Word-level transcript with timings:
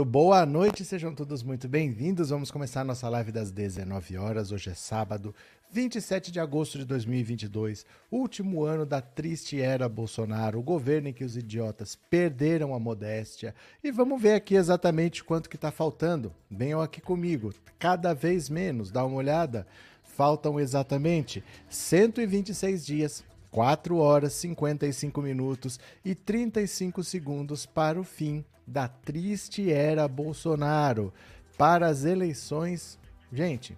Muito 0.00 0.10
boa 0.10 0.46
noite, 0.46 0.82
sejam 0.82 1.14
todos 1.14 1.42
muito 1.42 1.68
bem-vindos. 1.68 2.30
Vamos 2.30 2.50
começar 2.50 2.82
nossa 2.82 3.06
live 3.10 3.30
das 3.30 3.50
19 3.50 4.16
horas. 4.16 4.50
Hoje 4.50 4.70
é 4.70 4.74
sábado, 4.74 5.34
27 5.70 6.32
de 6.32 6.40
agosto 6.40 6.78
de 6.78 6.86
2022, 6.86 7.84
último 8.10 8.64
ano 8.64 8.86
da 8.86 9.02
triste 9.02 9.60
era 9.60 9.90
Bolsonaro, 9.90 10.58
o 10.58 10.62
governo 10.62 11.08
em 11.08 11.12
que 11.12 11.22
os 11.22 11.36
idiotas 11.36 11.96
perderam 12.08 12.74
a 12.74 12.80
modéstia. 12.80 13.54
E 13.84 13.92
vamos 13.92 14.22
ver 14.22 14.32
aqui 14.32 14.54
exatamente 14.54 15.22
quanto 15.22 15.50
que 15.50 15.56
está 15.56 15.70
faltando. 15.70 16.32
Venham 16.50 16.80
aqui 16.80 17.02
comigo, 17.02 17.52
cada 17.78 18.14
vez 18.14 18.48
menos, 18.48 18.90
dá 18.90 19.04
uma 19.04 19.18
olhada. 19.18 19.66
Faltam 20.02 20.58
exatamente 20.58 21.44
126 21.68 22.86
dias 22.86 23.22
4 23.50 23.98
horas 23.98 24.32
55 24.32 25.20
minutos 25.20 25.78
e 26.02 26.14
35 26.14 27.04
segundos 27.04 27.66
para 27.66 28.00
o 28.00 28.04
fim 28.04 28.42
da 28.70 28.88
triste 28.88 29.70
era 29.70 30.06
Bolsonaro, 30.06 31.12
para 31.58 31.86
as 31.86 32.04
eleições. 32.04 32.98
Gente, 33.32 33.76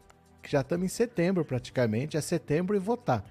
já 0.49 0.61
estamos 0.61 0.87
em 0.87 0.89
setembro 0.89 1.45
praticamente, 1.45 2.17
é 2.17 2.21
setembro 2.21 2.77
e 2.77 2.79
votar. 2.79 3.25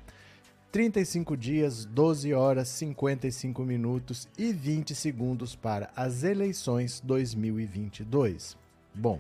35 0.72 1.36
dias, 1.36 1.86
12 1.86 2.34
horas, 2.34 2.67
55 2.70 3.64
minutos 3.64 4.28
e 4.38 4.54
20 4.54 4.95
segundos 4.95 5.56
para 5.56 5.89
as 5.95 6.23
eleições 6.23 7.02
2022. 7.02 8.58
Bom, 8.94 9.20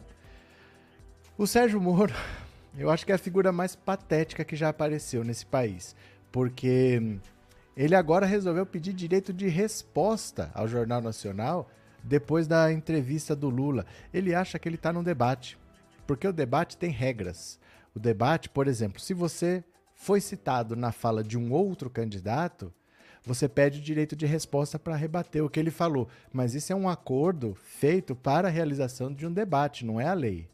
o 1.37 1.45
Sérgio 1.45 1.79
Moro, 1.79 2.13
eu 2.77 2.89
acho 2.89 3.05
que 3.05 3.11
é 3.11 3.15
a 3.15 3.19
figura 3.19 3.51
mais 3.51 3.75
patética 3.75 4.45
que 4.45 4.55
já 4.55 4.69
apareceu 4.69 5.23
nesse 5.23 5.45
país 5.45 5.95
porque 6.31 7.19
ele 7.75 7.95
agora 7.95 8.25
resolveu 8.25 8.65
pedir 8.65 8.93
direito 8.93 9.33
de 9.33 9.47
resposta 9.47 10.49
ao 10.53 10.67
Jornal 10.67 11.01
Nacional 11.01 11.69
depois 12.03 12.47
da 12.47 12.71
entrevista 12.71 13.35
do 13.35 13.49
Lula. 13.49 13.85
Ele 14.13 14.33
acha 14.33 14.57
que 14.57 14.67
ele 14.67 14.75
está 14.75 14.91
num 14.91 15.03
debate, 15.03 15.57
porque 16.05 16.27
o 16.27 16.33
debate 16.33 16.77
tem 16.77 16.91
regras. 16.91 17.59
O 17.93 17.99
debate, 17.99 18.49
por 18.49 18.67
exemplo, 18.67 18.99
se 18.99 19.13
você 19.13 19.63
foi 19.95 20.19
citado 20.19 20.75
na 20.75 20.91
fala 20.91 21.23
de 21.23 21.37
um 21.37 21.51
outro 21.51 21.89
candidato, 21.89 22.73
você 23.23 23.47
pede 23.47 23.81
direito 23.81 24.15
de 24.15 24.25
resposta 24.25 24.79
para 24.79 24.95
rebater 24.95 25.43
o 25.43 25.49
que 25.49 25.59
ele 25.59 25.69
falou. 25.69 26.07
Mas 26.33 26.55
isso 26.55 26.73
é 26.73 26.75
um 26.75 26.89
acordo 26.89 27.53
feito 27.55 28.15
para 28.15 28.47
a 28.47 28.51
realização 28.51 29.13
de 29.13 29.27
um 29.27 29.31
debate, 29.31 29.85
não 29.85 30.01
é 30.01 30.07
a 30.07 30.13
lei. 30.13 30.49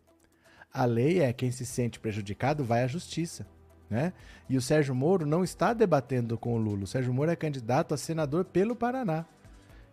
A 0.73 0.85
lei 0.85 1.21
é 1.21 1.31
quem 1.31 1.49
se 1.49 1.65
sente 1.65 1.99
prejudicado 1.99 2.63
vai 2.63 2.83
à 2.83 2.87
justiça. 2.87 3.47
Né? 3.89 4.11
E 4.49 4.57
o 4.57 4.61
Sérgio 4.61 4.93
Moro 4.93 5.25
não 5.25 5.43
está 5.43 5.73
debatendo 5.73 6.37
com 6.37 6.53
o 6.53 6.57
Lula. 6.57 6.83
O 6.83 6.87
Sérgio 6.87 7.13
Moro 7.13 7.31
é 7.31 7.35
candidato 7.35 7.93
a 7.93 7.97
senador 7.97 8.43
pelo 8.43 8.75
Paraná. 8.75 9.25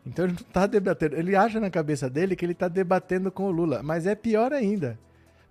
Então 0.06 0.26
ele 0.26 0.34
não 0.34 0.41
está 0.42 0.66
debatendo. 0.66 1.16
Ele 1.16 1.34
acha 1.34 1.59
na 1.59 1.70
cabeça 1.70 2.10
dele 2.10 2.37
que 2.37 2.44
ele 2.44 2.53
está 2.53 2.69
debatendo 2.69 3.31
com 3.31 3.44
o 3.44 3.50
Lula. 3.50 3.82
Mas 3.82 4.06
é 4.06 4.15
pior 4.15 4.53
ainda. 4.53 4.98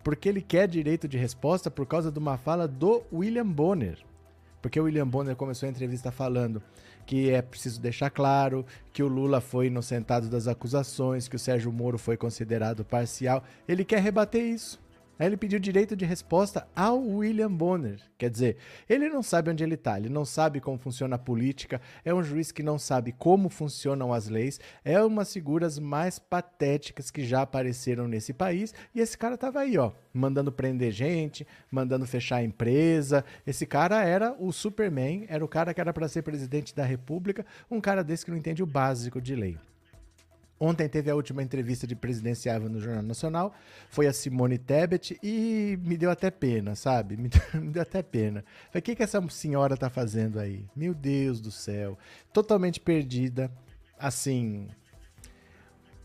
Porque 0.04 0.30
ele 0.30 0.42
quer 0.42 0.68
direito 0.68 1.08
de 1.08 1.18
resposta 1.18 1.72
por 1.72 1.86
causa 1.86 2.12
de 2.12 2.20
uma 2.20 2.38
fala 2.38 2.68
do 2.68 3.04
William 3.12 3.48
Bonner. 3.48 3.98
Porque 4.62 4.80
o 4.80 4.84
William 4.84 5.08
Bonner 5.08 5.36
começou 5.36 5.68
a 5.68 5.70
entrevista 5.70 6.12
falando 6.12 6.62
que 7.06 7.30
é 7.30 7.42
preciso 7.42 7.82
deixar 7.82 8.10
claro 8.10 8.66
que 8.92 9.04
o 9.04 9.08
Lula 9.08 9.42
foi 9.42 9.68
inocentado 9.68 10.30
das 10.30 10.48
acusações, 10.48 11.28
que 11.28 11.36
o 11.36 11.40
Sérgio 11.40 11.72
Moro 11.72 11.98
foi 11.98 12.16
considerado 12.16 12.86
parcial. 12.86 13.44
Ele 13.68 13.84
quer 13.84 14.02
rebater 14.02 14.42
isso. 14.42 14.83
Aí 15.24 15.30
ele 15.30 15.38
pediu 15.38 15.58
direito 15.58 15.96
de 15.96 16.04
resposta 16.04 16.68
ao 16.76 17.02
William 17.02 17.50
Bonner. 17.50 17.98
Quer 18.18 18.30
dizer, 18.30 18.58
ele 18.90 19.08
não 19.08 19.24
sabe 19.24 19.50
onde 19.50 19.64
ele 19.64 19.76
está, 19.76 19.98
ele 19.98 20.10
não 20.10 20.26
sabe 20.26 20.60
como 20.60 20.78
funciona 20.78 21.16
a 21.16 21.18
política, 21.18 21.80
é 22.04 22.14
um 22.14 22.22
juiz 22.22 22.52
que 22.52 22.62
não 22.62 22.78
sabe 22.78 23.14
como 23.14 23.48
funcionam 23.48 24.12
as 24.12 24.28
leis, 24.28 24.60
é 24.84 25.02
uma 25.02 25.22
das 25.22 25.32
figuras 25.32 25.80
mais 25.80 26.20
patéticas 26.20 27.10
que 27.10 27.24
já 27.24 27.44
apareceram 27.44 28.06
nesse 28.06 28.34
país. 28.34 28.74
E 28.94 29.00
esse 29.00 29.18
cara 29.18 29.38
tava 29.38 29.62
aí, 29.62 29.78
ó, 29.78 29.94
mandando 30.14 30.52
prender 30.52 30.92
gente, 30.92 31.48
mandando 31.72 32.06
fechar 32.06 32.40
a 32.40 32.44
empresa. 32.44 33.24
Esse 33.48 33.66
cara 33.66 34.04
era 34.04 34.36
o 34.38 34.52
Superman, 34.52 35.26
era 35.30 35.46
o 35.46 35.48
cara 35.48 35.74
que 35.74 35.80
era 35.80 35.94
para 35.94 36.10
ser 36.10 36.24
presidente 36.24 36.76
da 36.76 36.84
República, 36.84 37.46
um 37.72 37.80
cara 37.80 38.04
desse 38.04 38.26
que 38.26 38.32
não 38.32 38.38
entende 38.38 38.62
o 38.62 38.68
básico 38.68 39.22
de 39.22 39.38
lei. 39.38 39.58
Ontem 40.64 40.88
teve 40.88 41.12
a 41.12 41.16
última 41.16 41.44
entrevista 41.44 41.86
de 41.86 41.94
presidenciável 41.94 42.70
no 42.70 42.80
Jornal 42.80 43.04
Nacional, 43.04 43.54
foi 43.90 44.08
a 44.08 44.14
Simone 44.14 44.58
Tebet 44.58 45.20
e 45.22 45.78
me 45.84 45.98
deu 45.98 46.10
até 46.10 46.32
pena, 46.32 46.74
sabe? 46.74 47.18
Me 47.22 47.28
deu, 47.28 47.42
me 47.62 47.70
deu 47.70 47.82
até 47.82 48.02
pena. 48.02 48.46
Falei, 48.70 48.80
o 48.80 48.82
que, 48.82 48.96
que 48.96 49.04
essa 49.04 49.22
senhora 49.30 49.76
tá 49.76 49.90
fazendo 49.90 50.40
aí? 50.40 50.66
Meu 50.74 50.94
Deus 50.94 51.42
do 51.42 51.52
céu. 51.52 51.98
Totalmente 52.32 52.80
perdida. 52.80 53.52
Assim, 54.00 54.70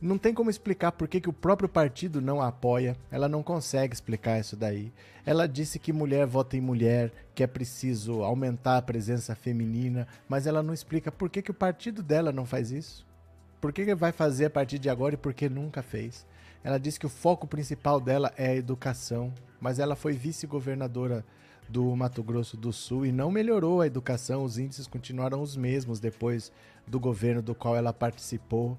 não 0.00 0.18
tem 0.18 0.34
como 0.34 0.50
explicar 0.50 0.90
por 0.90 1.06
que, 1.06 1.20
que 1.20 1.28
o 1.28 1.32
próprio 1.32 1.68
partido 1.68 2.20
não 2.20 2.40
a 2.40 2.48
apoia. 2.48 2.96
Ela 3.12 3.28
não 3.28 3.44
consegue 3.44 3.94
explicar 3.94 4.40
isso 4.40 4.56
daí. 4.56 4.92
Ela 5.24 5.46
disse 5.46 5.78
que 5.78 5.92
mulher 5.92 6.26
vota 6.26 6.56
em 6.56 6.60
mulher, 6.60 7.12
que 7.32 7.44
é 7.44 7.46
preciso 7.46 8.24
aumentar 8.24 8.78
a 8.78 8.82
presença 8.82 9.36
feminina, 9.36 10.08
mas 10.28 10.48
ela 10.48 10.64
não 10.64 10.74
explica 10.74 11.12
por 11.12 11.30
que, 11.30 11.42
que 11.42 11.52
o 11.52 11.54
partido 11.54 12.02
dela 12.02 12.32
não 12.32 12.44
faz 12.44 12.72
isso. 12.72 13.07
Por 13.60 13.72
que 13.72 13.94
vai 13.94 14.12
fazer 14.12 14.46
a 14.46 14.50
partir 14.50 14.78
de 14.78 14.88
agora 14.88 15.14
e 15.14 15.18
por 15.18 15.34
que 15.34 15.48
nunca 15.48 15.82
fez? 15.82 16.24
Ela 16.62 16.78
disse 16.78 16.98
que 16.98 17.06
o 17.06 17.10
foco 17.10 17.46
principal 17.46 18.00
dela 18.00 18.32
é 18.36 18.50
a 18.50 18.56
educação, 18.56 19.32
mas 19.60 19.78
ela 19.78 19.96
foi 19.96 20.12
vice-governadora 20.12 21.24
do 21.68 21.94
Mato 21.96 22.22
Grosso 22.22 22.56
do 22.56 22.72
Sul 22.72 23.04
e 23.04 23.12
não 23.12 23.30
melhorou 23.30 23.80
a 23.80 23.86
educação, 23.86 24.44
os 24.44 24.58
índices 24.58 24.86
continuaram 24.86 25.42
os 25.42 25.56
mesmos 25.56 26.00
depois 26.00 26.50
do 26.86 26.98
governo 26.98 27.42
do 27.42 27.54
qual 27.54 27.76
ela 27.76 27.92
participou. 27.92 28.78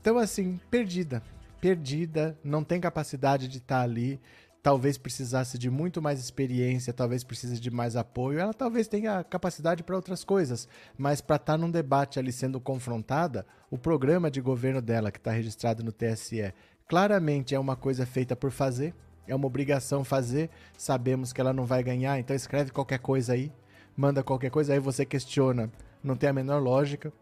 Então, 0.00 0.18
assim, 0.18 0.60
perdida. 0.70 1.22
Perdida, 1.60 2.38
não 2.42 2.64
tem 2.64 2.80
capacidade 2.80 3.48
de 3.48 3.58
estar 3.58 3.82
ali 3.82 4.20
talvez 4.62 4.98
precisasse 4.98 5.58
de 5.58 5.70
muito 5.70 6.02
mais 6.02 6.20
experiência, 6.20 6.92
talvez 6.92 7.24
precise 7.24 7.58
de 7.58 7.70
mais 7.70 7.96
apoio. 7.96 8.38
Ela 8.38 8.52
talvez 8.52 8.86
tenha 8.86 9.24
capacidade 9.24 9.82
para 9.82 9.96
outras 9.96 10.22
coisas, 10.24 10.68
mas 10.96 11.20
para 11.20 11.36
estar 11.36 11.52
tá 11.54 11.58
num 11.58 11.70
debate 11.70 12.18
ali 12.18 12.32
sendo 12.32 12.60
confrontada, 12.60 13.46
o 13.70 13.78
programa 13.78 14.30
de 14.30 14.40
governo 14.40 14.82
dela, 14.82 15.10
que 15.10 15.18
está 15.18 15.30
registrado 15.30 15.82
no 15.82 15.92
TSE, 15.92 16.52
claramente 16.86 17.54
é 17.54 17.58
uma 17.58 17.76
coisa 17.76 18.04
feita 18.04 18.36
por 18.36 18.50
fazer, 18.50 18.94
é 19.26 19.34
uma 19.34 19.46
obrigação 19.46 20.04
fazer. 20.04 20.50
Sabemos 20.76 21.32
que 21.32 21.40
ela 21.40 21.52
não 21.52 21.64
vai 21.64 21.82
ganhar, 21.82 22.18
então 22.18 22.36
escreve 22.36 22.70
qualquer 22.70 22.98
coisa 22.98 23.32
aí, 23.32 23.52
manda 23.96 24.22
qualquer 24.22 24.50
coisa, 24.50 24.72
aí 24.72 24.78
você 24.78 25.06
questiona, 25.06 25.70
não 26.02 26.16
tem 26.16 26.28
a 26.28 26.32
menor 26.32 26.60
lógica, 26.60 27.12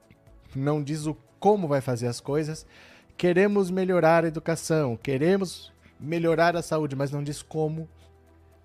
não 0.56 0.82
diz 0.82 1.06
o 1.06 1.16
como 1.38 1.69
vai 1.69 1.81
fazer 1.81 2.09
as 2.09 2.20
coisas. 2.20 2.66
Queremos 3.16 3.70
melhorar 3.70 4.25
a 4.25 4.28
educação, 4.28 4.97
queremos 4.97 5.72
melhorar 5.98 6.56
a 6.56 6.62
saúde, 6.62 6.97
mas 6.97 7.10
não 7.10 7.22
diz 7.22 7.42
como. 7.42 7.88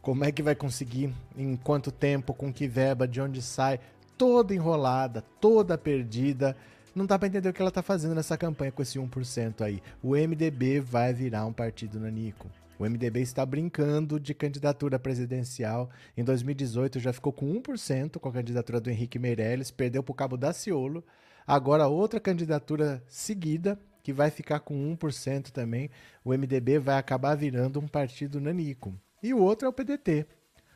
Como 0.02 0.26
é 0.26 0.32
que 0.32 0.44
vai 0.44 0.54
conseguir, 0.54 1.14
em 1.38 1.56
quanto 1.56 1.92
tempo, 1.92 2.34
com 2.34 2.52
que 2.52 2.68
verba, 2.68 3.08
de 3.08 3.22
onde 3.22 3.42
sai, 3.42 3.80
toda 4.18 4.54
enrolada, 4.54 5.24
toda 5.40 5.78
perdida. 5.78 6.58
Não 6.94 7.06
dá 7.06 7.18
para 7.18 7.28
entender 7.28 7.50
o 7.50 7.54
que 7.54 7.62
ela 7.62 7.72
tá 7.72 7.82
fazendo 7.82 8.14
nessa 8.14 8.38
campanha 8.38 8.72
com 8.72 8.82
esse 8.82 9.00
1% 9.00 9.62
aí. 9.62 9.82
O 10.02 10.10
MDB 10.12 10.80
vai 10.80 11.14
virar 11.14 11.46
um 11.46 11.54
partido 11.54 12.00
nanico. 12.00 12.50
O 12.78 12.84
MDB 12.84 13.22
está 13.22 13.46
brincando 13.46 14.20
de 14.20 14.34
candidatura 14.34 15.00
presidencial. 15.00 15.90
Em 16.18 16.24
2018 16.24 17.00
já 17.00 17.14
ficou 17.14 17.32
com 17.32 17.62
1% 17.62 18.20
com 18.20 18.30
a 18.30 18.34
candidatura 18.34 18.82
do 18.82 18.90
Henrique 18.90 19.18
Meirelles, 19.18 19.72
perdeu 19.72 20.04
para 20.04 20.12
o 20.12 20.16
Cabo 20.16 20.38
Daciolo. 20.38 21.04
Agora 21.48 21.88
outra 21.88 22.20
candidatura 22.20 23.04
seguida, 23.08 23.80
que 24.04 24.12
vai 24.12 24.30
ficar 24.30 24.60
com 24.60 24.76
1% 24.96 25.50
também. 25.50 25.90
O 26.24 26.32
MDB 26.34 26.78
vai 26.78 26.98
acabar 26.98 27.36
virando 27.36 27.80
um 27.80 27.88
partido 27.88 28.42
nanico. 28.42 28.94
E 29.24 29.34
o 29.34 29.40
outro 29.40 29.66
é 29.66 29.70
o 29.70 29.74
PDT. 29.74 30.28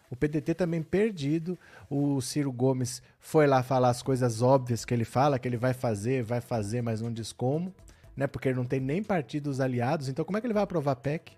O 0.09 0.15
PDT 0.15 0.53
também 0.53 0.81
perdido. 0.81 1.59
O 1.89 2.21
Ciro 2.21 2.51
Gomes 2.51 3.01
foi 3.19 3.45
lá 3.45 3.61
falar 3.61 3.89
as 3.89 4.01
coisas 4.01 4.41
óbvias 4.41 4.85
que 4.85 4.93
ele 4.93 5.03
fala, 5.03 5.37
que 5.37 5.47
ele 5.47 5.57
vai 5.57 5.73
fazer, 5.73 6.23
vai 6.23 6.39
fazer, 6.39 6.81
mas 6.81 7.01
não 7.01 7.11
diz 7.11 7.33
como, 7.33 7.75
né? 8.15 8.25
Porque 8.25 8.47
ele 8.47 8.55
não 8.55 8.65
tem 8.65 8.79
nem 8.79 9.03
partidos 9.03 9.59
aliados. 9.59 10.07
Então, 10.07 10.23
como 10.23 10.37
é 10.37 10.41
que 10.41 10.47
ele 10.47 10.53
vai 10.53 10.63
aprovar 10.63 10.95
PEC? 10.95 11.33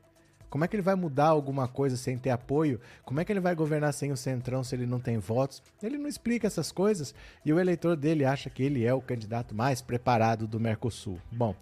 Como 0.50 0.64
é 0.64 0.68
que 0.68 0.76
ele 0.76 0.84
vai 0.84 0.96
mudar 0.96 1.28
alguma 1.28 1.68
coisa 1.68 1.96
sem 1.96 2.18
ter 2.18 2.32
apoio? 2.32 2.80
Como 3.06 3.20
é 3.20 3.26
que 3.26 3.32
ele 3.32 3.40
vai 3.40 3.54
governar 3.54 3.94
sem 3.94 4.12
o 4.12 4.18
Centrão 4.18 4.64
se 4.64 4.76
ele 4.76 4.88
não 4.88 5.00
tem 5.00 5.20
votos? 5.20 5.62
Ele 5.82 5.98
não 5.98 6.08
explica 6.08 6.48
essas 6.48 6.72
coisas 6.72 7.14
e 7.46 7.54
o 7.54 7.60
eleitor 7.60 7.96
dele 7.96 8.26
acha 8.26 8.50
que 8.50 8.64
ele 8.64 8.84
é 8.84 8.94
o 8.94 9.02
candidato 9.02 9.54
mais 9.54 9.80
preparado 9.80 10.48
do 10.48 10.60
Mercosul. 10.60 11.20
Bom, 11.32 11.56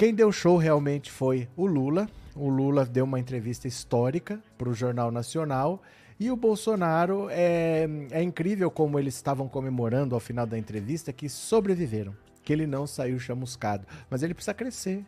quem 0.00 0.14
deu 0.14 0.32
show 0.32 0.56
realmente 0.56 1.10
foi 1.10 1.46
o 1.54 1.66
Lula. 1.66 2.08
O 2.34 2.48
Lula 2.48 2.86
deu 2.86 3.04
uma 3.04 3.20
entrevista 3.20 3.68
histórica 3.68 4.42
para 4.56 4.70
o 4.70 4.72
Jornal 4.72 5.10
Nacional. 5.10 5.82
E 6.18 6.30
o 6.30 6.36
Bolsonaro, 6.36 7.28
é, 7.30 7.86
é 8.10 8.22
incrível 8.22 8.70
como 8.70 8.98
eles 8.98 9.14
estavam 9.14 9.46
comemorando 9.46 10.14
ao 10.14 10.20
final 10.20 10.46
da 10.46 10.56
entrevista 10.56 11.12
que 11.12 11.28
sobreviveram, 11.28 12.16
que 12.42 12.50
ele 12.50 12.66
não 12.66 12.86
saiu 12.86 13.18
chamuscado. 13.18 13.86
Mas 14.08 14.22
ele 14.22 14.32
precisa 14.32 14.54
crescer. 14.54 15.04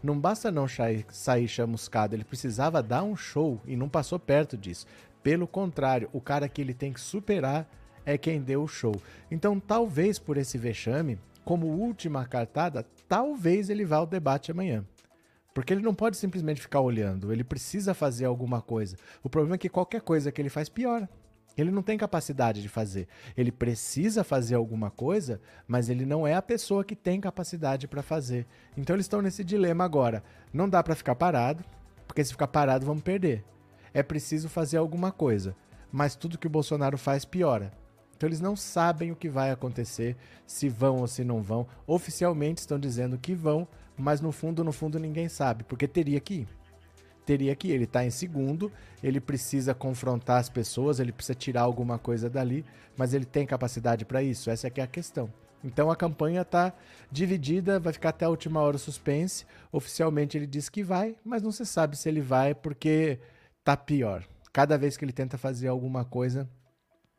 Não 0.00 0.16
basta 0.16 0.52
não 0.52 0.68
sair 0.68 1.48
chamuscado, 1.48 2.14
ele 2.14 2.22
precisava 2.22 2.80
dar 2.80 3.02
um 3.02 3.16
show 3.16 3.60
e 3.66 3.74
não 3.74 3.88
passou 3.88 4.20
perto 4.20 4.56
disso. 4.56 4.86
Pelo 5.20 5.48
contrário, 5.48 6.08
o 6.12 6.20
cara 6.20 6.48
que 6.48 6.62
ele 6.62 6.74
tem 6.74 6.92
que 6.92 7.00
superar 7.00 7.68
é 8.06 8.16
quem 8.16 8.40
deu 8.40 8.62
o 8.62 8.68
show. 8.68 8.94
Então, 9.32 9.58
talvez 9.58 10.16
por 10.16 10.36
esse 10.36 10.56
vexame, 10.56 11.18
como 11.44 11.66
última 11.66 12.24
cartada, 12.26 12.86
talvez 13.08 13.68
ele 13.70 13.84
vá 13.84 13.96
ao 13.96 14.06
debate 14.06 14.50
amanhã. 14.50 14.84
Porque 15.54 15.72
ele 15.72 15.82
não 15.82 15.94
pode 15.94 16.16
simplesmente 16.16 16.60
ficar 16.62 16.80
olhando, 16.80 17.32
ele 17.32 17.44
precisa 17.44 17.92
fazer 17.92 18.24
alguma 18.24 18.62
coisa. 18.62 18.96
O 19.22 19.28
problema 19.28 19.56
é 19.56 19.58
que 19.58 19.68
qualquer 19.68 20.00
coisa 20.00 20.32
que 20.32 20.40
ele 20.40 20.48
faz 20.48 20.68
piora. 20.68 21.08
Ele 21.56 21.70
não 21.70 21.82
tem 21.82 21.98
capacidade 21.98 22.62
de 22.62 22.68
fazer. 22.68 23.06
Ele 23.36 23.52
precisa 23.52 24.24
fazer 24.24 24.54
alguma 24.54 24.90
coisa, 24.90 25.40
mas 25.66 25.90
ele 25.90 26.06
não 26.06 26.26
é 26.26 26.34
a 26.34 26.40
pessoa 26.40 26.82
que 26.82 26.96
tem 26.96 27.20
capacidade 27.20 27.86
para 27.86 28.02
fazer. 28.02 28.46
Então 28.76 28.96
eles 28.96 29.04
estão 29.04 29.20
nesse 29.20 29.44
dilema 29.44 29.84
agora. 29.84 30.24
Não 30.50 30.68
dá 30.68 30.82
para 30.82 30.94
ficar 30.94 31.14
parado, 31.14 31.62
porque 32.06 32.24
se 32.24 32.32
ficar 32.32 32.48
parado 32.48 32.86
vamos 32.86 33.02
perder. 33.02 33.44
É 33.92 34.02
preciso 34.02 34.48
fazer 34.48 34.78
alguma 34.78 35.12
coisa, 35.12 35.54
mas 35.90 36.16
tudo 36.16 36.38
que 36.38 36.46
o 36.46 36.50
Bolsonaro 36.50 36.96
faz 36.96 37.26
piora. 37.26 37.70
Então 38.22 38.28
eles 38.28 38.40
não 38.40 38.54
sabem 38.54 39.10
o 39.10 39.16
que 39.16 39.28
vai 39.28 39.50
acontecer, 39.50 40.16
se 40.46 40.68
vão 40.68 40.98
ou 40.98 41.08
se 41.08 41.24
não 41.24 41.42
vão. 41.42 41.66
Oficialmente 41.84 42.60
estão 42.60 42.78
dizendo 42.78 43.18
que 43.18 43.34
vão, 43.34 43.66
mas 43.98 44.20
no 44.20 44.30
fundo, 44.30 44.62
no 44.62 44.70
fundo 44.70 44.96
ninguém 44.96 45.28
sabe, 45.28 45.64
porque 45.64 45.88
teria 45.88 46.20
que 46.20 46.34
ir. 46.34 46.48
Teria 47.26 47.56
que 47.56 47.66
ir. 47.66 47.72
Ele 47.72 47.82
está 47.82 48.04
em 48.04 48.10
segundo, 48.10 48.70
ele 49.02 49.20
precisa 49.20 49.74
confrontar 49.74 50.38
as 50.38 50.48
pessoas, 50.48 51.00
ele 51.00 51.10
precisa 51.10 51.34
tirar 51.34 51.62
alguma 51.62 51.98
coisa 51.98 52.30
dali, 52.30 52.64
mas 52.96 53.12
ele 53.12 53.24
tem 53.24 53.44
capacidade 53.44 54.04
para 54.04 54.22
isso? 54.22 54.50
Essa 54.50 54.68
é 54.68 54.72
é 54.76 54.82
a 54.82 54.86
questão. 54.86 55.28
Então 55.64 55.90
a 55.90 55.96
campanha 55.96 56.42
está 56.42 56.72
dividida, 57.10 57.80
vai 57.80 57.92
ficar 57.92 58.10
até 58.10 58.24
a 58.24 58.30
última 58.30 58.60
hora 58.60 58.78
suspense. 58.78 59.44
Oficialmente 59.72 60.38
ele 60.38 60.46
diz 60.46 60.68
que 60.68 60.84
vai, 60.84 61.16
mas 61.24 61.42
não 61.42 61.50
se 61.50 61.66
sabe 61.66 61.96
se 61.96 62.08
ele 62.08 62.20
vai 62.20 62.54
porque 62.54 63.18
tá 63.64 63.76
pior. 63.76 64.24
Cada 64.52 64.78
vez 64.78 64.96
que 64.96 65.04
ele 65.04 65.12
tenta 65.12 65.36
fazer 65.36 65.66
alguma 65.66 66.04
coisa, 66.04 66.48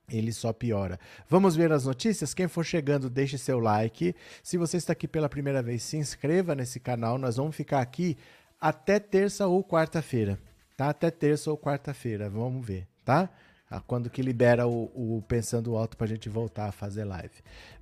ele 0.10 0.32
só 0.32 0.52
piora. 0.52 1.00
Vamos 1.30 1.56
ver 1.56 1.72
as 1.72 1.86
notícias? 1.86 2.34
Quem 2.34 2.48
for 2.48 2.64
chegando, 2.64 3.10
deixe 3.10 3.38
seu 3.38 3.60
like. 3.60 4.16
Se 4.42 4.58
você 4.58 4.78
está 4.78 4.94
aqui 4.94 5.08
pela 5.08 5.30
primeira 5.30 5.62
vez, 5.62 5.84
se 5.84 5.98
inscreva 5.98 6.54
nesse 6.56 6.80
canal. 6.80 7.18
Nós 7.18 7.38
vamos 7.38 7.56
ficar 7.56 7.82
aqui 7.82 8.18
até 8.60 9.00
terça 9.00 9.48
ou 9.48 9.64
quarta-feira, 9.64 10.40
tá? 10.78 10.90
Até 10.90 11.12
terça 11.12 11.52
ou 11.52 11.58
quarta-feira, 11.58 12.30
vamos 12.30 12.66
ver, 12.66 12.88
tá? 13.04 13.30
Ah, 13.70 13.82
quando 13.82 14.10
que 14.10 14.22
libera 14.22 14.68
o, 14.68 14.84
o 14.94 15.22
Pensando 15.28 15.76
Alto 15.76 15.98
para 15.98 16.06
a 16.06 16.10
gente 16.10 16.30
voltar 16.30 16.68
a 16.68 16.72
fazer 16.72 17.04
live. 17.06 17.34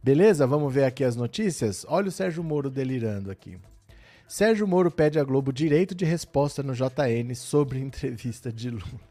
Beleza? 0.02 0.48
Vamos 0.48 0.74
ver 0.74 0.86
aqui 0.86 1.04
as 1.04 1.16
notícias? 1.16 1.86
Olha 1.88 2.08
o 2.08 2.12
Sérgio 2.12 2.44
Moro 2.44 2.70
delirando 2.70 3.30
aqui. 3.30 3.60
Sérgio 4.28 4.66
Moro 4.66 4.90
pede 4.90 5.20
à 5.20 5.24
Globo 5.24 5.52
direito 5.52 5.94
de 5.94 6.06
resposta 6.06 6.64
no 6.64 6.74
JN 6.74 7.36
sobre 7.36 7.78
entrevista 7.84 8.52
de 8.52 8.70
Lula. 8.70 9.11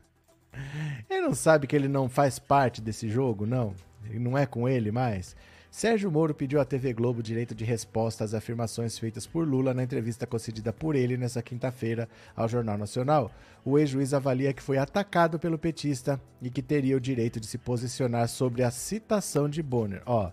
Ele 1.08 1.20
não 1.20 1.35
sabe 1.35 1.67
que 1.67 1.76
ele 1.76 1.88
não 1.88 2.08
faz 2.08 2.38
parte 2.38 2.81
desse 2.81 3.08
jogo, 3.08 3.47
não? 3.47 3.75
Ele 4.05 4.19
não 4.19 4.37
é 4.37 4.47
com 4.47 4.69
ele 4.69 4.91
mais? 4.91 5.37
Sérgio 5.70 6.11
Moro 6.11 6.35
pediu 6.35 6.61
à 6.61 6.64
TV 6.64 6.93
Globo 6.93 7.23
direito 7.23 7.55
de 7.55 7.64
resposta 7.64 8.25
às 8.25 8.35
afirmações 8.35 8.99
feitas 8.99 9.25
por 9.25 9.47
Lula 9.47 9.73
na 9.73 9.85
entrevista 9.85 10.26
concedida 10.26 10.73
por 10.73 10.97
ele 10.97 11.17
nesta 11.17 11.41
quinta-feira 11.43 12.08
ao 12.35 12.49
Jornal 12.49 12.76
Nacional. 12.76 13.31
O 13.64 13.79
ex-juiz 13.79 14.12
avalia 14.12 14.52
que 14.52 14.62
foi 14.62 14.79
atacado 14.79 15.38
pelo 15.38 15.58
petista 15.58 16.20
e 16.43 16.50
que 16.50 16.61
teria 16.61 16.96
o 16.96 17.00
direito 17.00 17.38
de 17.38 17.46
se 17.46 17.56
posicionar 17.56 18.29
sobre 18.29 18.64
a 18.64 18.70
citação 18.70 19.49
de 19.49 19.62
Bonner. 19.62 20.03
Ó, 20.06 20.32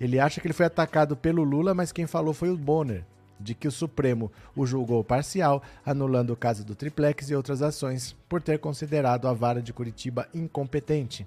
ele 0.00 0.18
acha 0.18 0.40
que 0.40 0.46
ele 0.46 0.54
foi 0.54 0.64
atacado 0.64 1.14
pelo 1.14 1.44
Lula, 1.44 1.74
mas 1.74 1.92
quem 1.92 2.06
falou 2.06 2.32
foi 2.32 2.48
o 2.48 2.56
Bonner 2.56 3.04
de 3.40 3.54
que 3.54 3.66
o 3.66 3.72
Supremo 3.72 4.30
o 4.54 4.66
julgou 4.66 5.02
parcial, 5.02 5.62
anulando 5.84 6.32
o 6.32 6.36
caso 6.36 6.64
do 6.64 6.74
triplex 6.74 7.30
e 7.30 7.34
outras 7.34 7.62
ações, 7.62 8.14
por 8.28 8.42
ter 8.42 8.58
considerado 8.58 9.26
a 9.26 9.32
vara 9.32 9.62
de 9.62 9.72
Curitiba 9.72 10.28
incompetente. 10.34 11.26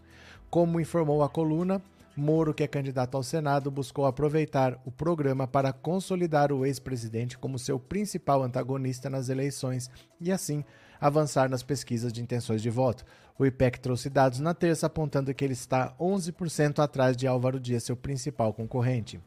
Como 0.49 0.79
informou 0.79 1.23
a 1.23 1.29
coluna, 1.29 1.81
Moro, 2.15 2.53
que 2.53 2.61
é 2.61 2.67
candidato 2.67 3.17
ao 3.17 3.23
Senado, 3.23 3.71
buscou 3.71 4.05
aproveitar 4.05 4.79
o 4.85 4.91
programa 4.91 5.47
para 5.47 5.73
consolidar 5.73 6.51
o 6.51 6.63
ex-presidente 6.63 7.39
como 7.39 7.57
seu 7.57 7.79
principal 7.79 8.43
antagonista 8.43 9.09
nas 9.09 9.29
eleições 9.29 9.89
e, 10.21 10.31
assim, 10.31 10.63
avançar 11.01 11.49
nas 11.49 11.63
pesquisas 11.63 12.13
de 12.13 12.21
intenções 12.21 12.61
de 12.61 12.69
voto. 12.69 13.03
O 13.37 13.47
IPEC 13.47 13.79
trouxe 13.79 14.11
dados 14.11 14.39
na 14.39 14.53
terça 14.53 14.85
apontando 14.85 15.33
que 15.33 15.43
ele 15.43 15.53
está 15.53 15.95
11% 15.99 16.83
atrás 16.83 17.17
de 17.17 17.25
Álvaro 17.25 17.59
Dias, 17.59 17.83
seu 17.83 17.95
principal 17.95 18.53
concorrente. 18.53 19.19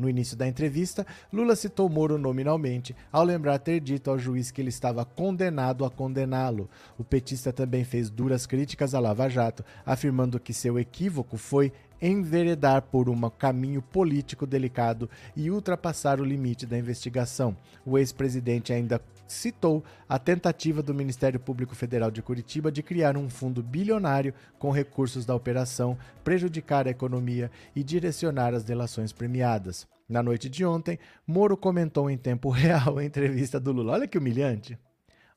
No 0.00 0.08
início 0.08 0.34
da 0.34 0.48
entrevista, 0.48 1.06
Lula 1.30 1.54
citou 1.54 1.86
Moro 1.90 2.16
nominalmente, 2.16 2.96
ao 3.12 3.22
lembrar 3.22 3.58
ter 3.58 3.80
dito 3.80 4.10
ao 4.10 4.18
juiz 4.18 4.50
que 4.50 4.62
ele 4.62 4.70
estava 4.70 5.04
condenado 5.04 5.84
a 5.84 5.90
condená-lo. 5.90 6.70
O 6.96 7.04
petista 7.04 7.52
também 7.52 7.84
fez 7.84 8.08
duras 8.08 8.46
críticas 8.46 8.94
à 8.94 8.98
Lava 8.98 9.28
Jato, 9.28 9.62
afirmando 9.84 10.40
que 10.40 10.54
seu 10.54 10.78
equívoco 10.78 11.36
foi 11.36 11.70
enveredar 12.00 12.80
por 12.80 13.10
um 13.10 13.28
caminho 13.28 13.82
político 13.82 14.46
delicado 14.46 15.10
e 15.36 15.50
ultrapassar 15.50 16.18
o 16.18 16.24
limite 16.24 16.64
da 16.64 16.78
investigação. 16.78 17.54
O 17.84 17.98
ex-presidente 17.98 18.72
ainda 18.72 19.02
citou 19.32 19.84
a 20.08 20.18
tentativa 20.18 20.82
do 20.82 20.94
Ministério 20.94 21.38
Público 21.38 21.74
Federal 21.74 22.10
de 22.10 22.22
Curitiba 22.22 22.70
de 22.70 22.82
criar 22.82 23.16
um 23.16 23.28
fundo 23.28 23.62
bilionário 23.62 24.34
com 24.58 24.70
recursos 24.70 25.24
da 25.24 25.34
operação, 25.34 25.96
prejudicar 26.24 26.86
a 26.86 26.90
economia 26.90 27.50
e 27.74 27.82
direcionar 27.82 28.54
as 28.54 28.64
delações 28.64 29.12
premiadas. 29.12 29.86
Na 30.08 30.22
noite 30.22 30.48
de 30.48 30.64
ontem, 30.64 30.98
Moro 31.26 31.56
comentou 31.56 32.10
em 32.10 32.18
tempo 32.18 32.50
real 32.50 32.98
a 32.98 33.04
entrevista 33.04 33.60
do 33.60 33.72
Lula. 33.72 33.92
Olha 33.92 34.08
que 34.08 34.18
humilhante. 34.18 34.76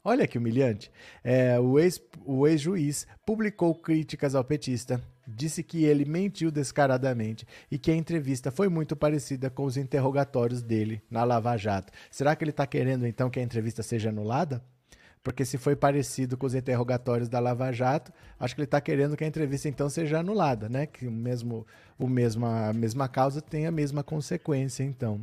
Olha 0.04 0.28
que 0.28 0.38
humilhante. 0.38 0.92
É, 1.24 1.57
o 1.60 1.80
ex-juiz 1.80 3.04
ex 3.04 3.07
publicou 3.25 3.74
críticas 3.74 4.35
ao 4.35 4.44
petista, 4.44 5.00
disse 5.27 5.63
que 5.63 5.85
ele 5.85 6.06
mentiu 6.06 6.51
descaradamente 6.51 7.45
e 7.71 7.77
que 7.77 7.92
a 7.92 7.95
entrevista 7.95 8.51
foi 8.51 8.68
muito 8.69 8.95
parecida 8.95 9.49
com 9.49 9.63
os 9.63 9.77
interrogatórios 9.77 10.61
dele 10.61 11.01
na 11.09 11.23
Lava 11.23 11.56
Jato. 11.57 11.92
Será 12.11 12.35
que 12.35 12.44
ele 12.44 12.51
está 12.51 12.68
querendo 12.68 13.07
então 13.07 13.30
que 13.30 13.39
a 13.39 13.44
entrevista 13.44 13.81
seja 13.81 14.09
anulada? 14.09 14.63
Porque 15.23 15.45
se 15.45 15.57
foi 15.57 15.73
parecido 15.73 16.35
com 16.35 16.45
os 16.45 16.53
interrogatórios 16.53 17.30
da 17.30 17.39
Lava 17.39 17.71
Jato, 17.71 18.11
acho 18.37 18.53
que 18.53 18.59
ele 18.59 18.65
está 18.65 18.81
querendo 18.81 19.15
que 19.15 19.23
a 19.23 19.27
entrevista 19.27 19.69
então 19.69 19.89
seja 19.89 20.19
anulada, 20.19 20.68
né? 20.68 20.85
Que 20.85 21.07
o 21.07 21.11
mesmo, 21.11 21.65
o 21.97 22.07
mesmo, 22.07 22.45
a 22.45 22.73
mesma 22.73 23.07
causa 23.07 23.42
tenha 23.42 23.69
a 23.69 23.71
mesma 23.71 24.03
consequência, 24.03 24.83
então. 24.83 25.21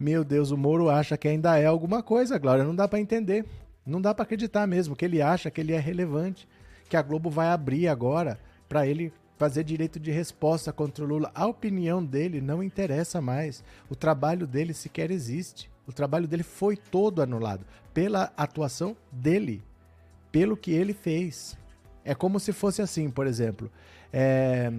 Meu 0.00 0.24
Deus, 0.24 0.50
o 0.50 0.56
Moro 0.56 0.88
acha 0.88 1.18
que 1.18 1.28
ainda 1.28 1.58
é 1.58 1.66
alguma 1.66 2.02
coisa, 2.02 2.38
Glória. 2.38 2.64
Não 2.64 2.74
dá 2.74 2.88
para 2.88 2.98
entender. 2.98 3.44
Não 3.84 4.00
dá 4.00 4.14
para 4.14 4.22
acreditar 4.24 4.66
mesmo 4.66 4.96
que 4.96 5.04
ele 5.04 5.20
acha 5.20 5.50
que 5.50 5.60
ele 5.60 5.72
é 5.72 5.78
relevante, 5.78 6.48
que 6.88 6.96
a 6.96 7.02
Globo 7.02 7.28
vai 7.28 7.48
abrir 7.48 7.88
agora 7.88 8.38
para 8.68 8.86
ele 8.86 9.12
fazer 9.36 9.64
direito 9.64 10.00
de 10.00 10.10
resposta 10.10 10.72
contra 10.72 11.04
o 11.04 11.08
Lula. 11.08 11.30
A 11.34 11.46
opinião 11.46 12.04
dele 12.04 12.40
não 12.40 12.62
interessa 12.62 13.20
mais. 13.20 13.62
O 13.88 13.94
trabalho 13.94 14.46
dele 14.46 14.72
sequer 14.72 15.10
existe. 15.10 15.70
O 15.86 15.92
trabalho 15.92 16.26
dele 16.26 16.42
foi 16.42 16.76
todo 16.76 17.22
anulado 17.22 17.64
pela 17.94 18.32
atuação 18.36 18.96
dele, 19.10 19.62
pelo 20.32 20.56
que 20.56 20.72
ele 20.72 20.92
fez. 20.92 21.56
É 22.04 22.14
como 22.14 22.40
se 22.40 22.52
fosse 22.52 22.82
assim, 22.82 23.10
por 23.10 23.26
exemplo, 23.26 23.70
é, 24.12 24.70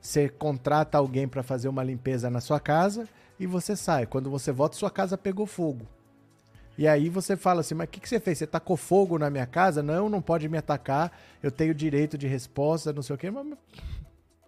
você 0.00 0.28
contrata 0.28 0.98
alguém 0.98 1.26
para 1.26 1.42
fazer 1.42 1.68
uma 1.68 1.82
limpeza 1.82 2.30
na 2.30 2.40
sua 2.40 2.60
casa 2.60 3.08
e 3.38 3.46
você 3.46 3.74
sai. 3.74 4.06
Quando 4.06 4.30
você 4.30 4.52
volta, 4.52 4.76
sua 4.76 4.90
casa 4.90 5.18
pegou 5.18 5.46
fogo. 5.46 5.86
E 6.78 6.86
aí 6.86 7.08
você 7.08 7.36
fala 7.36 7.60
assim, 7.60 7.74
mas 7.74 7.86
o 7.86 7.90
que, 7.90 8.00
que 8.00 8.08
você 8.08 8.20
fez? 8.20 8.38
Você 8.38 8.46
tacou 8.46 8.76
fogo 8.76 9.18
na 9.18 9.30
minha 9.30 9.46
casa? 9.46 9.82
Não, 9.82 10.08
não 10.08 10.20
pode 10.20 10.48
me 10.48 10.58
atacar, 10.58 11.10
eu 11.42 11.50
tenho 11.50 11.74
direito 11.74 12.18
de 12.18 12.26
resposta, 12.26 12.92
não 12.92 13.02
sei 13.02 13.14
o 13.14 13.18
quê. 13.18 13.30
Mas, 13.30 13.46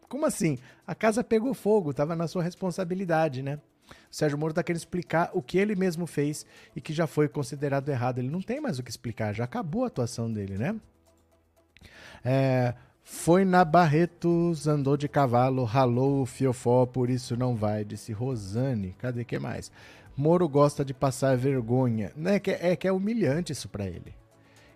como 0.08 0.26
assim? 0.26 0.58
A 0.86 0.94
casa 0.94 1.24
pegou 1.24 1.54
fogo, 1.54 1.90
estava 1.90 2.14
na 2.14 2.28
sua 2.28 2.42
responsabilidade, 2.42 3.42
né? 3.42 3.58
O 3.90 4.14
Sérgio 4.14 4.38
Moro 4.38 4.52
está 4.52 4.62
querendo 4.62 4.80
explicar 4.80 5.30
o 5.32 5.42
que 5.42 5.58
ele 5.58 5.74
mesmo 5.74 6.06
fez 6.06 6.44
e 6.76 6.80
que 6.80 6.92
já 6.92 7.06
foi 7.06 7.28
considerado 7.28 7.88
errado. 7.88 8.18
Ele 8.18 8.30
não 8.30 8.42
tem 8.42 8.60
mais 8.60 8.78
o 8.78 8.82
que 8.82 8.90
explicar, 8.90 9.34
já 9.34 9.44
acabou 9.44 9.84
a 9.84 9.86
atuação 9.86 10.30
dele, 10.30 10.58
né? 10.58 10.76
É, 12.24 12.74
foi 13.02 13.44
na 13.44 13.64
Barretos, 13.64 14.66
andou 14.66 14.96
de 14.96 15.08
cavalo, 15.08 15.64
ralou 15.64 16.22
o 16.22 16.26
fiofó, 16.26 16.84
por 16.84 17.08
isso 17.08 17.36
não 17.36 17.56
vai, 17.56 17.84
disse 17.84 18.12
Rosane. 18.12 18.94
Cadê 18.98 19.24
que 19.24 19.38
mais? 19.38 19.72
Moro 20.18 20.48
gosta 20.48 20.84
de 20.84 20.92
passar 20.92 21.36
vergonha. 21.36 22.12
É 22.24 22.40
que 22.40 22.50
é, 22.50 22.74
que 22.74 22.88
é 22.88 22.92
humilhante 22.92 23.52
isso 23.52 23.68
para 23.68 23.86
ele. 23.86 24.12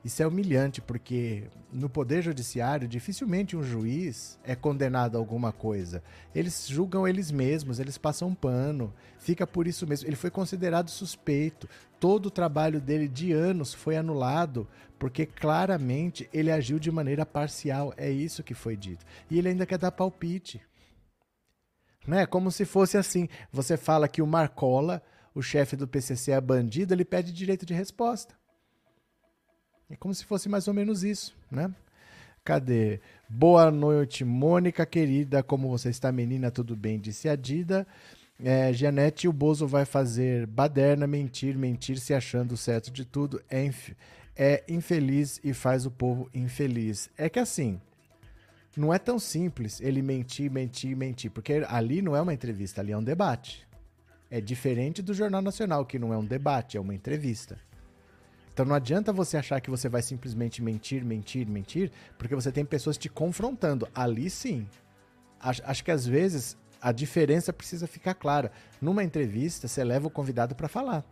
Isso 0.05 0.23
é 0.23 0.27
humilhante 0.27 0.81
porque 0.81 1.49
no 1.73 1.89
Poder 1.89 2.23
Judiciário 2.23 2.87
dificilmente 2.87 3.57
um 3.57 3.63
juiz 3.63 4.39
é 4.45 4.55
condenado 4.55 5.17
a 5.17 5.19
alguma 5.19 5.51
coisa. 5.51 6.01
Eles 6.33 6.69
julgam 6.69 7.09
eles 7.09 7.33
mesmos, 7.33 7.81
eles 7.81 7.99
passam 7.99 8.33
pano, 8.33 8.95
fica 9.19 9.45
por 9.45 9.67
isso 9.67 9.85
mesmo. 9.85 10.09
Ele 10.09 10.15
foi 10.15 10.31
considerado 10.31 10.89
suspeito. 10.89 11.69
Todo 11.99 12.27
o 12.27 12.31
trabalho 12.31 12.81
dele 12.81 13.09
de 13.09 13.33
anos 13.33 13.75
foi 13.75 13.97
anulado 13.97 14.69
porque 14.97 15.27
claramente 15.27 16.31
ele 16.33 16.53
agiu 16.53 16.79
de 16.79 16.93
maneira 16.93 17.27
parcial. 17.27 17.93
É 17.97 18.09
isso 18.09 18.45
que 18.45 18.55
foi 18.55 18.77
dito. 18.77 19.05
E 19.29 19.41
ele 19.41 19.49
ainda 19.49 19.67
quer 19.67 19.79
dar 19.79 19.91
palpite. 19.91 20.61
Né? 22.07 22.27
Como 22.27 22.49
se 22.53 22.65
fosse 22.65 22.97
assim. 22.97 23.29
Você 23.53 23.77
fala 23.77 24.07
que 24.07 24.23
o 24.23 24.27
Marcola 24.27 25.03
o 25.35 25.43
chefe 25.43 25.77
do 25.77 25.89
PCC 25.89 26.33
é 26.33 26.41
bandido, 26.41 26.95
ele 26.95 27.05
pede 27.05 27.33
direito 27.33 27.65
de 27.65 27.75
resposta. 27.75 28.35
É 29.89 29.97
como 29.97 30.15
se 30.15 30.25
fosse 30.25 30.49
mais 30.49 30.69
ou 30.69 30.75
menos 30.75 31.05
isso, 31.05 31.37
né? 31.51 31.73
Cadê? 32.45 33.01
Boa 33.29 33.71
noite, 33.71 34.25
Mônica 34.25 34.85
querida. 34.85 35.43
Como 35.43 35.69
você 35.69 35.91
está, 35.91 36.11
menina? 36.11 36.51
Tudo 36.51 36.75
bem? 36.75 36.99
Disse 36.99 37.29
a 37.29 37.37
Dida. 37.37 37.87
É, 38.43 38.73
Janete, 38.73 39.29
o 39.29 39.33
Bozo 39.33 39.67
vai 39.67 39.85
fazer 39.85 40.47
baderna, 40.47 41.07
mentir, 41.07 41.57
mentir 41.57 42.01
se 42.01 42.13
achando 42.13 42.57
certo 42.57 42.91
de 42.91 43.05
tudo. 43.05 43.41
É, 43.49 43.65
inf 43.65 43.91
é 44.35 44.65
infeliz 44.69 45.39
e 45.45 45.53
faz 45.53 45.87
o 45.87 45.91
povo 45.91 46.29
infeliz. 46.35 47.11
É 47.17 47.29
que 47.29 47.39
assim, 47.39 47.81
não 48.77 48.93
é 48.93 48.99
tão 48.99 49.19
simples 49.19 49.81
ele 49.81 50.03
mentir, 50.03 50.51
mentir, 50.51 50.97
mentir, 50.97 51.31
porque 51.31 51.63
ali 51.69 52.01
não 52.01 52.17
é 52.17 52.21
uma 52.21 52.35
entrevista, 52.35 52.81
ali 52.81 52.93
é 52.93 52.97
um 52.97 53.05
debate. 53.05 53.67
É 54.35 54.41
diferente 54.41 55.03
do 55.03 55.13
Jornal 55.13 55.43
Nacional, 55.43 55.85
que 55.85 55.99
não 55.99 56.11
é 56.11 56.17
um 56.17 56.25
debate, 56.25 56.79
é 56.79 56.81
uma 56.81 56.95
entrevista. 56.95 57.59
Então 58.51 58.65
não 58.65 58.75
adianta 58.75 59.13
você 59.13 59.37
achar 59.37 59.61
que 59.61 59.69
você 59.69 59.91
vai 59.91 60.01
simplesmente 60.01 60.63
mentir, 60.63 61.05
mentir, 61.05 61.47
mentir, 61.47 61.93
porque 62.17 62.35
você 62.35 62.51
tem 62.51 62.65
pessoas 62.65 62.97
te 62.97 63.11
confrontando. 63.11 63.87
Ali 63.95 64.31
sim. 64.31 64.67
Acho, 65.39 65.63
acho 65.67 65.85
que 65.85 65.91
às 65.91 66.07
vezes 66.07 66.57
a 66.81 66.93
diferença 66.93 67.53
precisa 67.53 67.87
ficar 67.87 68.15
clara. 68.15 68.51
Numa 68.81 69.05
entrevista, 69.05 69.69
você 69.69 69.85
leva 69.85 70.07
o 70.07 70.11
convidado 70.11 70.55
para 70.55 70.67
falar. 70.67 71.05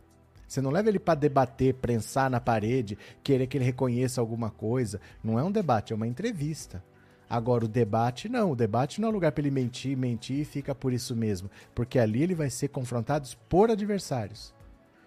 Você 0.49 0.63
não 0.63 0.71
leva 0.71 0.89
ele 0.89 0.99
para 0.99 1.21
debater, 1.21 1.75
prensar 1.75 2.31
na 2.31 2.41
parede, 2.41 2.97
querer 3.23 3.47
que 3.49 3.59
ele 3.59 3.67
reconheça 3.67 4.19
alguma 4.23 4.49
coisa. 4.49 4.99
Não 5.23 5.39
é 5.39 5.45
um 5.45 5.53
debate, 5.53 5.93
é 5.93 5.97
uma 5.97 6.07
entrevista. 6.07 6.83
Agora, 7.31 7.65
o 7.65 7.69
debate 7.69 8.29
não. 8.29 8.51
O 8.51 8.57
debate 8.57 9.01
não 9.01 9.09
é 9.09 9.13
lugar 9.13 9.31
para 9.31 9.43
ele 9.43 9.53
mentir, 9.53 9.97
mentir 9.97 10.41
e 10.41 10.45
fica 10.45 10.75
por 10.75 10.93
isso 10.93 11.15
mesmo. 11.15 11.49
Porque 11.73 11.97
ali 11.97 12.25
ele 12.25 12.35
vai 12.35 12.51
ser 12.51 12.67
confrontado 12.69 13.29
por 13.49 13.71
adversários 13.71 14.53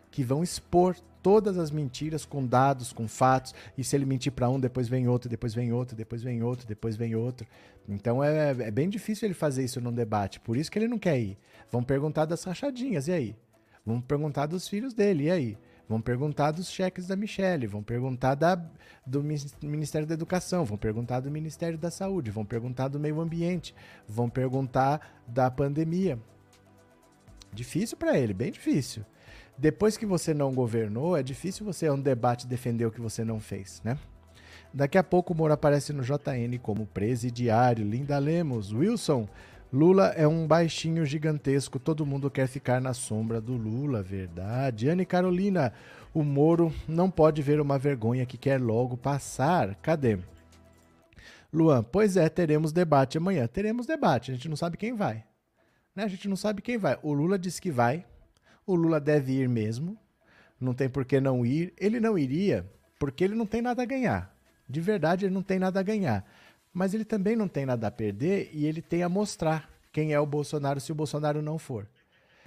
que 0.10 0.24
vão 0.24 0.42
expor 0.42 0.96
todas 1.22 1.58
as 1.58 1.72
mentiras 1.72 2.24
com 2.24 2.46
dados, 2.46 2.94
com 2.94 3.08
fatos. 3.10 3.54
E 3.78 3.84
se 3.84 3.96
ele 3.96 4.06
mentir 4.06 4.32
para 4.32 4.50
um, 4.50 4.60
depois 4.60 4.88
vem 4.88 5.08
outro, 5.08 5.30
depois 5.30 5.54
vem 5.54 5.74
outro, 5.74 5.98
depois 5.98 6.24
vem 6.24 6.42
outro, 6.44 6.66
depois 6.66 6.96
vem 6.96 7.14
outro. 7.14 7.46
Então 7.90 8.24
é, 8.24 8.52
é 8.52 8.72
bem 8.72 8.88
difícil 8.88 9.28
ele 9.28 9.34
fazer 9.34 9.66
isso 9.66 9.82
num 9.82 9.92
debate. 9.92 10.40
Por 10.40 10.56
isso 10.56 10.72
que 10.72 10.80
ele 10.80 10.88
não 10.88 11.00
quer 11.00 11.20
ir. 11.20 11.38
Vão 11.70 11.84
perguntar 11.84 12.24
das 12.24 12.44
rachadinhas, 12.44 13.10
e 13.10 13.12
aí? 13.12 13.36
Vão 13.86 14.00
perguntar 14.00 14.46
dos 14.46 14.68
filhos 14.68 14.94
dele, 14.94 15.26
e 15.26 15.32
aí? 15.32 15.58
Vão 15.94 16.02
perguntar 16.02 16.50
dos 16.50 16.72
cheques 16.72 17.06
da 17.06 17.16
Michelle, 17.16 17.68
vão 17.68 17.84
perguntar 17.84 18.34
da, 18.34 18.60
do 19.06 19.24
Ministério 19.62 20.08
da 20.08 20.16
Educação, 20.16 20.66
vão 20.66 20.76
perguntar 20.76 21.20
do 21.20 21.30
Ministério 21.30 21.78
da 21.78 21.92
Saúde, 21.92 22.32
vão 22.32 22.44
perguntar 22.44 22.88
do 22.88 23.00
meio 23.00 23.22
ambiente, 23.22 23.76
vão 24.08 24.28
perguntar 24.28 25.22
da 25.28 25.52
pandemia. 25.52 26.18
Difícil 27.54 27.96
para 27.96 28.18
ele, 28.18 28.34
bem 28.34 28.52
difícil. 28.52 29.06
Depois 29.56 29.96
que 29.96 30.04
você 30.08 30.34
não 30.34 30.52
governou, 30.52 31.16
é 31.16 31.22
difícil 31.22 31.64
você, 31.64 31.88
um 31.92 32.02
debate, 32.02 32.48
defender 32.48 32.88
o 32.88 32.92
que 32.92 33.00
você 33.00 33.24
não 33.24 33.40
fez, 33.40 33.80
né? 33.84 33.96
Daqui 34.74 34.98
a 34.98 35.04
pouco 35.04 35.32
o 35.32 35.38
Moro 35.38 35.54
aparece 35.54 35.94
no 35.94 36.02
JN 36.02 36.58
como 36.60 36.88
presidiário. 36.88 37.88
Linda 37.88 38.18
Lemos, 38.18 38.74
Wilson, 38.74 39.28
Lula 39.74 40.10
é 40.10 40.28
um 40.28 40.46
baixinho 40.46 41.04
gigantesco, 41.04 41.80
todo 41.80 42.06
mundo 42.06 42.30
quer 42.30 42.46
ficar 42.48 42.80
na 42.80 42.94
sombra 42.94 43.42
do 43.42 43.54
Lula, 43.54 44.04
verdade. 44.04 44.88
Anne 44.88 45.04
Carolina, 45.04 45.74
o 46.14 46.22
Moro 46.22 46.72
não 46.88 47.10
pode 47.10 47.42
ver 47.42 47.60
uma 47.60 47.80
vergonha 47.80 48.24
que 48.24 48.38
quer 48.38 48.62
logo 48.62 48.96
passar. 48.96 49.74
Cadê? 49.82 50.20
Luan, 51.52 51.82
pois 51.82 52.16
é, 52.18 52.30
teremos 52.30 52.72
debate 52.72 53.18
amanhã. 53.18 53.48
Teremos 53.48 53.88
debate, 53.88 54.30
a 54.30 54.36
gente 54.36 54.48
não 54.48 54.56
sabe 54.56 54.78
quem 54.78 54.94
vai. 54.94 55.26
Né? 55.96 56.04
A 56.04 56.08
gente 56.08 56.28
não 56.28 56.36
sabe 56.36 56.62
quem 56.62 56.78
vai. 56.78 57.00
O 57.02 57.12
Lula 57.12 57.40
disse 57.40 57.60
que 57.60 57.72
vai, 57.72 58.06
o 58.68 58.76
Lula 58.76 59.00
deve 59.00 59.34
ir 59.42 59.50
mesmo, 59.50 59.98
não 60.62 60.76
tem 60.76 60.88
por 60.88 61.04
que 61.04 61.20
não 61.20 61.44
ir. 61.44 61.74
Ele 61.80 62.00
não 62.00 62.16
iria 62.16 62.64
porque 63.00 63.24
ele 63.24 63.34
não 63.34 63.48
tem 63.48 63.60
nada 63.60 63.82
a 63.82 63.86
ganhar. 63.86 64.38
De 64.70 64.80
verdade, 64.80 65.26
ele 65.26 65.34
não 65.34 65.42
tem 65.42 65.58
nada 65.58 65.80
a 65.80 65.84
ganhar 65.84 66.24
mas 66.74 66.94
ele 66.94 67.06
também 67.06 67.36
não 67.36 67.48
tem 67.48 67.66
nada 67.66 67.88
a 67.88 67.92
perder 67.92 68.50
e 68.52 68.66
ele 68.66 68.82
tem 68.82 69.04
a 69.04 69.10
mostrar 69.10 69.70
quem 69.92 70.12
é 70.12 70.20
o 70.20 70.26
Bolsonaro 70.26 70.80
se 70.80 70.92
o 70.92 70.96
Bolsonaro 70.96 71.42
não 71.42 71.60
for. 71.60 71.88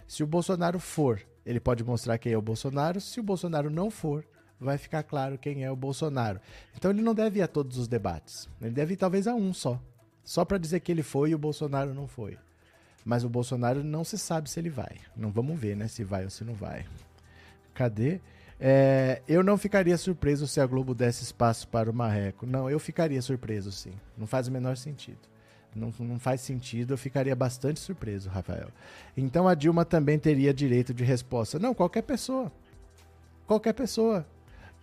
Se 0.08 0.22
o 0.22 0.26
Bolsonaro 0.26 0.80
for, 0.80 1.22
ele 1.44 1.60
pode 1.60 1.84
mostrar 1.84 2.18
quem 2.18 2.32
é 2.32 2.38
o 2.38 2.42
Bolsonaro, 2.42 3.00
se 3.00 3.20
o 3.20 3.22
Bolsonaro 3.22 3.70
não 3.70 3.90
for, 3.90 4.26
vai 4.58 4.78
ficar 4.78 5.02
claro 5.02 5.38
quem 5.38 5.64
é 5.64 5.70
o 5.70 5.76
Bolsonaro. 5.76 6.40
Então 6.76 6.90
ele 6.90 7.02
não 7.02 7.14
deve 7.14 7.38
ir 7.38 7.42
a 7.42 7.48
todos 7.48 7.78
os 7.78 7.86
debates. 7.86 8.48
Ele 8.60 8.72
deve 8.72 8.94
ir 8.94 8.96
talvez 8.96 9.26
a 9.26 9.34
um 9.34 9.52
só. 9.52 9.80
Só 10.24 10.44
para 10.44 10.58
dizer 10.58 10.80
que 10.80 10.90
ele 10.90 11.04
foi 11.04 11.30
e 11.30 11.34
o 11.34 11.38
Bolsonaro 11.38 11.94
não 11.94 12.08
foi. 12.08 12.36
Mas 13.04 13.22
o 13.22 13.28
Bolsonaro 13.28 13.84
não 13.84 14.02
se 14.02 14.18
sabe 14.18 14.50
se 14.50 14.58
ele 14.58 14.70
vai. 14.70 14.98
Não 15.16 15.30
vamos 15.30 15.58
ver, 15.58 15.76
né? 15.76 15.86
Se 15.86 16.02
vai 16.02 16.24
ou 16.24 16.30
se 16.30 16.42
não 16.42 16.54
vai. 16.54 16.84
Cadê? 17.72 18.20
É, 18.58 19.22
eu 19.28 19.42
não 19.42 19.58
ficaria 19.58 19.96
surpreso 19.98 20.46
se 20.46 20.60
a 20.60 20.66
Globo 20.66 20.94
desse 20.94 21.22
espaço 21.22 21.68
para 21.68 21.90
o 21.90 21.94
Marreco. 21.94 22.46
Não, 22.46 22.70
eu 22.70 22.78
ficaria 22.78 23.20
surpreso, 23.20 23.70
sim. 23.70 23.92
Não 24.16 24.26
faz 24.26 24.48
o 24.48 24.52
menor 24.52 24.76
sentido. 24.76 25.18
Não, 25.74 25.92
não 25.98 26.18
faz 26.18 26.40
sentido, 26.40 26.94
eu 26.94 26.98
ficaria 26.98 27.36
bastante 27.36 27.78
surpreso, 27.78 28.30
Rafael. 28.30 28.68
Então 29.14 29.46
a 29.46 29.54
Dilma 29.54 29.84
também 29.84 30.18
teria 30.18 30.54
direito 30.54 30.94
de 30.94 31.04
resposta. 31.04 31.58
Não, 31.58 31.74
qualquer 31.74 32.02
pessoa. 32.02 32.50
Qualquer 33.46 33.74
pessoa. 33.74 34.26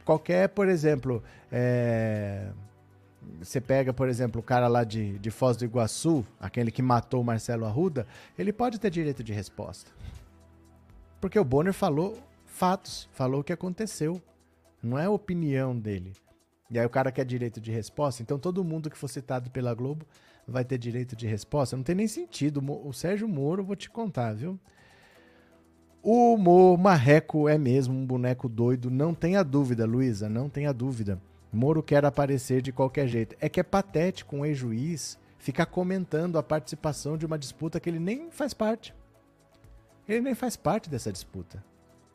Qualquer, 0.05 0.49
por 0.49 0.67
exemplo, 0.67 1.23
é... 1.51 2.49
você 3.41 3.59
pega, 3.59 3.91
por 3.91 4.07
exemplo, 4.07 4.39
o 4.39 4.43
cara 4.43 4.67
lá 4.67 4.83
de, 4.83 5.17
de 5.17 5.31
Foz 5.31 5.57
do 5.57 5.65
Iguaçu, 5.65 6.23
aquele 6.39 6.69
que 6.69 6.81
matou 6.81 7.21
o 7.21 7.23
Marcelo 7.23 7.65
Arruda, 7.65 8.05
ele 8.37 8.53
pode 8.53 8.79
ter 8.79 8.91
direito 8.91 9.23
de 9.23 9.33
resposta. 9.33 9.89
Porque 11.19 11.39
o 11.39 11.43
Bonner 11.43 11.73
falou 11.73 12.19
fatos, 12.63 13.09
falou 13.11 13.41
o 13.41 13.43
que 13.43 13.51
aconteceu. 13.51 14.21
Não 14.81 14.97
é 14.97 15.03
a 15.03 15.11
opinião 15.11 15.77
dele. 15.77 16.13
E 16.71 16.79
aí 16.79 16.85
o 16.85 16.89
cara 16.89 17.11
quer 17.11 17.25
direito 17.25 17.59
de 17.59 17.69
resposta, 17.71 18.23
então 18.23 18.39
todo 18.39 18.63
mundo 18.63 18.89
que 18.89 18.97
for 18.97 19.09
citado 19.09 19.51
pela 19.51 19.73
Globo 19.73 20.05
vai 20.47 20.63
ter 20.63 20.77
direito 20.77 21.13
de 21.13 21.27
resposta. 21.27 21.75
Não 21.75 21.83
tem 21.83 21.93
nem 21.93 22.07
sentido. 22.07 22.63
O 22.87 22.93
Sérgio 22.93 23.27
Moro, 23.27 23.65
vou 23.65 23.75
te 23.75 23.89
contar, 23.89 24.33
viu? 24.33 24.57
O 26.01 26.37
Mo 26.37 26.77
Marreco 26.77 27.49
é 27.49 27.57
mesmo 27.57 27.93
um 27.93 28.05
boneco 28.05 28.47
doido, 28.47 28.89
não 28.89 29.13
tenha 29.13 29.43
dúvida, 29.43 29.85
Luísa, 29.85 30.29
não 30.29 30.47
tenha 30.47 30.71
dúvida. 30.71 31.21
Moro 31.51 31.83
quer 31.83 32.05
aparecer 32.05 32.61
de 32.61 32.71
qualquer 32.71 33.09
jeito. 33.09 33.35
É 33.41 33.49
que 33.49 33.59
é 33.59 33.63
patético 33.63 34.37
um 34.37 34.45
ex-juiz 34.45 35.19
ficar 35.37 35.65
comentando 35.65 36.37
a 36.37 36.43
participação 36.43 37.17
de 37.17 37.25
uma 37.25 37.37
disputa 37.37 37.77
que 37.77 37.89
ele 37.89 37.99
nem 37.99 38.31
faz 38.31 38.53
parte. 38.53 38.95
Ele 40.07 40.21
nem 40.21 40.33
faz 40.33 40.55
parte 40.55 40.89
dessa 40.89 41.11
disputa. 41.11 41.61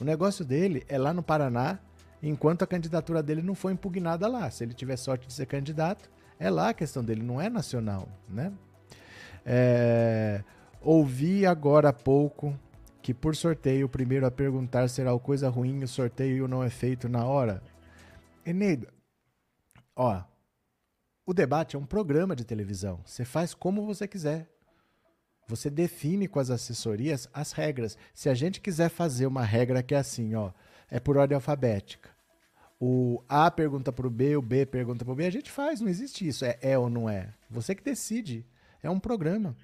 O 0.01 0.05
negócio 0.05 0.45
dele 0.45 0.85
é 0.89 0.97
lá 0.97 1.13
no 1.13 1.23
Paraná, 1.23 1.79
enquanto 2.23 2.63
a 2.63 2.67
candidatura 2.67 3.23
dele 3.23 3.43
não 3.43 3.55
foi 3.55 3.73
impugnada 3.73 4.29
lá. 4.29 4.51
Se 4.51 4.65
ele 4.65 4.75
tiver 4.75 4.97
sorte 4.97 5.27
de 5.27 5.33
ser 5.33 5.47
candidato, 5.47 6.11
é 6.39 6.49
lá 6.49 6.71
a 6.71 6.75
questão 6.75 7.05
dele, 7.05 7.23
não 7.23 7.41
é 7.41 7.49
nacional, 7.51 8.09
né? 8.29 8.53
É... 9.45 10.45
Ouvi 10.81 11.45
agora 11.45 11.89
há 11.89 11.93
pouco 11.93 12.57
que 13.03 13.13
por 13.13 13.35
sorteio 13.35 13.87
o 13.87 13.89
primeiro 13.89 14.27
a 14.27 14.31
perguntar 14.31 14.89
será 14.89 15.13
o 15.13 15.19
coisa 15.19 15.49
ruim 15.49 15.83
o 15.83 15.89
sorteio 15.89 16.47
não 16.47 16.63
é 16.63 16.71
feito 16.71 17.09
na 17.09 17.25
hora. 17.25 17.63
Eneida, 18.45 18.89
ó, 19.97 20.23
o 21.27 21.35
debate 21.35 21.75
é 21.75 21.79
um 21.79 21.85
programa 21.85 22.37
de 22.37 22.45
televisão. 22.45 23.01
Você 23.05 23.25
faz 23.25 23.53
como 23.53 23.85
você 23.85 24.07
quiser. 24.07 24.49
Você 25.49 25.71
define 25.71 26.29
com 26.29 26.39
as 26.39 26.51
assessorias 26.51 27.29
as 27.33 27.53
regras. 27.53 27.97
Se 28.15 28.29
a 28.29 28.35
gente 28.35 28.61
quiser 28.61 28.91
fazer 28.91 29.27
uma 29.27 29.43
regra 29.43 29.83
que 29.83 29.95
é 29.95 29.99
assim, 29.99 30.35
ó, 30.35 30.53
é 30.91 31.01
por 31.01 31.17
ordem 31.17 31.35
alfabética. 31.35 32.11
O 32.79 33.23
A 33.29 33.51
pergunta 33.51 33.91
para 33.91 34.07
o 34.07 34.11
B, 34.11 34.37
o 34.37 34.43
B 34.43 34.67
pergunta 34.67 35.05
para 35.05 35.13
o 35.13 35.17
B, 35.17 35.27
a 35.27 35.31
gente 35.31 35.51
faz, 35.51 35.81
não 35.81 35.89
existe 35.89 36.29
isso. 36.29 36.45
É, 36.45 36.59
é 36.61 36.79
ou 36.79 36.91
não 36.91 37.09
é. 37.09 37.35
Você 37.51 37.75
que 37.75 37.83
decide. 37.83 38.47
É 38.83 38.91
um 38.91 39.01
programa. 39.01 39.57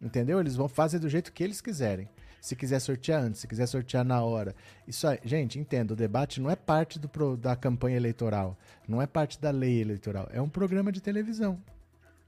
Entendeu? 0.00 0.38
Eles 0.38 0.54
vão 0.54 0.68
fazer 0.68 0.98
do 0.98 1.08
jeito 1.08 1.32
que 1.32 1.42
eles 1.42 1.60
quiserem. 1.60 2.08
Se 2.40 2.54
quiser 2.54 2.78
sortear 2.78 3.22
antes, 3.22 3.40
se 3.40 3.48
quiser 3.48 3.66
sortear 3.66 4.04
na 4.04 4.22
hora. 4.22 4.54
Isso 4.86 5.08
aí, 5.08 5.18
gente, 5.24 5.58
entenda, 5.58 5.94
o 5.94 5.96
debate 5.96 6.42
não 6.42 6.50
é 6.50 6.54
parte 6.54 6.98
do, 6.98 7.36
da 7.38 7.56
campanha 7.56 7.96
eleitoral, 7.96 8.58
não 8.86 9.00
é 9.00 9.06
parte 9.06 9.40
da 9.40 9.50
lei 9.50 9.80
eleitoral, 9.80 10.28
é 10.30 10.42
um 10.42 10.48
programa 10.48 10.92
de 10.92 11.00
televisão. 11.00 11.58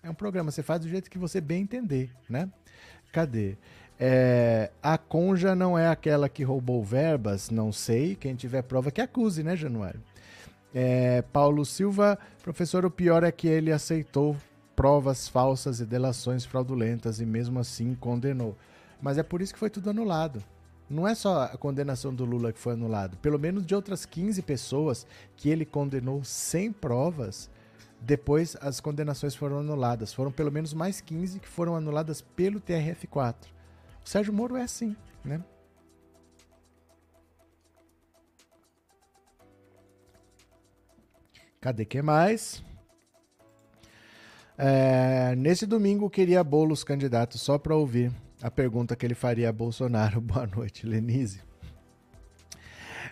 É 0.07 0.11
um 0.11 0.15
programa, 0.15 0.53
você 0.53 0.63
faz 0.63 0.81
do 0.83 0.89
jeito 0.89 1.11
que 1.11 1.19
você 1.19 1.41
bem 1.41 1.63
entender, 1.63 2.13
né? 2.31 2.49
Cadê? 3.11 3.57
É, 3.99 4.71
a 4.81 4.97
Conja 4.97 5.53
não 5.57 5.77
é 5.77 5.89
aquela 5.89 6.29
que 6.29 6.45
roubou 6.45 6.85
verbas? 6.85 7.51
Não 7.51 7.73
sei. 7.73 8.15
Quem 8.15 8.37
tiver 8.37 8.63
prova 8.63 8.93
que 8.93 9.01
acuse, 9.01 9.43
né, 9.43 9.57
Januário? 9.57 10.01
É, 10.73 11.23
Paulo 11.23 11.65
Silva, 11.65 12.17
professor, 12.41 12.85
o 12.85 12.91
pior 12.91 13.25
é 13.25 13.33
que 13.33 13.49
ele 13.49 13.73
aceitou 13.73 14.37
provas 14.77 15.27
falsas 15.27 15.81
e 15.81 15.85
delações 15.85 16.45
fraudulentas 16.45 17.19
e 17.19 17.27
mesmo 17.27 17.59
assim 17.59 17.93
condenou. 17.97 18.57
Mas 19.03 19.19
é 19.19 19.25
por 19.25 19.43
isso 19.43 19.55
que 19.55 19.59
foi 19.59 19.71
tudo 19.71 19.91
anulado. 19.91 20.41
Não 20.89 21.09
é 21.09 21.17
só 21.17 21.43
a 21.43 21.57
condenação 21.57 22.15
do 22.15 22.25
Lula 22.25 22.53
que 22.53 22.61
foi 22.61 22.75
anulado. 22.75 23.17
Pelo 23.17 23.41
menos 23.41 23.67
de 23.67 23.75
outras 23.75 24.07
15 24.07 24.41
pessoas 24.43 25.05
que 25.37 25.51
ele 25.51 25.65
condenou 25.65 26.23
sem 26.23 26.71
provas, 26.71 27.51
depois 28.01 28.57
as 28.61 28.81
condenações 28.81 29.35
foram 29.35 29.59
anuladas. 29.59 30.13
Foram 30.13 30.31
pelo 30.31 30.53
menos 30.53 30.73
mais 30.73 31.01
15 31.01 31.41
que 31.41 31.49
foram 31.49 31.77
anuladas 31.77 32.21
pelo 32.21 32.61
TRF4. 32.61 33.35
O 34.05 34.09
Sérgio 34.09 34.33
Moro 34.33 34.57
é 34.57 34.63
assim, 34.63 34.97
né? 35.25 35.43
Cadê 41.61 41.85
que 41.85 42.01
mais? 42.01 42.63
É, 44.57 45.35
nesse 45.37 45.67
domingo 45.67 46.09
queria 46.09 46.43
bolos 46.45 46.85
candidatos 46.85 47.41
só 47.43 47.59
para 47.59 47.75
ouvir. 47.75 48.13
a 48.43 48.51
pergunta 48.51 48.95
que 48.95 49.05
ele 49.05 49.15
faria 49.15 49.49
a 49.49 49.53
Bolsonaro. 49.53 50.21
Boa 50.23 50.47
noite, 50.47 50.87
Lenise. 50.87 51.41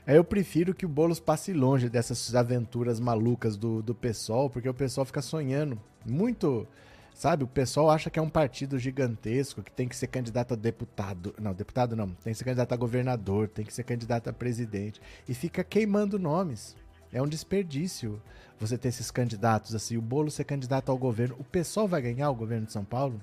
Eu 0.06 0.22
prefiro 0.22 0.74
que 0.74 0.84
o 0.84 0.88
Boulos 0.88 1.18
passe 1.18 1.54
longe 1.54 1.88
dessas 1.88 2.34
aventuras 2.34 3.00
malucas 3.00 3.56
do, 3.56 3.82
do 3.82 3.94
PSOL, 3.94 4.50
porque 4.50 4.68
o 4.68 4.74
pessoal 4.74 5.06
fica 5.06 5.22
sonhando 5.22 5.80
muito. 6.04 6.66
Sabe, 7.14 7.44
o 7.44 7.46
pessoal 7.46 7.90
acha 7.90 8.10
que 8.10 8.18
é 8.18 8.22
um 8.22 8.28
partido 8.28 8.76
gigantesco, 8.76 9.62
que 9.62 9.70
tem 9.70 9.88
que 9.88 9.96
ser 9.96 10.08
candidato 10.08 10.52
a 10.52 10.56
deputado. 10.56 11.32
Não, 11.40 11.54
deputado 11.54 11.94
não. 11.94 12.10
Tem 12.10 12.32
que 12.32 12.38
ser 12.38 12.44
candidato 12.44 12.72
a 12.72 12.76
governador, 12.76 13.48
tem 13.48 13.64
que 13.64 13.72
ser 13.72 13.84
candidato 13.84 14.28
a 14.28 14.32
presidente. 14.32 15.00
E 15.28 15.32
fica 15.32 15.62
queimando 15.62 16.18
nomes. 16.18 16.76
É 17.12 17.22
um 17.22 17.28
desperdício 17.28 18.20
você 18.58 18.76
ter 18.76 18.88
esses 18.88 19.12
candidatos 19.12 19.74
assim. 19.74 19.96
O 19.96 20.02
bolo 20.02 20.30
ser 20.30 20.44
candidato 20.44 20.90
ao 20.90 20.98
governo. 20.98 21.36
O 21.38 21.44
pessoal 21.44 21.86
vai 21.86 22.02
ganhar 22.02 22.28
o 22.30 22.34
governo 22.34 22.66
de 22.66 22.72
São 22.72 22.84
Paulo? 22.84 23.20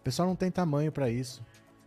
O 0.00 0.02
pessoal 0.04 0.28
não 0.28 0.36
tem 0.36 0.50
tamanho 0.50 0.92
para 0.92 1.10
isso. 1.10 1.42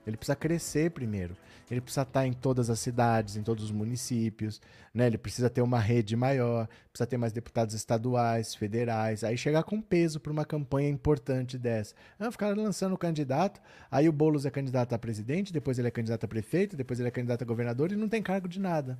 Ele 0.05 0.17
precisa 0.17 0.35
crescer 0.35 0.91
primeiro. 0.91 1.35
Ele 1.69 1.81
precisa 1.81 2.03
estar 2.03 2.27
em 2.27 2.33
todas 2.33 2.69
as 2.69 2.79
cidades, 2.79 3.35
em 3.35 3.41
todos 3.41 3.63
os 3.63 3.71
municípios, 3.71 4.61
né? 4.93 5.07
Ele 5.07 5.17
precisa 5.17 5.49
ter 5.49 5.61
uma 5.61 5.79
rede 5.79 6.15
maior, 6.15 6.67
precisa 6.91 7.07
ter 7.07 7.17
mais 7.17 7.33
deputados 7.33 7.73
estaduais, 7.73 8.53
federais, 8.53 9.23
aí 9.23 9.35
chegar 9.35 9.63
com 9.63 9.81
peso 9.81 10.19
para 10.19 10.31
uma 10.31 10.45
campanha 10.45 10.89
importante 10.89 11.57
dessa. 11.57 11.95
Ah, 12.19 12.31
ficar 12.31 12.55
lançando 12.55 12.95
candidato, 12.97 13.59
aí 13.89 14.07
o 14.07 14.11
Boulos 14.11 14.45
é 14.45 14.51
candidato 14.51 14.93
a 14.93 14.99
presidente, 14.99 15.51
depois 15.51 15.79
ele 15.79 15.87
é 15.87 15.91
candidato 15.91 16.23
a 16.23 16.27
prefeito, 16.27 16.77
depois 16.77 16.99
ele 16.99 17.07
é 17.07 17.11
candidato 17.11 17.41
a 17.41 17.45
governador 17.45 17.91
e 17.91 17.95
não 17.95 18.07
tem 18.07 18.21
cargo 18.21 18.47
de 18.47 18.59
nada. 18.59 18.99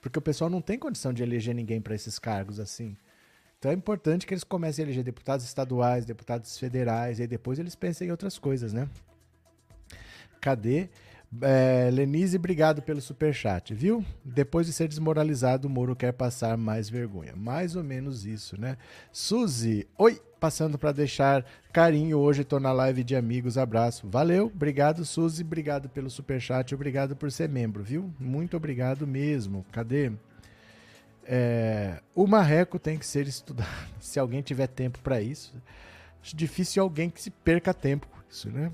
Porque 0.00 0.18
o 0.18 0.22
pessoal 0.22 0.48
não 0.48 0.62
tem 0.62 0.78
condição 0.78 1.12
de 1.12 1.22
eleger 1.22 1.54
ninguém 1.54 1.82
para 1.82 1.94
esses 1.94 2.18
cargos 2.18 2.58
assim. 2.58 2.96
Então 3.58 3.70
é 3.70 3.74
importante 3.74 4.26
que 4.26 4.32
eles 4.32 4.42
comecem 4.42 4.82
a 4.82 4.86
eleger 4.86 5.04
deputados 5.04 5.44
estaduais, 5.44 6.06
deputados 6.06 6.58
federais, 6.58 7.18
e 7.18 7.22
aí 7.22 7.28
depois 7.28 7.58
eles 7.58 7.74
pensem 7.74 8.08
em 8.08 8.10
outras 8.10 8.38
coisas, 8.38 8.72
né? 8.72 8.88
Cadê? 10.40 10.88
É, 11.42 11.88
Lenise, 11.92 12.36
obrigado 12.36 12.82
pelo 12.82 13.00
superchat, 13.00 13.72
viu? 13.72 14.04
Depois 14.24 14.66
de 14.66 14.72
ser 14.72 14.88
desmoralizado, 14.88 15.68
o 15.68 15.70
Moro 15.70 15.94
quer 15.94 16.12
passar 16.12 16.56
mais 16.56 16.90
vergonha. 16.90 17.34
Mais 17.36 17.76
ou 17.76 17.84
menos 17.84 18.26
isso, 18.26 18.60
né? 18.60 18.76
Suzy, 19.12 19.86
oi! 19.96 20.20
Passando 20.40 20.78
para 20.78 20.90
deixar 20.90 21.44
carinho 21.70 22.18
hoje, 22.18 22.44
tô 22.44 22.58
na 22.58 22.72
live 22.72 23.04
de 23.04 23.14
amigos, 23.14 23.58
abraço. 23.58 24.08
Valeu, 24.08 24.46
obrigado 24.46 25.04
Suzy, 25.04 25.42
obrigado 25.42 25.88
pelo 25.90 26.08
superchat, 26.08 26.74
obrigado 26.74 27.14
por 27.14 27.30
ser 27.30 27.48
membro, 27.48 27.82
viu? 27.84 28.10
Muito 28.18 28.56
obrigado 28.56 29.06
mesmo. 29.06 29.64
Cadê? 29.70 30.10
É, 31.24 32.00
o 32.14 32.26
marreco 32.26 32.78
tem 32.78 32.98
que 32.98 33.06
ser 33.06 33.28
estudado. 33.28 33.68
Se 34.00 34.18
alguém 34.18 34.40
tiver 34.40 34.66
tempo 34.66 34.98
para 35.00 35.20
isso, 35.20 35.54
acho 36.22 36.34
difícil 36.34 36.82
alguém 36.82 37.10
que 37.10 37.20
se 37.20 37.30
perca 37.30 37.72
tempo 37.74 38.08
com 38.08 38.18
isso, 38.28 38.48
né? 38.50 38.72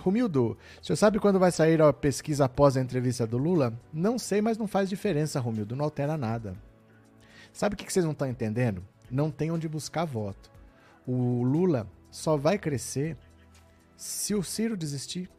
Romildo, 0.00 0.56
você 0.80 0.96
sabe 0.96 1.18
quando 1.18 1.38
vai 1.38 1.52
sair 1.52 1.80
a 1.82 1.92
pesquisa 1.92 2.46
após 2.46 2.76
a 2.76 2.80
entrevista 2.80 3.26
do 3.26 3.36
Lula? 3.36 3.78
Não 3.92 4.18
sei, 4.18 4.40
mas 4.40 4.56
não 4.56 4.66
faz 4.66 4.88
diferença, 4.88 5.38
Romildo, 5.40 5.76
não 5.76 5.84
altera 5.84 6.16
nada. 6.16 6.56
Sabe 7.52 7.74
o 7.74 7.76
que 7.76 7.92
vocês 7.92 8.04
não 8.04 8.12
estão 8.12 8.28
entendendo? 8.28 8.82
Não 9.10 9.30
tem 9.30 9.50
onde 9.50 9.68
buscar 9.68 10.04
voto. 10.04 10.50
O 11.06 11.42
Lula 11.42 11.86
só 12.10 12.36
vai 12.36 12.58
crescer 12.58 13.16
se 13.96 14.34
o 14.34 14.42
Ciro 14.42 14.76
desistir 14.76 15.30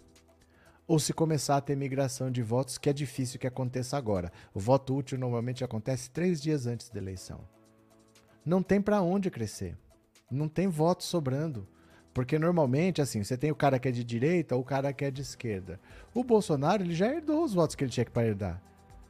ou 0.88 1.00
se 1.00 1.14
começar 1.14 1.58
a 1.58 1.62
ter 1.62 1.76
migração 1.76 2.30
de 2.30 2.44
votos, 2.44 2.78
que 2.78 2.90
é 2.90 2.94
difícil 2.94 3.40
que 3.40 3.48
aconteça 3.48 3.98
agora. 3.98 4.32
O 4.54 4.60
voto 4.60 4.96
útil 4.96 5.18
normalmente 5.18 5.64
acontece 5.64 6.10
três 6.10 6.42
dias 6.42 6.68
antes 6.68 6.90
da 6.90 7.00
eleição. 7.00 7.40
Não 8.46 8.62
tem 8.62 8.82
para 8.82 9.02
onde 9.02 9.32
crescer. 9.32 9.78
Não 10.30 10.48
tem 10.48 10.68
voto 10.68 11.04
sobrando. 11.04 11.68
Porque 12.14 12.38
normalmente, 12.38 13.02
assim, 13.02 13.24
você 13.24 13.38
tem 13.38 13.52
o 13.52 13.56
cara 13.56 13.80
que 13.80 13.88
é 13.88 13.92
de 13.92 14.04
direita 14.04 14.56
ou 14.56 14.62
o 14.62 14.66
cara 14.66 14.92
que 14.92 15.06
é 15.06 15.12
de 15.12 15.22
esquerda. 15.22 15.80
O 16.14 16.24
Bolsonaro, 16.24 16.84
ele 16.84 16.94
já 16.94 17.08
herdou 17.08 17.44
os 17.44 17.54
votos 17.54 17.76
que 17.76 17.84
ele 17.84 17.92
tinha 17.92 18.06
que 18.06 18.20
herdar. 18.20 18.62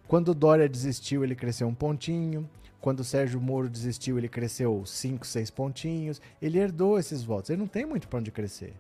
Quando 0.08 0.30
o 0.30 0.36
Dória 0.36 0.70
desistiu, 0.70 1.24
ele 1.24 1.36
cresceu 1.36 1.68
um 1.68 1.74
pontinho. 1.74 2.48
Quando 2.80 3.00
o 3.00 3.04
Sérgio 3.04 3.42
Moro 3.42 3.70
desistiu, 3.70 4.18
ele 4.18 4.28
cresceu 4.28 4.84
cinco, 4.86 5.26
seis 5.26 5.50
pontinhos. 5.50 6.22
Ele 6.42 6.60
herdou 6.60 7.00
esses 7.00 7.24
votos. 7.24 7.50
Ele 7.50 7.60
não 7.60 7.68
tem 7.68 7.86
muito 7.86 8.08
para 8.08 8.20
onde 8.20 8.32
crescer. 8.32 8.74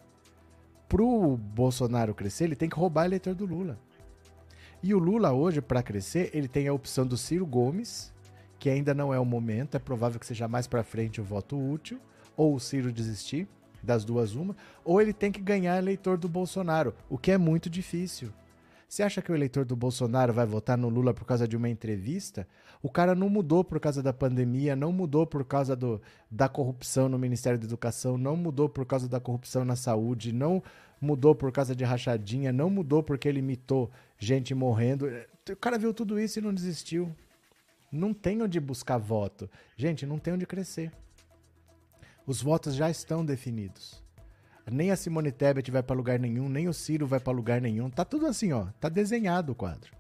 Pro 0.88 1.38
Bolsonaro 1.38 2.14
crescer, 2.14 2.44
ele 2.44 2.56
tem 2.56 2.70
que 2.70 2.76
roubar 2.76 3.06
eleitor 3.06 3.34
do 3.34 3.46
Lula. 3.46 3.80
E 4.84 4.94
o 4.94 5.00
Lula 5.00 5.32
hoje, 5.32 5.62
para 5.62 5.82
crescer, 5.82 6.30
ele 6.34 6.48
tem 6.48 6.68
a 6.68 6.74
opção 6.74 7.08
do 7.08 7.18
Ciro 7.18 7.46
Gomes, 7.46 8.14
que 8.60 8.70
ainda 8.70 8.94
não 8.94 9.14
é 9.14 9.20
o 9.20 9.26
momento, 9.26 9.78
é 9.78 9.80
provável 9.80 10.20
que 10.20 10.26
seja 10.26 10.48
mais 10.48 10.68
para 10.68 10.84
frente 10.84 11.22
o 11.22 11.24
voto 11.24 11.58
útil, 11.58 12.00
ou 12.36 12.56
o 12.56 12.60
Ciro 12.60 12.92
desistir 12.92 13.48
das 13.84 14.06
duas 14.06 14.36
uma, 14.36 14.56
ou 14.84 15.02
ele 15.02 15.14
tem 15.14 15.32
que 15.32 15.42
ganhar 15.42 15.78
eleitor 15.78 16.18
do 16.18 16.30
Bolsonaro, 16.30 16.94
o 17.10 17.18
que 17.18 17.32
é 17.32 17.38
muito 17.38 17.70
difícil. 17.70 18.32
Você 18.92 19.04
acha 19.04 19.22
que 19.22 19.32
o 19.32 19.36
eleitor 19.36 19.64
do 19.64 19.74
Bolsonaro 19.74 20.34
vai 20.34 20.46
votar 20.46 20.78
no 20.78 20.90
Lula 20.90 21.14
por 21.14 21.24
causa 21.24 21.48
de 21.48 21.56
uma 21.56 21.70
entrevista? 21.70 22.46
O 22.84 22.90
cara 22.90 23.16
não 23.16 23.30
mudou 23.30 23.64
por 23.64 23.80
causa 23.80 24.04
da 24.04 24.12
pandemia, 24.12 24.76
não 24.76 24.92
mudou 24.92 25.26
por 25.26 25.46
causa 25.46 25.78
do, 25.78 26.02
da 26.30 26.50
corrupção 26.50 27.08
no 27.08 27.18
Ministério 27.18 27.58
da 27.58 27.64
Educação, 27.64 28.18
não 28.18 28.36
mudou 28.36 28.68
por 28.68 28.86
causa 28.86 29.08
da 29.08 29.18
corrupção 29.18 29.64
na 29.64 29.78
saúde, 29.78 30.34
não 30.34 30.62
mudou 31.00 31.34
por 31.34 31.54
causa 31.54 31.74
de 31.74 31.86
rachadinha, 31.86 32.52
não 32.52 32.70
mudou 32.70 33.02
porque 33.02 33.30
ele 33.30 33.40
imitou 33.40 33.90
gente 34.20 34.54
morrendo. 34.54 35.10
O 35.50 35.56
cara 35.56 35.78
viu 35.78 35.94
tudo 35.94 36.20
isso 36.20 36.40
e 36.40 36.42
não 36.42 36.54
desistiu. 36.54 37.16
Não 37.90 38.14
tem 38.14 38.42
onde 38.42 38.60
buscar 38.60 38.98
voto. 38.98 39.50
Gente, 39.78 40.06
não 40.06 40.20
tem 40.20 40.34
onde 40.34 40.46
crescer. 40.46 40.92
Os 42.26 42.42
votos 42.42 42.76
já 42.76 42.90
estão 42.90 43.26
definidos. 43.26 44.02
Nem 44.70 44.92
a 44.92 44.96
Simone 44.96 45.32
Tebet 45.32 45.72
vai 45.72 45.82
para 45.82 45.96
lugar 45.96 46.20
nenhum, 46.20 46.48
nem 46.48 46.68
o 46.68 46.74
Ciro 46.74 47.08
vai 47.08 47.20
para 47.20 47.34
lugar 47.34 47.60
nenhum. 47.60 47.90
Tá 47.90 48.06
tudo 48.06 48.28
assim, 48.28 48.54
ó. 48.54 48.68
Tá 48.80 48.90
desenhado 48.90 49.52
o 49.52 49.56
quadro. 49.56 49.92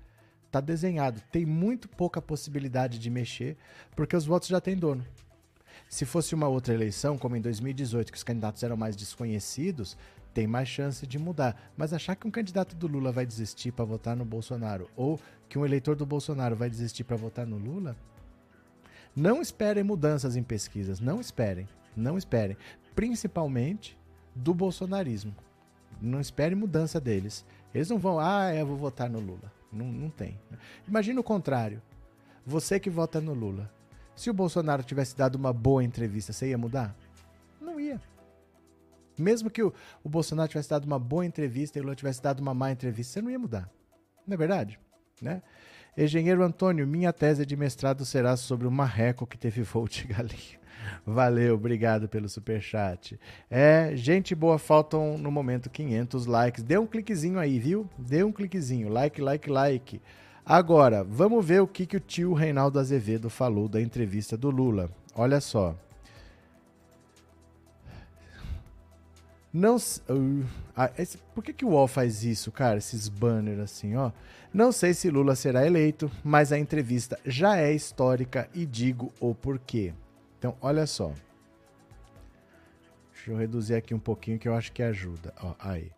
Tá 0.51 0.61
desenhado. 0.61 1.21
Tem 1.31 1.45
muito 1.45 1.89
pouca 1.89 2.21
possibilidade 2.21 2.99
de 2.99 3.09
mexer, 3.09 3.57
porque 3.95 4.15
os 4.15 4.25
votos 4.25 4.49
já 4.49 4.61
têm 4.61 4.77
dono. 4.77 5.05
Se 5.89 6.05
fosse 6.05 6.35
uma 6.35 6.47
outra 6.47 6.73
eleição, 6.73 7.17
como 7.17 7.35
em 7.35 7.41
2018, 7.41 8.11
que 8.11 8.17
os 8.17 8.23
candidatos 8.23 8.61
eram 8.63 8.77
mais 8.77 8.95
desconhecidos, 8.95 9.97
tem 10.33 10.47
mais 10.47 10.69
chance 10.69 11.05
de 11.05 11.19
mudar. 11.19 11.71
Mas 11.75 11.91
achar 11.91 12.15
que 12.15 12.27
um 12.27 12.31
candidato 12.31 12.75
do 12.75 12.87
Lula 12.87 13.11
vai 13.11 13.25
desistir 13.25 13.71
para 13.71 13.83
votar 13.83 14.15
no 14.15 14.23
Bolsonaro 14.23 14.89
ou 14.95 15.19
que 15.49 15.57
um 15.57 15.65
eleitor 15.65 15.95
do 15.95 16.05
Bolsonaro 16.05 16.55
vai 16.55 16.69
desistir 16.69 17.03
para 17.03 17.17
votar 17.17 17.45
no 17.45 17.57
Lula, 17.57 17.97
não 19.13 19.41
esperem 19.41 19.83
mudanças 19.83 20.37
em 20.37 20.43
pesquisas, 20.43 21.01
não 21.01 21.19
esperem. 21.19 21.67
Não 21.95 22.17
esperem. 22.17 22.57
Principalmente 22.95 23.97
do 24.35 24.53
bolsonarismo. 24.53 25.35
Não 26.01 26.19
espere 26.19 26.55
mudança 26.55 26.99
deles. 26.99 27.45
Eles 27.73 27.89
não 27.89 27.97
vão, 27.97 28.19
ah, 28.19 28.53
eu 28.53 28.65
vou 28.65 28.77
votar 28.77 29.09
no 29.09 29.19
Lula. 29.19 29.51
Não, 29.71 29.85
não 29.85 30.09
tem. 30.09 30.39
Imagina 30.87 31.19
o 31.19 31.23
contrário. 31.23 31.81
Você 32.45 32.79
que 32.79 32.89
vota 32.89 33.21
no 33.21 33.33
Lula. 33.33 33.71
Se 34.15 34.29
o 34.29 34.33
Bolsonaro 34.33 34.83
tivesse 34.83 35.15
dado 35.15 35.35
uma 35.35 35.53
boa 35.53 35.83
entrevista, 35.83 36.33
você 36.33 36.49
ia 36.49 36.57
mudar? 36.57 36.95
Não 37.59 37.79
ia. 37.79 38.01
Mesmo 39.17 39.49
que 39.49 39.63
o, 39.63 39.73
o 40.03 40.09
Bolsonaro 40.09 40.49
tivesse 40.49 40.69
dado 40.69 40.85
uma 40.85 40.99
boa 40.99 41.25
entrevista 41.25 41.77
e 41.77 41.81
o 41.81 41.83
Lula 41.83 41.95
tivesse 41.95 42.21
dado 42.21 42.39
uma 42.39 42.53
má 42.53 42.71
entrevista, 42.71 43.13
você 43.13 43.21
não 43.21 43.31
ia 43.31 43.39
mudar. 43.39 43.69
Não 44.27 44.33
é 44.33 44.37
verdade? 44.37 44.79
Né? 45.21 45.41
Engenheiro 45.97 46.43
Antônio, 46.43 46.87
minha 46.87 47.11
tese 47.11 47.45
de 47.45 47.55
mestrado 47.55 48.05
será 48.05 48.35
sobre 48.37 48.67
o 48.67 48.71
marreco 48.71 49.27
que 49.27 49.37
teve 49.37 49.61
voo 49.63 49.87
de 49.87 50.05
galinha. 50.05 50.60
Valeu, 51.05 51.55
obrigado 51.55 52.07
pelo 52.07 52.29
super 52.29 52.61
chat. 52.61 53.19
É, 53.49 53.91
gente 53.95 54.35
boa, 54.35 54.57
faltam 54.57 55.17
no 55.17 55.31
momento 55.31 55.69
500 55.69 56.25
likes. 56.25 56.63
Dê 56.63 56.77
um 56.77 56.85
cliquezinho 56.85 57.39
aí, 57.39 57.59
viu? 57.59 57.89
Dê 57.97 58.23
um 58.23 58.31
cliquezinho, 58.31 58.89
like, 58.89 59.21
like, 59.21 59.49
like. 59.49 60.01
Agora, 60.45 61.03
vamos 61.03 61.45
ver 61.45 61.61
o 61.61 61.67
que, 61.67 61.85
que 61.85 61.97
o 61.97 61.99
tio 61.99 62.33
Reinaldo 62.33 62.79
Azevedo 62.79 63.29
falou 63.29 63.67
da 63.67 63.81
entrevista 63.81 64.35
do 64.35 64.49
Lula. 64.49 64.89
Olha 65.15 65.39
só. 65.39 65.75
Não. 69.53 69.75
Uh, 69.75 70.45
ah, 70.75 70.89
esse, 70.97 71.17
por 71.35 71.43
que, 71.43 71.51
que 71.51 71.65
o 71.65 71.69
UOL 71.69 71.87
faz 71.87 72.23
isso, 72.23 72.51
cara? 72.51 72.77
Esses 72.77 73.09
banners 73.09 73.59
assim, 73.59 73.95
ó. 73.95 74.11
Não 74.53 74.71
sei 74.71 74.93
se 74.93 75.09
Lula 75.09 75.35
será 75.35 75.65
eleito, 75.65 76.11
mas 76.23 76.51
a 76.51 76.59
entrevista 76.59 77.17
já 77.25 77.57
é 77.57 77.73
histórica 77.73 78.49
e 78.53 78.65
digo 78.65 79.11
o 79.19 79.33
porquê. 79.33 79.93
Então, 80.41 80.57
olha 80.59 80.87
só. 80.87 81.13
Deixa 83.13 83.29
eu 83.29 83.37
reduzir 83.37 83.75
aqui 83.75 83.93
um 83.93 83.99
pouquinho 83.99 84.39
que 84.39 84.49
eu 84.49 84.55
acho 84.55 84.71
que 84.71 84.81
ajuda. 84.81 85.31
Ó, 85.39 85.53
aí. 85.59 85.91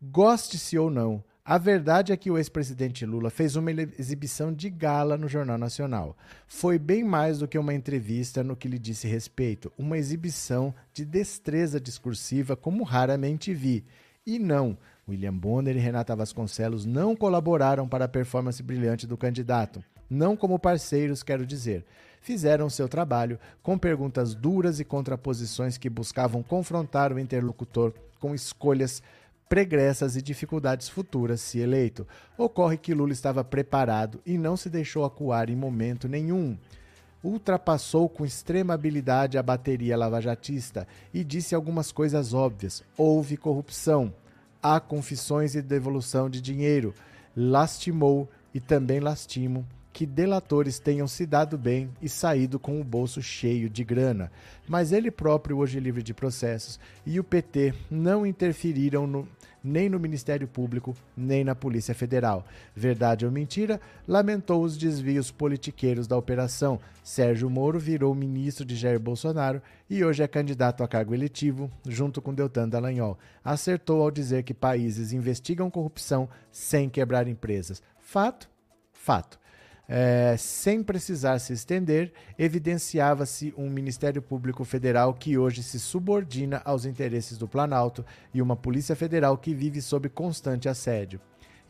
Goste-se 0.00 0.78
ou 0.78 0.88
não, 0.88 1.22
a 1.44 1.58
verdade 1.58 2.10
é 2.10 2.16
que 2.16 2.30
o 2.30 2.38
ex-presidente 2.38 3.04
Lula 3.04 3.28
fez 3.28 3.54
uma 3.54 3.70
exibição 3.70 4.50
de 4.50 4.70
gala 4.70 5.18
no 5.18 5.28
Jornal 5.28 5.58
Nacional. 5.58 6.16
Foi 6.46 6.78
bem 6.78 7.04
mais 7.04 7.40
do 7.40 7.46
que 7.46 7.58
uma 7.58 7.74
entrevista 7.74 8.42
no 8.42 8.56
que 8.56 8.66
lhe 8.66 8.78
disse 8.78 9.06
respeito, 9.06 9.70
uma 9.76 9.98
exibição 9.98 10.74
de 10.94 11.04
destreza 11.04 11.78
discursiva 11.78 12.56
como 12.56 12.82
raramente 12.82 13.52
vi. 13.52 13.84
E 14.26 14.38
não, 14.38 14.78
William 15.06 15.34
Bonner 15.36 15.76
e 15.76 15.80
Renata 15.80 16.16
Vasconcelos 16.16 16.86
não 16.86 17.14
colaboraram 17.14 17.86
para 17.86 18.06
a 18.06 18.08
performance 18.08 18.62
brilhante 18.62 19.06
do 19.06 19.18
candidato. 19.18 19.84
Não 20.08 20.34
como 20.34 20.58
parceiros, 20.58 21.22
quero 21.22 21.44
dizer 21.44 21.84
fizeram 22.28 22.68
seu 22.68 22.86
trabalho 22.86 23.38
com 23.62 23.78
perguntas 23.78 24.34
duras 24.34 24.78
e 24.78 24.84
contraposições 24.84 25.78
que 25.78 25.88
buscavam 25.88 26.42
confrontar 26.42 27.10
o 27.10 27.18
interlocutor 27.18 27.94
com 28.20 28.34
escolhas 28.34 29.02
pregressas 29.48 30.14
e 30.14 30.20
dificuldades 30.20 30.90
futuras 30.90 31.40
se 31.40 31.58
eleito. 31.58 32.06
Ocorre 32.36 32.76
que 32.76 32.92
Lula 32.92 33.14
estava 33.14 33.42
preparado 33.42 34.20
e 34.26 34.36
não 34.36 34.58
se 34.58 34.68
deixou 34.68 35.06
acuar 35.06 35.48
em 35.48 35.56
momento 35.56 36.06
nenhum. 36.06 36.54
Ultrapassou 37.24 38.10
com 38.10 38.26
extrema 38.26 38.74
habilidade 38.74 39.38
a 39.38 39.42
bateria 39.42 39.96
lavajatista 39.96 40.86
e 41.14 41.24
disse 41.24 41.54
algumas 41.54 41.90
coisas 41.90 42.34
óbvias. 42.34 42.84
Houve 42.94 43.38
corrupção, 43.38 44.12
há 44.62 44.78
confissões 44.78 45.54
e 45.54 45.62
devolução 45.62 46.28
de 46.28 46.42
dinheiro. 46.42 46.92
Lastimou 47.34 48.28
e 48.52 48.60
também 48.60 49.00
lastimo 49.00 49.66
que 49.98 50.06
delatores 50.06 50.78
tenham 50.78 51.08
se 51.08 51.26
dado 51.26 51.58
bem 51.58 51.90
e 52.00 52.08
saído 52.08 52.60
com 52.60 52.80
o 52.80 52.84
bolso 52.84 53.20
cheio 53.20 53.68
de 53.68 53.82
grana, 53.82 54.30
mas 54.68 54.92
ele 54.92 55.10
próprio, 55.10 55.58
hoje 55.58 55.80
livre 55.80 56.04
de 56.04 56.14
processos, 56.14 56.78
e 57.04 57.18
o 57.18 57.24
PT 57.24 57.74
não 57.90 58.24
interferiram 58.24 59.08
no, 59.08 59.26
nem 59.60 59.88
no 59.88 59.98
Ministério 59.98 60.46
Público, 60.46 60.94
nem 61.16 61.42
na 61.42 61.56
Polícia 61.56 61.96
Federal. 61.96 62.46
Verdade 62.76 63.26
ou 63.26 63.32
mentira, 63.32 63.80
lamentou 64.06 64.62
os 64.62 64.76
desvios 64.76 65.32
politiqueiros 65.32 66.06
da 66.06 66.16
operação. 66.16 66.78
Sérgio 67.02 67.50
Moro 67.50 67.80
virou 67.80 68.14
ministro 68.14 68.64
de 68.64 68.76
Jair 68.76 69.00
Bolsonaro 69.00 69.60
e 69.90 70.04
hoje 70.04 70.22
é 70.22 70.28
candidato 70.28 70.84
a 70.84 70.86
cargo 70.86 71.12
eletivo, 71.12 71.68
junto 71.84 72.22
com 72.22 72.32
Deltan 72.32 72.68
Dallagnol. 72.68 73.18
Acertou 73.44 74.00
ao 74.02 74.12
dizer 74.12 74.44
que 74.44 74.54
países 74.54 75.12
investigam 75.12 75.68
corrupção 75.68 76.28
sem 76.52 76.88
quebrar 76.88 77.26
empresas. 77.26 77.82
Fato? 77.98 78.48
Fato 78.92 79.40
é, 79.88 80.36
sem 80.36 80.82
precisar 80.82 81.38
se 81.38 81.54
estender, 81.54 82.12
evidenciava-se 82.38 83.54
um 83.56 83.70
Ministério 83.70 84.20
Público 84.20 84.62
Federal 84.62 85.14
que 85.14 85.38
hoje 85.38 85.62
se 85.62 85.80
subordina 85.80 86.60
aos 86.62 86.84
interesses 86.84 87.38
do 87.38 87.48
Planalto 87.48 88.04
e 88.34 88.42
uma 88.42 88.54
Polícia 88.54 88.94
Federal 88.94 89.38
que 89.38 89.54
vive 89.54 89.80
sob 89.80 90.10
constante 90.10 90.68
assédio. 90.68 91.18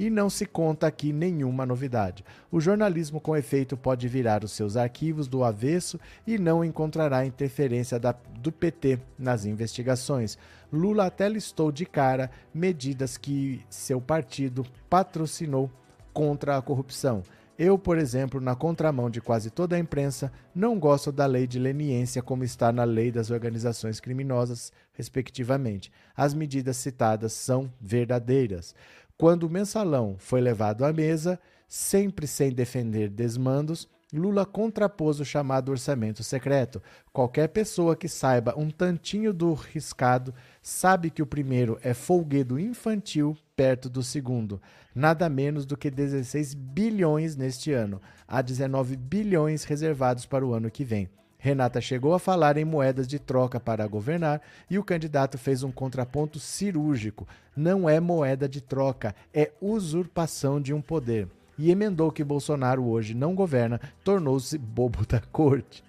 E 0.01 0.11
não 0.11 0.31
se 0.31 0.47
conta 0.47 0.87
aqui 0.87 1.13
nenhuma 1.13 1.67
novidade. 1.67 2.25
O 2.53 2.61
jornalismo, 2.61 3.21
com 3.21 3.37
efeito, 3.37 3.77
pode 3.77 4.07
virar 4.07 4.45
os 4.45 4.53
seus 4.53 4.77
arquivos 4.77 5.27
do 5.27 5.43
avesso 5.43 5.99
e 6.27 6.39
não 6.39 6.65
encontrará 6.65 7.27
interferência 7.27 7.99
da, 7.99 8.15
do 8.41 8.53
PT 8.53 8.99
nas 9.19 9.45
investigações. 9.45 10.39
Lula 10.73 11.07
até 11.07 11.29
listou 11.29 11.73
de 11.73 11.85
cara 11.85 12.31
medidas 12.55 13.17
que 13.17 13.61
seu 13.69 14.01
partido 14.01 14.65
patrocinou 14.89 15.71
contra 16.13 16.57
a 16.57 16.63
corrupção. 16.63 17.25
Eu, 17.59 17.77
por 17.77 17.99
exemplo, 17.99 18.41
na 18.41 18.55
contramão 18.55 19.11
de 19.11 19.21
quase 19.21 19.51
toda 19.51 19.75
a 19.75 19.79
imprensa, 19.81 20.31
não 20.55 20.79
gosto 20.79 21.11
da 21.11 21.27
lei 21.27 21.45
de 21.45 21.59
leniência 21.59 22.23
como 22.23 22.45
está 22.45 22.71
na 22.71 22.85
lei 22.85 23.11
das 23.11 23.33
organizações 23.33 23.99
criminosas, 23.99 24.73
respectivamente. 24.93 25.91
As 26.17 26.35
medidas 26.35 26.77
citadas 26.77 27.33
são 27.33 27.69
verdadeiras. 27.81 28.77
Quando 29.17 29.43
o 29.43 29.51
mensalão 29.51 30.15
foi 30.19 30.41
levado 30.41 30.85
à 30.85 30.93
mesa, 30.93 31.37
sempre 31.67 32.29
sem 32.29 32.53
defender 32.53 33.11
desmandos, 33.11 33.89
Lula 34.11 34.47
contrapôs 34.47 35.21
o 35.21 35.25
chamado 35.25 35.69
orçamento 35.69 36.23
secreto. 36.23 36.83
Qualquer 37.13 37.47
pessoa 37.49 37.95
que 37.95 38.09
saiba 38.09 38.55
um 38.57 38.71
tantinho 38.71 39.35
do 39.35 39.53
riscado 39.53 40.35
sabe 40.63 41.11
que 41.11 41.21
o 41.21 41.27
primeiro 41.27 41.79
é 41.83 41.93
folguedo 41.93 42.59
infantil 42.59 43.37
perto 43.55 43.91
do 43.91 44.03
segundo. 44.03 44.63
Nada 44.95 45.29
menos 45.29 45.67
do 45.67 45.77
que 45.77 45.91
16 45.91 46.55
bilhões 46.55 47.37
neste 47.37 47.71
ano. 47.71 48.01
Há 48.27 48.41
19 48.41 48.97
bilhões 48.97 49.65
reservados 49.65 50.25
para 50.25 50.47
o 50.47 50.55
ano 50.55 50.71
que 50.71 50.85
vem. 50.85 51.11
Renata 51.37 51.79
chegou 51.79 52.15
a 52.15 52.19
falar 52.19 52.57
em 52.57 52.65
moedas 52.65 53.07
de 53.07 53.19
troca 53.19 53.61
para 53.61 53.87
governar 53.87 54.41
e 54.71 54.79
o 54.79 54.85
candidato 54.85 55.37
fez 55.37 55.63
um 55.63 55.71
contraponto 55.71 56.41
cirúrgico. 56.41 57.29
Não 57.55 57.87
é 57.87 58.01
moeda 58.01 58.49
de 58.49 58.63
troca, 58.63 59.15
é 59.35 59.53
usurpação 59.61 60.63
de 60.63 60.73
um 60.73 60.81
poder 60.81 61.29
e 61.59 61.71
emendou 61.71 62.13
que 62.13 62.23
Bolsonaro 62.23 62.87
hoje 62.87 63.15
não 63.15 63.35
governa, 63.35 63.81
tornou-se 64.05 64.57
bobo 64.57 65.05
da 65.05 65.21
corte. 65.21 65.83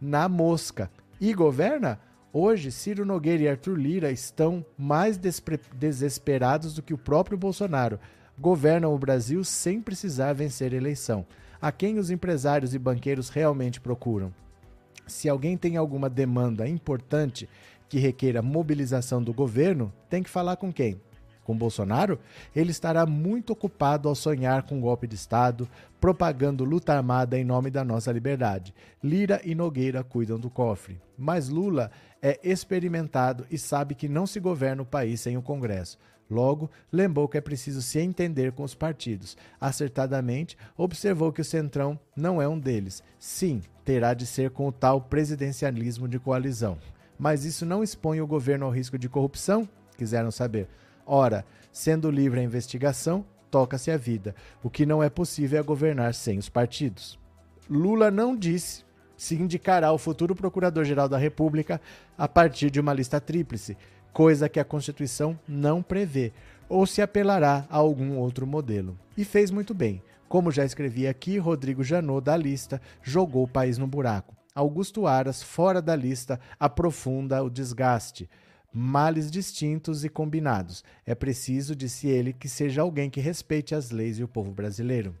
Na 0.00 0.28
mosca. 0.28 0.90
E 1.20 1.32
governa? 1.34 2.00
Hoje, 2.32 2.72
Ciro 2.72 3.04
Nogueira 3.04 3.42
e 3.44 3.48
Arthur 3.48 3.78
Lira 3.78 4.10
estão 4.10 4.64
mais 4.76 5.16
desesperados 5.72 6.74
do 6.74 6.82
que 6.82 6.92
o 6.92 6.98
próprio 6.98 7.38
Bolsonaro. 7.38 8.00
Governam 8.36 8.92
o 8.92 8.98
Brasil 8.98 9.44
sem 9.44 9.80
precisar 9.80 10.32
vencer 10.32 10.72
a 10.72 10.76
eleição. 10.76 11.24
A 11.62 11.70
quem 11.70 11.98
os 11.98 12.10
empresários 12.10 12.74
e 12.74 12.78
banqueiros 12.78 13.28
realmente 13.28 13.80
procuram? 13.80 14.34
Se 15.06 15.28
alguém 15.28 15.56
tem 15.56 15.76
alguma 15.76 16.10
demanda 16.10 16.66
importante 16.66 17.48
que 17.88 17.98
requeira 17.98 18.42
mobilização 18.42 19.22
do 19.22 19.32
governo, 19.32 19.92
tem 20.08 20.22
que 20.22 20.30
falar 20.30 20.56
com 20.56 20.72
quem? 20.72 21.00
Com 21.44 21.56
Bolsonaro, 21.56 22.18
ele 22.56 22.70
estará 22.70 23.06
muito 23.06 23.52
ocupado 23.52 24.08
ao 24.08 24.14
sonhar 24.14 24.62
com 24.64 24.76
um 24.76 24.80
golpe 24.80 25.06
de 25.06 25.14
Estado, 25.14 25.68
propagando 26.00 26.64
luta 26.64 26.92
armada 26.92 27.38
em 27.38 27.44
nome 27.44 27.70
da 27.70 27.84
nossa 27.84 28.10
liberdade. 28.10 28.74
Lira 29.02 29.40
e 29.44 29.54
Nogueira 29.54 30.02
cuidam 30.02 30.38
do 30.38 30.50
cofre. 30.50 31.00
Mas 31.16 31.48
Lula 31.48 31.90
é 32.20 32.40
experimentado 32.42 33.46
e 33.50 33.58
sabe 33.58 33.94
que 33.94 34.08
não 34.08 34.26
se 34.26 34.40
governa 34.40 34.82
o 34.82 34.86
país 34.86 35.20
sem 35.20 35.36
o 35.36 35.42
Congresso. 35.42 35.98
Logo, 36.30 36.70
lembrou 36.90 37.28
que 37.28 37.36
é 37.36 37.40
preciso 37.40 37.82
se 37.82 38.00
entender 38.00 38.52
com 38.52 38.62
os 38.62 38.74
partidos. 38.74 39.36
Acertadamente, 39.60 40.56
observou 40.76 41.32
que 41.32 41.40
o 41.40 41.44
Centrão 41.44 41.98
não 42.16 42.40
é 42.40 42.48
um 42.48 42.58
deles. 42.58 43.02
Sim, 43.18 43.60
terá 43.84 44.14
de 44.14 44.26
ser 44.26 44.50
com 44.50 44.66
o 44.66 44.72
tal 44.72 45.00
presidencialismo 45.00 46.08
de 46.08 46.18
coalizão. 46.18 46.78
Mas 47.18 47.44
isso 47.44 47.64
não 47.64 47.82
expõe 47.82 48.20
o 48.20 48.26
governo 48.26 48.66
ao 48.66 48.72
risco 48.72 48.98
de 48.98 49.08
corrupção? 49.08 49.68
Quiseram 49.96 50.30
saber. 50.30 50.66
Ora, 51.06 51.44
sendo 51.72 52.10
livre 52.10 52.40
a 52.40 52.42
investigação, 52.42 53.24
toca-se 53.50 53.90
a 53.90 53.96
vida. 53.96 54.34
O 54.62 54.70
que 54.70 54.86
não 54.86 55.02
é 55.02 55.08
possível 55.10 55.60
é 55.60 55.62
governar 55.62 56.14
sem 56.14 56.38
os 56.38 56.48
partidos. 56.48 57.18
Lula 57.68 58.10
não 58.10 58.36
disse 58.36 58.84
se 59.16 59.34
indicará 59.36 59.92
o 59.92 59.98
futuro 59.98 60.34
Procurador-Geral 60.34 61.08
da 61.08 61.16
República 61.16 61.80
a 62.18 62.26
partir 62.26 62.70
de 62.70 62.80
uma 62.80 62.92
lista 62.92 63.20
tríplice, 63.20 63.76
coisa 64.12 64.48
que 64.48 64.58
a 64.58 64.64
Constituição 64.64 65.38
não 65.46 65.82
prevê, 65.82 66.32
ou 66.68 66.86
se 66.86 67.00
apelará 67.00 67.66
a 67.70 67.76
algum 67.76 68.16
outro 68.16 68.46
modelo. 68.46 68.98
E 69.16 69.24
fez 69.24 69.50
muito 69.50 69.72
bem. 69.72 70.02
Como 70.28 70.50
já 70.50 70.64
escrevi 70.64 71.06
aqui, 71.06 71.38
Rodrigo 71.38 71.84
Janot, 71.84 72.24
da 72.24 72.36
lista, 72.36 72.80
jogou 73.02 73.44
o 73.44 73.48
país 73.48 73.78
no 73.78 73.86
buraco. 73.86 74.34
Augusto 74.54 75.06
Aras, 75.06 75.42
fora 75.42 75.80
da 75.80 75.94
lista, 75.94 76.40
aprofunda 76.58 77.42
o 77.42 77.50
desgaste 77.50 78.28
males 78.74 79.30
distintos 79.30 80.04
e 80.04 80.08
combinados. 80.08 80.82
É 81.06 81.14
preciso, 81.14 81.76
disse 81.76 82.08
ele, 82.08 82.32
que 82.32 82.48
seja 82.48 82.82
alguém 82.82 83.08
que 83.08 83.20
respeite 83.20 83.74
as 83.74 83.92
leis 83.92 84.18
e 84.18 84.24
o 84.24 84.28
povo 84.28 84.50
brasileiro. 84.50 85.16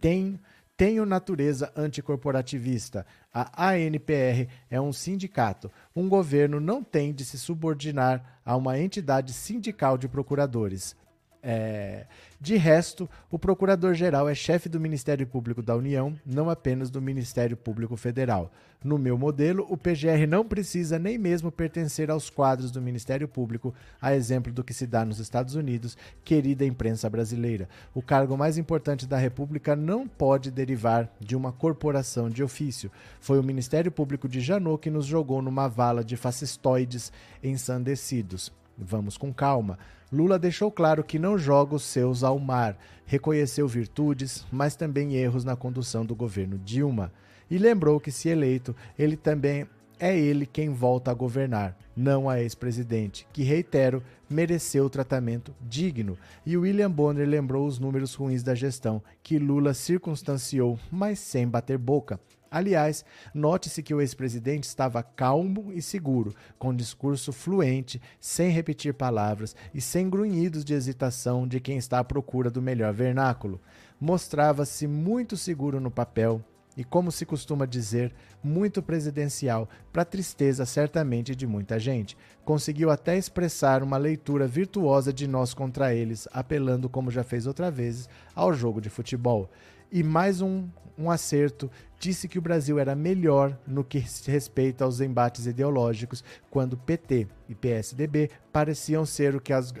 Tem, 0.00 0.40
tenho 0.76 1.06
natureza 1.06 1.72
anticorporativista. 1.76 3.06
A 3.32 3.70
ANPR 3.70 4.48
é 4.68 4.80
um 4.80 4.92
sindicato. 4.92 5.70
Um 5.94 6.08
governo 6.08 6.58
não 6.58 6.82
tem 6.82 7.12
de 7.12 7.24
se 7.24 7.38
subordinar 7.38 8.40
a 8.44 8.56
uma 8.56 8.78
entidade 8.78 9.32
sindical 9.32 9.96
de 9.96 10.08
procuradores. 10.08 10.96
É... 11.42 12.06
De 12.40 12.56
resto, 12.56 13.08
o 13.30 13.38
Procurador-Geral 13.38 14.26
é 14.26 14.34
chefe 14.34 14.66
do 14.66 14.80
Ministério 14.80 15.26
Público 15.26 15.62
da 15.62 15.76
União, 15.76 16.18
não 16.24 16.48
apenas 16.48 16.90
do 16.90 17.00
Ministério 17.00 17.54
Público 17.54 17.98
Federal. 17.98 18.50
No 18.82 18.96
meu 18.96 19.18
modelo, 19.18 19.66
o 19.68 19.76
PGR 19.76 20.26
não 20.26 20.42
precisa 20.42 20.98
nem 20.98 21.18
mesmo 21.18 21.52
pertencer 21.52 22.10
aos 22.10 22.30
quadros 22.30 22.70
do 22.70 22.80
Ministério 22.80 23.28
Público, 23.28 23.74
a 24.00 24.14
exemplo 24.14 24.50
do 24.50 24.64
que 24.64 24.72
se 24.72 24.86
dá 24.86 25.04
nos 25.04 25.18
Estados 25.18 25.54
Unidos, 25.54 25.98
querida 26.24 26.64
imprensa 26.64 27.10
brasileira. 27.10 27.68
O 27.92 28.00
cargo 28.00 28.38
mais 28.38 28.56
importante 28.56 29.06
da 29.06 29.18
República 29.18 29.76
não 29.76 30.08
pode 30.08 30.50
derivar 30.50 31.14
de 31.20 31.36
uma 31.36 31.52
corporação 31.52 32.30
de 32.30 32.42
ofício. 32.42 32.90
Foi 33.20 33.38
o 33.38 33.44
Ministério 33.44 33.92
Público 33.92 34.26
de 34.26 34.40
Janot 34.40 34.80
que 34.80 34.88
nos 34.88 35.04
jogou 35.04 35.42
numa 35.42 35.68
vala 35.68 36.02
de 36.02 36.16
fascistoides 36.16 37.12
ensandecidos. 37.44 38.59
Vamos 38.84 39.16
com 39.16 39.32
calma. 39.32 39.78
Lula 40.12 40.38
deixou 40.38 40.70
claro 40.70 41.04
que 41.04 41.18
não 41.18 41.38
joga 41.38 41.74
os 41.74 41.84
seus 41.84 42.24
ao 42.24 42.38
mar, 42.38 42.76
reconheceu 43.06 43.68
virtudes, 43.68 44.44
mas 44.50 44.74
também 44.74 45.14
erros 45.14 45.44
na 45.44 45.54
condução 45.54 46.04
do 46.04 46.14
governo 46.16 46.58
Dilma. 46.58 47.12
E 47.50 47.58
lembrou 47.58 48.00
que, 48.00 48.10
se 48.10 48.28
eleito, 48.28 48.74
ele 48.98 49.16
também 49.16 49.66
é 50.00 50.18
ele 50.18 50.46
quem 50.46 50.70
volta 50.70 51.10
a 51.10 51.14
governar, 51.14 51.76
não 51.94 52.28
a 52.28 52.40
ex-presidente, 52.40 53.26
que, 53.32 53.42
reitero, 53.42 54.02
mereceu 54.28 54.88
tratamento 54.88 55.54
digno. 55.60 56.16
E 56.46 56.56
William 56.56 56.90
Bonner 56.90 57.28
lembrou 57.28 57.66
os 57.66 57.78
números 57.78 58.14
ruins 58.14 58.42
da 58.42 58.54
gestão, 58.54 59.02
que 59.22 59.38
Lula 59.38 59.74
circunstanciou, 59.74 60.78
mas 60.90 61.18
sem 61.18 61.46
bater 61.46 61.76
boca. 61.76 62.18
Aliás, 62.50 63.04
note-se 63.32 63.80
que 63.80 63.94
o 63.94 64.00
ex-presidente 64.00 64.64
estava 64.64 65.04
calmo 65.04 65.70
e 65.72 65.80
seguro, 65.80 66.34
com 66.58 66.74
discurso 66.74 67.32
fluente, 67.32 68.02
sem 68.18 68.50
repetir 68.50 68.92
palavras 68.92 69.54
e 69.72 69.80
sem 69.80 70.10
grunhidos 70.10 70.64
de 70.64 70.74
hesitação 70.74 71.46
de 71.46 71.60
quem 71.60 71.78
está 71.78 72.00
à 72.00 72.04
procura 72.04 72.50
do 72.50 72.60
melhor 72.60 72.92
vernáculo. 72.92 73.60
Mostrava-se 74.00 74.88
muito 74.88 75.36
seguro 75.36 75.78
no 75.78 75.92
papel 75.92 76.44
e, 76.76 76.82
como 76.82 77.12
se 77.12 77.26
costuma 77.26 77.66
dizer, 77.66 78.12
muito 78.42 78.82
presidencial, 78.82 79.68
para 79.92 80.04
tristeza 80.04 80.64
certamente 80.64 81.36
de 81.36 81.46
muita 81.46 81.78
gente. 81.78 82.16
Conseguiu 82.44 82.90
até 82.90 83.16
expressar 83.16 83.82
uma 83.82 83.96
leitura 83.96 84.46
virtuosa 84.46 85.12
de 85.12 85.28
nós 85.28 85.52
contra 85.52 85.94
eles, 85.94 86.26
apelando, 86.32 86.88
como 86.88 87.10
já 87.10 87.22
fez 87.22 87.46
outra 87.46 87.70
vez, 87.70 88.08
ao 88.34 88.52
jogo 88.52 88.80
de 88.80 88.88
futebol. 88.88 89.50
E 89.92 90.02
mais 90.02 90.40
um, 90.40 90.68
um 90.96 91.10
acerto, 91.10 91.70
disse 91.98 92.28
que 92.28 92.38
o 92.38 92.42
Brasil 92.42 92.78
era 92.78 92.94
melhor 92.94 93.58
no 93.66 93.82
que 93.82 94.00
se 94.02 94.30
respeita 94.30 94.84
aos 94.84 95.00
embates 95.00 95.46
ideológicos, 95.46 96.22
quando 96.50 96.76
PT 96.76 97.26
e 97.48 97.54
PSDB 97.54 98.30
pareciam 98.52 99.04
ser 99.04 99.34
o 99.34 99.40
que 99.40 99.52
as 99.52 99.72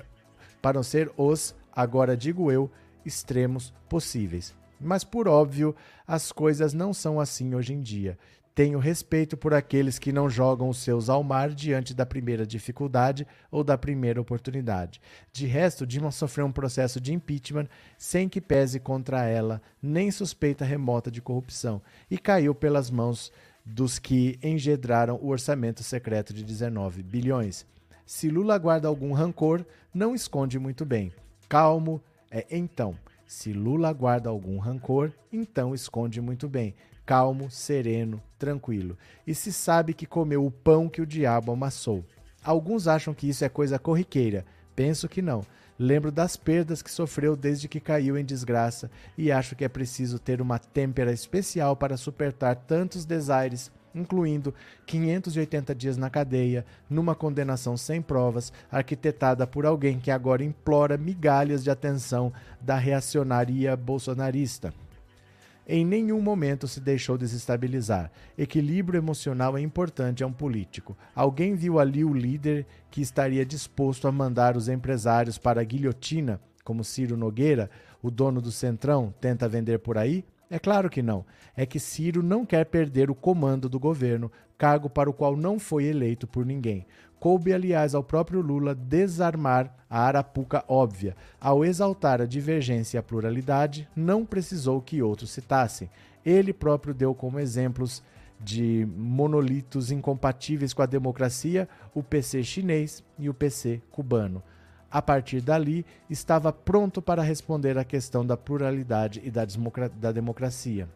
para 0.60 0.82
ser 0.82 1.10
os, 1.16 1.54
agora 1.72 2.16
digo 2.16 2.52
eu, 2.52 2.70
extremos 3.04 3.72
possíveis. 3.88 4.54
Mas, 4.78 5.04
por 5.04 5.28
óbvio, 5.28 5.74
as 6.06 6.32
coisas 6.32 6.72
não 6.72 6.92
são 6.92 7.20
assim 7.20 7.54
hoje 7.54 7.72
em 7.72 7.80
dia. 7.80 8.18
Tenho 8.54 8.78
respeito 8.78 9.36
por 9.36 9.54
aqueles 9.54 9.98
que 9.98 10.12
não 10.12 10.28
jogam 10.28 10.68
os 10.68 10.78
seus 10.78 11.08
ao 11.08 11.22
mar 11.22 11.50
diante 11.50 11.94
da 11.94 12.04
primeira 12.04 12.46
dificuldade 12.46 13.26
ou 13.50 13.62
da 13.62 13.78
primeira 13.78 14.20
oportunidade. 14.20 15.00
De 15.32 15.46
resto, 15.46 15.86
Dilma 15.86 16.10
sofreu 16.10 16.46
um 16.46 16.52
processo 16.52 17.00
de 17.00 17.14
impeachment 17.14 17.68
sem 17.96 18.28
que 18.28 18.40
pese 18.40 18.80
contra 18.80 19.24
ela 19.24 19.62
nem 19.80 20.10
suspeita 20.10 20.64
remota 20.64 21.10
de 21.10 21.22
corrupção 21.22 21.80
e 22.10 22.18
caiu 22.18 22.54
pelas 22.54 22.90
mãos 22.90 23.32
dos 23.64 23.98
que 23.98 24.38
engedraram 24.42 25.16
o 25.22 25.28
orçamento 25.28 25.82
secreto 25.82 26.34
de 26.34 26.42
19 26.42 27.02
bilhões. 27.02 27.64
Se 28.04 28.28
Lula 28.28 28.58
guarda 28.58 28.88
algum 28.88 29.12
rancor, 29.12 29.64
não 29.94 30.14
esconde 30.14 30.58
muito 30.58 30.84
bem. 30.84 31.12
Calmo, 31.48 32.02
é 32.30 32.44
então. 32.50 32.96
Se 33.24 33.52
Lula 33.52 33.92
guarda 33.92 34.28
algum 34.28 34.58
rancor, 34.58 35.12
então 35.32 35.72
esconde 35.72 36.20
muito 36.20 36.48
bem. 36.48 36.74
Calmo, 37.10 37.50
sereno, 37.50 38.22
tranquilo. 38.38 38.96
E 39.26 39.34
se 39.34 39.52
sabe 39.52 39.94
que 39.94 40.06
comeu 40.06 40.46
o 40.46 40.50
pão 40.52 40.88
que 40.88 41.02
o 41.02 41.06
diabo 41.06 41.50
amassou. 41.50 42.04
Alguns 42.40 42.86
acham 42.86 43.12
que 43.12 43.28
isso 43.28 43.44
é 43.44 43.48
coisa 43.48 43.80
corriqueira. 43.80 44.46
Penso 44.76 45.08
que 45.08 45.20
não. 45.20 45.44
Lembro 45.76 46.12
das 46.12 46.36
perdas 46.36 46.82
que 46.82 46.90
sofreu 46.92 47.34
desde 47.34 47.66
que 47.66 47.80
caiu 47.80 48.16
em 48.16 48.24
desgraça 48.24 48.88
e 49.18 49.32
acho 49.32 49.56
que 49.56 49.64
é 49.64 49.68
preciso 49.68 50.20
ter 50.20 50.40
uma 50.40 50.60
têmpera 50.60 51.12
especial 51.12 51.74
para 51.74 51.96
suportar 51.96 52.54
tantos 52.54 53.04
desaires 53.04 53.72
incluindo 53.92 54.54
580 54.86 55.74
dias 55.74 55.96
na 55.96 56.08
cadeia, 56.08 56.64
numa 56.88 57.16
condenação 57.16 57.76
sem 57.76 58.00
provas, 58.00 58.52
arquitetada 58.70 59.48
por 59.48 59.66
alguém 59.66 59.98
que 59.98 60.12
agora 60.12 60.44
implora 60.44 60.96
migalhas 60.96 61.64
de 61.64 61.72
atenção 61.72 62.32
da 62.60 62.76
reacionaria 62.76 63.76
bolsonarista. 63.76 64.72
Em 65.72 65.84
nenhum 65.84 66.20
momento 66.20 66.66
se 66.66 66.80
deixou 66.80 67.16
desestabilizar. 67.16 68.10
Equilíbrio 68.36 68.98
emocional 68.98 69.56
é 69.56 69.60
importante 69.60 70.24
a 70.24 70.26
um 70.26 70.32
político. 70.32 70.98
Alguém 71.14 71.54
viu 71.54 71.78
ali 71.78 72.04
o 72.04 72.12
líder 72.12 72.66
que 72.90 73.00
estaria 73.00 73.46
disposto 73.46 74.08
a 74.08 74.12
mandar 74.12 74.56
os 74.56 74.68
empresários 74.68 75.38
para 75.38 75.60
a 75.60 75.64
guilhotina, 75.64 76.40
como 76.64 76.82
Ciro 76.82 77.16
Nogueira, 77.16 77.70
o 78.02 78.10
dono 78.10 78.40
do 78.40 78.50
Centrão, 78.50 79.14
tenta 79.20 79.48
vender 79.48 79.78
por 79.78 79.96
aí? 79.96 80.24
É 80.50 80.58
claro 80.58 80.90
que 80.90 81.02
não. 81.02 81.24
É 81.56 81.64
que 81.64 81.78
Ciro 81.78 82.20
não 82.20 82.44
quer 82.44 82.64
perder 82.64 83.08
o 83.08 83.14
comando 83.14 83.68
do 83.68 83.78
governo, 83.78 84.28
cargo 84.58 84.90
para 84.90 85.08
o 85.08 85.12
qual 85.14 85.36
não 85.36 85.60
foi 85.60 85.84
eleito 85.84 86.26
por 86.26 86.44
ninguém. 86.44 86.84
Coube, 87.20 87.52
aliás, 87.52 87.94
ao 87.94 88.02
próprio 88.02 88.40
Lula 88.40 88.74
desarmar 88.74 89.72
a 89.88 90.00
arapuca 90.00 90.64
óbvia. 90.66 91.14
Ao 91.40 91.64
exaltar 91.64 92.20
a 92.20 92.26
divergência 92.26 92.96
e 92.96 92.98
a 92.98 93.02
pluralidade, 93.02 93.88
não 93.94 94.24
precisou 94.26 94.80
que 94.80 95.00
outros 95.00 95.30
citassem. 95.30 95.88
Ele 96.24 96.52
próprio 96.52 96.92
deu 96.92 97.14
como 97.14 97.38
exemplos 97.38 98.02
de 98.40 98.88
monolitos 98.96 99.92
incompatíveis 99.92 100.72
com 100.72 100.82
a 100.82 100.86
democracia 100.86 101.68
o 101.94 102.02
PC 102.02 102.42
chinês 102.42 103.04
e 103.18 103.28
o 103.28 103.34
PC 103.34 103.80
cubano 103.92 104.42
a 104.90 105.00
partir 105.00 105.40
dali, 105.40 105.86
estava 106.08 106.52
pronto 106.52 107.00
para 107.00 107.22
responder 107.22 107.78
à 107.78 107.84
questão 107.84 108.26
da 108.26 108.36
pluralidade 108.36 109.22
e 109.24 109.30
da, 109.30 109.44
democracia. 110.12 110.88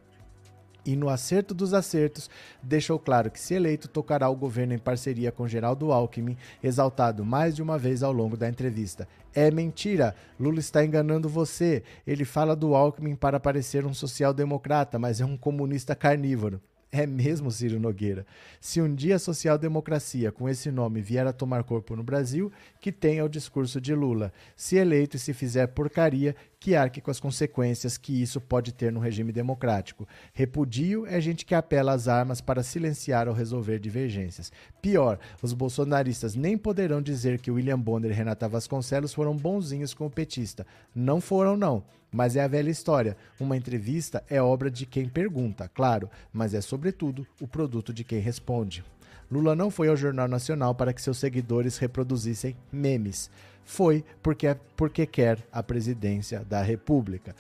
E 0.85 0.95
no 0.97 1.09
acerto 1.09 1.55
dos 1.55 1.73
acertos, 1.73 2.29
deixou 2.63 2.99
claro 2.99 3.31
que, 3.31 3.41
se 3.41 3.55
eleito, 3.55 3.89
tocará 3.89 4.29
o 4.29 4.37
governo 4.37 4.75
em 4.75 4.79
parceria 4.79 5.33
com 5.33 5.49
Geraldo 5.49 5.93
Alckmin, 5.93 6.37
exaltado 6.63 7.25
mais 7.25 7.57
de 7.57 7.63
uma 7.63 7.79
vez 7.79 8.03
ao 8.03 8.13
longo 8.13 8.37
da 8.37 8.49
entrevista. 8.49 9.09
É 9.35 9.51
mentira! 9.51 10.15
Lula 10.39 10.61
está 10.61 10.85
enganando 10.85 11.29
você. 11.29 11.83
Ele 12.07 12.25
fala 12.25 12.55
do 12.55 12.75
Alckmin 12.75 13.17
para 13.17 13.41
parecer 13.41 13.87
um 13.87 13.95
social-democrata, 13.95 14.99
mas 14.99 15.21
é 15.21 15.25
um 15.25 15.37
comunista 15.37 15.95
carnívoro. 15.95 16.61
É 16.97 17.09
mesmo, 17.09 17.51
Ciro 17.51 17.81
Nogueira. 17.81 18.25
Se 18.61 18.81
um 18.81 18.95
dia 18.95 19.17
a 19.17 19.19
social-democracia 19.19 20.31
com 20.31 20.49
esse 20.49 20.71
nome 20.71 21.01
vier 21.01 21.27
a 21.27 21.33
tomar 21.33 21.65
corpo 21.65 21.97
no 21.97 22.05
Brasil, 22.05 22.53
que 22.81 22.93
tenha 22.93 23.25
o 23.25 23.29
discurso 23.29 23.81
de 23.81 23.93
Lula. 23.93 24.33
Se 24.55 24.77
eleito 24.77 25.17
e 25.17 25.19
se 25.19 25.35
fizer 25.35 25.67
porcaria, 25.67 26.37
que 26.61 26.77
arque 26.77 27.01
com 27.01 27.11
as 27.11 27.19
consequências 27.19 27.99
que 27.99 28.23
isso 28.23 28.41
pode 28.41 28.73
ter 28.73 28.93
no 28.93 29.01
regime 29.01 29.33
democrático. 29.33 30.07
Repudio 30.33 31.05
é 31.05 31.21
gente 31.21 31.45
que 31.45 31.55
apela 31.55 31.93
às 31.93 32.07
armas 32.07 32.41
para 32.41 32.63
silenciar 32.63 33.27
ou 33.27 33.35
resolver 33.35 33.81
divergências. 33.81 34.53
Pior, 34.81 35.19
os 35.43 35.53
bolsonaristas 35.53 36.37
nem 36.37 36.57
poderão 36.57 37.03
dizer 37.03 37.41
que 37.41 37.51
William 37.51 37.79
Bonner 37.79 38.13
e 38.13 38.15
Renata 38.15 38.49
Vasconcelos 38.49 39.13
foram 39.13 39.37
bonzinhos 39.37 39.93
com 39.93 40.07
o 40.07 40.11
petista. 40.11 40.65
Não 40.95 41.21
foram, 41.21 41.57
não. 41.57 41.85
Mas 42.15 42.37
é 42.37 42.45
a 42.45 42.49
velha 42.49 42.71
história. 42.71 43.17
Uma 43.41 43.57
entrevista 43.57 44.23
é 44.31 44.41
obra 44.41 44.71
de 44.71 44.87
quem 44.87 45.09
pergunta, 45.09 45.69
claro, 45.69 46.09
mas 46.33 46.55
é 46.55 46.61
sobretudo 46.61 47.27
o 47.41 47.49
produto 47.49 47.93
de 47.93 48.05
quem 48.05 48.21
responde. 48.21 48.85
Lula 49.29 49.57
não 49.57 49.69
foi 49.69 49.89
ao 49.89 49.97
Jornal 49.97 50.29
Nacional 50.29 50.77
para 50.77 50.93
que 50.93 51.03
seus 51.03 51.19
seguidores 51.19 51.77
reproduzissem 51.77 52.57
memes 52.71 53.29
foi 53.65 54.05
porque, 54.23 54.47
é, 54.47 54.57
porque 54.77 55.07
quer 55.07 55.39
a 55.51 55.61
presidência 55.61 56.45
da 56.45 56.63
República. 56.63 57.35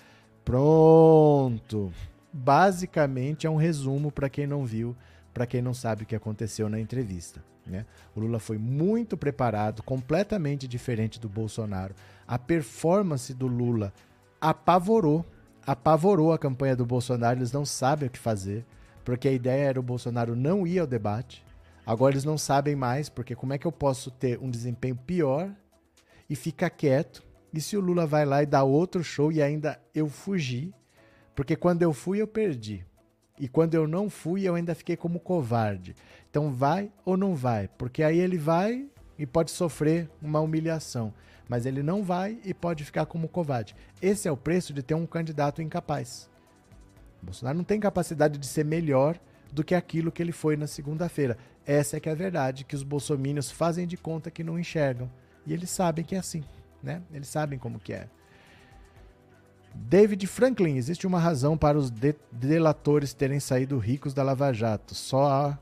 Pronto! 0.44 1.92
Basicamente 2.32 3.46
é 3.46 3.50
um 3.50 3.56
resumo 3.56 4.10
para 4.10 4.28
quem 4.28 4.44
não 4.44 4.64
viu, 4.64 4.96
para 5.32 5.46
quem 5.46 5.62
não 5.62 5.72
sabe 5.72 6.02
o 6.02 6.06
que 6.06 6.16
aconteceu 6.16 6.68
na 6.68 6.80
entrevista. 6.80 7.44
Né? 7.64 7.87
O 8.12 8.20
Lula 8.20 8.40
foi 8.40 8.58
muito 8.58 9.16
preparado, 9.16 9.84
completamente 9.84 10.66
diferente 10.66 11.20
do 11.20 11.28
Bolsonaro. 11.28 11.94
A 12.26 12.38
performance 12.38 13.32
do 13.32 13.46
Lula 13.46 13.92
apavorou, 14.44 15.24
apavorou 15.66 16.30
a 16.30 16.38
campanha 16.38 16.76
do 16.76 16.85
Bolsonaro. 16.85 17.38
Eles 17.38 17.50
não 17.50 17.64
sabem 17.64 18.09
o 18.09 18.11
que 18.11 18.18
fazer, 18.18 18.66
porque 19.02 19.26
a 19.26 19.33
ideia 19.33 19.64
era 19.64 19.80
o 19.80 19.83
Bolsonaro 19.83 20.37
não 20.37 20.66
ir 20.66 20.78
ao 20.78 20.87
debate. 20.87 21.42
Agora 21.87 22.12
eles 22.12 22.24
não 22.24 22.37
sabem 22.37 22.76
mais, 22.76 23.09
porque 23.09 23.35
como 23.35 23.54
é 23.54 23.59
que 23.59 23.66
eu 23.66 23.72
posso 23.72 24.11
ter 24.11 24.38
um 24.38 24.50
desempenho 24.50 24.96
pior 24.96 25.50
e 26.28 26.37
fica 26.37 26.68
quieto. 26.68 27.22
E 27.54 27.61
se 27.61 27.74
o 27.74 27.80
Lula 27.80 28.07
vai 28.07 28.26
lá 28.26 28.42
e 28.42 28.46
dá 28.46 28.62
outro 28.62 29.02
show 29.02 29.33
e 29.33 29.40
ainda 29.40 29.80
eu 29.94 30.09
fugi, 30.09 30.74
porque 31.35 31.57
quando 31.57 31.83
eu 31.83 31.94
fui 31.94 32.20
eu 32.20 32.26
perdi. 32.26 32.85
E 33.40 33.48
quando 33.48 33.74
eu 33.74 33.88
não 33.88 34.11
fui, 34.11 34.46
eu 34.46 34.54
ainda 34.54 34.74
fiquei 34.74 34.96
como 34.96 35.18
covarde. 35.18 35.96
Então 36.30 36.52
vai 36.52 36.92
ou 37.04 37.16
não 37.16 37.35
vai? 37.35 37.68
Porque 37.78 38.02
aí 38.02 38.18
ele 38.18 38.37
vai 38.37 38.87
e 39.18 39.26
pode 39.26 39.50
sofrer 39.50 40.11
uma 40.20 40.40
humilhação. 40.40 41.14
Mas 41.48 41.66
ele 41.66 41.83
não 41.83 42.02
vai 42.02 42.38
e 42.44 42.54
pode 42.54 42.85
ficar 42.85 43.07
como 43.07 43.28
covarde. 43.28 43.76
Esse 44.00 44.28
é 44.28 44.33
o 44.33 44.37
preço 44.37 44.72
de 44.72 44.83
ter 44.83 44.94
um 44.94 45.07
candidato 45.07 45.61
incapaz. 45.61 46.28
O 47.22 47.26
Bolsonaro 47.26 47.57
não 47.57 47.64
tem 47.64 47.80
capacidade 47.80 48.38
de 48.38 48.46
ser 48.46 48.64
melhor 48.64 49.18
do 49.52 49.62
que 49.62 49.74
aquilo 49.74 50.11
que 50.11 50.22
ele 50.22 50.33
foi 50.33 50.57
na 50.57 50.66
segunda-feira. 50.66 51.38
Essa 51.66 51.96
é 51.96 52.00
que 52.00 52.09
é 52.09 52.12
a 52.12 52.16
verdade, 52.16 52.64
que 52.64 52.74
os 52.74 52.83
bolsomínios 52.83 53.50
fazem 53.50 53.87
de 53.87 53.96
conta 53.96 54.30
que 54.30 54.44
não 54.44 54.59
enxergam. 54.59 55.11
E 55.46 55.52
eles 55.52 55.70
sabem 55.70 56.04
que 56.04 56.14
é 56.14 56.18
assim, 56.18 56.42
né? 56.83 57.02
Eles 57.12 57.28
sabem 57.28 57.59
como 57.59 57.78
que 57.78 57.92
é. 57.92 58.09
David 59.74 60.26
Franklin, 60.26 60.76
existe 60.76 61.07
uma 61.07 61.18
razão 61.18 61.57
para 61.57 61.76
os 61.76 61.90
de 61.90 62.14
delatores 62.30 63.12
terem 63.12 63.40
saído 63.40 63.78
ricos 63.78 64.14
da 64.14 64.22
Lava 64.22 64.52
Jato. 64.52 64.94
Só 64.94 65.26
há, 65.26 65.59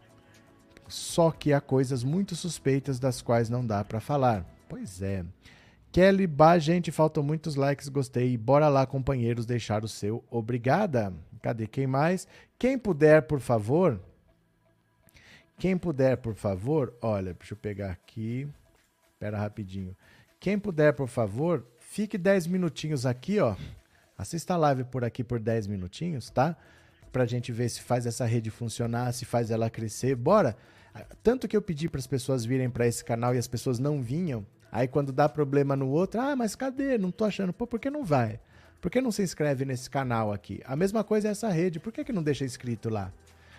só 0.87 1.31
que 1.31 1.53
há 1.53 1.61
coisas 1.61 2.05
muito 2.05 2.37
suspeitas 2.37 2.99
das 2.99 3.23
quais 3.23 3.49
não 3.49 3.64
dá 3.64 3.83
para 3.83 4.01
falar. 4.01 4.45
Pois 4.68 5.01
é. 5.03 5.25
Kelly, 5.92 6.26
bah, 6.26 6.59
gente, 6.59 6.90
faltam 6.90 7.22
muitos 7.22 7.55
likes, 7.55 7.90
gostei. 7.90 8.35
Bora 8.38 8.66
lá, 8.68 8.87
companheiros, 8.87 9.44
deixar 9.44 9.85
o 9.85 9.88
seu. 9.88 10.24
Obrigada. 10.31 11.12
Cadê 11.42 11.66
quem 11.66 11.87
mais? 11.87 12.26
Quem 12.59 12.78
puder, 12.78 13.20
por 13.22 13.40
favor. 13.40 14.00
Quem 15.59 15.76
puder, 15.76 16.16
por 16.16 16.35
favor. 16.35 16.94
Olha, 17.02 17.35
deixa 17.35 17.52
eu 17.52 17.59
pegar 17.59 17.90
aqui. 17.90 18.48
Espera 19.12 19.37
rapidinho. 19.37 19.94
Quem 20.40 20.59
puder, 20.59 20.94
por 20.94 21.09
favor, 21.09 21.66
fique 21.78 22.16
10 22.16 22.46
minutinhos 22.46 23.05
aqui, 23.05 23.38
ó. 23.38 23.55
Assista 24.16 24.55
a 24.55 24.57
live 24.57 24.85
por 24.85 25.05
aqui 25.05 25.22
por 25.22 25.38
10 25.38 25.66
minutinhos, 25.66 26.31
tá? 26.31 26.57
Pra 27.12 27.26
gente 27.26 27.52
ver 27.52 27.68
se 27.68 27.83
faz 27.83 28.07
essa 28.07 28.24
rede 28.24 28.50
funcionar, 28.50 29.12
se 29.12 29.26
faz 29.26 29.50
ela 29.50 29.68
crescer. 29.68 30.16
Bora! 30.16 30.57
Tanto 31.22 31.46
que 31.46 31.57
eu 31.57 31.61
pedi 31.61 31.87
para 31.87 31.98
as 31.98 32.07
pessoas 32.07 32.46
virem 32.46 32.70
para 32.70 32.87
esse 32.87 33.05
canal 33.05 33.35
e 33.35 33.38
as 33.38 33.46
pessoas 33.46 33.78
não 33.78 34.02
vinham. 34.02 34.46
Aí 34.73 34.89
quando 34.89 35.13
dá 35.13 35.29
problema 35.29 35.77
no 35.77 35.91
outro, 35.91 36.19
ah, 36.19 36.35
mas 36.35 36.57
cadê? 36.57 36.97
Não 36.97 37.11
tô 37.11 37.27
achando. 37.27 37.53
Pô, 37.53 37.67
por 37.67 37.79
que 37.79 37.91
não 37.91 38.03
vai? 38.03 38.41
Por 38.81 38.91
que 38.91 39.03
não 39.03 39.13
se 39.13 39.23
inscreve 39.23 39.67
nesse 39.67 39.91
canal 39.91 40.33
aqui? 40.33 40.63
A 40.65 40.75
mesma 40.75 41.05
coisa 41.05 41.29
é 41.29 41.31
essa 41.31 41.51
rede. 41.51 41.79
Por 41.79 41.93
que, 41.93 42.03
que 42.03 42.13
não 42.13 42.23
deixa 42.23 42.45
inscrito 42.45 42.89
lá? 42.89 43.13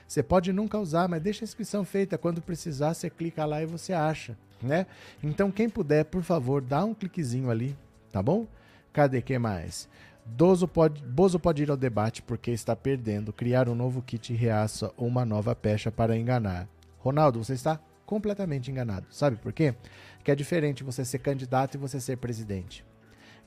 Você 0.08 0.24
pode 0.24 0.52
nunca 0.52 0.78
usar, 0.78 1.08
mas 1.08 1.22
deixa 1.22 1.44
a 1.44 1.48
inscrição 1.48 1.86
feita. 1.86 2.18
Quando 2.18 2.42
precisar, 2.42 2.94
você 2.94 3.10
clica 3.10 3.46
lá 3.46 3.62
e 3.62 3.66
você 3.66 3.94
acha, 3.94 4.36
né? 4.62 4.86
Então, 5.24 5.50
quem 5.52 5.70
puder, 5.70 6.04
por 6.06 6.24
favor, 6.24 6.62
dá 6.62 6.84
um 6.84 6.94
cliquezinho 6.94 7.50
ali, 7.50 7.78
tá 8.12 8.22
bom? 8.22 8.48
Cadê 8.92 9.22
que 9.22 9.38
mais? 9.38 9.88
Bozo 10.26 10.68
pode, 10.68 11.02
Bozo 11.04 11.40
pode 11.40 11.64
ir 11.64 11.70
ao 11.70 11.78
debate 11.78 12.22
porque 12.22 12.52
está 12.52 12.76
perdendo. 12.76 13.32
Criar 13.32 13.70
um 13.70 13.76
novo 13.76 14.02
kit 14.02 14.34
reaça 14.34 14.92
ou 14.98 15.08
uma 15.08 15.24
nova 15.26 15.56
pecha 15.56 15.92
para 15.92 16.18
enganar. 16.18 16.68
Ronaldo, 17.00 17.44
você 17.44 17.54
está 17.54 17.80
completamente 18.06 18.70
enganado. 18.70 19.08
Sabe 19.10 19.38
por 19.38 19.52
quê? 19.54 19.74
Que 20.24 20.32
é 20.32 20.36
diferente 20.36 20.84
você 20.84 21.04
ser 21.04 21.20
candidato 21.20 21.76
e 21.76 21.78
você 21.78 22.00
ser 22.00 22.18
presidente. 22.18 22.86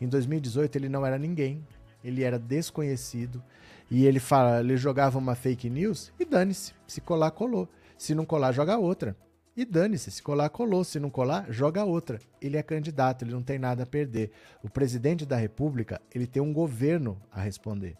Em 0.01 0.09
2018 0.09 0.77
ele 0.77 0.89
não 0.89 1.07
era 1.07 1.19
ninguém, 1.19 1.67
ele 2.05 2.23
era 2.23 2.39
desconhecido 2.39 3.43
e 3.91 4.05
ele 4.05 4.21
fala, 4.21 4.61
ele 4.61 4.77
jogava 4.77 5.19
uma 5.19 5.35
fake 5.35 5.71
news 5.71 6.13
e 6.21 6.25
dane-se, 6.25 6.75
se 6.87 7.01
colar 7.01 7.31
colou, 7.31 7.69
se 7.97 8.15
não 8.15 8.25
colar 8.25 8.53
joga 8.53 8.77
outra. 8.77 9.17
E 9.57 9.65
dane-se, 9.65 10.11
se 10.11 10.23
colar 10.23 10.51
colou, 10.51 10.85
se 10.85 11.01
não 11.01 11.09
colar 11.09 11.51
joga 11.51 11.83
outra. 11.83 12.21
Ele 12.43 12.59
é 12.59 12.63
candidato, 12.63 13.25
ele 13.25 13.33
não 13.33 13.43
tem 13.43 13.59
nada 13.59 13.85
a 13.85 13.87
perder. 13.87 14.31
O 14.63 14.69
presidente 14.69 15.25
da 15.25 15.37
República, 15.37 15.99
ele 16.15 16.27
tem 16.27 16.43
um 16.43 16.53
governo 16.53 17.19
a 17.33 17.41
responder. 17.41 17.97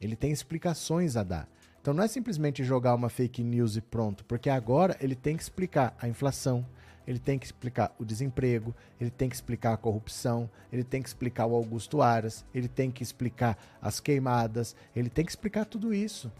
Ele 0.00 0.16
tem 0.16 0.32
explicações 0.32 1.16
a 1.16 1.22
dar. 1.22 1.48
Então 1.80 1.94
não 1.94 2.02
é 2.02 2.08
simplesmente 2.08 2.64
jogar 2.64 2.96
uma 2.96 3.08
fake 3.08 3.44
news 3.44 3.76
e 3.76 3.80
pronto, 3.80 4.24
porque 4.24 4.50
agora 4.50 4.96
ele 5.00 5.14
tem 5.14 5.36
que 5.36 5.42
explicar 5.42 5.96
a 6.00 6.08
inflação, 6.08 6.66
ele 7.08 7.18
tem 7.18 7.38
que 7.38 7.46
explicar 7.46 7.90
o 7.98 8.04
desemprego, 8.04 8.74
ele 9.00 9.08
tem 9.08 9.30
que 9.30 9.34
explicar 9.34 9.72
a 9.72 9.76
corrupção, 9.78 10.48
ele 10.70 10.84
tem 10.84 11.00
que 11.00 11.08
explicar 11.08 11.46
o 11.46 11.54
Augusto 11.54 12.02
Aras, 12.02 12.44
ele 12.54 12.68
tem 12.68 12.90
que 12.90 13.02
explicar 13.02 13.56
as 13.80 13.98
queimadas, 13.98 14.76
ele 14.94 15.08
tem 15.08 15.24
que 15.24 15.30
explicar 15.30 15.64
tudo 15.64 15.94
isso. 15.94 16.30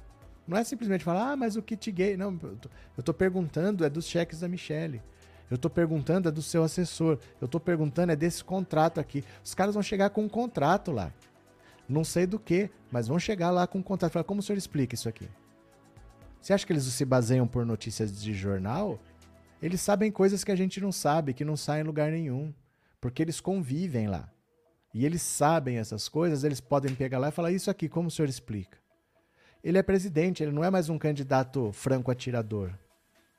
Não 0.46 0.58
é 0.58 0.64
simplesmente 0.64 1.02
falar, 1.02 1.32
ah, 1.32 1.36
mas 1.36 1.56
o 1.56 1.62
kit 1.62 1.90
gay. 1.90 2.18
Não, 2.18 2.38
eu 2.42 2.58
estou 2.98 3.14
perguntando, 3.14 3.82
é 3.82 3.88
dos 3.88 4.06
cheques 4.06 4.40
da 4.40 4.48
Michelle. 4.48 5.00
Eu 5.50 5.54
estou 5.54 5.70
perguntando, 5.70 6.28
é 6.28 6.30
do 6.30 6.42
seu 6.42 6.62
assessor. 6.62 7.18
Eu 7.40 7.46
estou 7.46 7.60
perguntando, 7.60 8.12
é 8.12 8.16
desse 8.16 8.44
contrato 8.44 9.00
aqui. 9.00 9.24
Os 9.42 9.54
caras 9.54 9.72
vão 9.72 9.82
chegar 9.82 10.10
com 10.10 10.24
um 10.24 10.28
contrato 10.28 10.92
lá. 10.92 11.10
Não 11.88 12.04
sei 12.04 12.26
do 12.26 12.38
que, 12.38 12.70
mas 12.92 13.08
vão 13.08 13.18
chegar 13.18 13.50
lá 13.50 13.66
com 13.66 13.78
um 13.78 13.82
contrato. 13.82 14.12
Falar, 14.12 14.24
como 14.24 14.40
o 14.40 14.42
senhor 14.42 14.58
explica 14.58 14.94
isso 14.94 15.08
aqui? 15.08 15.30
Você 16.42 16.52
acha 16.52 16.66
que 16.66 16.72
eles 16.74 16.84
se 16.84 17.04
baseiam 17.06 17.46
por 17.46 17.64
notícias 17.64 18.20
de 18.20 18.34
jornal? 18.34 18.98
Eles 19.60 19.80
sabem 19.80 20.10
coisas 20.10 20.44
que 20.44 20.52
a 20.52 20.56
gente 20.56 20.80
não 20.80 20.92
sabe, 20.92 21.34
que 21.34 21.44
não 21.44 21.56
saem 21.56 21.82
em 21.82 21.86
lugar 21.86 22.12
nenhum, 22.12 22.54
porque 23.00 23.22
eles 23.22 23.40
convivem 23.40 24.06
lá. 24.06 24.30
E 24.94 25.04
eles 25.04 25.20
sabem 25.22 25.78
essas 25.78 26.08
coisas, 26.08 26.44
eles 26.44 26.60
podem 26.60 26.94
pegar 26.94 27.18
lá 27.18 27.28
e 27.28 27.32
falar: 27.32 27.52
Isso 27.52 27.70
aqui, 27.70 27.88
como 27.88 28.08
o 28.08 28.10
senhor 28.10 28.28
explica? 28.28 28.78
Ele 29.62 29.78
é 29.78 29.82
presidente, 29.82 30.42
ele 30.42 30.52
não 30.52 30.64
é 30.64 30.70
mais 30.70 30.88
um 30.88 30.98
candidato 30.98 31.72
franco 31.72 32.10
atirador. 32.10 32.72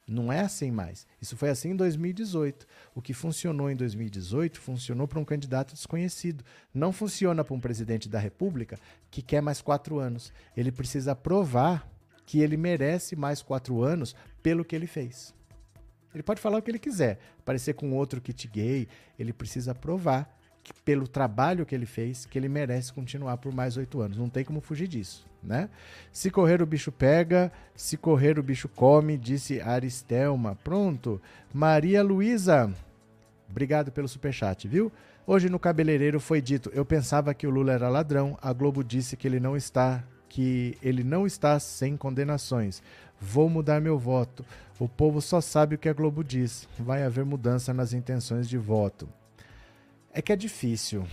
Não 0.05 0.33
é 0.33 0.39
assim 0.39 0.71
mais. 0.71 1.07
Isso 1.21 1.37
foi 1.37 1.49
assim 1.49 1.69
em 1.69 1.75
2018. 1.75 2.65
O 2.95 3.01
que 3.01 3.13
funcionou 3.13 3.69
em 3.69 3.75
2018 3.75 4.59
funcionou 4.59 5.07
para 5.07 5.19
um 5.19 5.25
candidato 5.25 5.73
desconhecido. 5.73 6.43
Não 6.73 6.91
funciona 6.91 7.43
para 7.43 7.53
um 7.53 7.59
presidente 7.59 8.09
da 8.09 8.17
República 8.17 8.79
que 9.11 9.21
quer 9.21 9.39
mais 9.39 9.61
quatro 9.61 9.99
anos. 9.99 10.33
Ele 10.57 10.71
precisa 10.71 11.15
provar 11.15 11.87
que 12.25 12.39
ele 12.39 12.57
merece 12.57 13.15
mais 13.15 13.43
quatro 13.43 13.83
anos 13.83 14.15
pelo 14.41 14.65
que 14.65 14.75
ele 14.75 14.87
fez. 14.87 15.33
Ele 16.13 16.23
pode 16.23 16.41
falar 16.41 16.57
o 16.57 16.61
que 16.61 16.71
ele 16.71 16.79
quiser, 16.79 17.19
parecer 17.45 17.73
com 17.73 17.93
outro 17.93 18.19
kit 18.19 18.47
gay, 18.47 18.87
ele 19.17 19.31
precisa 19.31 19.75
provar 19.75 20.29
que, 20.63 20.73
pelo 20.83 21.07
trabalho 21.07 21.65
que 21.65 21.75
ele 21.75 21.85
fez, 21.85 22.25
que 22.25 22.37
ele 22.37 22.49
merece 22.49 22.91
continuar 22.91 23.37
por 23.37 23.53
mais 23.53 23.77
oito 23.77 24.01
anos. 24.01 24.17
Não 24.17 24.29
tem 24.29 24.43
como 24.43 24.61
fugir 24.61 24.87
disso, 24.87 25.25
né? 25.43 25.69
Se 26.11 26.29
correr 26.29 26.61
o 26.61 26.65
bicho 26.65 26.91
pega, 26.91 27.51
se 27.75 27.97
correr 27.97 28.39
o 28.39 28.43
bicho 28.43 28.67
come, 28.67 29.17
disse 29.17 29.61
Aristelma. 29.61 30.57
Pronto. 30.63 31.21
Maria 31.53 32.01
Luísa, 32.03 32.73
obrigado 33.49 33.91
pelo 33.91 34.07
superchat, 34.07 34.67
viu? 34.67 34.91
Hoje 35.27 35.47
no 35.47 35.59
cabeleireiro 35.59 36.19
foi 36.19 36.41
dito, 36.41 36.71
eu 36.73 36.83
pensava 36.83 37.35
que 37.35 37.45
o 37.45 37.51
Lula 37.51 37.73
era 37.73 37.87
ladrão, 37.87 38.35
a 38.41 38.51
Globo 38.51 38.83
disse 38.83 39.15
que 39.15 39.27
ele 39.27 39.39
não 39.39 39.55
está 39.55 40.03
que 40.27 40.77
ele 40.81 41.03
não 41.03 41.25
está 41.25 41.59
sem 41.59 41.97
condenações. 41.97 42.83
Vou 43.19 43.49
mudar 43.49 43.81
meu 43.81 43.97
voto. 43.97 44.45
O 44.79 44.87
povo 44.87 45.21
só 45.21 45.41
sabe 45.41 45.75
o 45.75 45.77
que 45.77 45.89
a 45.89 45.93
Globo 45.93 46.23
diz. 46.23 46.67
Vai 46.77 47.03
haver 47.03 47.25
mudança 47.25 47.73
nas 47.73 47.93
intenções 47.93 48.47
de 48.47 48.57
voto. 48.57 49.09
É 50.11 50.21
que 50.21 50.31
é 50.31 50.35
difícil, 50.35 51.05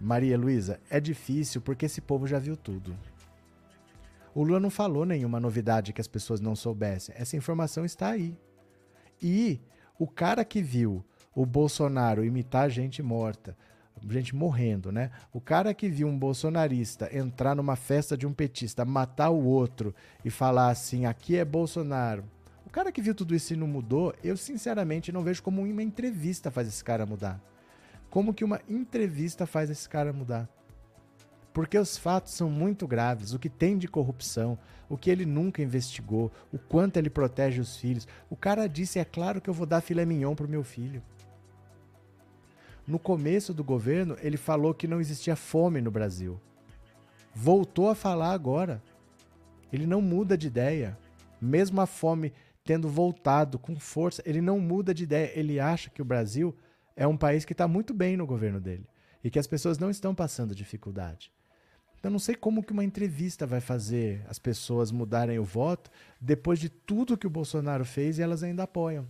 Maria 0.00 0.38
Luísa, 0.38 0.78
é 0.90 1.00
difícil 1.00 1.60
porque 1.60 1.86
esse 1.86 2.00
povo 2.00 2.26
já 2.26 2.38
viu 2.38 2.56
tudo. 2.56 2.94
O 4.34 4.42
Lula 4.42 4.60
não 4.60 4.70
falou 4.70 5.04
nenhuma 5.04 5.40
novidade 5.40 5.92
que 5.92 6.00
as 6.00 6.08
pessoas 6.08 6.40
não 6.40 6.54
soubessem. 6.54 7.14
Essa 7.16 7.36
informação 7.36 7.84
está 7.84 8.10
aí. 8.10 8.36
E 9.22 9.60
o 9.98 10.06
cara 10.06 10.44
que 10.44 10.60
viu 10.60 11.04
o 11.34 11.46
Bolsonaro 11.46 12.24
imitar 12.24 12.68
gente 12.68 13.02
morta, 13.02 13.56
gente 14.08 14.34
morrendo, 14.34 14.92
né? 14.92 15.10
O 15.32 15.40
cara 15.40 15.72
que 15.72 15.88
viu 15.88 16.08
um 16.08 16.18
bolsonarista 16.18 17.14
entrar 17.16 17.54
numa 17.54 17.76
festa 17.76 18.16
de 18.16 18.26
um 18.26 18.32
petista, 18.32 18.84
matar 18.84 19.30
o 19.30 19.44
outro 19.44 19.94
e 20.24 20.30
falar 20.30 20.70
assim: 20.70 21.06
aqui 21.06 21.36
é 21.36 21.44
Bolsonaro. 21.44 22.24
O 22.66 22.70
cara 22.70 22.90
que 22.90 23.00
viu 23.00 23.14
tudo 23.14 23.34
isso 23.34 23.52
e 23.52 23.56
não 23.56 23.66
mudou, 23.66 24.14
eu 24.22 24.36
sinceramente 24.36 25.12
não 25.12 25.22
vejo 25.22 25.42
como 25.42 25.62
uma 25.62 25.82
entrevista 25.82 26.50
faz 26.50 26.66
esse 26.68 26.82
cara 26.82 27.06
mudar. 27.06 27.40
Como 28.10 28.34
que 28.34 28.44
uma 28.44 28.60
entrevista 28.68 29.46
faz 29.46 29.70
esse 29.70 29.88
cara 29.88 30.12
mudar? 30.12 30.48
Porque 31.52 31.78
os 31.78 31.96
fatos 31.96 32.32
são 32.34 32.50
muito 32.50 32.86
graves, 32.86 33.32
o 33.32 33.38
que 33.38 33.48
tem 33.48 33.78
de 33.78 33.86
corrupção, 33.86 34.58
o 34.88 34.98
que 34.98 35.08
ele 35.08 35.24
nunca 35.24 35.62
investigou, 35.62 36.32
o 36.52 36.58
quanto 36.58 36.96
ele 36.96 37.08
protege 37.08 37.60
os 37.60 37.76
filhos. 37.76 38.08
O 38.28 38.36
cara 38.36 38.66
disse: 38.66 38.98
é 38.98 39.04
claro 39.04 39.40
que 39.40 39.48
eu 39.48 39.54
vou 39.54 39.66
dar 39.66 39.80
filé 39.80 40.04
mignon 40.04 40.34
pro 40.34 40.48
meu 40.48 40.64
filho. 40.64 41.00
No 42.86 42.98
começo 42.98 43.54
do 43.54 43.64
governo, 43.64 44.16
ele 44.20 44.36
falou 44.36 44.74
que 44.74 44.86
não 44.86 45.00
existia 45.00 45.34
fome 45.34 45.80
no 45.80 45.90
Brasil. 45.90 46.38
Voltou 47.34 47.88
a 47.88 47.94
falar 47.94 48.32
agora. 48.32 48.82
Ele 49.72 49.86
não 49.86 50.02
muda 50.02 50.36
de 50.36 50.46
ideia. 50.46 50.98
Mesmo 51.40 51.80
a 51.80 51.86
fome 51.86 52.32
tendo 52.62 52.88
voltado 52.88 53.58
com 53.58 53.76
força, 53.76 54.22
ele 54.24 54.40
não 54.40 54.58
muda 54.58 54.94
de 54.94 55.04
ideia. 55.04 55.32
Ele 55.34 55.58
acha 55.58 55.90
que 55.90 56.02
o 56.02 56.04
Brasil 56.04 56.54
é 56.94 57.06
um 57.06 57.16
país 57.16 57.44
que 57.44 57.52
está 57.52 57.66
muito 57.66 57.92
bem 57.94 58.16
no 58.16 58.26
governo 58.26 58.60
dele 58.60 58.86
e 59.22 59.30
que 59.30 59.38
as 59.38 59.46
pessoas 59.46 59.78
não 59.78 59.90
estão 59.90 60.14
passando 60.14 60.54
dificuldade. 60.54 61.32
Então 61.98 62.12
não 62.12 62.18
sei 62.18 62.34
como 62.34 62.62
que 62.62 62.72
uma 62.72 62.84
entrevista 62.84 63.46
vai 63.46 63.60
fazer 63.60 64.22
as 64.28 64.38
pessoas 64.38 64.92
mudarem 64.92 65.38
o 65.38 65.44
voto 65.44 65.90
depois 66.20 66.58
de 66.58 66.68
tudo 66.68 67.16
que 67.16 67.26
o 67.26 67.30
Bolsonaro 67.30 67.84
fez 67.84 68.18
e 68.18 68.22
elas 68.22 68.42
ainda 68.42 68.64
apoiam. 68.64 69.08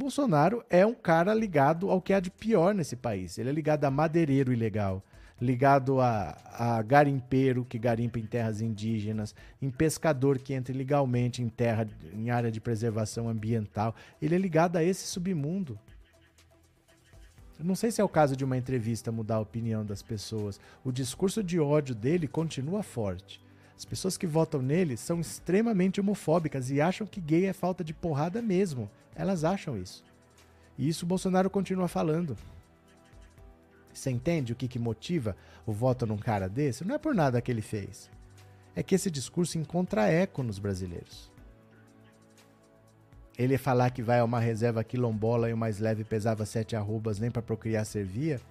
Bolsonaro 0.00 0.64
é 0.70 0.86
um 0.86 0.94
cara 0.94 1.34
ligado 1.34 1.90
ao 1.90 2.00
que 2.00 2.14
há 2.14 2.20
de 2.20 2.30
pior 2.30 2.74
nesse 2.74 2.96
país. 2.96 3.36
Ele 3.36 3.50
é 3.50 3.52
ligado 3.52 3.84
a 3.84 3.90
madeireiro 3.90 4.50
ilegal, 4.50 5.04
ligado 5.38 6.00
a, 6.00 6.38
a 6.54 6.80
garimpeiro 6.80 7.66
que 7.66 7.78
garimpa 7.78 8.18
em 8.18 8.24
terras 8.24 8.62
indígenas, 8.62 9.34
em 9.60 9.68
pescador 9.68 10.38
que 10.38 10.54
entra 10.54 10.74
ilegalmente 10.74 11.42
em 11.42 11.50
terra, 11.50 11.86
em 12.14 12.30
área 12.30 12.50
de 12.50 12.62
preservação 12.62 13.28
ambiental. 13.28 13.94
Ele 14.22 14.34
é 14.34 14.38
ligado 14.38 14.76
a 14.76 14.82
esse 14.82 15.06
submundo. 15.06 15.78
Não 17.58 17.74
sei 17.74 17.90
se 17.90 18.00
é 18.00 18.04
o 18.04 18.08
caso 18.08 18.34
de 18.34 18.42
uma 18.42 18.56
entrevista 18.56 19.12
mudar 19.12 19.34
a 19.34 19.40
opinião 19.40 19.84
das 19.84 20.02
pessoas. 20.02 20.58
O 20.82 20.90
discurso 20.90 21.44
de 21.44 21.60
ódio 21.60 21.94
dele 21.94 22.26
continua 22.26 22.82
forte. 22.82 23.38
As 23.80 23.84
pessoas 23.86 24.18
que 24.18 24.26
votam 24.26 24.60
nele 24.60 24.94
são 24.94 25.20
extremamente 25.20 26.02
homofóbicas 26.02 26.70
e 26.70 26.82
acham 26.82 27.06
que 27.06 27.18
gay 27.18 27.46
é 27.46 27.52
falta 27.54 27.82
de 27.82 27.94
porrada 27.94 28.42
mesmo. 28.42 28.90
Elas 29.14 29.42
acham 29.42 29.74
isso. 29.74 30.04
E 30.76 30.86
isso 30.86 31.06
o 31.06 31.08
Bolsonaro 31.08 31.48
continua 31.48 31.88
falando. 31.88 32.36
Você 33.90 34.10
entende 34.10 34.52
o 34.52 34.54
que, 34.54 34.68
que 34.68 34.78
motiva 34.78 35.34
o 35.64 35.72
voto 35.72 36.04
num 36.04 36.18
cara 36.18 36.46
desse? 36.46 36.84
Não 36.84 36.94
é 36.94 36.98
por 36.98 37.14
nada 37.14 37.40
que 37.40 37.50
ele 37.50 37.62
fez. 37.62 38.10
É 38.76 38.82
que 38.82 38.94
esse 38.94 39.10
discurso 39.10 39.56
encontra 39.56 40.08
eco 40.08 40.42
nos 40.42 40.58
brasileiros. 40.58 41.32
Ele 43.38 43.56
falar 43.56 43.88
que 43.92 44.02
vai 44.02 44.18
a 44.18 44.24
uma 44.26 44.40
reserva 44.40 44.84
quilombola 44.84 45.48
e 45.48 45.54
o 45.54 45.56
mais 45.56 45.78
leve 45.78 46.04
pesava 46.04 46.44
sete 46.44 46.76
arrobas, 46.76 47.18
nem 47.18 47.30
para 47.30 47.40
procriar 47.40 47.86
servia. 47.86 48.42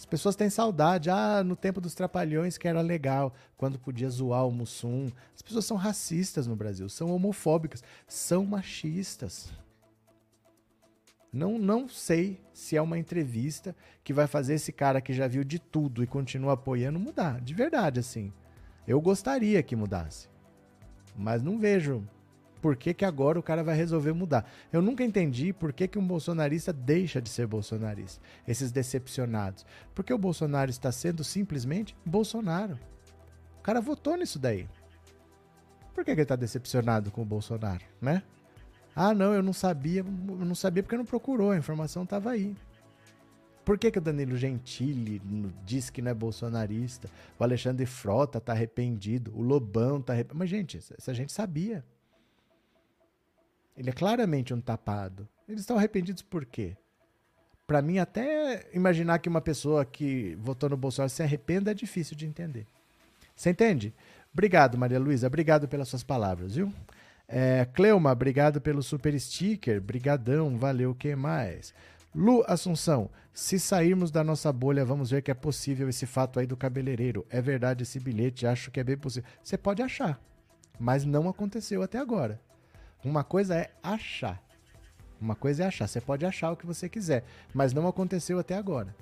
As 0.00 0.06
pessoas 0.06 0.34
têm 0.34 0.48
saudade. 0.48 1.10
Ah, 1.10 1.44
no 1.44 1.54
tempo 1.54 1.78
dos 1.78 1.94
trapalhões 1.94 2.56
que 2.56 2.66
era 2.66 2.80
legal, 2.80 3.34
quando 3.54 3.78
podia 3.78 4.08
zoar 4.08 4.48
o 4.48 4.50
Mussum. 4.50 5.10
As 5.34 5.42
pessoas 5.42 5.66
são 5.66 5.76
racistas 5.76 6.46
no 6.46 6.56
Brasil, 6.56 6.88
são 6.88 7.14
homofóbicas, 7.14 7.84
são 8.08 8.46
machistas. 8.46 9.52
Não, 11.30 11.58
não 11.58 11.86
sei 11.86 12.40
se 12.54 12.78
é 12.78 12.80
uma 12.80 12.98
entrevista 12.98 13.76
que 14.02 14.14
vai 14.14 14.26
fazer 14.26 14.54
esse 14.54 14.72
cara 14.72 15.02
que 15.02 15.12
já 15.12 15.28
viu 15.28 15.44
de 15.44 15.58
tudo 15.58 16.02
e 16.02 16.06
continua 16.06 16.54
apoiando 16.54 16.98
mudar. 16.98 17.38
De 17.38 17.52
verdade, 17.52 18.00
assim. 18.00 18.32
Eu 18.88 19.02
gostaria 19.02 19.62
que 19.62 19.76
mudasse. 19.76 20.30
Mas 21.14 21.42
não 21.42 21.58
vejo 21.58 22.08
Por 22.60 22.76
que, 22.76 22.92
que 22.92 23.04
agora 23.04 23.38
o 23.38 23.42
cara 23.42 23.64
vai 23.64 23.74
resolver 23.74 24.12
mudar? 24.12 24.50
Eu 24.72 24.82
nunca 24.82 25.02
entendi 25.02 25.52
por 25.52 25.72
que, 25.72 25.88
que 25.88 25.98
um 25.98 26.06
bolsonarista 26.06 26.72
deixa 26.72 27.20
de 27.20 27.28
ser 27.28 27.46
bolsonarista. 27.46 28.20
Esses 28.46 28.70
decepcionados. 28.70 29.64
Porque 29.94 30.12
o 30.12 30.18
Bolsonaro 30.18 30.70
está 30.70 30.92
sendo 30.92 31.24
simplesmente 31.24 31.96
Bolsonaro. 32.04 32.78
O 33.58 33.62
cara 33.62 33.80
votou 33.80 34.16
nisso 34.16 34.38
daí. 34.38 34.68
Por 35.94 36.04
que, 36.04 36.12
que 36.12 36.20
ele 36.20 36.22
está 36.22 36.36
decepcionado 36.36 37.10
com 37.10 37.22
o 37.22 37.26
Bolsonaro, 37.26 37.84
né? 38.00 38.22
Ah, 38.94 39.14
não, 39.14 39.32
eu 39.32 39.42
não 39.42 39.52
sabia. 39.52 40.00
Eu 40.00 40.44
não 40.44 40.54
sabia 40.54 40.82
porque 40.82 40.96
não 40.96 41.04
procurou, 41.04 41.50
a 41.50 41.56
informação 41.56 42.02
estava 42.02 42.30
aí. 42.30 42.54
Por 43.64 43.78
que, 43.78 43.90
que 43.90 43.98
o 43.98 44.02
Danilo 44.02 44.36
Gentili 44.36 45.20
diz 45.64 45.90
que 45.90 46.02
não 46.02 46.10
é 46.10 46.14
bolsonarista? 46.14 47.08
O 47.38 47.44
Alexandre 47.44 47.86
Frota 47.86 48.38
está 48.38 48.52
arrependido, 48.52 49.32
o 49.34 49.42
Lobão 49.42 49.98
está 49.98 50.12
arrependido. 50.12 50.38
Mas, 50.38 50.50
gente, 50.50 50.78
essa 50.78 51.14
gente 51.14 51.32
sabia. 51.32 51.84
Ele 53.80 53.88
é 53.88 53.94
claramente 53.94 54.52
um 54.52 54.60
tapado. 54.60 55.26
Eles 55.48 55.62
estão 55.62 55.78
arrependidos 55.78 56.22
por 56.22 56.44
quê? 56.44 56.76
Para 57.66 57.80
mim, 57.80 57.96
até 57.96 58.68
imaginar 58.74 59.18
que 59.20 59.28
uma 59.28 59.40
pessoa 59.40 59.86
que 59.86 60.36
votou 60.38 60.68
no 60.68 60.76
Bolsonaro 60.76 61.08
se 61.08 61.22
arrependa 61.22 61.70
é 61.70 61.74
difícil 61.74 62.14
de 62.14 62.26
entender. 62.26 62.66
Você 63.34 63.48
entende? 63.48 63.94
Obrigado, 64.34 64.76
Maria 64.76 65.00
Luísa. 65.00 65.28
Obrigado 65.28 65.66
pelas 65.66 65.88
suas 65.88 66.02
palavras, 66.02 66.56
viu? 66.56 66.70
É, 67.26 67.66
Cleuma, 67.72 68.12
obrigado 68.12 68.60
pelo 68.60 68.82
super 68.82 69.18
sticker. 69.18 69.80
Brigadão, 69.80 70.58
valeu. 70.58 70.90
O 70.90 70.94
que 70.94 71.16
mais? 71.16 71.72
Lu 72.14 72.44
Assunção, 72.46 73.08
se 73.32 73.58
sairmos 73.58 74.10
da 74.10 74.22
nossa 74.22 74.52
bolha, 74.52 74.84
vamos 74.84 75.10
ver 75.10 75.22
que 75.22 75.30
é 75.30 75.34
possível 75.34 75.88
esse 75.88 76.04
fato 76.04 76.38
aí 76.38 76.46
do 76.46 76.54
cabeleireiro. 76.54 77.24
É 77.30 77.40
verdade 77.40 77.84
esse 77.84 77.98
bilhete, 77.98 78.46
acho 78.46 78.70
que 78.70 78.78
é 78.78 78.84
bem 78.84 78.98
possível. 78.98 79.26
Você 79.42 79.56
pode 79.56 79.80
achar, 79.80 80.20
mas 80.78 81.06
não 81.06 81.30
aconteceu 81.30 81.82
até 81.82 81.96
agora. 81.96 82.38
Uma 83.04 83.24
coisa 83.24 83.54
é 83.54 83.70
achar. 83.82 84.42
Uma 85.20 85.34
coisa 85.34 85.64
é 85.64 85.66
achar. 85.66 85.86
Você 85.86 86.00
pode 86.00 86.24
achar 86.24 86.50
o 86.52 86.56
que 86.56 86.66
você 86.66 86.88
quiser, 86.88 87.24
mas 87.52 87.72
não 87.72 87.86
aconteceu 87.86 88.38
até 88.38 88.54
agora. 88.56 88.94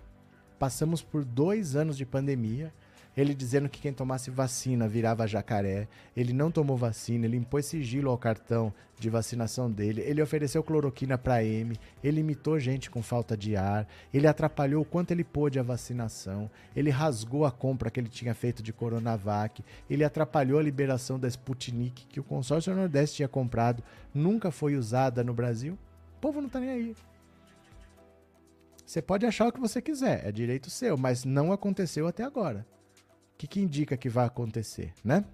Passamos 0.58 1.02
por 1.02 1.24
dois 1.24 1.76
anos 1.76 1.96
de 1.96 2.04
pandemia. 2.04 2.72
Ele 3.18 3.34
dizendo 3.34 3.68
que 3.68 3.80
quem 3.80 3.92
tomasse 3.92 4.30
vacina 4.30 4.86
virava 4.86 5.26
jacaré. 5.26 5.88
Ele 6.16 6.32
não 6.32 6.52
tomou 6.52 6.76
vacina, 6.76 7.26
ele 7.26 7.36
impôs 7.36 7.66
sigilo 7.66 8.12
ao 8.12 8.16
cartão 8.16 8.72
de 8.96 9.10
vacinação 9.10 9.68
dele. 9.68 10.02
Ele 10.02 10.22
ofereceu 10.22 10.62
cloroquina 10.62 11.18
para 11.18 11.42
M. 11.42 11.76
Ele 12.00 12.20
imitou 12.20 12.60
gente 12.60 12.88
com 12.88 13.02
falta 13.02 13.36
de 13.36 13.56
ar. 13.56 13.88
Ele 14.14 14.28
atrapalhou 14.28 14.82
o 14.82 14.84
quanto 14.84 15.10
ele 15.10 15.24
pôde 15.24 15.58
a 15.58 15.64
vacinação. 15.64 16.48
Ele 16.76 16.90
rasgou 16.90 17.44
a 17.44 17.50
compra 17.50 17.90
que 17.90 17.98
ele 17.98 18.08
tinha 18.08 18.36
feito 18.36 18.62
de 18.62 18.72
Coronavac. 18.72 19.64
Ele 19.90 20.04
atrapalhou 20.04 20.60
a 20.60 20.62
liberação 20.62 21.18
da 21.18 21.26
Sputnik 21.26 22.06
que 22.06 22.20
o 22.20 22.24
consórcio 22.24 22.72
Nordeste 22.72 23.16
tinha 23.16 23.28
comprado. 23.28 23.82
Nunca 24.14 24.52
foi 24.52 24.76
usada 24.76 25.24
no 25.24 25.34
Brasil. 25.34 25.76
O 26.18 26.20
povo 26.20 26.40
não 26.40 26.48
tá 26.48 26.60
nem 26.60 26.70
aí. 26.70 26.96
Você 28.86 29.02
pode 29.02 29.26
achar 29.26 29.48
o 29.48 29.52
que 29.52 29.58
você 29.58 29.82
quiser, 29.82 30.24
é 30.24 30.30
direito 30.30 30.70
seu, 30.70 30.96
mas 30.96 31.24
não 31.24 31.50
aconteceu 31.50 32.06
até 32.06 32.22
agora 32.22 32.64
que, 33.38 33.46
que 33.46 33.60
indica 33.60 33.96
que 33.96 34.08
vai 34.08 34.26
acontecer, 34.26 34.92
né? 35.04 35.24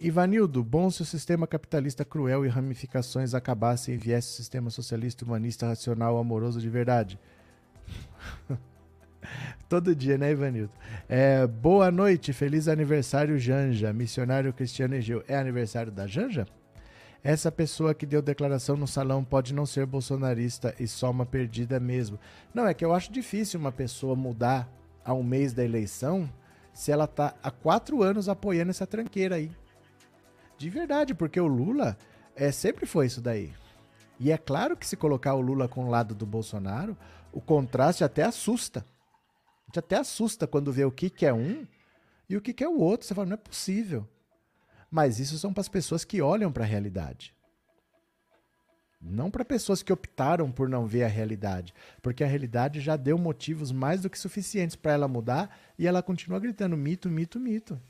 Ivanildo, 0.00 0.64
bom 0.64 0.90
se 0.90 1.00
o 1.00 1.04
sistema 1.04 1.46
capitalista 1.46 2.04
cruel 2.04 2.44
e 2.44 2.48
ramificações 2.48 3.34
acabassem 3.34 3.94
e 3.94 3.96
viesse 3.96 4.30
o 4.30 4.32
sistema 4.32 4.68
socialista, 4.68 5.24
humanista, 5.24 5.68
racional, 5.68 6.18
amoroso 6.18 6.60
de 6.60 6.68
verdade. 6.68 7.20
Todo 9.68 9.94
dia, 9.94 10.18
né, 10.18 10.32
Ivanildo? 10.32 10.72
É, 11.08 11.46
boa 11.46 11.92
noite, 11.92 12.32
feliz 12.32 12.66
aniversário, 12.66 13.38
Janja. 13.38 13.92
Missionário 13.92 14.52
Cristiano 14.52 14.96
Egeu. 14.96 15.22
É 15.28 15.36
aniversário 15.36 15.92
da 15.92 16.08
Janja? 16.08 16.44
Essa 17.22 17.52
pessoa 17.52 17.94
que 17.94 18.04
deu 18.04 18.20
declaração 18.20 18.76
no 18.76 18.88
salão 18.88 19.22
pode 19.22 19.54
não 19.54 19.64
ser 19.64 19.86
bolsonarista 19.86 20.74
e 20.80 20.88
só 20.88 21.12
uma 21.12 21.24
perdida 21.24 21.78
mesmo. 21.78 22.18
Não, 22.52 22.66
é 22.66 22.74
que 22.74 22.84
eu 22.84 22.92
acho 22.92 23.12
difícil 23.12 23.60
uma 23.60 23.70
pessoa 23.70 24.16
mudar 24.16 24.68
a 25.04 25.12
um 25.12 25.22
mês 25.22 25.52
da 25.52 25.64
eleição 25.64 26.28
se 26.72 26.90
ela 26.90 27.06
tá 27.06 27.34
há 27.42 27.50
quatro 27.50 28.02
anos 28.02 28.28
apoiando 28.28 28.70
essa 28.70 28.86
tranqueira 28.86 29.36
aí. 29.36 29.50
De 30.56 30.70
verdade, 30.70 31.14
porque 31.14 31.40
o 31.40 31.46
Lula 31.46 31.96
é, 32.34 32.50
sempre 32.50 32.86
foi 32.86 33.06
isso 33.06 33.20
daí. 33.20 33.52
E 34.18 34.30
é 34.30 34.38
claro 34.38 34.76
que 34.76 34.86
se 34.86 34.96
colocar 34.96 35.34
o 35.34 35.40
Lula 35.40 35.68
com 35.68 35.84
o 35.84 35.90
lado 35.90 36.14
do 36.14 36.24
Bolsonaro, 36.24 36.96
o 37.32 37.40
contraste 37.40 38.04
até 38.04 38.22
assusta. 38.22 38.80
A 38.80 39.64
gente 39.66 39.78
até 39.78 39.96
assusta 39.96 40.46
quando 40.46 40.72
vê 40.72 40.84
o 40.84 40.92
que, 40.92 41.10
que 41.10 41.26
é 41.26 41.32
um 41.32 41.66
e 42.28 42.36
o 42.36 42.40
que, 42.40 42.52
que 42.52 42.64
é 42.64 42.68
o 42.68 42.78
outro. 42.78 43.06
Você 43.06 43.14
fala, 43.14 43.26
não 43.26 43.34
é 43.34 43.38
possível. 43.38 44.08
Mas 44.90 45.18
isso 45.18 45.38
são 45.38 45.52
para 45.52 45.62
as 45.62 45.68
pessoas 45.68 46.04
que 46.04 46.22
olham 46.22 46.52
para 46.52 46.64
a 46.64 46.66
realidade. 46.66 47.34
Não 49.02 49.32
para 49.32 49.44
pessoas 49.44 49.82
que 49.82 49.92
optaram 49.92 50.52
por 50.52 50.68
não 50.68 50.86
ver 50.86 51.02
a 51.02 51.08
realidade, 51.08 51.74
porque 52.00 52.22
a 52.22 52.26
realidade 52.26 52.80
já 52.80 52.96
deu 52.96 53.18
motivos 53.18 53.72
mais 53.72 54.00
do 54.00 54.08
que 54.08 54.18
suficientes 54.18 54.76
para 54.76 54.92
ela 54.92 55.08
mudar 55.08 55.58
e 55.76 55.88
ela 55.88 56.02
continua 56.02 56.38
gritando 56.38 56.76
mito, 56.76 57.10
mito, 57.10 57.40
mito. 57.40 57.80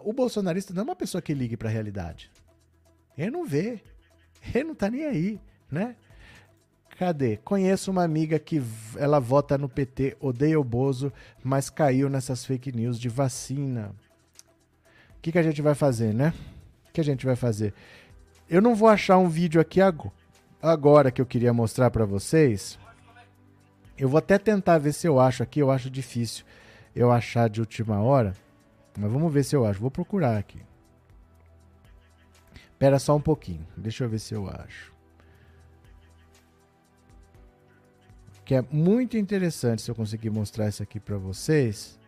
O 0.00 0.12
bolsonarista 0.12 0.74
não 0.74 0.80
é 0.80 0.84
uma 0.84 0.96
pessoa 0.96 1.22
que 1.22 1.32
ligue 1.32 1.56
para 1.56 1.70
a 1.70 1.72
realidade. 1.72 2.30
Ele 3.16 3.30
não 3.30 3.46
vê. 3.46 3.80
Ele 4.54 4.64
não 4.64 4.74
tá 4.74 4.90
nem 4.90 5.06
aí, 5.06 5.40
né? 5.70 5.96
Cadê? 6.98 7.38
Conheço 7.38 7.90
uma 7.90 8.04
amiga 8.04 8.38
que 8.38 8.62
ela 8.96 9.18
vota 9.18 9.56
no 9.56 9.68
PT, 9.68 10.16
odeia 10.20 10.60
o 10.60 10.64
Bozo, 10.64 11.10
mas 11.42 11.70
caiu 11.70 12.10
nessas 12.10 12.44
fake 12.44 12.70
news 12.70 13.00
de 13.00 13.08
vacina. 13.08 13.94
O 15.16 15.20
que, 15.22 15.32
que 15.32 15.38
a 15.38 15.42
gente 15.42 15.62
vai 15.62 15.74
fazer, 15.74 16.12
né? 16.12 16.34
O 16.90 16.92
que 16.92 17.00
a 17.00 17.04
gente 17.04 17.24
vai 17.24 17.34
fazer? 17.34 17.72
Eu 18.48 18.60
não 18.60 18.74
vou 18.74 18.88
achar 18.88 19.16
um 19.16 19.28
vídeo 19.28 19.58
aqui 19.58 19.80
agora 19.80 20.12
agora 20.70 21.10
que 21.10 21.20
eu 21.20 21.26
queria 21.26 21.52
mostrar 21.52 21.90
para 21.90 22.06
vocês. 22.06 22.78
Eu 23.96 24.08
vou 24.08 24.18
até 24.18 24.38
tentar 24.38 24.78
ver 24.78 24.92
se 24.92 25.06
eu 25.06 25.20
acho 25.20 25.42
aqui, 25.42 25.60
eu 25.60 25.70
acho 25.70 25.90
difícil 25.90 26.44
eu 26.94 27.10
achar 27.10 27.50
de 27.50 27.60
última 27.60 28.00
hora. 28.00 28.34
Mas 28.96 29.10
vamos 29.10 29.32
ver 29.32 29.44
se 29.44 29.56
eu 29.56 29.66
acho. 29.66 29.80
Vou 29.80 29.90
procurar 29.90 30.38
aqui. 30.38 30.60
Espera 32.70 32.98
só 32.98 33.16
um 33.16 33.20
pouquinho. 33.20 33.66
Deixa 33.76 34.04
eu 34.04 34.08
ver 34.08 34.20
se 34.20 34.34
eu 34.34 34.48
acho. 34.48 34.92
Que 38.44 38.54
é 38.54 38.62
muito 38.70 39.16
interessante 39.16 39.82
se 39.82 39.90
eu 39.90 39.94
conseguir 39.94 40.30
mostrar 40.30 40.68
isso 40.68 40.82
aqui 40.82 41.00
para 41.00 41.16
vocês. 41.16 41.98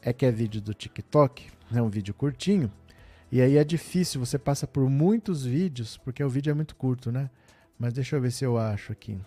É 0.00 0.12
que 0.12 0.24
é 0.24 0.30
vídeo 0.30 0.60
do 0.60 0.72
TikTok, 0.72 1.50
é 1.74 1.82
um 1.82 1.88
vídeo 1.88 2.14
curtinho. 2.14 2.72
E 3.30 3.42
aí 3.42 3.58
é 3.58 3.64
difícil, 3.64 4.24
você 4.24 4.38
passa 4.38 4.66
por 4.66 4.88
muitos 4.88 5.44
vídeos, 5.44 5.98
porque 5.98 6.24
o 6.24 6.30
vídeo 6.30 6.50
é 6.50 6.54
muito 6.54 6.74
curto, 6.74 7.12
né? 7.12 7.28
Mas 7.78 7.92
deixa 7.92 8.16
eu 8.16 8.20
ver 8.20 8.32
se 8.32 8.44
eu 8.44 8.56
acho 8.56 8.90
aqui. 8.92 9.20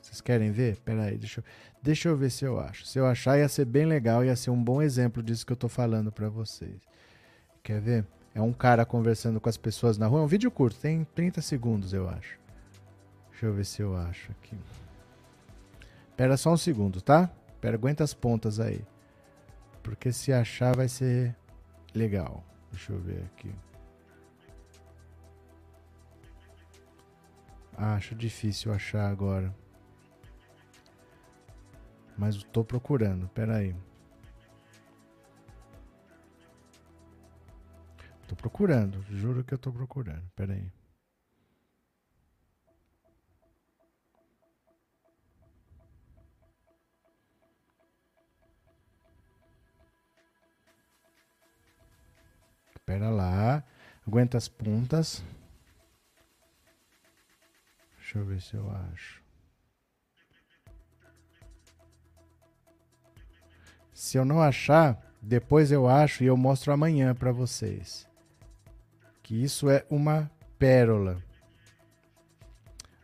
Vocês 0.00 0.20
querem 0.20 0.52
ver? 0.52 0.78
Pera 0.80 1.04
aí, 1.04 1.18
deixa 1.18 1.40
eu, 1.40 1.44
deixa 1.82 2.08
eu 2.08 2.16
ver 2.16 2.30
se 2.30 2.44
eu 2.44 2.60
acho. 2.60 2.86
Se 2.86 2.98
eu 2.98 3.06
achar, 3.06 3.36
ia 3.36 3.48
ser 3.48 3.64
bem 3.64 3.84
legal, 3.84 4.24
ia 4.24 4.36
ser 4.36 4.50
um 4.50 4.62
bom 4.62 4.80
exemplo 4.80 5.22
disso 5.22 5.44
que 5.44 5.52
eu 5.52 5.56
tô 5.56 5.68
falando 5.68 6.12
para 6.12 6.28
vocês. 6.28 6.80
Quer 7.62 7.80
ver? 7.80 8.06
É 8.32 8.40
um 8.40 8.52
cara 8.52 8.84
conversando 8.84 9.40
com 9.40 9.48
as 9.48 9.56
pessoas 9.56 9.98
na 9.98 10.06
rua. 10.06 10.20
É 10.20 10.22
um 10.22 10.28
vídeo 10.28 10.50
curto, 10.50 10.78
tem 10.78 11.04
30 11.14 11.40
segundos, 11.42 11.92
eu 11.92 12.08
acho. 12.08 12.38
Deixa 13.30 13.46
eu 13.46 13.52
ver 13.52 13.64
se 13.66 13.82
eu 13.82 13.96
acho 13.96 14.30
aqui. 14.30 14.56
Pera 16.16 16.36
só 16.36 16.52
um 16.52 16.56
segundo, 16.56 17.00
tá? 17.00 17.28
Pera, 17.60 17.76
aguenta 17.76 18.04
as 18.04 18.14
pontas 18.14 18.60
aí. 18.60 18.84
Porque 19.84 20.10
se 20.10 20.32
achar 20.32 20.74
vai 20.74 20.88
ser 20.88 21.36
legal. 21.94 22.42
Deixa 22.72 22.92
eu 22.92 22.98
ver 22.98 23.22
aqui. 23.26 23.54
Acho 27.76 28.14
difícil 28.14 28.72
achar 28.72 29.08
agora. 29.08 29.54
Mas 32.16 32.36
estou 32.36 32.64
procurando. 32.64 33.28
Pera 33.28 33.56
aí. 33.56 33.76
Tô 38.26 38.34
procurando. 38.34 39.04
Juro 39.10 39.44
que 39.44 39.52
eu 39.52 39.58
tô 39.58 39.70
procurando. 39.70 40.24
Pera 40.34 40.54
aí. 40.54 40.72
Pera 52.84 53.08
lá. 53.10 53.64
Aguenta 54.06 54.36
as 54.36 54.48
pontas. 54.48 55.22
Deixa 57.96 58.18
eu 58.18 58.24
ver 58.24 58.40
se 58.40 58.54
eu 58.54 58.70
acho. 58.92 59.22
Se 63.92 64.18
eu 64.18 64.24
não 64.24 64.42
achar, 64.42 65.00
depois 65.22 65.72
eu 65.72 65.88
acho 65.88 66.22
e 66.22 66.26
eu 66.26 66.36
mostro 66.36 66.72
amanhã 66.72 67.14
para 67.14 67.32
vocês. 67.32 68.06
Que 69.22 69.42
isso 69.42 69.70
é 69.70 69.86
uma 69.88 70.30
pérola. 70.58 71.22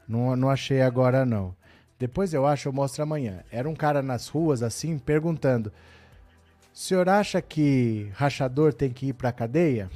Não, 0.07 0.37
não 0.37 0.51
achei 0.51 0.83
agora 0.83 1.25
não. 1.25 1.57
Depois 1.99 2.35
eu 2.35 2.47
acho, 2.47 2.69
eu 2.69 2.73
mostro 2.73 3.03
amanhã. 3.03 3.43
Era 3.51 3.69
um 3.69 3.75
cara 3.75 4.03
nas 4.03 4.29
ruas 4.29 4.63
assim 4.63 4.99
perguntando: 4.99 5.73
o 6.81 6.83
senhor 6.83 7.11
acha 7.11 7.43
que 7.43 8.11
rachador 8.15 8.73
tem 8.73 8.91
que 8.91 9.09
ir 9.09 9.13
para 9.13 9.29
a 9.29 9.33
cadeia? 9.33 9.91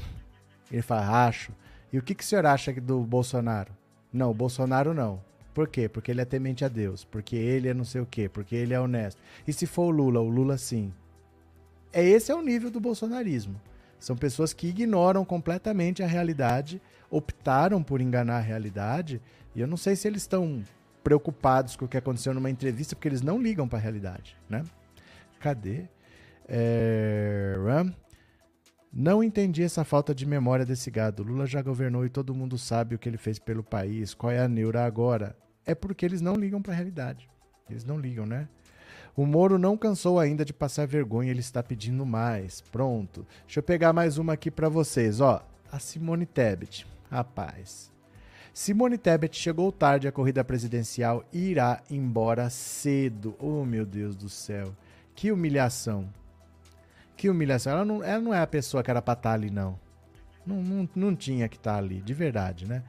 Ele 0.70 0.82
fala, 0.82 1.26
acho. 1.26 1.50
E 1.90 1.96
o 1.96 2.02
que, 2.02 2.14
que 2.14 2.22
o 2.22 2.26
senhor 2.26 2.44
acha 2.44 2.74
do 2.74 3.00
Bolsonaro? 3.00 3.72
Não, 4.12 4.30
o 4.30 4.34
Bolsonaro 4.34 4.92
não. 4.92 5.24
Por 5.54 5.66
quê? 5.66 5.88
Porque 5.88 6.10
ele 6.10 6.20
é 6.20 6.26
temente 6.26 6.62
a 6.62 6.68
Deus. 6.68 7.02
Porque 7.02 7.36
ele 7.36 7.70
é 7.70 7.72
não 7.72 7.86
sei 7.86 8.02
o 8.02 8.06
quê. 8.06 8.28
Porque 8.28 8.54
ele 8.54 8.74
é 8.74 8.78
honesto. 8.78 9.18
E 9.48 9.52
se 9.54 9.64
for 9.64 9.84
o 9.84 9.90
Lula? 9.90 10.20
O 10.20 10.28
Lula 10.28 10.58
sim. 10.58 10.92
É 11.90 12.04
esse 12.04 12.30
é 12.30 12.34
o 12.34 12.42
nível 12.42 12.70
do 12.70 12.80
bolsonarismo. 12.80 13.58
São 13.98 14.14
pessoas 14.14 14.52
que 14.52 14.66
ignoram 14.66 15.24
completamente 15.24 16.02
a 16.02 16.06
realidade, 16.06 16.82
optaram 17.10 17.82
por 17.82 18.02
enganar 18.02 18.36
a 18.36 18.40
realidade, 18.40 19.22
e 19.54 19.60
eu 19.62 19.66
não 19.66 19.78
sei 19.78 19.96
se 19.96 20.06
eles 20.06 20.20
estão 20.20 20.62
preocupados 21.02 21.76
com 21.76 21.86
o 21.86 21.88
que 21.88 21.96
aconteceu 21.96 22.34
numa 22.34 22.50
entrevista, 22.50 22.94
porque 22.94 23.08
eles 23.08 23.22
não 23.22 23.40
ligam 23.40 23.66
para 23.66 23.78
a 23.78 23.82
realidade, 23.82 24.36
né? 24.50 24.62
Cadê? 25.40 25.88
É... 26.48 27.54
Não 28.92 29.24
entendi 29.24 29.62
essa 29.62 29.82
falta 29.82 30.14
de 30.14 30.24
memória 30.24 30.64
desse 30.64 30.88
gado. 30.90 31.24
Lula 31.24 31.46
já 31.46 31.60
governou 31.60 32.06
e 32.06 32.08
todo 32.08 32.34
mundo 32.34 32.56
sabe 32.56 32.94
o 32.94 32.98
que 32.98 33.08
ele 33.08 33.16
fez 33.16 33.40
pelo 33.40 33.64
país. 33.64 34.14
Qual 34.14 34.30
é 34.30 34.38
a 34.38 34.46
neura 34.46 34.84
agora? 34.84 35.36
É 35.66 35.74
porque 35.74 36.06
eles 36.06 36.20
não 36.20 36.36
ligam 36.36 36.62
para 36.62 36.72
a 36.72 36.76
realidade. 36.76 37.28
Eles 37.68 37.84
não 37.84 37.98
ligam, 37.98 38.24
né? 38.24 38.48
O 39.16 39.26
Moro 39.26 39.58
não 39.58 39.76
cansou 39.76 40.20
ainda 40.20 40.44
de 40.44 40.52
passar 40.52 40.86
vergonha, 40.86 41.30
ele 41.30 41.40
está 41.40 41.62
pedindo 41.62 42.06
mais. 42.06 42.60
Pronto. 42.60 43.26
Deixa 43.46 43.58
eu 43.58 43.64
pegar 43.64 43.92
mais 43.92 44.18
uma 44.18 44.34
aqui 44.34 44.50
para 44.50 44.68
vocês, 44.68 45.20
ó. 45.20 45.44
A 45.72 45.78
Simone 45.78 46.26
Tebet. 46.26 46.86
Rapaz. 47.10 47.90
Simone 48.52 48.96
Tebet 48.96 49.36
chegou 49.36 49.72
tarde 49.72 50.06
à 50.06 50.12
corrida 50.12 50.44
presidencial 50.44 51.24
e 51.32 51.50
irá 51.50 51.82
embora 51.90 52.48
cedo. 52.48 53.34
Oh, 53.40 53.64
meu 53.64 53.84
Deus 53.84 54.14
do 54.14 54.28
céu. 54.28 54.72
Que 55.16 55.32
humilhação. 55.32 56.08
Que 57.24 57.30
humilhação. 57.30 57.72
Ela 57.72 57.86
não, 57.86 58.04
ela 58.04 58.20
não 58.20 58.34
é 58.34 58.42
a 58.42 58.46
pessoa 58.46 58.82
que 58.82 58.90
era 58.90 59.00
pra 59.00 59.14
estar 59.14 59.30
tá 59.30 59.34
ali, 59.34 59.48
não. 59.48 59.80
Não, 60.44 60.62
não, 60.62 60.88
não 60.94 61.16
tinha 61.16 61.48
que 61.48 61.56
estar 61.56 61.72
tá 61.72 61.78
ali, 61.78 62.02
de 62.02 62.12
verdade, 62.12 62.66
né? 62.66 62.82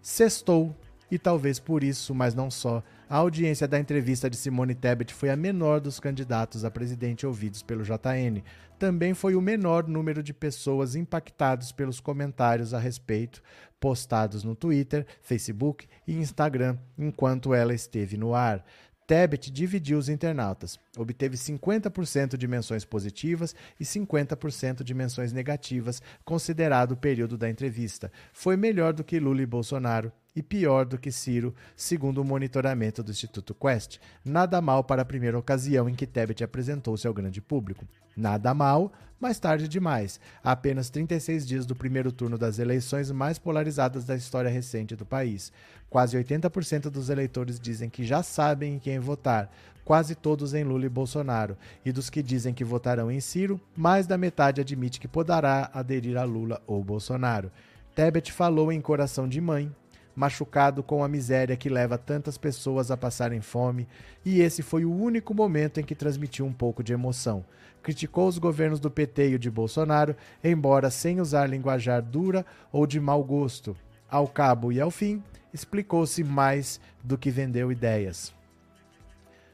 Sextou 0.00 0.74
e 1.10 1.18
talvez 1.18 1.58
por 1.58 1.84
isso, 1.84 2.14
mas 2.14 2.34
não 2.34 2.50
só, 2.50 2.82
a 3.06 3.16
audiência 3.18 3.68
da 3.68 3.78
entrevista 3.78 4.30
de 4.30 4.36
Simone 4.38 4.74
Tebet 4.74 5.12
foi 5.12 5.28
a 5.28 5.36
menor 5.36 5.78
dos 5.78 6.00
candidatos 6.00 6.64
a 6.64 6.70
presidente 6.70 7.26
ouvidos 7.26 7.62
pelo 7.62 7.84
JN. 7.84 8.42
Também 8.78 9.12
foi 9.12 9.34
o 9.34 9.42
menor 9.42 9.86
número 9.86 10.22
de 10.22 10.32
pessoas 10.32 10.96
impactados 10.96 11.70
pelos 11.70 12.00
comentários 12.00 12.72
a 12.72 12.78
respeito 12.78 13.42
postados 13.78 14.42
no 14.42 14.54
Twitter, 14.54 15.04
Facebook 15.20 15.86
e 16.06 16.14
Instagram 16.14 16.78
enquanto 16.96 17.52
ela 17.52 17.74
esteve 17.74 18.16
no 18.16 18.34
ar. 18.34 18.64
Tebet 19.12 19.50
dividiu 19.50 19.98
os 19.98 20.08
internautas. 20.08 20.80
Obteve 20.96 21.36
50% 21.36 22.34
de 22.34 22.48
menções 22.48 22.82
positivas 22.82 23.54
e 23.78 23.84
50% 23.84 24.82
de 24.82 24.94
menções 24.94 25.34
negativas, 25.34 26.00
considerado 26.24 26.92
o 26.92 26.96
período 26.96 27.36
da 27.36 27.50
entrevista. 27.50 28.10
Foi 28.32 28.56
melhor 28.56 28.94
do 28.94 29.04
que 29.04 29.20
Lula 29.20 29.42
e 29.42 29.46
Bolsonaro 29.46 30.10
e 30.34 30.42
pior 30.42 30.86
do 30.86 30.98
que 30.98 31.12
Ciro, 31.12 31.54
segundo 31.76 32.18
o 32.18 32.24
monitoramento 32.24 33.02
do 33.02 33.10
Instituto 33.10 33.54
Quest. 33.54 33.98
Nada 34.24 34.60
mal 34.60 34.82
para 34.82 35.02
a 35.02 35.04
primeira 35.04 35.38
ocasião 35.38 35.88
em 35.88 35.94
que 35.94 36.06
Tebet 36.06 36.42
apresentou-se 36.42 37.06
ao 37.06 37.12
grande 37.12 37.40
público. 37.40 37.86
Nada 38.16 38.54
mal, 38.54 38.92
mas 39.20 39.38
tarde 39.38 39.68
demais, 39.68 40.18
a 40.42 40.52
apenas 40.52 40.90
36 40.90 41.46
dias 41.46 41.66
do 41.66 41.76
primeiro 41.76 42.10
turno 42.10 42.36
das 42.36 42.58
eleições 42.58 43.10
mais 43.10 43.38
polarizadas 43.38 44.04
da 44.04 44.16
história 44.16 44.50
recente 44.50 44.96
do 44.96 45.06
país. 45.06 45.52
Quase 45.88 46.16
80% 46.16 46.90
dos 46.90 47.08
eleitores 47.08 47.60
dizem 47.60 47.88
que 47.88 48.04
já 48.04 48.22
sabem 48.22 48.74
em 48.74 48.78
quem 48.78 48.98
votar, 48.98 49.50
quase 49.84 50.14
todos 50.14 50.54
em 50.54 50.64
Lula 50.64 50.86
e 50.86 50.88
Bolsonaro. 50.88 51.56
E 51.84 51.92
dos 51.92 52.10
que 52.10 52.22
dizem 52.22 52.54
que 52.54 52.64
votarão 52.64 53.10
em 53.10 53.20
Ciro, 53.20 53.60
mais 53.76 54.06
da 54.06 54.18
metade 54.18 54.60
admite 54.60 54.98
que 54.98 55.08
poderá 55.08 55.70
aderir 55.72 56.16
a 56.16 56.24
Lula 56.24 56.60
ou 56.66 56.82
Bolsonaro. 56.82 57.50
Tebet 57.94 58.32
falou 58.32 58.72
em 58.72 58.80
Coração 58.80 59.28
de 59.28 59.40
Mãe, 59.40 59.70
machucado 60.14 60.82
com 60.82 61.02
a 61.02 61.08
miséria 61.08 61.56
que 61.56 61.68
leva 61.68 61.96
tantas 61.96 62.36
pessoas 62.36 62.90
a 62.90 62.96
passarem 62.96 63.40
fome, 63.40 63.88
e 64.24 64.40
esse 64.40 64.62
foi 64.62 64.84
o 64.84 64.94
único 64.94 65.34
momento 65.34 65.80
em 65.80 65.84
que 65.84 65.94
transmitiu 65.94 66.44
um 66.46 66.52
pouco 66.52 66.82
de 66.82 66.92
emoção. 66.92 67.44
Criticou 67.82 68.28
os 68.28 68.38
governos 68.38 68.78
do 68.78 68.90
PT 68.90 69.30
e 69.30 69.34
o 69.34 69.38
de 69.38 69.50
Bolsonaro, 69.50 70.14
embora 70.42 70.90
sem 70.90 71.20
usar 71.20 71.46
linguajar 71.46 72.02
dura 72.02 72.44
ou 72.70 72.86
de 72.86 73.00
mau 73.00 73.24
gosto. 73.24 73.76
Ao 74.08 74.28
cabo 74.28 74.70
e 74.70 74.80
ao 74.80 74.90
fim, 74.90 75.22
explicou-se 75.52 76.22
mais 76.22 76.80
do 77.02 77.18
que 77.18 77.30
vendeu 77.30 77.72
ideias 77.72 78.32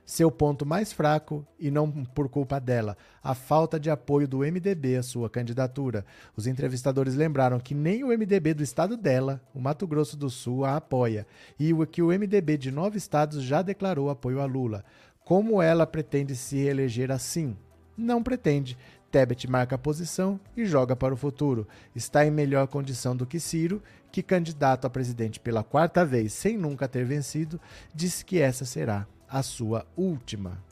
seu 0.09 0.31
ponto 0.31 0.65
mais 0.65 0.91
fraco, 0.91 1.47
e 1.61 1.71
não 1.71 1.93
por 1.93 2.31
culpa 2.31 2.59
dela, 2.59 2.97
a 3.23 3.35
falta 3.35 3.79
de 3.79 3.91
apoio 3.91 4.27
do 4.27 4.39
MDB 4.39 4.97
à 4.97 5.03
sua 5.03 5.29
candidatura. 5.29 6.03
Os 6.35 6.47
entrevistadores 6.47 7.15
lembraram 7.15 7.61
que 7.61 7.75
nem 7.75 8.03
o 8.03 8.09
MDB 8.09 8.55
do 8.55 8.63
estado 8.63 8.97
dela, 8.97 9.39
o 9.55 9.61
Mato 9.61 9.87
Grosso 9.87 10.17
do 10.17 10.31
Sul, 10.31 10.65
a 10.65 10.77
apoia, 10.77 11.27
e 11.61 11.75
que 11.89 12.01
o 12.01 12.09
MDB 12.09 12.57
de 12.57 12.71
nove 12.71 12.97
estados 12.97 13.43
já 13.43 13.61
declarou 13.61 14.09
apoio 14.09 14.41
a 14.41 14.47
Lula. 14.47 14.83
Como 15.23 15.61
ela 15.61 15.87
pretende 15.87 16.35
se 16.35 16.57
eleger 16.57 17.13
assim? 17.13 17.55
Não 17.95 18.23
pretende. 18.23 18.79
Tebet 19.11 19.47
marca 19.47 19.75
a 19.75 19.79
posição 19.79 20.41
e 20.57 20.65
joga 20.65 20.97
para 20.97 21.13
o 21.13 21.19
futuro. 21.19 21.69
Está 21.95 22.25
em 22.25 22.31
melhor 22.31 22.67
condição 22.67 23.15
do 23.15 23.27
que 23.27 23.39
Ciro, 23.39 23.83
que, 24.11 24.23
candidato 24.23 24.87
a 24.87 24.91
presidente 24.91 25.39
pela 25.39 25.63
quarta 25.63 26.03
vez 26.03 26.33
sem 26.33 26.57
nunca 26.57 26.89
ter 26.89 27.05
vencido, 27.05 27.61
disse 27.95 28.25
que 28.25 28.41
essa 28.41 28.65
será 28.65 29.07
a 29.29 29.43
sua 29.43 29.87
última. 29.97 30.63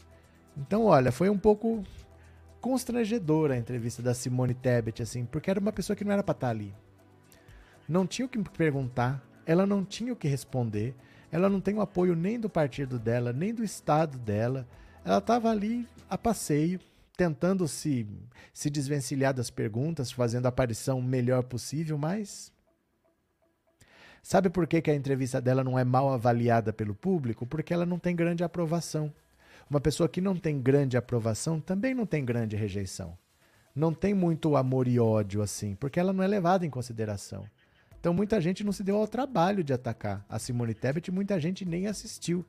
Então, 0.56 0.86
olha, 0.86 1.12
foi 1.12 1.28
um 1.28 1.38
pouco 1.38 1.84
constrangedora 2.60 3.54
a 3.54 3.58
entrevista 3.58 4.02
da 4.02 4.14
Simone 4.14 4.54
Tebet, 4.54 5.02
assim, 5.02 5.24
porque 5.24 5.50
era 5.50 5.60
uma 5.60 5.72
pessoa 5.72 5.94
que 5.94 6.04
não 6.04 6.12
era 6.12 6.22
para 6.22 6.32
estar 6.32 6.46
tá 6.46 6.50
ali. 6.50 6.74
Não 7.88 8.06
tinha 8.06 8.26
o 8.26 8.28
que 8.28 8.38
perguntar, 8.50 9.22
ela 9.44 9.66
não 9.66 9.84
tinha 9.84 10.12
o 10.12 10.16
que 10.16 10.26
responder, 10.26 10.94
ela 11.30 11.48
não 11.48 11.60
tem 11.60 11.74
o 11.74 11.80
apoio 11.80 12.16
nem 12.16 12.40
do 12.40 12.48
partido 12.48 12.98
dela, 12.98 13.32
nem 13.32 13.54
do 13.54 13.62
estado 13.62 14.18
dela. 14.18 14.66
Ela 15.04 15.18
estava 15.18 15.50
ali 15.50 15.86
a 16.08 16.16
passeio, 16.18 16.80
tentando 17.16 17.68
se, 17.68 18.06
se 18.52 18.68
desvencilhar 18.68 19.32
das 19.32 19.50
perguntas, 19.50 20.10
fazendo 20.10 20.46
a 20.46 20.48
aparição 20.48 21.00
melhor 21.00 21.44
possível, 21.44 21.96
mas 21.96 22.52
Sabe 24.28 24.50
por 24.50 24.66
que, 24.66 24.82
que 24.82 24.90
a 24.90 24.94
entrevista 24.96 25.40
dela 25.40 25.62
não 25.62 25.78
é 25.78 25.84
mal 25.84 26.12
avaliada 26.12 26.72
pelo 26.72 26.96
público? 26.96 27.46
Porque 27.46 27.72
ela 27.72 27.86
não 27.86 27.96
tem 27.96 28.16
grande 28.16 28.42
aprovação. 28.42 29.14
Uma 29.70 29.80
pessoa 29.80 30.08
que 30.08 30.20
não 30.20 30.34
tem 30.34 30.60
grande 30.60 30.96
aprovação 30.96 31.60
também 31.60 31.94
não 31.94 32.04
tem 32.04 32.24
grande 32.24 32.56
rejeição. 32.56 33.16
Não 33.72 33.94
tem 33.94 34.14
muito 34.14 34.56
amor 34.56 34.88
e 34.88 34.98
ódio 34.98 35.42
assim, 35.42 35.76
porque 35.76 36.00
ela 36.00 36.12
não 36.12 36.24
é 36.24 36.26
levada 36.26 36.66
em 36.66 36.70
consideração. 36.70 37.44
Então 38.00 38.12
muita 38.12 38.40
gente 38.40 38.64
não 38.64 38.72
se 38.72 38.82
deu 38.82 38.96
ao 38.96 39.06
trabalho 39.06 39.62
de 39.62 39.72
atacar 39.72 40.26
a 40.28 40.40
Simone 40.40 40.74
Tebet, 40.74 41.08
muita 41.12 41.38
gente 41.38 41.64
nem 41.64 41.86
assistiu. 41.86 42.44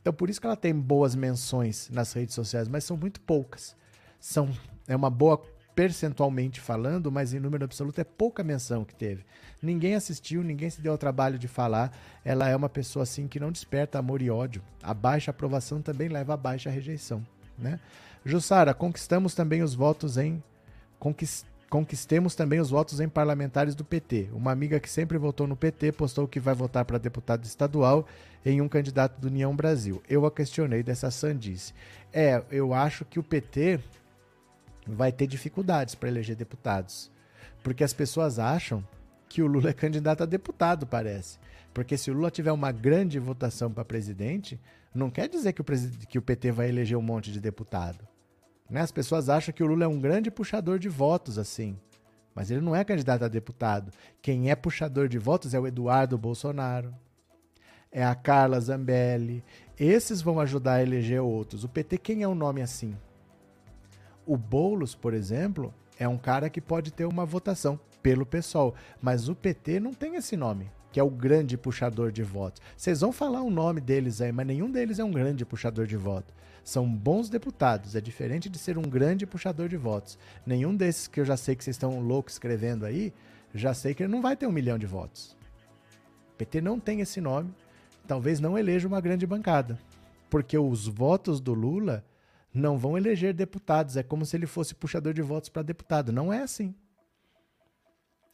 Então 0.00 0.14
por 0.14 0.30
isso 0.30 0.40
que 0.40 0.46
ela 0.46 0.56
tem 0.56 0.74
boas 0.74 1.14
menções 1.14 1.90
nas 1.90 2.10
redes 2.14 2.34
sociais, 2.34 2.68
mas 2.68 2.84
são 2.84 2.96
muito 2.96 3.20
poucas. 3.20 3.76
São 4.18 4.50
é 4.86 4.96
uma 4.96 5.10
boa 5.10 5.42
percentualmente 5.78 6.60
falando, 6.60 7.12
mas 7.12 7.32
em 7.32 7.38
número 7.38 7.62
absoluto 7.62 8.00
é 8.00 8.04
pouca 8.04 8.42
menção 8.42 8.84
que 8.84 8.96
teve. 8.96 9.24
Ninguém 9.62 9.94
assistiu, 9.94 10.42
ninguém 10.42 10.68
se 10.68 10.80
deu 10.80 10.90
ao 10.90 10.98
trabalho 10.98 11.38
de 11.38 11.46
falar. 11.46 11.96
Ela 12.24 12.48
é 12.48 12.56
uma 12.56 12.68
pessoa 12.68 13.04
assim 13.04 13.28
que 13.28 13.38
não 13.38 13.52
desperta 13.52 13.96
amor 13.96 14.20
e 14.20 14.28
ódio. 14.28 14.60
A 14.82 14.92
baixa 14.92 15.30
aprovação 15.30 15.80
também 15.80 16.08
leva 16.08 16.34
a 16.34 16.36
baixa 16.36 16.68
rejeição, 16.68 17.24
né? 17.56 17.78
Jussara, 18.24 18.74
conquistamos 18.74 19.36
também 19.36 19.62
os 19.62 19.72
votos 19.72 20.18
em 20.18 20.42
conquist... 20.98 21.46
conquistemos 21.70 22.34
também 22.34 22.58
os 22.58 22.70
votos 22.70 22.98
em 22.98 23.08
parlamentares 23.08 23.76
do 23.76 23.84
PT. 23.84 24.30
Uma 24.32 24.50
amiga 24.50 24.80
que 24.80 24.90
sempre 24.90 25.16
votou 25.16 25.46
no 25.46 25.54
PT 25.54 25.92
postou 25.92 26.26
que 26.26 26.40
vai 26.40 26.56
votar 26.56 26.84
para 26.84 26.98
deputado 26.98 27.44
estadual 27.44 28.04
em 28.44 28.60
um 28.60 28.68
candidato 28.68 29.20
do 29.20 29.28
União 29.28 29.54
Brasil. 29.54 30.02
Eu 30.08 30.26
a 30.26 30.30
questionei 30.32 30.82
dessa 30.82 31.08
sandice. 31.08 31.72
É, 32.12 32.42
eu 32.50 32.74
acho 32.74 33.04
que 33.04 33.20
o 33.20 33.22
PT 33.22 33.78
vai 34.88 35.12
ter 35.12 35.26
dificuldades 35.26 35.94
para 35.94 36.08
eleger 36.08 36.36
deputados. 36.36 37.10
Porque 37.62 37.84
as 37.84 37.92
pessoas 37.92 38.38
acham 38.38 38.84
que 39.28 39.42
o 39.42 39.46
Lula 39.46 39.70
é 39.70 39.74
candidato 39.74 40.22
a 40.22 40.26
deputado, 40.26 40.86
parece. 40.86 41.38
Porque 41.74 41.96
se 41.96 42.10
o 42.10 42.14
Lula 42.14 42.30
tiver 42.30 42.52
uma 42.52 42.72
grande 42.72 43.18
votação 43.18 43.70
para 43.70 43.84
presidente, 43.84 44.58
não 44.94 45.10
quer 45.10 45.28
dizer 45.28 45.52
que 45.52 45.60
o, 45.60 45.64
que 46.08 46.18
o 46.18 46.22
PT 46.22 46.50
vai 46.50 46.68
eleger 46.68 46.96
um 46.96 47.02
monte 47.02 47.30
de 47.30 47.40
deputado. 47.40 48.06
Né? 48.68 48.80
As 48.80 48.92
pessoas 48.92 49.28
acham 49.28 49.52
que 49.52 49.62
o 49.62 49.66
Lula 49.66 49.84
é 49.84 49.88
um 49.88 50.00
grande 50.00 50.30
puxador 50.30 50.78
de 50.78 50.88
votos, 50.88 51.38
assim. 51.38 51.78
Mas 52.34 52.50
ele 52.50 52.60
não 52.60 52.74
é 52.74 52.84
candidato 52.84 53.24
a 53.24 53.28
deputado. 53.28 53.92
Quem 54.22 54.50
é 54.50 54.56
puxador 54.56 55.08
de 55.08 55.18
votos 55.18 55.54
é 55.54 55.60
o 55.60 55.66
Eduardo 55.66 56.16
Bolsonaro, 56.16 56.94
é 57.90 58.04
a 58.04 58.14
Carla 58.14 58.60
Zambelli. 58.60 59.42
Esses 59.78 60.22
vão 60.22 60.40
ajudar 60.40 60.74
a 60.74 60.82
eleger 60.82 61.20
outros. 61.20 61.64
O 61.64 61.68
PT, 61.68 61.98
quem 61.98 62.22
é 62.22 62.28
um 62.28 62.34
nome 62.34 62.62
assim? 62.62 62.96
O 64.28 64.36
Boulos, 64.36 64.94
por 64.94 65.14
exemplo, 65.14 65.72
é 65.98 66.06
um 66.06 66.18
cara 66.18 66.50
que 66.50 66.60
pode 66.60 66.92
ter 66.92 67.06
uma 67.06 67.24
votação 67.24 67.80
pelo 68.02 68.26
PSOL, 68.26 68.74
mas 69.00 69.26
o 69.26 69.34
PT 69.34 69.80
não 69.80 69.94
tem 69.94 70.16
esse 70.16 70.36
nome. 70.36 70.70
que 70.92 71.00
é 71.00 71.02
o 71.02 71.10
grande 71.10 71.56
puxador 71.56 72.10
de 72.10 72.22
votos. 72.22 72.62
Vocês 72.76 73.00
vão 73.00 73.10
falar 73.12 73.42
o 73.42 73.50
nome 73.50 73.80
deles 73.80 74.20
aí, 74.22 74.32
mas 74.32 74.46
nenhum 74.46 74.70
deles 74.70 74.98
é 74.98 75.04
um 75.04 75.10
grande 75.10 75.44
puxador 75.46 75.86
de 75.86 75.96
votos. 75.96 76.34
São 76.64 76.90
bons 76.90 77.28
deputados, 77.28 77.94
é 77.94 78.00
diferente 78.00 78.48
de 78.48 78.58
ser 78.58 78.76
um 78.78 78.82
grande 78.82 79.26
puxador 79.26 79.68
de 79.68 79.76
votos. 79.76 80.18
Nenhum 80.46 80.74
desses 80.74 81.06
que 81.06 81.20
eu 81.20 81.26
já 81.26 81.36
sei 81.36 81.54
que 81.56 81.64
vocês 81.64 81.76
estão 81.76 82.00
loucos 82.00 82.34
escrevendo 82.34 82.84
aí, 82.86 83.12
já 83.54 83.72
sei 83.72 83.94
que 83.94 84.02
ele 84.02 84.12
não 84.12 84.22
vai 84.22 84.34
ter 84.34 84.46
um 84.46 84.52
milhão 84.52 84.78
de 84.78 84.86
votos. 84.86 85.36
O 86.32 86.36
PT 86.36 86.60
não 86.62 86.78
tem 86.80 87.00
esse 87.00 87.20
nome, 87.20 87.54
talvez 88.06 88.40
não 88.40 88.58
eleja 88.58 88.88
uma 88.88 89.00
grande 89.00 89.26
bancada, 89.26 89.78
porque 90.30 90.56
os 90.56 90.86
votos 90.86 91.38
do 91.38 91.52
Lula 91.52 92.02
não 92.58 92.78
vão 92.78 92.96
eleger 92.96 93.32
deputados, 93.32 93.96
é 93.96 94.02
como 94.02 94.24
se 94.24 94.36
ele 94.36 94.46
fosse 94.46 94.74
puxador 94.74 95.14
de 95.14 95.22
votos 95.22 95.48
para 95.48 95.62
deputado. 95.62 96.12
Não 96.12 96.32
é 96.32 96.42
assim. 96.42 96.74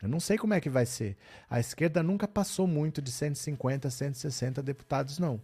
Eu 0.03 0.09
não 0.09 0.21
sei 0.21 0.37
como 0.37 0.55
é 0.55 0.61
que 0.61 0.69
vai 0.69 0.85
ser. 0.85 1.17
A 1.49 1.59
esquerda 1.59 2.03
nunca 2.03 2.29
passou 2.29 2.67
muito 2.67 3.01
de 3.01 3.11
150, 3.11 3.89
160 3.89 4.63
deputados, 4.63 5.19
não. 5.19 5.41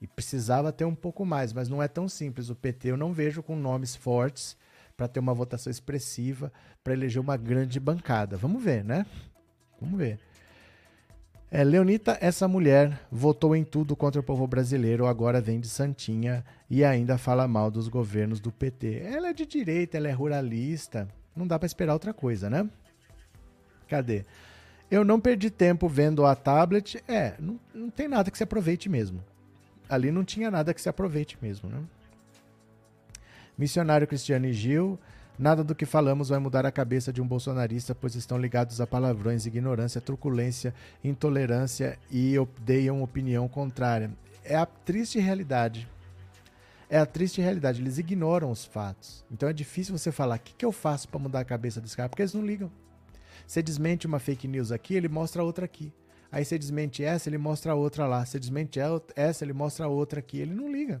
E 0.00 0.06
precisava 0.06 0.72
ter 0.72 0.84
um 0.84 0.94
pouco 0.94 1.24
mais, 1.24 1.52
mas 1.52 1.68
não 1.68 1.82
é 1.82 1.88
tão 1.88 2.08
simples. 2.08 2.50
O 2.50 2.54
PT 2.54 2.88
eu 2.88 2.96
não 2.96 3.12
vejo 3.12 3.42
com 3.42 3.56
nomes 3.56 3.96
fortes 3.96 4.56
para 4.96 5.08
ter 5.08 5.20
uma 5.20 5.32
votação 5.32 5.70
expressiva 5.70 6.52
para 6.84 6.92
eleger 6.92 7.20
uma 7.20 7.36
grande 7.36 7.80
bancada. 7.80 8.36
Vamos 8.36 8.62
ver, 8.62 8.84
né? 8.84 9.06
Vamos 9.80 9.98
ver. 9.98 10.20
É, 11.50 11.64
Leonita, 11.64 12.18
essa 12.20 12.46
mulher 12.46 13.00
votou 13.10 13.56
em 13.56 13.64
tudo 13.64 13.96
contra 13.96 14.20
o 14.20 14.24
povo 14.24 14.46
brasileiro, 14.46 15.06
agora 15.06 15.40
vem 15.40 15.58
de 15.58 15.68
Santinha 15.68 16.44
e 16.68 16.84
ainda 16.84 17.16
fala 17.16 17.48
mal 17.48 17.70
dos 17.70 17.88
governos 17.88 18.38
do 18.38 18.52
PT. 18.52 19.00
Ela 19.02 19.28
é 19.28 19.32
de 19.32 19.46
direita, 19.46 19.96
ela 19.96 20.08
é 20.08 20.12
ruralista. 20.12 21.08
Não 21.34 21.46
dá 21.46 21.58
para 21.58 21.66
esperar 21.66 21.94
outra 21.94 22.12
coisa, 22.12 22.50
né? 22.50 22.68
Cadê? 23.88 24.26
Eu 24.90 25.04
não 25.04 25.18
perdi 25.18 25.48
tempo 25.48 25.88
vendo 25.88 26.26
a 26.26 26.34
tablet. 26.34 27.02
É, 27.08 27.34
não, 27.38 27.58
não 27.74 27.88
tem 27.88 28.08
nada 28.08 28.30
que 28.30 28.36
se 28.36 28.44
aproveite 28.44 28.88
mesmo. 28.88 29.24
Ali 29.88 30.10
não 30.10 30.24
tinha 30.24 30.50
nada 30.50 30.74
que 30.74 30.82
se 30.82 30.88
aproveite 30.88 31.38
mesmo, 31.40 31.70
né? 31.70 31.80
Missionário 33.56 34.06
Cristiano 34.06 34.46
e 34.46 34.52
Gil. 34.52 34.98
Nada 35.38 35.62
do 35.62 35.72
que 35.72 35.86
falamos 35.86 36.30
vai 36.30 36.38
mudar 36.40 36.66
a 36.66 36.72
cabeça 36.72 37.12
de 37.12 37.22
um 37.22 37.26
bolsonarista, 37.26 37.94
pois 37.94 38.16
estão 38.16 38.36
ligados 38.36 38.80
a 38.80 38.86
palavrões, 38.88 39.46
ignorância, 39.46 40.00
truculência, 40.00 40.74
intolerância 41.04 41.96
e 42.10 42.36
odeiam 42.36 43.04
opinião 43.04 43.46
contrária. 43.46 44.10
É 44.44 44.56
a 44.56 44.66
triste 44.66 45.20
realidade. 45.20 45.88
É 46.90 46.98
a 46.98 47.06
triste 47.06 47.40
realidade. 47.40 47.80
Eles 47.80 47.98
ignoram 47.98 48.50
os 48.50 48.64
fatos. 48.64 49.24
Então 49.30 49.48
é 49.48 49.52
difícil 49.52 49.96
você 49.96 50.10
falar: 50.10 50.38
o 50.38 50.40
que, 50.40 50.54
que 50.54 50.64
eu 50.64 50.72
faço 50.72 51.08
para 51.08 51.20
mudar 51.20 51.40
a 51.40 51.44
cabeça 51.44 51.80
desse 51.80 51.96
cara? 51.96 52.08
Porque 52.08 52.22
eles 52.22 52.34
não 52.34 52.44
ligam. 52.44 52.68
Você 53.46 53.62
desmente 53.62 54.08
uma 54.08 54.18
fake 54.18 54.48
news 54.48 54.72
aqui, 54.72 54.94
ele 54.94 55.08
mostra 55.08 55.44
outra 55.44 55.66
aqui. 55.66 55.92
Aí 56.32 56.44
você 56.44 56.58
desmente 56.58 57.04
essa, 57.04 57.28
ele 57.28 57.38
mostra 57.38 57.76
outra 57.76 58.06
lá. 58.08 58.26
Você 58.26 58.40
desmente 58.40 58.80
essa, 59.14 59.44
ele 59.44 59.52
mostra 59.52 59.86
outra 59.86 60.18
aqui. 60.18 60.40
Ele 60.40 60.52
não 60.52 60.70
liga. 60.70 61.00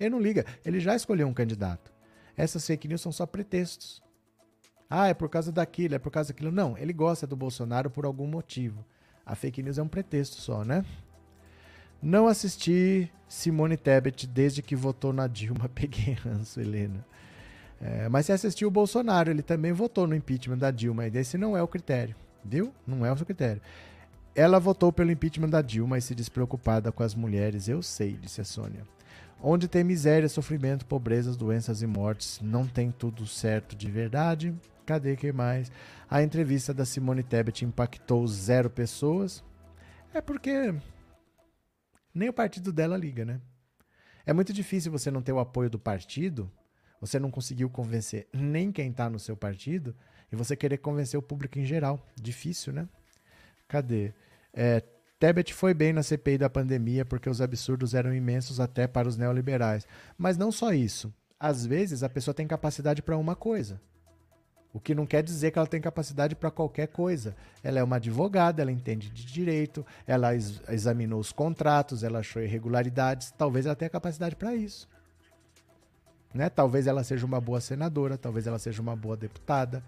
Ele 0.00 0.10
não 0.10 0.20
liga. 0.20 0.46
Ele 0.64 0.80
já 0.80 0.96
escolheu 0.96 1.28
um 1.28 1.34
candidato. 1.34 1.97
Essas 2.38 2.64
fake 2.64 2.86
news 2.86 3.00
são 3.00 3.10
só 3.10 3.26
pretextos. 3.26 4.00
Ah, 4.88 5.08
é 5.08 5.12
por 5.12 5.28
causa 5.28 5.50
daquilo, 5.50 5.96
é 5.96 5.98
por 5.98 6.12
causa 6.12 6.32
daquilo. 6.32 6.52
Não, 6.52 6.78
ele 6.78 6.92
gosta 6.92 7.26
do 7.26 7.34
Bolsonaro 7.34 7.90
por 7.90 8.06
algum 8.06 8.28
motivo. 8.28 8.84
A 9.26 9.34
fake 9.34 9.60
news 9.60 9.76
é 9.76 9.82
um 9.82 9.88
pretexto 9.88 10.36
só, 10.36 10.64
né? 10.64 10.84
Não 12.00 12.28
assisti 12.28 13.10
Simone 13.28 13.76
Tebet 13.76 14.24
desde 14.24 14.62
que 14.62 14.76
votou 14.76 15.12
na 15.12 15.26
Dilma. 15.26 15.68
Peguei 15.74 16.14
ranço, 16.14 16.60
Helena. 16.60 17.04
É, 17.80 18.08
mas 18.08 18.26
se 18.26 18.32
assistiu 18.32 18.68
o 18.68 18.70
Bolsonaro, 18.70 19.30
ele 19.30 19.42
também 19.42 19.72
votou 19.72 20.06
no 20.06 20.14
impeachment 20.14 20.58
da 20.58 20.70
Dilma, 20.70 21.06
e 21.06 21.16
esse 21.16 21.36
não 21.36 21.56
é 21.56 21.62
o 21.62 21.68
critério, 21.68 22.16
viu? 22.44 22.72
Não 22.86 23.06
é 23.06 23.12
o 23.12 23.16
seu 23.16 23.26
critério. 23.26 23.62
Ela 24.34 24.58
votou 24.58 24.92
pelo 24.92 25.12
impeachment 25.12 25.50
da 25.50 25.62
Dilma 25.62 25.98
e 25.98 26.02
se 26.02 26.14
despreocupada 26.14 26.90
com 26.90 27.02
as 27.02 27.14
mulheres, 27.14 27.68
eu 27.68 27.82
sei, 27.82 28.14
disse 28.14 28.40
a 28.40 28.44
Sônia. 28.44 28.84
Onde 29.40 29.68
tem 29.68 29.84
miséria, 29.84 30.28
sofrimento, 30.28 30.86
pobrezas, 30.86 31.36
doenças 31.36 31.80
e 31.82 31.86
mortes, 31.86 32.40
não 32.40 32.66
tem 32.66 32.90
tudo 32.90 33.26
certo 33.26 33.76
de 33.76 33.90
verdade. 33.90 34.54
Cadê 34.84 35.16
que 35.16 35.32
mais? 35.32 35.70
A 36.10 36.22
entrevista 36.22 36.74
da 36.74 36.84
Simone 36.84 37.22
Tebet 37.22 37.64
impactou 37.64 38.26
zero 38.26 38.68
pessoas. 38.68 39.44
É 40.12 40.20
porque 40.20 40.74
nem 42.14 42.28
o 42.28 42.32
partido 42.32 42.72
dela 42.72 42.96
liga, 42.96 43.24
né? 43.24 43.40
É 44.26 44.32
muito 44.32 44.52
difícil 44.52 44.90
você 44.90 45.10
não 45.10 45.22
ter 45.22 45.32
o 45.32 45.38
apoio 45.38 45.70
do 45.70 45.78
partido 45.78 46.50
você 47.00 47.18
não 47.18 47.30
conseguiu 47.30 47.70
convencer 47.70 48.28
nem 48.32 48.72
quem 48.72 48.90
está 48.90 49.08
no 49.08 49.18
seu 49.18 49.36
partido 49.36 49.94
e 50.30 50.36
você 50.36 50.56
querer 50.56 50.78
convencer 50.78 51.18
o 51.18 51.22
público 51.22 51.58
em 51.58 51.64
geral. 51.64 52.04
Difícil, 52.20 52.72
né? 52.72 52.88
Cadê? 53.66 54.12
É, 54.52 54.82
Tebet 55.18 55.52
foi 55.52 55.74
bem 55.74 55.92
na 55.92 56.02
CPI 56.02 56.38
da 56.38 56.48
pandemia 56.48 57.04
porque 57.04 57.28
os 57.28 57.40
absurdos 57.40 57.92
eram 57.92 58.14
imensos 58.14 58.60
até 58.60 58.86
para 58.86 59.08
os 59.08 59.16
neoliberais. 59.16 59.86
Mas 60.16 60.36
não 60.36 60.52
só 60.52 60.72
isso. 60.72 61.12
Às 61.40 61.66
vezes 61.66 62.02
a 62.02 62.08
pessoa 62.08 62.34
tem 62.34 62.46
capacidade 62.46 63.02
para 63.02 63.16
uma 63.16 63.34
coisa. 63.34 63.80
O 64.72 64.78
que 64.78 64.94
não 64.94 65.06
quer 65.06 65.22
dizer 65.22 65.50
que 65.50 65.58
ela 65.58 65.66
tem 65.66 65.80
capacidade 65.80 66.36
para 66.36 66.50
qualquer 66.50 66.86
coisa. 66.88 67.34
Ela 67.64 67.80
é 67.80 67.82
uma 67.82 67.96
advogada, 67.96 68.62
ela 68.62 68.70
entende 68.70 69.10
de 69.10 69.24
direito, 69.24 69.84
ela 70.06 70.34
ex 70.34 70.60
examinou 70.68 71.18
os 71.18 71.32
contratos, 71.32 72.04
ela 72.04 72.20
achou 72.20 72.40
irregularidades. 72.40 73.32
Talvez 73.36 73.66
ela 73.66 73.74
tenha 73.74 73.90
capacidade 73.90 74.36
para 74.36 74.54
isso. 74.54 74.88
Né? 76.32 76.48
Talvez 76.48 76.86
ela 76.86 77.02
seja 77.02 77.26
uma 77.26 77.40
boa 77.40 77.60
senadora, 77.60 78.16
talvez 78.16 78.46
ela 78.46 78.58
seja 78.58 78.80
uma 78.80 78.94
boa 78.94 79.16
deputada, 79.16 79.82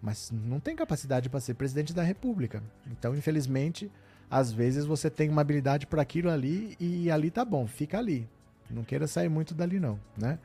mas 0.00 0.30
não 0.30 0.60
tem 0.60 0.76
capacidade 0.76 1.28
para 1.28 1.40
ser 1.40 1.54
presidente 1.54 1.92
da 1.92 2.02
República. 2.02 2.62
Então, 2.86 3.16
infelizmente, 3.16 3.90
às 4.30 4.52
vezes 4.52 4.84
você 4.84 5.10
tem 5.10 5.28
uma 5.28 5.40
habilidade 5.40 5.86
para 5.86 6.02
aquilo 6.02 6.30
ali 6.30 6.76
e 6.78 7.10
ali 7.10 7.30
tá 7.30 7.44
bom, 7.44 7.66
fica 7.66 7.98
ali. 7.98 8.28
Não 8.70 8.84
queira 8.84 9.06
sair 9.06 9.28
muito 9.28 9.54
dali 9.54 9.80
não, 9.80 9.98
né? 10.16 10.38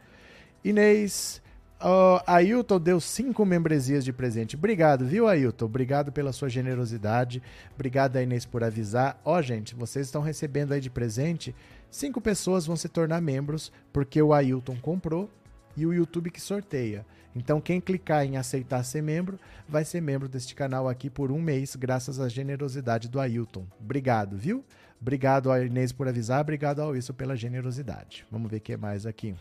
Inês, 0.63 1.41
uh, 1.81 2.23
Ailton 2.25 2.79
deu 2.79 3.01
cinco 3.01 3.45
membresias 3.45 4.05
de 4.05 4.13
presente. 4.13 4.55
Obrigado, 4.55 5.05
viu, 5.05 5.27
Ailton? 5.27 5.65
Obrigado 5.65 6.11
pela 6.11 6.31
sua 6.31 6.47
generosidade. 6.47 7.41
Obrigado, 7.75 8.17
Inês, 8.17 8.45
por 8.45 8.63
avisar. 8.63 9.19
Ó, 9.25 9.37
oh, 9.37 9.41
gente, 9.41 9.75
vocês 9.75 10.07
estão 10.07 10.21
recebendo 10.21 10.71
aí 10.71 10.79
de 10.79 10.89
presente 10.89 11.53
Cinco 11.93 12.19
pessoas 12.19 12.65
vão 12.65 12.75
se 12.75 12.89
tornar 12.89 13.21
membros 13.21 13.71
porque 13.93 14.19
o 14.19 14.33
Ailton 14.33 14.75
comprou 14.81 15.29
e 15.77 15.85
o 15.85 15.93
YouTube 15.93 16.31
que 16.31 16.41
sorteia. 16.41 17.05
Então, 17.35 17.59
quem 17.59 17.81
clicar 17.81 18.25
em 18.25 18.37
aceitar 18.37 18.83
ser 18.83 19.01
membro, 19.01 19.39
vai 19.67 19.83
ser 19.83 20.01
membro 20.01 20.29
deste 20.29 20.53
canal 20.53 20.87
aqui 20.87 21.09
por 21.09 21.31
um 21.31 21.41
mês, 21.41 21.75
graças 21.75 22.19
à 22.19 22.29
generosidade 22.29 23.09
do 23.09 23.19
Ailton. 23.19 23.65
Obrigado, 23.79 24.37
viu? 24.37 24.63
Obrigado 25.01 25.51
a 25.51 25.59
Inês 25.59 25.91
por 25.91 26.07
avisar, 26.07 26.39
obrigado 26.41 26.81
ao 26.81 26.95
isso 26.95 27.13
pela 27.13 27.35
generosidade. 27.35 28.25
Vamos 28.31 28.49
ver 28.49 28.57
o 28.57 28.61
que 28.61 28.77
mais 28.77 29.05
aqui. 29.05 29.35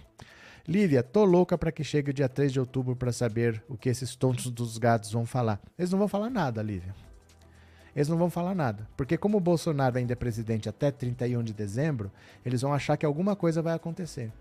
Lívia, 0.66 1.02
tô 1.02 1.24
louca 1.24 1.58
para 1.58 1.70
que 1.70 1.84
chegue 1.84 2.10
o 2.10 2.14
dia 2.14 2.28
3 2.28 2.52
de 2.52 2.60
outubro 2.60 2.96
para 2.96 3.12
saber 3.12 3.62
o 3.68 3.76
que 3.76 3.88
esses 3.88 4.16
tontos 4.16 4.50
dos 4.50 4.78
gatos 4.78 5.12
vão 5.12 5.26
falar. 5.26 5.60
Eles 5.78 5.90
não 5.90 5.98
vão 5.98 6.08
falar 6.08 6.30
nada, 6.30 6.62
Lívia 6.62 6.94
eles 7.94 8.08
não 8.08 8.16
vão 8.16 8.30
falar 8.30 8.54
nada. 8.54 8.88
Porque 8.96 9.16
como 9.16 9.38
o 9.38 9.40
Bolsonaro 9.40 9.98
ainda 9.98 10.14
é 10.14 10.16
presidente 10.16 10.68
até 10.68 10.90
31 10.90 11.42
de 11.42 11.52
dezembro, 11.52 12.10
eles 12.44 12.62
vão 12.62 12.72
achar 12.72 12.96
que 12.96 13.06
alguma 13.06 13.36
coisa 13.36 13.62
vai 13.62 13.74
acontecer. 13.74 14.32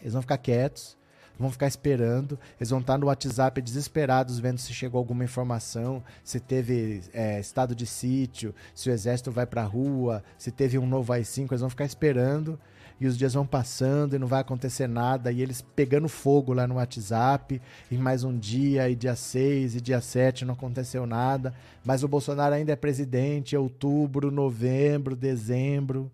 Eles 0.00 0.12
vão 0.12 0.22
ficar 0.22 0.38
quietos, 0.38 0.96
vão 1.38 1.50
ficar 1.50 1.66
esperando, 1.66 2.38
eles 2.58 2.70
vão 2.70 2.80
estar 2.80 2.98
no 2.98 3.06
WhatsApp 3.06 3.60
desesperados 3.60 4.38
vendo 4.38 4.58
se 4.58 4.72
chegou 4.72 4.98
alguma 4.98 5.24
informação, 5.24 6.02
se 6.24 6.40
teve 6.40 7.02
é, 7.12 7.38
estado 7.38 7.74
de 7.74 7.86
sítio, 7.86 8.54
se 8.74 8.90
o 8.90 8.92
exército 8.92 9.30
vai 9.30 9.46
para 9.46 9.62
a 9.62 9.66
rua, 9.66 10.22
se 10.36 10.50
teve 10.50 10.78
um 10.78 10.86
novo 10.86 11.12
AI-5, 11.12 11.50
eles 11.50 11.60
vão 11.60 11.70
ficar 11.70 11.84
esperando 11.84 12.58
e 13.00 13.06
os 13.06 13.16
dias 13.16 13.34
vão 13.34 13.46
passando 13.46 14.14
e 14.14 14.18
não 14.18 14.26
vai 14.26 14.40
acontecer 14.40 14.88
nada, 14.88 15.30
e 15.30 15.40
eles 15.40 15.62
pegando 15.62 16.08
fogo 16.08 16.52
lá 16.52 16.66
no 16.66 16.76
WhatsApp, 16.76 17.60
e 17.90 17.96
mais 17.96 18.24
um 18.24 18.36
dia, 18.36 18.90
e 18.90 18.96
dia 18.96 19.14
6, 19.14 19.76
e 19.76 19.80
dia 19.80 20.00
7 20.00 20.44
não 20.44 20.54
aconteceu 20.54 21.06
nada, 21.06 21.54
mas 21.84 22.02
o 22.02 22.08
Bolsonaro 22.08 22.54
ainda 22.54 22.72
é 22.72 22.76
presidente, 22.76 23.56
outubro, 23.56 24.30
novembro, 24.30 25.14
dezembro. 25.14 26.10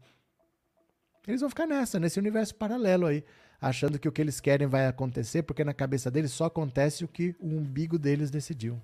Eles 1.27 1.41
vão 1.41 1.49
ficar 1.49 1.67
nessa, 1.67 1.99
nesse 1.99 2.19
universo 2.19 2.55
paralelo 2.55 3.07
aí, 3.07 3.25
achando 3.65 3.99
que 3.99 4.09
o 4.09 4.13
que 4.13 4.21
eles 4.21 4.41
querem 4.41 4.67
vai 4.67 4.87
acontecer, 4.87 5.43
porque 5.43 5.65
na 5.65 5.73
cabeça 5.73 6.11
deles 6.11 6.33
só 6.33 6.45
acontece 6.45 7.05
o 7.05 7.09
que 7.09 7.35
o 7.41 7.47
umbigo 7.47 7.99
deles 7.99 8.31
decidiu, 8.31 8.81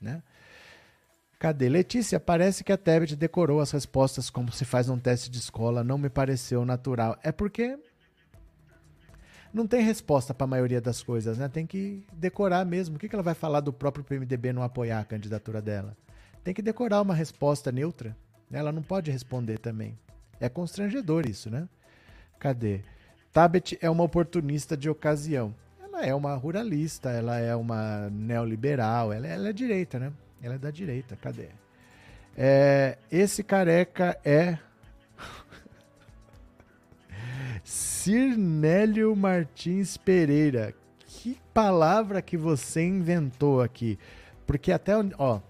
né? 0.00 0.22
Cadê? 1.38 1.68
Letícia, 1.68 2.18
parece 2.18 2.64
que 2.64 2.72
a 2.72 2.76
Tebet 2.76 3.14
decorou 3.14 3.60
as 3.60 3.70
respostas 3.70 4.30
como 4.30 4.50
se 4.50 4.64
faz 4.64 4.88
um 4.88 4.98
teste 4.98 5.30
de 5.30 5.38
escola, 5.38 5.84
não 5.84 5.98
me 5.98 6.08
pareceu 6.08 6.64
natural. 6.64 7.18
É 7.22 7.30
porque 7.30 7.78
não 9.52 9.66
tem 9.66 9.82
resposta 9.82 10.34
para 10.34 10.44
a 10.44 10.48
maioria 10.48 10.80
das 10.80 11.02
coisas, 11.02 11.38
né? 11.38 11.48
Tem 11.48 11.66
que 11.66 12.04
decorar 12.12 12.64
mesmo. 12.64 12.96
O 12.96 12.98
que 12.98 13.14
ela 13.14 13.22
vai 13.22 13.34
falar 13.34 13.60
do 13.60 13.72
próprio 13.72 14.04
PMDB 14.04 14.52
não 14.52 14.62
apoiar 14.62 15.00
a 15.00 15.04
candidatura 15.04 15.62
dela? 15.62 15.96
Tem 16.42 16.52
que 16.52 16.62
decorar 16.62 17.02
uma 17.02 17.14
resposta 17.14 17.70
neutra. 17.70 18.16
Ela 18.50 18.72
não 18.72 18.82
pode 18.82 19.10
responder 19.10 19.58
também. 19.58 19.96
É 20.40 20.48
constrangedor 20.48 21.28
isso, 21.28 21.50
né? 21.50 21.68
Cadê? 22.38 22.82
Tabet 23.34 23.76
é 23.80 23.90
uma 23.90 24.04
oportunista 24.04 24.76
de 24.76 24.88
ocasião. 24.88 25.52
Ela 25.82 26.06
é 26.06 26.14
uma 26.14 26.36
ruralista, 26.36 27.10
ela 27.10 27.36
é 27.36 27.52
uma 27.56 28.08
neoliberal, 28.08 29.12
ela, 29.12 29.26
ela 29.26 29.48
é 29.48 29.52
direita, 29.52 29.98
né? 29.98 30.12
Ela 30.40 30.54
é 30.54 30.58
da 30.58 30.70
direita, 30.70 31.16
cadê? 31.16 31.48
É, 32.36 32.96
esse 33.10 33.42
careca 33.42 34.16
é. 34.24 34.56
Cirnélio 37.64 39.16
Martins 39.16 39.96
Pereira. 39.96 40.72
Que 41.04 41.36
palavra 41.52 42.22
que 42.22 42.36
você 42.36 42.86
inventou 42.86 43.60
aqui? 43.60 43.98
Porque 44.46 44.70
até. 44.70 44.92
Ó, 45.18 45.40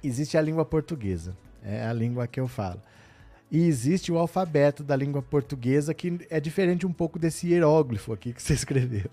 existe 0.00 0.38
a 0.38 0.42
língua 0.42 0.64
portuguesa. 0.64 1.36
É 1.64 1.84
a 1.84 1.92
língua 1.92 2.28
que 2.28 2.38
eu 2.38 2.46
falo. 2.46 2.80
E 3.50 3.64
existe 3.64 4.10
o 4.10 4.18
alfabeto 4.18 4.82
da 4.82 4.96
língua 4.96 5.22
portuguesa 5.22 5.94
que 5.94 6.18
é 6.28 6.40
diferente 6.40 6.86
um 6.86 6.92
pouco 6.92 7.18
desse 7.18 7.48
hieróglifo 7.48 8.12
aqui 8.12 8.32
que 8.32 8.42
você 8.42 8.54
escreveu. 8.54 9.10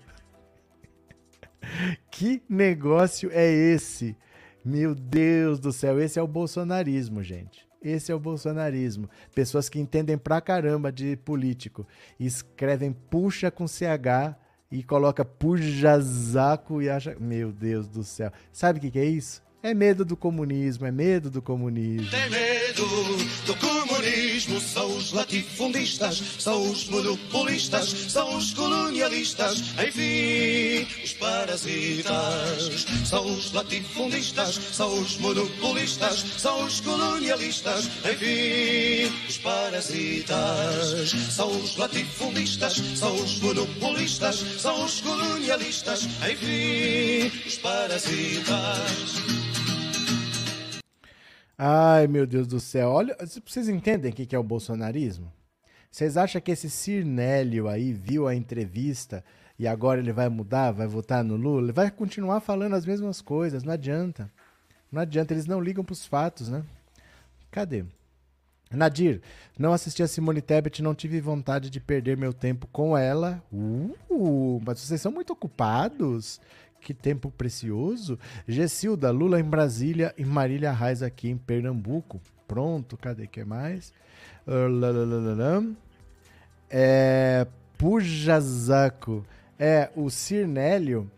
que 2.10 2.42
negócio 2.48 3.30
é 3.32 3.50
esse? 3.50 4.16
Meu 4.64 4.94
Deus 4.94 5.58
do 5.60 5.72
céu, 5.72 6.00
esse 6.00 6.18
é 6.18 6.22
o 6.22 6.26
bolsonarismo, 6.26 7.22
gente. 7.22 7.66
Esse 7.82 8.10
é 8.10 8.14
o 8.14 8.18
bolsonarismo. 8.18 9.10
Pessoas 9.34 9.68
que 9.68 9.78
entendem 9.78 10.16
pra 10.16 10.40
caramba 10.40 10.90
de 10.90 11.16
político. 11.18 11.86
Escrevem 12.18 12.92
puxa 12.92 13.50
com 13.50 13.68
CH 13.68 14.34
e 14.70 14.82
coloca 14.82 15.22
pujazaco 15.22 16.80
e 16.80 16.88
acha. 16.88 17.14
Meu 17.20 17.52
Deus 17.52 17.86
do 17.86 18.02
céu. 18.02 18.32
Sabe 18.50 18.78
o 18.78 18.82
que, 18.82 18.90
que 18.90 18.98
é 18.98 19.04
isso? 19.04 19.43
É 19.64 19.72
medo 19.72 20.04
do 20.04 20.14
comunismo, 20.14 20.84
é 20.84 20.92
medo 20.92 21.30
do 21.30 21.40
comunismo. 21.40 22.10
Tem 22.10 22.28
medo 22.28 22.86
do 23.46 23.56
comunismo, 23.56 24.60
são 24.60 24.94
os 24.94 25.10
latifundistas, 25.10 26.22
são 26.38 26.70
os 26.70 26.86
monopolistas, 26.90 27.88
são 27.88 28.36
os 28.36 28.52
colonialistas, 28.52 29.60
enfim, 29.82 30.86
os 31.02 31.14
parasitas. 31.14 32.84
São 33.06 33.24
os 33.24 33.52
latifundistas, 33.52 34.56
são 34.70 35.00
os 35.00 35.16
monopolistas, 35.16 36.26
são 36.36 36.62
os 36.66 36.80
colonialistas, 36.82 37.86
enfim, 38.04 39.10
os 39.26 39.38
parasitas. 39.38 41.10
São 41.30 41.48
os 41.48 41.74
latifundistas, 41.78 42.82
são 42.96 43.14
os 43.14 43.40
monopolistas, 43.40 44.44
são 44.58 44.84
os 44.84 45.00
colonialistas, 45.00 46.06
enfim, 46.30 47.32
os 47.46 47.56
parasitas. 47.56 49.53
Ai, 51.56 52.08
meu 52.08 52.26
Deus 52.26 52.46
do 52.46 52.58
céu. 52.58 52.90
Olha, 52.90 53.16
vocês 53.46 53.68
entendem 53.68 54.10
o 54.10 54.14
que 54.14 54.34
é 54.34 54.38
o 54.38 54.42
bolsonarismo? 54.42 55.32
Vocês 55.90 56.16
acham 56.16 56.40
que 56.40 56.50
esse 56.50 56.68
Cirnélio 56.68 57.68
aí 57.68 57.92
viu 57.92 58.26
a 58.26 58.34
entrevista 58.34 59.24
e 59.56 59.68
agora 59.68 60.00
ele 60.00 60.12
vai 60.12 60.28
mudar, 60.28 60.72
vai 60.72 60.88
votar 60.88 61.22
no 61.22 61.36
Lula? 61.36 61.66
Ele 61.66 61.72
vai 61.72 61.90
continuar 61.90 62.40
falando 62.40 62.74
as 62.74 62.84
mesmas 62.84 63.20
coisas, 63.20 63.62
não 63.62 63.72
adianta. 63.72 64.28
Não 64.90 65.00
adianta, 65.00 65.32
eles 65.32 65.46
não 65.46 65.60
ligam 65.60 65.84
pros 65.84 66.04
fatos, 66.04 66.48
né? 66.48 66.64
Cadê? 67.52 67.84
Nadir, 68.72 69.22
não 69.56 69.72
assisti 69.72 70.02
a 70.02 70.08
Simone 70.08 70.42
Tebet, 70.42 70.82
não 70.82 70.94
tive 70.94 71.20
vontade 71.20 71.70
de 71.70 71.78
perder 71.78 72.16
meu 72.16 72.32
tempo 72.32 72.66
com 72.72 72.98
ela. 72.98 73.40
Uh, 73.52 74.60
mas 74.66 74.80
vocês 74.80 75.00
são 75.00 75.12
muito 75.12 75.32
ocupados 75.32 76.40
que 76.84 76.92
tempo 76.92 77.30
precioso. 77.30 78.18
Gessilda, 78.46 79.10
Lula 79.10 79.40
em 79.40 79.44
Brasília 79.44 80.14
e 80.18 80.24
Marília 80.24 80.70
Reis 80.70 81.02
aqui 81.02 81.30
em 81.30 81.36
Pernambuco. 81.36 82.20
Pronto, 82.46 82.96
cadê 82.98 83.26
que 83.26 83.42
mais? 83.42 83.92
Uh, 84.46 85.74
é, 86.68 87.46
Pujazaco. 87.78 89.24
É, 89.58 89.90
o 89.96 90.10
Cirnélio. 90.10 91.10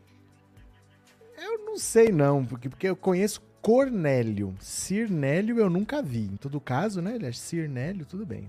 Eu 1.36 1.58
não 1.64 1.76
sei 1.76 2.12
não, 2.12 2.44
porque, 2.44 2.68
porque 2.68 2.88
eu 2.88 2.96
conheço 2.96 3.42
Cornélio. 3.60 4.54
Cirnélio 4.60 5.58
eu 5.58 5.68
nunca 5.68 6.00
vi. 6.00 6.26
Em 6.26 6.36
todo 6.36 6.60
caso, 6.60 7.02
né? 7.02 7.16
Ele 7.16 7.26
é 7.26 7.32
Cirnélio, 7.32 8.06
tudo 8.06 8.24
bem. 8.24 8.48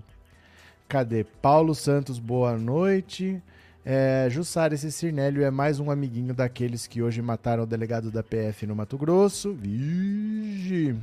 Cadê? 0.88 1.24
Paulo 1.24 1.74
Santos, 1.74 2.20
boa 2.20 2.56
noite. 2.56 3.42
É, 3.84 4.28
Jussara, 4.30 4.74
esse 4.74 4.90
Cirnélio 4.92 5.42
é 5.42 5.50
mais 5.50 5.80
um 5.80 5.90
amiguinho 5.90 6.34
daqueles 6.34 6.86
que 6.86 7.02
hoje 7.02 7.22
mataram 7.22 7.62
o 7.62 7.66
delegado 7.66 8.10
da 8.10 8.22
PF 8.22 8.66
no 8.66 8.76
Mato 8.76 8.98
Grosso. 8.98 9.54
Vigi. 9.54 10.98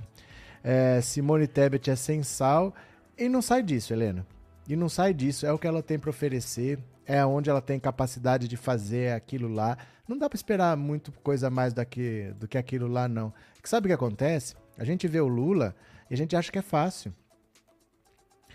É, 0.63 0.99
Simone 1.01 1.47
Tebet 1.47 1.89
é 1.89 1.95
sem 1.95 2.21
sal. 2.21 2.73
E 3.17 3.29
não 3.29 3.41
sai 3.41 3.63
disso, 3.63 3.93
Helena. 3.93 4.25
E 4.67 4.75
não 4.75 4.89
sai 4.89 5.13
disso. 5.13 5.45
É 5.45 5.53
o 5.53 5.57
que 5.57 5.67
ela 5.67 5.81
tem 5.81 5.97
para 5.97 6.09
oferecer. 6.09 6.77
É 7.05 7.25
onde 7.25 7.49
ela 7.49 7.61
tem 7.61 7.79
capacidade 7.79 8.47
de 8.47 8.57
fazer 8.57 9.13
aquilo 9.13 9.47
lá. 9.47 9.77
Não 10.07 10.17
dá 10.17 10.29
para 10.29 10.37
esperar 10.37 10.77
muito 10.77 11.11
coisa 11.11 11.49
mais 11.49 11.73
daqui, 11.73 12.33
do 12.39 12.47
que 12.47 12.57
aquilo 12.57 12.87
lá, 12.87 13.07
não. 13.07 13.33
Porque 13.53 13.69
sabe 13.69 13.87
o 13.87 13.89
que 13.89 13.93
acontece? 13.93 14.55
A 14.77 14.83
gente 14.83 15.07
vê 15.07 15.19
o 15.19 15.27
Lula 15.27 15.75
e 16.09 16.13
a 16.13 16.17
gente 16.17 16.35
acha 16.35 16.51
que 16.51 16.59
é 16.59 16.63
fácil. 16.63 17.13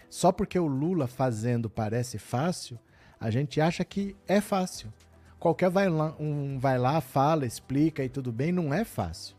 Só 0.08 0.32
porque 0.32 0.58
o 0.58 0.66
Lula 0.66 1.06
fazendo 1.06 1.70
parece 1.70 2.18
fácil, 2.18 2.78
a 3.20 3.30
gente 3.30 3.60
acha 3.60 3.84
que 3.84 4.16
é 4.26 4.40
fácil. 4.40 4.90
Qualquer 5.38 5.68
vai 5.68 5.88
lá, 5.88 6.14
um 6.18 6.58
vai 6.58 6.78
lá, 6.78 7.00
fala, 7.00 7.44
explica 7.44 8.02
e 8.02 8.08
tudo 8.08 8.32
bem, 8.32 8.50
não 8.50 8.72
é 8.72 8.84
fácil. 8.84 9.36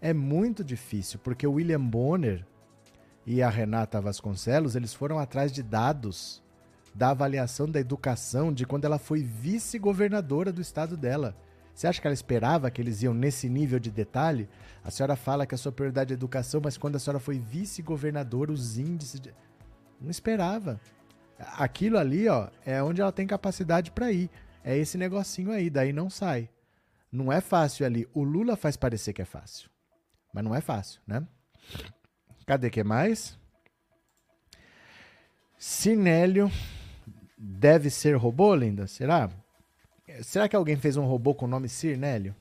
É 0.00 0.12
muito 0.12 0.64
difícil, 0.64 1.20
porque 1.20 1.46
o 1.46 1.52
William 1.52 1.80
Bonner 1.80 2.44
e 3.24 3.42
a 3.42 3.48
Renata 3.48 4.00
Vasconcelos, 4.00 4.76
eles 4.76 4.92
foram 4.92 5.18
atrás 5.18 5.52
de 5.52 5.62
dados 5.62 6.42
da 6.94 7.10
avaliação 7.10 7.68
da 7.68 7.78
educação 7.78 8.52
de 8.52 8.66
quando 8.66 8.84
ela 8.84 8.98
foi 8.98 9.22
vice-governadora 9.22 10.52
do 10.52 10.60
estado 10.60 10.96
dela. 10.96 11.36
Você 11.74 11.86
acha 11.86 12.00
que 12.00 12.06
ela 12.06 12.14
esperava 12.14 12.70
que 12.70 12.80
eles 12.80 13.02
iam 13.02 13.12
nesse 13.12 13.48
nível 13.48 13.78
de 13.78 13.90
detalhe? 13.90 14.48
A 14.82 14.90
senhora 14.90 15.14
fala 15.14 15.46
que 15.46 15.54
a 15.54 15.58
sua 15.58 15.70
prioridade 15.70 16.12
é 16.12 16.14
educação, 16.14 16.60
mas 16.64 16.78
quando 16.78 16.96
a 16.96 16.98
senhora 16.98 17.20
foi 17.20 17.38
vice-governadora, 17.38 18.50
os 18.50 18.78
índices. 18.78 19.20
De... 19.20 19.34
Não 20.00 20.10
esperava. 20.10 20.80
Aquilo 21.38 21.98
ali, 21.98 22.28
ó, 22.28 22.48
é 22.64 22.82
onde 22.82 23.00
ela 23.00 23.12
tem 23.12 23.26
capacidade 23.26 23.90
para 23.90 24.10
ir. 24.10 24.30
É 24.64 24.76
esse 24.76 24.96
negocinho 24.96 25.52
aí, 25.52 25.70
daí 25.70 25.92
não 25.92 26.10
sai. 26.10 26.48
Não 27.12 27.32
é 27.32 27.40
fácil 27.40 27.86
ali. 27.86 28.08
O 28.12 28.22
Lula 28.22 28.56
faz 28.56 28.76
parecer 28.76 29.12
que 29.12 29.22
é 29.22 29.24
fácil. 29.24 29.70
Mas 30.32 30.44
não 30.44 30.54
é 30.54 30.60
fácil, 30.60 31.00
né? 31.06 31.26
Cadê 32.46 32.70
que 32.70 32.82
mais? 32.82 33.38
Sinélio 35.58 36.50
deve 37.36 37.90
ser 37.90 38.16
robô, 38.16 38.54
linda? 38.54 38.86
Será? 38.86 39.30
Será 40.22 40.48
que 40.48 40.56
alguém 40.56 40.76
fez 40.76 40.96
um 40.96 41.04
robô 41.04 41.34
com 41.34 41.46
o 41.46 41.48
nome 41.48 41.68
Cirnélio? 41.68 42.34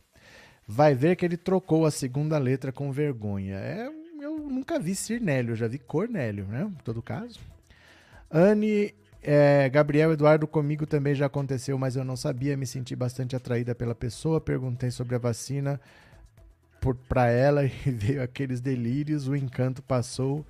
Vai 0.67 0.93
ver 0.95 1.15
que 1.15 1.25
ele 1.25 1.37
trocou 1.37 1.85
a 1.85 1.91
segunda 1.91 2.37
letra 2.37 2.71
com 2.71 2.91
vergonha. 2.91 3.55
É, 3.55 3.87
eu 4.21 4.37
nunca 4.39 4.79
vi 4.79 4.95
Cirnélio, 4.95 5.55
já 5.55 5.67
vi 5.67 5.79
Cornélio, 5.79 6.45
né? 6.45 6.63
Em 6.63 6.83
todo 6.83 7.01
caso. 7.01 7.39
Anne, 8.29 8.93
é, 9.21 9.69
Gabriel 9.69 10.11
Eduardo, 10.11 10.47
comigo 10.47 10.85
também 10.85 11.15
já 11.15 11.25
aconteceu, 11.25 11.77
mas 11.77 11.95
eu 11.95 12.03
não 12.03 12.15
sabia, 12.15 12.55
me 12.57 12.67
senti 12.67 12.95
bastante 12.95 13.35
atraída 13.35 13.73
pela 13.73 13.95
pessoa, 13.95 14.39
perguntei 14.41 14.91
sobre 14.91 15.15
a 15.15 15.19
vacina 15.19 15.79
para 17.09 17.29
ela 17.29 17.65
e 17.65 17.91
veio 17.91 18.21
aqueles 18.21 18.61
delírios, 18.61 19.27
o 19.27 19.35
encanto 19.35 19.81
passou 19.81 20.45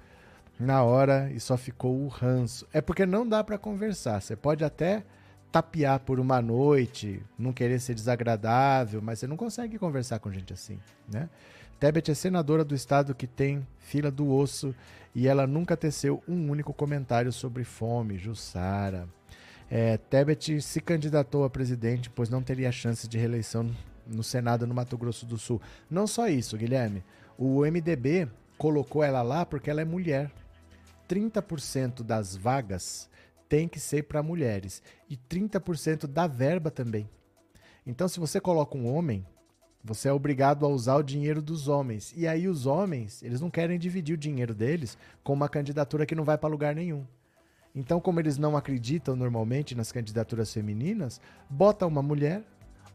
na 0.60 0.84
hora 0.84 1.32
e 1.34 1.40
só 1.40 1.58
ficou 1.58 2.02
o 2.04 2.08
ranço. 2.08 2.68
É 2.74 2.82
porque 2.82 3.06
não 3.06 3.28
dá 3.28 3.44
para 3.44 3.58
conversar, 3.58 4.22
você 4.22 4.36
pode 4.36 4.64
até 4.64 5.04
tapear 5.52 6.02
por 6.02 6.20
uma 6.20 6.42
noite, 6.42 7.24
não 7.40 7.54
querer 7.54 7.80
ser 7.80 7.94
desagradável, 7.94 9.02
mas 9.02 9.20
você 9.20 9.28
não 9.28 9.38
consegue 9.38 9.80
conversar 9.80 10.20
com 10.20 10.30
gente 10.30 10.52
assim, 10.52 10.78
né? 11.10 11.30
Tebet 11.80 12.10
é 12.10 12.14
senadora 12.14 12.64
do 12.64 12.74
estado 12.74 13.14
que 13.14 13.28
tem 13.28 13.68
fila 13.80 14.10
do 14.10 14.32
osso 14.32 14.74
e 15.14 15.28
ela 15.28 15.46
nunca 15.46 15.76
teceu 15.76 16.24
um 16.28 16.50
único 16.50 16.74
comentário 16.74 17.32
sobre 17.32 17.64
fome, 17.64 18.18
Jussara. 18.18 19.08
É, 19.70 19.98
Tebet 19.98 20.62
se 20.62 20.80
candidatou 20.80 21.44
a 21.44 21.50
presidente, 21.50 22.10
pois 22.10 22.30
não 22.30 22.42
teria 22.42 22.72
chance 22.72 23.08
de 23.08 23.18
reeleição 23.18 23.70
no 24.08 24.24
Senado 24.24 24.66
no 24.66 24.74
Mato 24.74 24.98
Grosso 24.98 25.26
do 25.26 25.38
Sul. 25.38 25.62
Não 25.90 26.08
só 26.08 26.30
isso, 26.30 26.58
Guilherme. 26.58 27.04
O 27.38 27.62
MDB 27.66 28.28
colocou 28.58 29.04
ela 29.04 29.22
lá 29.22 29.46
porque 29.46 29.70
ela 29.70 29.82
é 29.82 29.86
mulher. 29.86 30.32
30% 31.10 32.04
das 32.04 32.36
vagas 32.36 33.10
tem 33.50 33.68
que 33.68 33.80
ser 33.80 34.04
para 34.04 34.24
mulheres 34.24 34.82
e 35.10 35.18
30% 35.18 36.08
da 36.08 36.26
verba 36.26 36.72
também. 36.72 37.10
Então, 37.86 38.08
se 38.08 38.20
você 38.20 38.40
coloca 38.40 38.78
um 38.78 38.92
homem, 38.92 39.26
você 39.86 40.10
é 40.10 40.12
obrigado 40.12 40.66
a 40.66 40.68
usar 40.68 40.96
o 40.96 41.04
dinheiro 41.04 41.44
dos 41.44 41.68
homens. 41.68 42.12
E 42.18 42.28
aí 42.28 42.48
os 42.48 42.66
homens, 42.66 43.22
eles 43.22 43.40
não 43.40 43.52
querem 43.52 43.78
dividir 43.78 44.16
o 44.16 44.18
dinheiro 44.18 44.52
deles 44.52 44.98
com 45.24 45.32
uma 45.32 45.48
candidatura 45.48 46.08
que 46.08 46.16
não 46.16 46.24
vai 46.24 46.40
para 46.40 46.50
lugar 46.50 46.74
nenhum. 46.74 47.06
Então, 47.76 48.00
como 48.00 48.20
eles 48.20 48.36
não 48.36 48.58
acreditam 48.58 49.16
normalmente 49.16 49.76
nas 49.76 49.92
candidaturas 49.92 50.52
femininas, 50.52 51.22
bota 51.48 51.86
uma 51.86 52.02
mulher, 52.02 52.42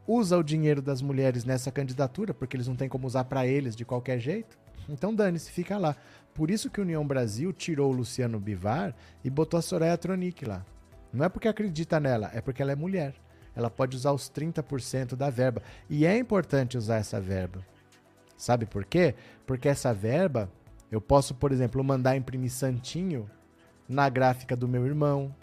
usa 0.05 0.37
o 0.37 0.43
dinheiro 0.43 0.81
das 0.81 1.01
mulheres 1.01 1.45
nessa 1.45 1.71
candidatura, 1.71 2.33
porque 2.33 2.57
eles 2.57 2.67
não 2.67 2.75
têm 2.75 2.89
como 2.89 3.07
usar 3.07 3.23
para 3.23 3.47
eles 3.47 3.73
de 3.73 3.85
qualquer 3.85 4.19
jeito. 4.19 4.59
Então, 4.89 5.15
dane-se, 5.15 5.49
fica 5.49 5.77
lá. 5.77 5.95
Por 6.33 6.51
isso 6.51 6.69
que 6.69 6.81
União 6.81 7.07
Brasil 7.07 7.53
tirou 7.53 7.89
o 7.89 7.95
Luciano 7.95 8.37
Bivar 8.37 8.93
e 9.23 9.29
botou 9.29 9.57
a 9.57 9.61
Soraya 9.61 9.97
Tronic 9.97 10.43
lá. 10.43 10.65
Não 11.13 11.23
é 11.23 11.29
porque 11.29 11.47
acredita 11.47 12.01
nela, 12.01 12.29
é 12.33 12.41
porque 12.41 12.61
ela 12.61 12.73
é 12.73 12.75
mulher 12.75 13.13
ela 13.55 13.69
pode 13.69 13.95
usar 13.95 14.11
os 14.11 14.29
30% 14.29 15.15
da 15.15 15.29
verba. 15.29 15.61
E 15.89 16.05
é 16.05 16.17
importante 16.17 16.77
usar 16.77 16.97
essa 16.97 17.19
verba. 17.19 17.65
Sabe 18.37 18.65
por 18.65 18.85
quê? 18.85 19.13
Porque 19.45 19.67
essa 19.67 19.93
verba 19.93 20.49
Eu 20.91 20.99
posso, 20.99 21.33
por 21.33 21.53
exemplo, 21.53 21.81
mandar 21.81 22.17
imprimir 22.17 22.51
santinho 22.51 23.29
na 23.87 24.09
gráfica 24.09 24.57
do 24.57 24.67
meu 24.67 24.85
irmão. 24.85 25.33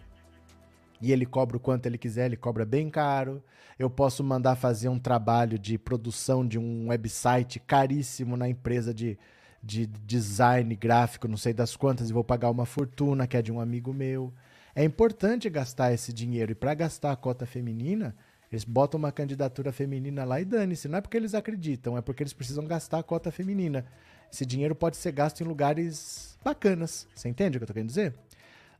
E 1.01 1.11
ele 1.11 1.25
cobra 1.25 1.57
o 1.57 1.61
quanto 1.61 1.87
ele 1.87 1.97
quiser, 1.97 2.27
ele 2.27 2.37
cobra 2.37 2.67
bem 2.67 2.91
caro. 2.91 3.43
Eu 3.79 3.89
posso 3.89 4.23
mandar 4.23 4.57
fazer 4.57 4.91
um 4.91 4.99
trabalho 4.99 5.59
de 5.59 5.79
produção 5.79 6.47
de 6.47 6.59
um 6.59 6.89
website 6.89 7.61
caríssimo 7.61 8.37
na 8.37 8.47
empresa 8.47 8.93
de, 8.93 9.19
de 9.63 9.87
design 9.87 10.75
gráfico, 10.75 11.29
não 11.29 11.37
sei 11.37 11.55
das 11.55 11.77
quantas, 11.77 12.11
e 12.11 12.13
vou 12.13 12.25
pagar 12.25 12.51
uma 12.51 12.67
fortuna 12.67 13.27
que 13.27 13.37
é 13.37 13.41
de 13.41 13.53
um 13.53 13.61
amigo 13.61 13.95
meu. 13.95 14.35
É 14.79 14.85
importante 14.85 15.51
gastar 15.51 15.93
esse 15.93 16.13
dinheiro. 16.13 16.53
E 16.53 16.55
para 16.55 16.73
gastar 16.73 17.11
a 17.11 17.17
cota 17.17 17.45
feminina, 17.45 18.15
eles 18.49 18.63
botam 18.63 18.97
uma 18.97 19.11
candidatura 19.11 19.73
feminina 19.73 20.25
lá 20.25 20.41
e 20.41 20.45
dane-se. 20.45 20.87
Não 20.87 20.99
é 20.99 21.01
porque 21.01 21.17
eles 21.17 21.35
acreditam, 21.35 21.99
é 21.99 22.01
porque 22.01 22.23
eles 22.23 22.33
precisam 22.33 22.65
gastar 22.65 23.01
a 23.01 23.03
cota 23.03 23.33
feminina. 23.33 23.85
Esse 24.33 24.47
dinheiro 24.47 24.77
pode 24.77 24.97
ser 24.97 25.11
gasto 25.11 25.41
em 25.41 25.45
lugares 25.45 26.39
bacanas. 26.45 27.09
Você 27.13 27.29
entende 27.29 27.57
o 27.57 27.59
que 27.59 27.65
eu 27.65 27.67
tô 27.67 27.73
querendo 27.75 27.89
dizer? 27.89 28.15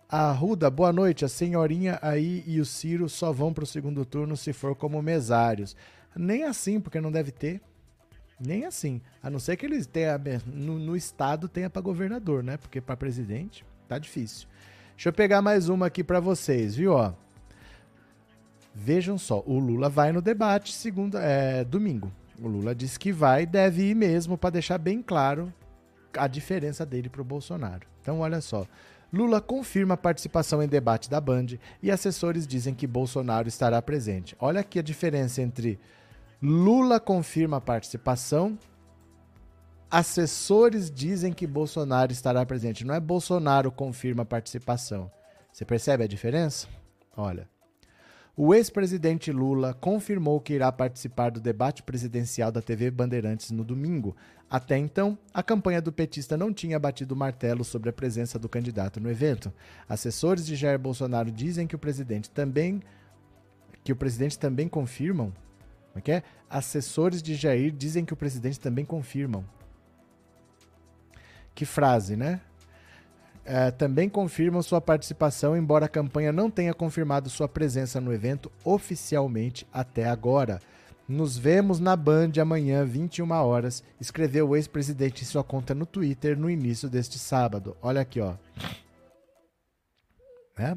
A 0.09 0.31
Ruda, 0.31 0.71
boa 0.71 0.93
noite. 0.93 1.25
A 1.25 1.29
senhorinha 1.29 1.99
aí 2.01 2.45
e 2.47 2.61
o 2.61 2.65
Ciro 2.65 3.09
só 3.09 3.33
vão 3.33 3.53
pro 3.53 3.67
segundo 3.67 4.05
turno 4.05 4.37
se 4.37 4.53
for 4.53 4.77
como 4.77 5.03
mesários. 5.03 5.75
Nem 6.15 6.45
assim, 6.45 6.81
porque 6.81 7.01
não 7.01 7.11
deve 7.11 7.33
ter. 7.33 7.61
Nem 8.39 8.67
assim. 8.67 9.01
A 9.21 9.29
não 9.29 9.41
ser 9.41 9.57
que 9.57 9.67
eles 9.67 9.85
tenham 9.85 10.17
no, 10.47 10.79
no 10.79 10.95
estado 10.95 11.49
tenha 11.49 11.69
para 11.69 11.83
governador, 11.83 12.45
né? 12.45 12.57
Porque 12.57 12.81
para 12.81 12.97
presidente 12.97 13.65
tá 13.89 13.99
difícil. 13.99 14.47
Deixa 14.99 15.11
eu 15.11 15.13
pegar 15.13 15.41
mais 15.41 15.69
uma 15.69 15.87
aqui 15.87 16.03
para 16.03 16.19
vocês, 16.19 16.75
viu? 16.75 16.95
Ó. 16.95 17.13
Vejam 18.75 19.17
só, 19.17 19.45
o 19.47 19.57
Lula 19.57 19.89
vai 19.89 20.11
no 20.11 20.21
debate 20.21 20.73
segunda, 20.73 21.21
é, 21.23 21.63
domingo. 21.63 22.11
O 22.37 22.49
Lula 22.49 22.75
disse 22.75 22.99
que 22.99 23.13
vai 23.13 23.47
deve 23.47 23.91
ir 23.91 23.95
mesmo 23.95 24.37
para 24.37 24.51
deixar 24.51 24.77
bem 24.77 25.01
claro 25.01 25.55
a 26.17 26.27
diferença 26.27 26.85
dele 26.85 27.09
para 27.09 27.23
o 27.23 27.25
Bolsonaro. 27.25 27.87
Então, 28.03 28.19
olha 28.19 28.41
só. 28.41 28.67
Lula 29.13 29.41
confirma 29.41 29.95
a 29.95 29.97
participação 29.97 30.61
em 30.61 30.67
debate 30.67 31.09
da 31.09 31.21
Band 31.21 31.47
e 31.81 31.93
assessores 31.93 32.45
dizem 32.45 32.75
que 32.75 32.85
Bolsonaro 32.85 33.47
estará 33.47 33.81
presente. 33.81 34.35
Olha 34.41 34.63
aqui 34.63 34.81
a 34.81 34.83
diferença 34.83 35.41
entre 35.41 35.79
Lula 36.43 36.99
confirma 36.99 37.59
a 37.59 37.61
participação, 37.61 38.59
assessores 39.91 40.91
dizem 40.91 41.33
que 41.33 41.47
Bolsonaro 41.47 42.13
estará 42.13 42.45
presente. 42.45 42.85
Não 42.85 42.95
é 42.95 43.01
Bolsonaro 43.01 43.71
confirma 43.71 44.23
a 44.23 44.27
participação. 44.27 45.11
Você 45.53 45.65
percebe 45.65 46.05
a 46.05 46.09
diferença? 46.09 46.67
Olha. 47.17 47.49
O 48.37 48.55
ex-presidente 48.55 49.33
Lula 49.33 49.75
confirmou 49.75 50.41
que 50.41 50.53
irá 50.53 50.71
participar 50.71 51.31
do 51.31 51.41
debate 51.41 51.83
presidencial 51.83 52.53
da 52.53 52.63
TV 52.63 52.89
Bandeirantes 52.89 53.51
no 53.51 53.65
domingo. 53.65 54.15
Até 54.49 54.79
então, 54.79 55.19
a 55.35 55.43
campanha 55.43 55.83
do 55.83 55.91
petista 55.91 56.37
não 56.37 56.53
tinha 56.53 56.79
batido 56.79 57.15
o 57.15 57.19
martelo 57.19 57.65
sobre 57.65 57.91
a 57.91 57.93
presença 57.93 58.39
do 58.39 58.49
candidato 58.49 59.01
no 59.01 59.11
evento. 59.11 59.53
Assessores 59.89 60.47
de 60.47 60.55
Jair 60.55 60.79
Bolsonaro 60.79 61.33
dizem 61.33 61.67
que 61.67 61.75
o 61.75 61.79
presidente 61.81 62.31
também 62.31 62.81
que 63.83 63.93
o 63.93 63.97
presidente 63.97 64.39
também 64.39 64.69
confirmam. 64.69 65.33
Como 65.89 65.97
é 65.97 66.01
que 66.01 66.13
é? 66.13 66.23
Assessores 66.49 67.21
de 67.21 67.35
Jair 67.35 67.73
dizem 67.73 68.05
que 68.05 68.13
o 68.13 68.17
presidente 68.17 68.61
também 68.61 68.85
confirmam. 68.85 69.45
Que 71.59 71.67
frase, 71.67 72.17
né? 72.17 72.41
é, 73.49 73.73
também 73.73 74.09
confirmam 74.09 74.63
sua 74.63 74.81
participação, 74.81 75.57
embora 75.57 75.87
a 75.87 75.89
campanha 75.89 76.31
não 76.31 76.49
tenha 76.49 76.73
confirmado 76.73 77.29
sua 77.29 77.49
presença 77.49 77.99
no 78.01 78.13
evento 78.13 78.53
oficialmente 78.63 79.67
até 79.73 80.07
agora. 80.07 80.61
Nos 81.09 81.37
vemos 81.37 81.81
na 81.81 81.97
Band 81.97 82.33
amanhã, 82.41 82.85
21 82.85 83.29
horas, 83.33 83.83
escreveu 84.01 84.51
o 84.51 84.57
ex-presidente 84.57 85.23
em 85.23 85.27
sua 85.27 85.43
conta 85.43 85.75
no 85.75 85.85
Twitter 85.85 86.39
no 86.39 86.49
início 86.49 86.89
deste 86.89 87.19
sábado. 87.19 87.77
Olha 87.83 88.03
aqui, 88.03 88.21
ó. 88.21 88.35
É? 90.57 90.77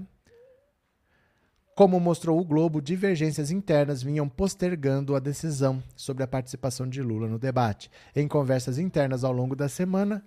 Como 1.74 2.02
mostrou 2.02 2.38
o 2.38 2.44
Globo, 2.44 2.82
divergências 2.82 3.50
internas 3.50 4.04
vinham 4.04 4.28
postergando 4.28 5.16
a 5.16 5.20
decisão 5.20 5.82
sobre 5.96 6.22
a 6.22 6.28
participação 6.28 6.88
de 6.88 7.02
Lula 7.02 7.30
no 7.30 7.40
debate. 7.40 7.90
Em 8.14 8.28
conversas 8.28 8.78
internas 8.78 9.24
ao 9.24 9.32
longo 9.32 9.56
da 9.56 9.70
semana, 9.70 10.22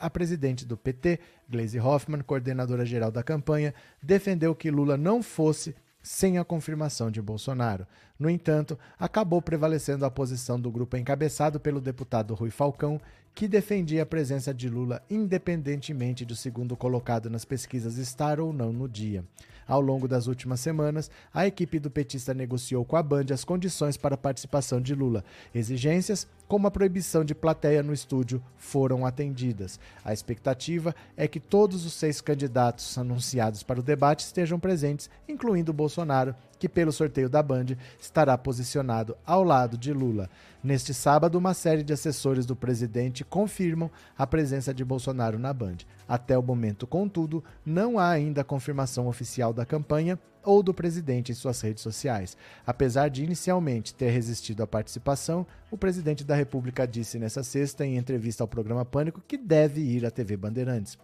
a 0.00 0.08
presidente 0.08 0.64
do 0.64 0.76
PT, 0.76 1.18
Gleisi 1.50 1.80
Hoffmann, 1.80 2.22
coordenadora 2.22 2.86
geral 2.86 3.10
da 3.10 3.24
campanha, 3.24 3.74
defendeu 4.00 4.54
que 4.54 4.70
Lula 4.70 4.96
não 4.96 5.20
fosse 5.20 5.74
sem 6.00 6.38
a 6.38 6.44
confirmação 6.44 7.10
de 7.10 7.20
Bolsonaro. 7.20 7.86
No 8.16 8.30
entanto, 8.30 8.78
acabou 8.96 9.42
prevalecendo 9.42 10.04
a 10.04 10.10
posição 10.10 10.60
do 10.60 10.70
grupo 10.70 10.96
encabeçado 10.96 11.58
pelo 11.58 11.80
deputado 11.80 12.34
Rui 12.34 12.50
Falcão, 12.50 13.00
que 13.34 13.48
defendia 13.48 14.04
a 14.04 14.06
presença 14.06 14.54
de 14.54 14.68
Lula 14.68 15.02
independentemente 15.10 16.24
do 16.24 16.36
segundo 16.36 16.76
colocado 16.76 17.28
nas 17.28 17.44
pesquisas 17.44 17.96
estar 17.96 18.38
ou 18.38 18.52
não 18.52 18.72
no 18.72 18.88
dia. 18.88 19.24
Ao 19.66 19.80
longo 19.80 20.06
das 20.06 20.26
últimas 20.26 20.60
semanas, 20.60 21.10
a 21.32 21.46
equipe 21.46 21.78
do 21.78 21.90
petista 21.90 22.34
negociou 22.34 22.84
com 22.84 22.96
a 22.96 23.02
Band 23.02 23.26
as 23.32 23.44
condições 23.44 23.96
para 23.96 24.14
a 24.14 24.18
participação 24.18 24.80
de 24.80 24.94
Lula. 24.94 25.24
Exigências, 25.54 26.28
como 26.46 26.66
a 26.66 26.70
proibição 26.70 27.24
de 27.24 27.34
plateia 27.34 27.82
no 27.82 27.92
estúdio, 27.92 28.42
foram 28.58 29.06
atendidas. 29.06 29.80
A 30.04 30.12
expectativa 30.12 30.94
é 31.16 31.26
que 31.26 31.40
todos 31.40 31.86
os 31.86 31.94
seis 31.94 32.20
candidatos 32.20 32.96
anunciados 32.98 33.62
para 33.62 33.80
o 33.80 33.82
debate 33.82 34.20
estejam 34.20 34.60
presentes, 34.60 35.08
incluindo 35.26 35.72
Bolsonaro, 35.72 36.34
que, 36.64 36.68
pelo 36.68 36.90
sorteio 36.90 37.28
da 37.28 37.42
Band, 37.42 37.76
estará 38.00 38.38
posicionado 38.38 39.14
ao 39.26 39.44
lado 39.44 39.76
de 39.76 39.92
Lula. 39.92 40.30
Neste 40.62 40.94
sábado, 40.94 41.36
uma 41.36 41.52
série 41.52 41.82
de 41.82 41.92
assessores 41.92 42.46
do 42.46 42.56
presidente 42.56 43.22
confirmam 43.22 43.90
a 44.16 44.26
presença 44.26 44.72
de 44.72 44.82
Bolsonaro 44.82 45.38
na 45.38 45.52
Band. 45.52 45.76
Até 46.08 46.38
o 46.38 46.42
momento, 46.42 46.86
contudo, 46.86 47.44
não 47.66 47.98
há 47.98 48.08
ainda 48.08 48.42
confirmação 48.42 49.08
oficial 49.08 49.52
da 49.52 49.66
campanha 49.66 50.18
ou 50.42 50.62
do 50.62 50.72
presidente 50.72 51.32
em 51.32 51.34
suas 51.34 51.60
redes 51.60 51.82
sociais. 51.82 52.34
Apesar 52.66 53.08
de 53.08 53.22
inicialmente 53.22 53.94
ter 53.94 54.08
resistido 54.08 54.62
à 54.62 54.66
participação, 54.66 55.46
o 55.70 55.76
presidente 55.76 56.24
da 56.24 56.34
República 56.34 56.86
disse 56.86 57.18
nesta 57.18 57.42
sexta, 57.42 57.84
em 57.84 57.98
entrevista 57.98 58.42
ao 58.42 58.48
programa 58.48 58.86
Pânico, 58.86 59.22
que 59.28 59.36
deve 59.36 59.82
ir 59.82 60.06
à 60.06 60.10
TV 60.10 60.34
Bandeirantes. 60.34 60.96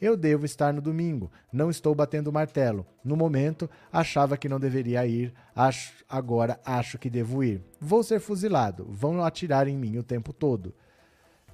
Eu 0.00 0.16
devo 0.16 0.44
estar 0.44 0.72
no 0.72 0.80
domingo. 0.80 1.30
Não 1.52 1.70
estou 1.70 1.94
batendo 1.94 2.32
martelo. 2.32 2.86
No 3.04 3.16
momento, 3.16 3.68
achava 3.92 4.36
que 4.36 4.48
não 4.48 4.60
deveria 4.60 5.06
ir. 5.06 5.32
Acho, 5.54 5.92
agora 6.08 6.60
acho 6.64 6.98
que 6.98 7.10
devo 7.10 7.42
ir. 7.42 7.62
Vou 7.80 8.02
ser 8.02 8.20
fuzilado. 8.20 8.86
Vão 8.90 9.24
atirar 9.24 9.68
em 9.68 9.76
mim 9.76 9.98
o 9.98 10.02
tempo 10.02 10.32
todo. 10.32 10.74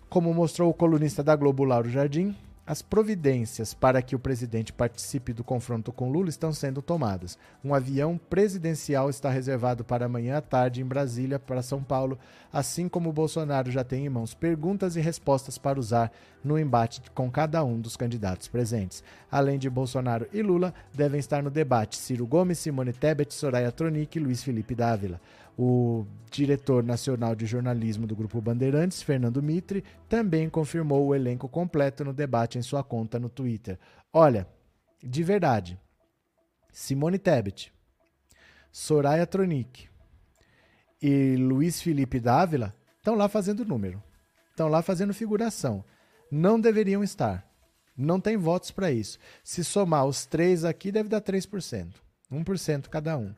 Como 0.09 0.35
mostrou 0.35 0.71
o 0.71 0.75
colunista 0.75 1.23
da 1.23 1.37
Globo 1.37 1.65
Lauro 1.65 1.89
Jardim, 1.89 2.35
as 2.71 2.83
providências 2.83 3.75
para 3.75 4.01
que 4.01 4.15
o 4.15 4.19
presidente 4.21 4.73
participe 4.73 5.33
do 5.33 5.43
confronto 5.43 5.91
com 5.91 6.09
Lula 6.09 6.29
estão 6.29 6.53
sendo 6.53 6.81
tomadas. 6.81 7.37
Um 7.65 7.75
avião 7.75 8.17
presidencial 8.31 9.11
está 9.11 9.29
reservado 9.29 9.83
para 9.83 10.07
amanhã 10.07 10.37
à 10.37 10.41
tarde 10.41 10.81
em 10.81 10.85
Brasília 10.85 11.37
para 11.37 11.63
São 11.63 11.83
Paulo, 11.83 12.17
assim 12.53 12.89
como 12.89 13.13
Bolsonaro 13.13 13.73
já 13.73 13.83
tem 13.83 14.07
em 14.07 14.09
mãos 14.09 14.35
perguntas 14.35 14.95
e 14.95 15.01
respostas 15.01 15.59
para 15.59 15.81
usar 15.81 16.13
no 16.45 16.57
embate 16.57 17.03
com 17.13 17.29
cada 17.29 17.65
um 17.65 17.81
dos 17.81 17.97
candidatos 17.97 18.47
presentes. 18.47 19.03
Além 19.29 19.59
de 19.59 19.69
Bolsonaro 19.69 20.29
e 20.33 20.41
Lula, 20.41 20.73
devem 20.95 21.19
estar 21.19 21.43
no 21.43 21.51
debate 21.51 21.97
Ciro 21.97 22.25
Gomes, 22.25 22.61
Simone 22.61 22.93
Tebet, 22.93 23.35
Soraya 23.35 23.73
Tronic 23.73 24.17
e 24.17 24.23
Luiz 24.23 24.45
Felipe 24.45 24.77
Dávila. 24.77 25.21
O 25.63 26.07
diretor 26.31 26.83
nacional 26.83 27.35
de 27.35 27.45
jornalismo 27.45 28.07
do 28.07 28.17
Grupo 28.17 28.41
Bandeirantes, 28.41 29.03
Fernando 29.03 29.43
Mitre, 29.43 29.85
também 30.09 30.49
confirmou 30.49 31.07
o 31.07 31.15
elenco 31.15 31.51
completo 31.51 32.03
no 32.03 32.15
debate 32.15 32.57
em 32.57 32.63
sua 32.63 32.83
conta 32.83 33.19
no 33.19 33.29
Twitter. 33.29 33.79
Olha, 34.11 34.49
de 35.03 35.23
verdade, 35.23 35.79
Simone 36.73 37.19
Tebet, 37.19 37.71
Soraya 38.73 39.27
Tronic 39.27 39.87
e 41.03 41.37
Luiz 41.37 41.83
Felipe 41.83 42.19
Dávila 42.19 42.75
estão 42.97 43.15
lá 43.15 43.29
fazendo 43.29 43.63
número, 43.63 44.03
estão 44.49 44.67
lá 44.67 44.81
fazendo 44.81 45.13
figuração. 45.13 45.85
Não 46.31 46.59
deveriam 46.59 47.05
estar. 47.05 47.47
Não 47.95 48.19
tem 48.19 48.39
votos 48.39 48.71
para 48.71 48.91
isso. 48.91 49.19
Se 49.45 49.63
somar 49.63 50.07
os 50.07 50.25
três 50.25 50.65
aqui, 50.65 50.91
deve 50.91 51.11
dar 51.11 51.21
3%. 51.21 51.97
1% 52.33 52.89
cada 52.89 53.19
um. 53.19 53.35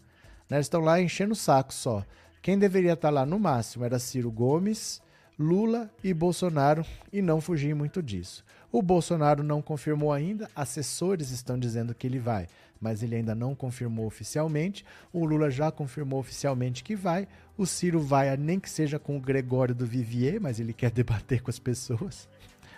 Né? 0.52 0.58
Eles 0.58 0.66
estão 0.66 0.82
lá 0.82 1.00
enchendo 1.00 1.32
o 1.32 1.36
saco 1.36 1.72
só. 1.72 2.04
Quem 2.42 2.58
deveria 2.58 2.92
estar 2.92 3.08
lá 3.08 3.24
no 3.24 3.38
máximo 3.38 3.86
era 3.86 3.98
Ciro 3.98 4.30
Gomes, 4.30 5.00
Lula 5.38 5.90
e 6.04 6.12
Bolsonaro 6.12 6.84
e 7.10 7.22
não 7.22 7.40
fugir 7.40 7.74
muito 7.74 8.02
disso. 8.02 8.44
O 8.70 8.82
Bolsonaro 8.82 9.42
não 9.42 9.62
confirmou 9.62 10.12
ainda, 10.12 10.50
assessores 10.54 11.30
estão 11.30 11.58
dizendo 11.58 11.94
que 11.94 12.06
ele 12.06 12.18
vai, 12.18 12.48
mas 12.78 13.02
ele 13.02 13.16
ainda 13.16 13.34
não 13.34 13.54
confirmou 13.54 14.04
oficialmente. 14.04 14.84
O 15.10 15.24
Lula 15.24 15.50
já 15.50 15.72
confirmou 15.72 16.20
oficialmente 16.20 16.84
que 16.84 16.94
vai. 16.94 17.26
O 17.56 17.64
Ciro 17.64 18.02
vai, 18.02 18.36
nem 18.36 18.60
que 18.60 18.68
seja 18.68 18.98
com 18.98 19.16
o 19.16 19.20
Gregório 19.20 19.74
do 19.74 19.86
Vivier, 19.86 20.38
mas 20.38 20.60
ele 20.60 20.74
quer 20.74 20.90
debater 20.92 21.40
com 21.40 21.48
as 21.48 21.58
pessoas. 21.58 22.28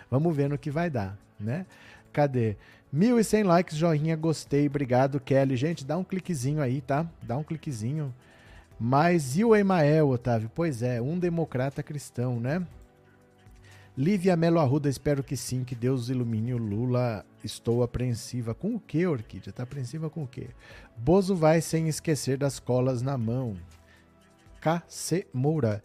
Vamos 0.09 0.33
ver 0.33 0.47
no 0.47 0.57
que 0.57 0.71
vai 0.71 0.89
dar, 0.89 1.17
né? 1.37 1.65
Cadê? 2.15 2.55
1.100 2.95 3.43
likes, 3.43 3.75
joinha, 3.75 4.15
gostei, 4.15 4.67
obrigado, 4.67 5.19
Kelly. 5.19 5.57
Gente, 5.57 5.83
dá 5.83 5.97
um 5.97 6.03
cliquezinho 6.03 6.61
aí, 6.61 6.79
tá? 6.79 7.05
Dá 7.21 7.35
um 7.35 7.43
cliquezinho. 7.43 8.15
Mas 8.79 9.35
e 9.35 9.43
o 9.43 9.53
Emael, 9.53 10.07
Otávio? 10.07 10.49
Pois 10.55 10.81
é, 10.81 11.01
um 11.01 11.19
democrata 11.19 11.83
cristão, 11.83 12.39
né? 12.39 12.65
Lívia 13.97 14.37
Melo 14.37 14.61
Arruda, 14.61 14.87
espero 14.87 15.21
que 15.21 15.35
sim, 15.35 15.65
que 15.65 15.75
Deus 15.75 16.07
ilumine 16.07 16.53
o 16.53 16.57
Lula. 16.57 17.25
Estou 17.43 17.83
apreensiva. 17.83 18.53
Com 18.55 18.75
o 18.75 18.79
que, 18.79 19.05
Orquídea? 19.05 19.51
Tá 19.51 19.63
apreensiva 19.63 20.09
com 20.09 20.23
o 20.23 20.27
quê? 20.27 20.47
Bozo 20.95 21.35
vai 21.35 21.59
sem 21.59 21.89
esquecer 21.89 22.37
das 22.37 22.61
colas 22.61 23.01
na 23.01 23.17
mão. 23.17 23.57
KC 24.61 25.27
Moura. 25.33 25.83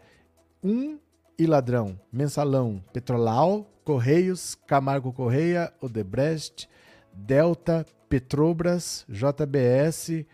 Um 0.63 0.97
e 1.37 1.45
ladrão. 1.45 1.99
Mensalão. 2.09 2.81
Petrolau. 2.93 3.70
Correios. 3.83 4.55
Camargo 4.67 5.11
Correia. 5.11 5.73
Odebrecht. 5.81 6.69
Delta. 7.13 7.85
Petrobras. 8.09 9.05
JBS. 9.09 10.25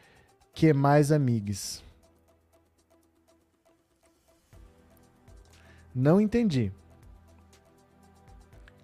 Que 0.54 0.74
mais, 0.74 1.12
amigos? 1.12 1.84
Não 5.94 6.22
entendi. 6.22 6.72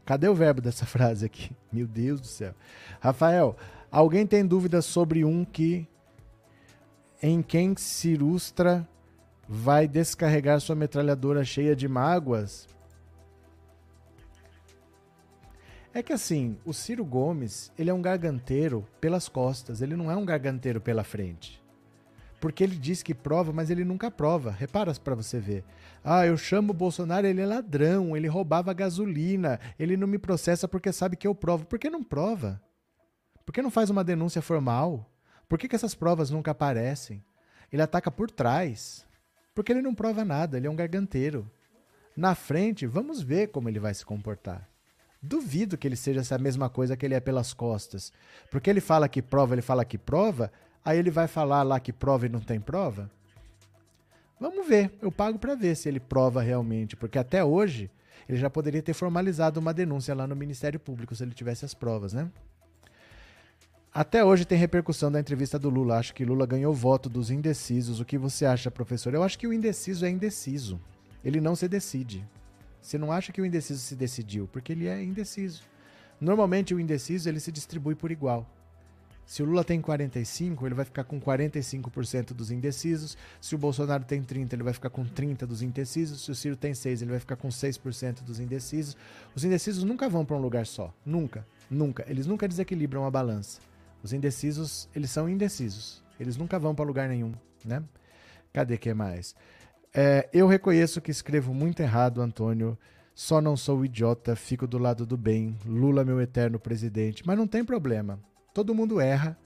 Cadê 0.06 0.28
o 0.28 0.36
verbo 0.36 0.62
dessa 0.62 0.86
frase 0.88 1.26
aqui? 1.26 1.52
Meu 1.72 1.88
Deus 1.88 2.20
do 2.20 2.28
céu. 2.28 2.54
Rafael, 3.00 3.56
alguém 3.92 4.26
tem 4.26 4.46
dúvidas 4.46 4.86
sobre 4.86 5.24
um 5.24 5.46
que 5.46 5.88
em 7.22 7.42
quem 7.42 7.76
Cirustra 7.78 8.88
vai 9.48 9.88
descarregar 9.88 10.60
sua 10.60 10.76
metralhadora 10.76 11.44
cheia 11.46 11.76
de 11.76 11.88
mágoas? 11.88 12.68
É 15.96 16.02
que 16.02 16.12
assim, 16.12 16.58
o 16.66 16.74
Ciro 16.74 17.06
Gomes, 17.06 17.72
ele 17.78 17.92
é 17.92 17.94
um 17.94 18.02
garganteiro 18.02 18.84
pelas 19.00 19.30
costas, 19.30 19.80
ele 19.80 19.96
não 19.96 20.10
é 20.10 20.16
um 20.16 20.26
garganteiro 20.26 20.82
pela 20.82 21.04
frente. 21.04 21.62
Porque 22.42 22.64
ele 22.64 22.76
diz 22.76 23.04
que 23.04 23.14
prova, 23.14 23.54
mas 23.54 23.70
ele 23.70 23.86
nunca 23.86 24.10
prova. 24.10 24.50
Repara 24.50 24.92
para 24.96 25.14
você 25.14 25.40
ver. 25.40 25.64
Ah, 26.04 26.26
eu 26.26 26.36
chamo 26.36 26.72
o 26.72 26.76
Bolsonaro, 26.76 27.28
ele 27.28 27.42
é 27.42 27.46
ladrão, 27.46 28.18
ele 28.18 28.28
roubava 28.28 28.74
gasolina, 28.74 29.60
ele 29.78 29.96
não 29.96 30.08
me 30.08 30.18
processa 30.18 30.68
porque 30.68 30.92
sabe 30.92 31.16
que 31.16 31.28
eu 31.28 31.36
provo. 31.36 31.68
Por 31.68 31.78
que 31.78 31.92
não 31.92 32.04
prova? 32.04 32.60
Por 33.46 33.54
que 33.54 33.62
não 33.62 33.70
faz 33.70 33.92
uma 33.92 34.04
denúncia 34.04 34.42
formal? 34.42 35.08
Por 35.48 35.60
que, 35.60 35.68
que 35.68 35.76
essas 35.76 35.94
provas 35.94 36.32
nunca 36.32 36.50
aparecem? 36.50 37.24
Ele 37.72 37.84
ataca 37.84 38.10
por 38.10 38.32
trás. 38.32 39.06
Porque 39.54 39.72
ele 39.72 39.84
não 39.84 39.94
prova 39.94 40.26
nada, 40.26 40.58
ele 40.58 40.66
é 40.66 40.72
um 40.72 40.76
garganteiro. 40.76 41.50
Na 42.18 42.34
frente, 42.34 42.88
vamos 42.88 43.22
ver 43.22 43.50
como 43.50 43.70
ele 43.70 43.80
vai 43.80 43.94
se 43.94 44.04
comportar. 44.04 44.73
Duvido 45.24 45.78
que 45.78 45.88
ele 45.88 45.96
seja 45.96 46.20
essa 46.20 46.38
mesma 46.38 46.70
coisa 46.70 46.98
que 46.98 47.06
ele 47.06 47.16
é 47.16 47.20
pelas 47.20 47.54
costas. 47.54 48.12
Porque 48.52 48.70
ele 48.70 48.82
fala 48.82 49.08
que 49.08 49.22
prova, 49.22 49.56
ele 49.56 49.62
fala 49.62 49.86
que 49.86 49.98
prova, 49.98 50.52
Aí 50.86 51.00
ele 51.00 51.10
vai 51.10 51.28
falar 51.28 51.64
lá 51.64 51.80
que 51.80 51.94
prova 51.94 52.26
e 52.26 52.30
não 52.30 52.42
tem 52.42 52.60
prova? 52.60 53.10
Vamos 54.40 54.68
ver. 54.68 54.92
Eu 55.02 55.12
pago 55.12 55.40
para 55.40 55.56
ver 55.56 55.76
se 55.76 55.88
ele 55.88 56.00
prova 56.00 56.42
realmente, 56.42 56.96
porque 56.96 57.18
até 57.18 57.44
hoje 57.44 57.90
ele 58.28 58.38
já 58.38 58.50
poderia 58.50 58.82
ter 58.82 58.94
formalizado 58.94 59.60
uma 59.60 59.74
denúncia 59.74 60.14
lá 60.14 60.28
no 60.28 60.36
Ministério 60.36 60.80
Público 60.80 61.16
se 61.16 61.24
ele 61.24 61.34
tivesse 61.34 61.64
as 61.64 61.74
provas, 61.74 62.12
né? 62.12 62.30
Até 63.94 64.26
hoje 64.26 64.44
tem 64.44 64.58
repercussão 64.58 65.12
da 65.12 65.20
entrevista 65.20 65.58
do 65.58 65.70
Lula. 65.70 66.00
Acho 66.00 66.14
que 66.16 66.26
Lula 66.26 66.48
ganhou 66.48 66.74
voto 66.74 67.08
dos 67.08 67.30
indecisos. 67.30 68.00
O 68.00 68.06
que 68.06 68.18
você 68.18 68.44
acha, 68.44 68.72
professor? 68.72 69.14
Eu 69.14 69.24
acho 69.24 69.38
que 69.38 69.48
o 69.48 69.54
indeciso 69.54 70.04
é 70.04 70.10
indeciso. 70.10 70.82
Ele 71.24 71.40
não 71.40 71.56
se 71.56 71.68
decide. 71.68 72.26
Você 72.84 72.98
não 72.98 73.12
acha 73.14 73.32
que 73.32 73.42
o 73.42 73.46
indeciso 73.46 73.80
se 73.80 73.96
decidiu, 73.96 74.48
porque 74.52 74.74
ele 74.74 74.88
é 74.88 75.02
indeciso. 75.02 75.64
Normalmente 76.20 76.74
o 76.76 76.80
indeciso 76.80 77.30
ele 77.30 77.40
se 77.40 77.52
distribui 77.52 77.96
por 77.96 78.12
igual. 78.12 78.46
Se 79.26 79.42
o 79.42 79.46
Lula 79.46 79.64
tem 79.64 79.80
45, 79.80 80.68
ele 80.68 80.76
vai 80.76 80.84
ficar 80.84 81.06
com 81.06 81.20
45% 81.20 82.34
dos 82.34 82.52
indecisos. 82.52 83.18
Se 83.40 83.56
o 83.56 83.58
Bolsonaro 83.58 84.04
tem 84.04 84.22
30, 84.22 84.54
ele 84.54 84.64
vai 84.64 84.74
ficar 84.74 84.90
com 84.90 85.06
30 85.06 85.48
dos 85.48 85.62
indecisos. 85.62 86.26
Se 86.26 86.32
o 86.32 86.36
Ciro 86.36 86.58
tem 86.58 86.74
6, 86.74 87.02
ele 87.02 87.12
vai 87.12 87.22
ficar 87.22 87.38
com 87.38 87.48
6% 87.48 88.22
dos 88.22 88.42
indecisos. 88.42 88.98
Os 89.34 89.46
indecisos 89.46 89.86
nunca 89.86 90.10
vão 90.10 90.26
para 90.26 90.36
um 90.36 90.42
lugar 90.42 90.68
só, 90.68 90.94
nunca, 91.06 91.48
nunca. 91.72 92.04
Eles 92.06 92.28
nunca 92.28 92.50
desequilibram 92.50 93.06
a 93.06 93.12
balança. 93.12 93.62
Os 94.04 94.12
indecisos, 94.12 94.90
eles 94.94 95.10
são 95.10 95.30
indecisos. 95.30 96.04
Eles 96.20 96.36
nunca 96.36 96.60
vão 96.60 96.76
para 96.76 96.84
lugar 96.84 97.08
nenhum, 97.08 97.34
né? 97.64 97.82
Cadê 98.52 98.78
que 98.78 98.94
mais? 98.94 99.34
É, 99.94 100.28
eu 100.34 100.48
reconheço 100.48 101.00
que 101.00 101.12
escrevo 101.12 101.54
muito 101.54 101.82
errado, 101.82 102.22
Antônio. 102.22 102.78
Só 103.14 103.40
não 103.40 103.56
sou 103.56 103.86
idiota, 103.86 104.36
fico 104.36 104.66
do 104.66 104.80
lado 104.80 105.06
do 105.06 105.16
bem. 105.16 105.56
Lula, 105.66 106.04
meu 106.04 106.20
eterno 106.20 106.58
presidente. 106.58 107.24
Mas 107.26 107.38
não 107.38 107.46
tem 107.46 107.64
problema. 107.64 108.20
Todo 108.54 108.74
mundo 108.74 109.00
erra. 109.00 109.38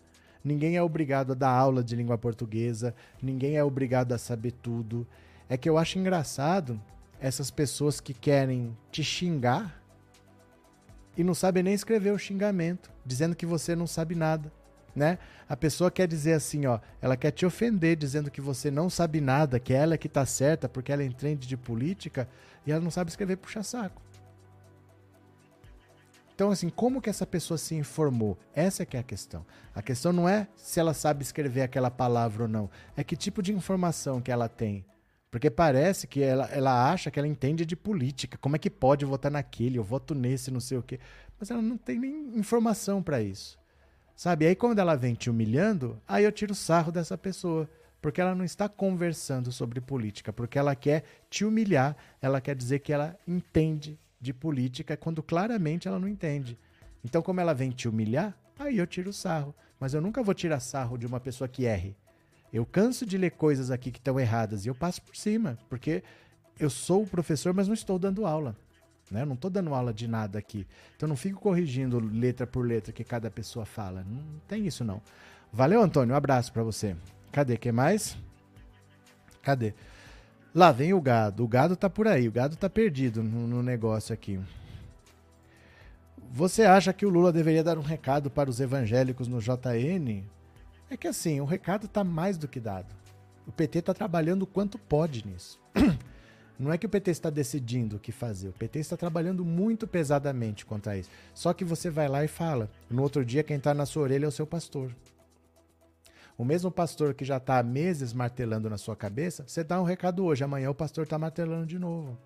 Ninguém 0.41 0.77
é 0.77 0.81
obrigado 0.81 1.33
a 1.33 1.35
dar 1.35 1.49
aula 1.49 1.83
de 1.83 1.95
língua 1.95 2.17
portuguesa. 2.17 2.95
Ninguém 3.21 3.57
é 3.57 3.63
obrigado 3.63 4.13
a 4.13 4.17
saber 4.17 4.51
tudo. 4.51 5.05
É 5.49 5.57
que 5.57 5.67
eu 5.67 5.77
acho 5.77 5.99
engraçado 5.99 6.79
essas 7.19 7.51
pessoas 7.51 7.99
que 7.99 8.13
querem 8.13 8.77
te 8.89 9.03
xingar 9.03 9.81
e 11.17 11.23
não 11.23 11.33
sabem 11.33 11.63
nem 11.63 11.73
escrever 11.73 12.11
o 12.11 12.19
xingamento, 12.19 12.89
dizendo 13.05 13.35
que 13.35 13.45
você 13.45 13.75
não 13.75 13.87
sabe 13.87 14.15
nada. 14.15 14.51
Né? 14.97 15.19
A 15.47 15.55
pessoa 15.55 15.91
quer 15.91 16.07
dizer 16.07 16.33
assim, 16.33 16.65
ó, 16.65 16.79
ela 16.99 17.15
quer 17.15 17.29
te 17.29 17.45
ofender 17.45 17.95
dizendo 17.95 18.31
que 18.31 18.41
você 18.41 18.71
não 18.71 18.89
sabe 18.89 19.21
nada, 19.21 19.59
que 19.59 19.71
ela 19.71 19.93
é 19.93 19.97
que 19.97 20.09
tá 20.09 20.25
certa 20.25 20.67
porque 20.67 20.91
ela 20.91 21.03
entende 21.03 21.47
de 21.47 21.55
política 21.55 22.27
e 22.65 22.71
ela 22.71 22.81
não 22.81 22.89
sabe 22.89 23.11
escrever 23.11 23.37
puxa 23.37 23.61
saco. 23.61 24.01
Então, 26.33 26.49
assim, 26.49 26.67
como 26.67 26.99
que 26.99 27.11
essa 27.11 27.27
pessoa 27.27 27.59
se 27.59 27.75
informou? 27.75 28.39
Essa 28.55 28.81
é 28.81 28.85
que 28.87 28.97
é 28.97 28.99
a 28.99 29.03
questão. 29.03 29.45
A 29.75 29.83
questão 29.83 30.11
não 30.11 30.27
é 30.27 30.47
se 30.55 30.79
ela 30.79 30.95
sabe 30.95 31.21
escrever 31.21 31.61
aquela 31.61 31.91
palavra 31.91 32.43
ou 32.43 32.49
não. 32.49 32.67
É 32.95 33.03
que 33.03 33.15
tipo 33.15 33.43
de 33.43 33.53
informação 33.53 34.19
que 34.19 34.31
ela 34.31 34.49
tem. 34.49 34.83
Porque 35.29 35.51
parece 35.51 36.07
que 36.07 36.23
ela, 36.23 36.45
ela 36.45 36.91
acha 36.91 37.11
que 37.11 37.19
ela 37.19 37.27
entende 37.27 37.67
de 37.67 37.75
política. 37.75 38.35
Como 38.39 38.55
é 38.55 38.59
que 38.59 38.69
pode 38.69 39.05
votar 39.05 39.31
naquele? 39.31 39.77
Eu 39.77 39.83
voto 39.83 40.15
nesse, 40.15 40.49
não 40.49 40.59
sei 40.59 40.79
o 40.79 40.83
quê. 40.83 40.99
Mas 41.39 41.51
ela 41.51 41.61
não 41.61 41.77
tem 41.77 41.99
nem 41.99 42.35
informação 42.35 43.03
para 43.03 43.21
isso. 43.21 43.59
Sabe? 44.17 44.47
Aí 44.47 44.55
quando 44.55 44.79
ela 44.79 44.95
vem 44.95 45.13
te 45.13 45.29
humilhando, 45.29 46.01
aí 46.07 46.23
eu 46.23 46.31
tiro 46.31 46.55
sarro 46.55 46.91
dessa 46.91 47.15
pessoa. 47.15 47.69
Porque 48.01 48.19
ela 48.19 48.33
não 48.33 48.43
está 48.43 48.67
conversando 48.67 49.51
sobre 49.51 49.79
política. 49.79 50.33
Porque 50.33 50.57
ela 50.57 50.75
quer 50.75 51.03
te 51.29 51.45
humilhar. 51.45 51.95
Ela 52.19 52.41
quer 52.41 52.55
dizer 52.55 52.79
que 52.79 52.91
ela 52.91 53.15
entende 53.27 53.99
de 54.19 54.33
política 54.33 54.97
quando 54.97 55.21
claramente 55.21 55.87
ela 55.87 55.99
não 55.99 56.07
entende. 56.07 56.57
Então, 57.05 57.21
como 57.21 57.39
ela 57.39 57.53
vem 57.53 57.69
te 57.69 57.87
humilhar, 57.87 58.35
aí 58.57 58.79
eu 58.79 58.87
tiro 58.87 59.13
sarro. 59.13 59.53
Mas 59.79 59.93
eu 59.93 60.01
nunca 60.01 60.23
vou 60.23 60.33
tirar 60.33 60.59
sarro 60.59 60.97
de 60.97 61.05
uma 61.05 61.19
pessoa 61.19 61.47
que 61.47 61.65
erre. 61.65 61.95
Eu 62.51 62.65
canso 62.65 63.05
de 63.05 63.19
ler 63.19 63.31
coisas 63.31 63.69
aqui 63.69 63.91
que 63.91 63.99
estão 63.99 64.19
erradas 64.19 64.65
e 64.65 64.67
eu 64.67 64.73
passo 64.73 64.99
por 65.03 65.15
cima, 65.15 65.59
porque 65.69 66.01
eu 66.59 66.71
sou 66.71 67.03
o 67.03 67.07
professor, 67.07 67.53
mas 67.53 67.67
não 67.67 67.75
estou 67.75 67.99
dando 67.99 68.25
aula. 68.25 68.57
Né? 69.09 69.21
Eu 69.21 69.25
não 69.25 69.35
estou 69.35 69.49
dando 69.49 69.73
aula 69.73 69.93
de 69.93 70.07
nada 70.07 70.37
aqui. 70.39 70.67
Então 70.95 71.07
não 71.07 71.15
fico 71.15 71.39
corrigindo 71.39 71.99
letra 71.99 72.45
por 72.45 72.65
letra 72.65 72.91
que 72.91 73.03
cada 73.03 73.31
pessoa 73.31 73.65
fala. 73.65 74.03
Não 74.07 74.23
tem 74.47 74.65
isso 74.67 74.83
não. 74.83 75.01
Valeu, 75.51 75.81
Antônio. 75.81 76.13
Um 76.13 76.17
abraço 76.17 76.51
para 76.51 76.63
você. 76.63 76.95
Cadê? 77.31 77.57
que 77.57 77.71
mais? 77.71 78.17
Cadê? 79.41 79.73
Lá 80.53 80.71
vem 80.71 80.93
o 80.93 81.01
gado. 81.01 81.43
O 81.43 81.47
gado 81.47 81.75
tá 81.75 81.89
por 81.89 82.07
aí. 82.07 82.27
O 82.27 82.31
gado 82.31 82.55
tá 82.55 82.69
perdido 82.69 83.23
no, 83.23 83.47
no 83.47 83.63
negócio 83.63 84.13
aqui. 84.13 84.39
Você 86.31 86.63
acha 86.63 86.91
que 86.91 87.05
o 87.05 87.09
Lula 87.09 87.31
deveria 87.31 87.63
dar 87.63 87.77
um 87.77 87.81
recado 87.81 88.29
para 88.29 88.49
os 88.49 88.59
evangélicos 88.59 89.27
no 89.27 89.39
JN? 89.39 90.23
É 90.89 90.97
que 90.97 91.07
assim, 91.07 91.39
o 91.41 91.45
recado 91.45 91.87
tá 91.87 92.03
mais 92.03 92.37
do 92.37 92.47
que 92.47 92.59
dado. 92.59 92.93
O 93.45 93.51
PT 93.51 93.79
está 93.79 93.93
trabalhando 93.93 94.43
o 94.43 94.47
quanto 94.47 94.77
pode 94.77 95.25
nisso. 95.25 95.59
Não 96.59 96.73
é 96.73 96.77
que 96.77 96.85
o 96.85 96.89
PT 96.89 97.11
está 97.11 97.29
decidindo 97.29 97.97
o 97.97 97.99
que 97.99 98.11
fazer, 98.11 98.49
o 98.49 98.53
PT 98.53 98.79
está 98.79 98.97
trabalhando 98.97 99.45
muito 99.45 99.85
pesadamente 99.85 100.65
contra 100.65 100.97
isso. 100.97 101.09
Só 101.33 101.53
que 101.53 101.63
você 101.63 101.89
vai 101.89 102.07
lá 102.07 102.23
e 102.23 102.27
fala. 102.27 102.69
No 102.89 103.03
outro 103.03 103.23
dia, 103.23 103.43
quem 103.43 103.57
está 103.57 103.73
na 103.73 103.85
sua 103.85 104.03
orelha 104.03 104.25
é 104.25 104.27
o 104.27 104.31
seu 104.31 104.47
pastor. 104.47 104.91
O 106.37 106.45
mesmo 106.45 106.71
pastor 106.71 107.13
que 107.13 107.25
já 107.25 107.37
está 107.37 107.59
há 107.59 107.63
meses 107.63 108.13
martelando 108.13 108.69
na 108.69 108.77
sua 108.77 108.95
cabeça, 108.95 109.43
você 109.47 109.63
dá 109.63 109.81
um 109.81 109.85
recado 109.85 110.23
hoje, 110.23 110.43
amanhã 110.43 110.69
o 110.69 110.75
pastor 110.75 111.03
está 111.03 111.17
martelando 111.17 111.65
de 111.65 111.79
novo. 111.79 112.17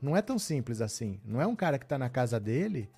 Não 0.00 0.16
é 0.16 0.22
tão 0.22 0.38
simples 0.38 0.80
assim. 0.80 1.20
Não 1.24 1.40
é 1.40 1.46
um 1.46 1.54
cara 1.54 1.78
que 1.78 1.84
está 1.84 1.96
na 1.96 2.08
casa 2.08 2.40
dele 2.40 2.88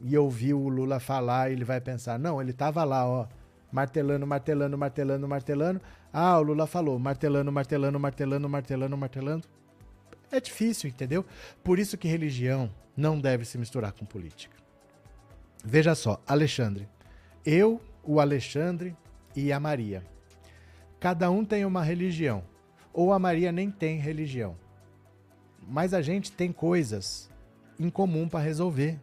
e 0.00 0.18
ouviu 0.18 0.60
o 0.60 0.68
Lula 0.68 0.98
falar 0.98 1.50
e 1.50 1.52
ele 1.52 1.64
vai 1.64 1.80
pensar, 1.80 2.18
não, 2.18 2.40
ele 2.40 2.50
estava 2.50 2.82
lá, 2.82 3.06
ó, 3.06 3.26
martelando, 3.70 4.26
martelando, 4.26 4.76
martelando, 4.76 5.28
martelando. 5.28 5.80
Ah, 6.12 6.38
o 6.38 6.42
Lula 6.42 6.66
falou, 6.66 6.98
martelando, 6.98 7.52
martelando, 7.52 8.00
martelando, 8.00 8.48
martelando, 8.48 8.96
martelando. 8.96 9.48
É 10.32 10.40
difícil, 10.40 10.88
entendeu? 10.88 11.24
Por 11.62 11.78
isso 11.78 11.98
que 11.98 12.08
religião 12.08 12.68
não 12.96 13.20
deve 13.20 13.44
se 13.44 13.58
misturar 13.58 13.92
com 13.92 14.04
política. 14.04 14.56
Veja 15.64 15.94
só, 15.94 16.20
Alexandre. 16.26 16.88
Eu, 17.44 17.80
o 18.02 18.18
Alexandre, 18.18 18.96
e 19.34 19.52
a 19.52 19.60
Maria. 19.60 20.02
Cada 21.00 21.30
um 21.30 21.44
tem 21.44 21.64
uma 21.64 21.82
religião, 21.82 22.44
ou 22.92 23.12
a 23.12 23.18
Maria 23.18 23.50
nem 23.50 23.70
tem 23.70 23.98
religião. 23.98 24.56
Mas 25.66 25.94
a 25.94 26.02
gente 26.02 26.32
tem 26.32 26.52
coisas 26.52 27.30
em 27.78 27.90
comum 27.90 28.28
para 28.28 28.44
resolver. 28.44 28.98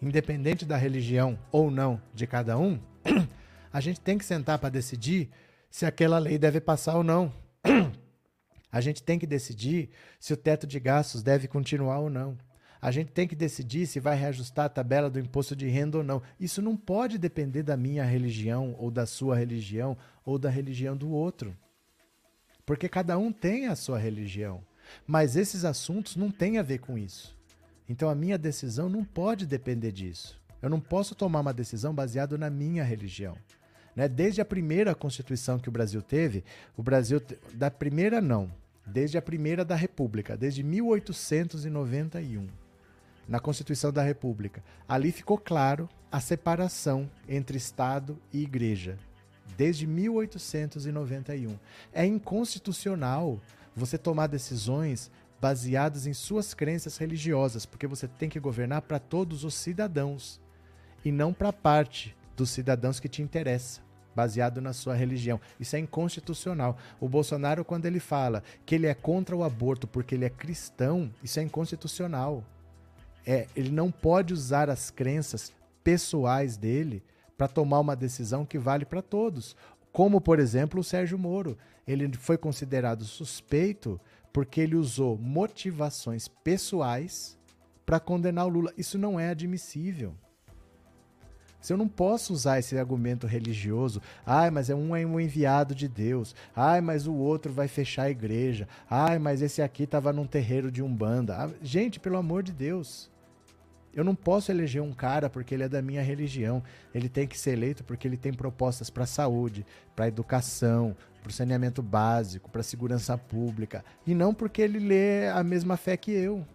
Independente 0.00 0.64
da 0.64 0.76
religião 0.76 1.38
ou 1.50 1.70
não 1.70 2.00
de 2.14 2.26
cada 2.26 2.56
um, 2.56 2.78
a 3.72 3.80
gente 3.80 4.00
tem 4.00 4.16
que 4.16 4.24
sentar 4.24 4.58
para 4.58 4.68
decidir 4.68 5.28
se 5.70 5.84
aquela 5.84 6.18
lei 6.18 6.38
deve 6.38 6.60
passar 6.60 6.96
ou 6.96 7.02
não. 7.02 7.32
A 8.70 8.80
gente 8.80 9.02
tem 9.02 9.18
que 9.18 9.26
decidir 9.26 9.90
se 10.20 10.32
o 10.32 10.36
teto 10.36 10.66
de 10.66 10.78
gastos 10.78 11.22
deve 11.22 11.48
continuar 11.48 12.00
ou 12.00 12.10
não. 12.10 12.36
A 12.80 12.90
gente 12.90 13.10
tem 13.10 13.26
que 13.26 13.34
decidir 13.34 13.86
se 13.86 13.98
vai 13.98 14.16
reajustar 14.16 14.66
a 14.66 14.68
tabela 14.68 15.10
do 15.10 15.18
imposto 15.18 15.56
de 15.56 15.66
renda 15.66 15.98
ou 15.98 16.04
não. 16.04 16.22
Isso 16.38 16.62
não 16.62 16.76
pode 16.76 17.18
depender 17.18 17.62
da 17.62 17.76
minha 17.76 18.04
religião, 18.04 18.76
ou 18.78 18.90
da 18.90 19.04
sua 19.04 19.36
religião, 19.36 19.96
ou 20.24 20.38
da 20.38 20.48
religião 20.48 20.96
do 20.96 21.10
outro. 21.10 21.56
Porque 22.64 22.88
cada 22.88 23.18
um 23.18 23.32
tem 23.32 23.66
a 23.66 23.74
sua 23.74 23.98
religião. 23.98 24.62
Mas 25.06 25.34
esses 25.34 25.64
assuntos 25.64 26.14
não 26.14 26.30
têm 26.30 26.58
a 26.58 26.62
ver 26.62 26.78
com 26.78 26.96
isso. 26.96 27.36
Então 27.88 28.08
a 28.08 28.14
minha 28.14 28.38
decisão 28.38 28.88
não 28.88 29.02
pode 29.04 29.46
depender 29.46 29.90
disso. 29.90 30.40
Eu 30.60 30.68
não 30.68 30.80
posso 30.80 31.14
tomar 31.14 31.40
uma 31.40 31.54
decisão 31.54 31.94
baseada 31.94 32.36
na 32.36 32.50
minha 32.50 32.84
religião. 32.84 33.36
Né? 33.98 34.06
Desde 34.06 34.40
a 34.40 34.44
primeira 34.44 34.94
Constituição 34.94 35.58
que 35.58 35.68
o 35.68 35.72
Brasil 35.72 36.00
teve, 36.00 36.44
o 36.76 36.84
Brasil. 36.84 37.20
Da 37.52 37.68
primeira, 37.68 38.20
não. 38.20 38.48
Desde 38.86 39.18
a 39.18 39.22
primeira 39.22 39.64
da 39.64 39.74
República, 39.74 40.36
desde 40.36 40.62
1891, 40.62 42.46
na 43.26 43.40
Constituição 43.40 43.92
da 43.92 44.00
República. 44.00 44.62
Ali 44.88 45.10
ficou 45.10 45.36
claro 45.36 45.88
a 46.12 46.20
separação 46.20 47.10
entre 47.28 47.58
Estado 47.58 48.16
e 48.32 48.40
Igreja. 48.40 48.96
Desde 49.56 49.84
1891. 49.84 51.58
É 51.92 52.06
inconstitucional 52.06 53.40
você 53.74 53.98
tomar 53.98 54.28
decisões 54.28 55.10
baseadas 55.40 56.06
em 56.06 56.12
suas 56.12 56.54
crenças 56.54 56.96
religiosas, 56.98 57.66
porque 57.66 57.88
você 57.88 58.06
tem 58.06 58.28
que 58.28 58.38
governar 58.38 58.82
para 58.82 59.00
todos 59.00 59.42
os 59.42 59.54
cidadãos 59.54 60.40
e 61.04 61.10
não 61.10 61.32
para 61.32 61.52
parte 61.52 62.16
dos 62.36 62.50
cidadãos 62.50 63.00
que 63.00 63.08
te 63.08 63.22
interessa, 63.22 63.87
baseado 64.18 64.60
na 64.60 64.72
sua 64.72 64.96
religião. 64.96 65.40
Isso 65.60 65.76
é 65.76 65.78
inconstitucional. 65.78 66.76
O 66.98 67.08
Bolsonaro, 67.08 67.64
quando 67.64 67.86
ele 67.86 68.00
fala 68.00 68.42
que 68.66 68.74
ele 68.74 68.88
é 68.88 68.92
contra 68.92 69.36
o 69.36 69.44
aborto 69.44 69.86
porque 69.86 70.16
ele 70.16 70.24
é 70.24 70.28
cristão, 70.28 71.08
isso 71.22 71.38
é 71.38 71.42
inconstitucional. 71.44 72.42
É, 73.24 73.46
ele 73.54 73.70
não 73.70 73.92
pode 73.92 74.34
usar 74.34 74.68
as 74.68 74.90
crenças 74.90 75.52
pessoais 75.84 76.56
dele 76.56 77.00
para 77.36 77.46
tomar 77.46 77.78
uma 77.78 77.94
decisão 77.94 78.44
que 78.44 78.58
vale 78.58 78.84
para 78.84 79.00
todos. 79.00 79.54
Como, 79.92 80.20
por 80.20 80.40
exemplo, 80.40 80.80
o 80.80 80.84
Sérgio 80.84 81.16
Moro. 81.16 81.56
Ele 81.86 82.12
foi 82.16 82.36
considerado 82.36 83.04
suspeito 83.04 84.00
porque 84.32 84.60
ele 84.60 84.74
usou 84.74 85.16
motivações 85.16 86.26
pessoais 86.26 87.38
para 87.86 88.00
condenar 88.00 88.46
o 88.46 88.48
Lula. 88.48 88.74
Isso 88.76 88.98
não 88.98 89.18
é 89.18 89.30
admissível. 89.30 90.12
Se 91.60 91.72
eu 91.72 91.76
não 91.76 91.88
posso 91.88 92.32
usar 92.32 92.58
esse 92.58 92.78
argumento 92.78 93.26
religioso, 93.26 94.00
ai, 94.24 94.50
mas 94.50 94.70
é 94.70 94.74
um 94.74 94.94
é 94.94 95.04
um 95.04 95.18
enviado 95.18 95.74
de 95.74 95.88
Deus, 95.88 96.34
ai, 96.54 96.80
mas 96.80 97.06
o 97.06 97.14
outro 97.14 97.52
vai 97.52 97.66
fechar 97.66 98.04
a 98.04 98.10
igreja, 98.10 98.68
ai, 98.88 99.18
mas 99.18 99.42
esse 99.42 99.60
aqui 99.60 99.82
estava 99.82 100.12
num 100.12 100.26
terreiro 100.26 100.70
de 100.70 100.82
umbanda. 100.82 101.36
Ah, 101.36 101.50
gente, 101.62 101.98
pelo 101.98 102.16
amor 102.16 102.42
de 102.42 102.52
Deus. 102.52 103.10
Eu 103.92 104.04
não 104.04 104.14
posso 104.14 104.52
eleger 104.52 104.80
um 104.80 104.92
cara 104.92 105.28
porque 105.28 105.54
ele 105.54 105.64
é 105.64 105.68
da 105.68 105.82
minha 105.82 106.02
religião. 106.02 106.62
Ele 106.94 107.08
tem 107.08 107.26
que 107.26 107.36
ser 107.36 107.52
eleito 107.52 107.82
porque 107.82 108.06
ele 108.06 108.16
tem 108.16 108.32
propostas 108.32 108.90
para 108.90 109.06
saúde, 109.06 109.66
para 109.96 110.06
educação, 110.06 110.94
para 111.20 111.32
saneamento 111.32 111.82
básico, 111.82 112.48
para 112.48 112.62
segurança 112.62 113.18
pública. 113.18 113.84
E 114.06 114.14
não 114.14 114.32
porque 114.32 114.62
ele 114.62 114.78
lê 114.78 115.28
a 115.28 115.42
mesma 115.42 115.76
fé 115.76 115.96
que 115.96 116.12
eu. 116.12 116.46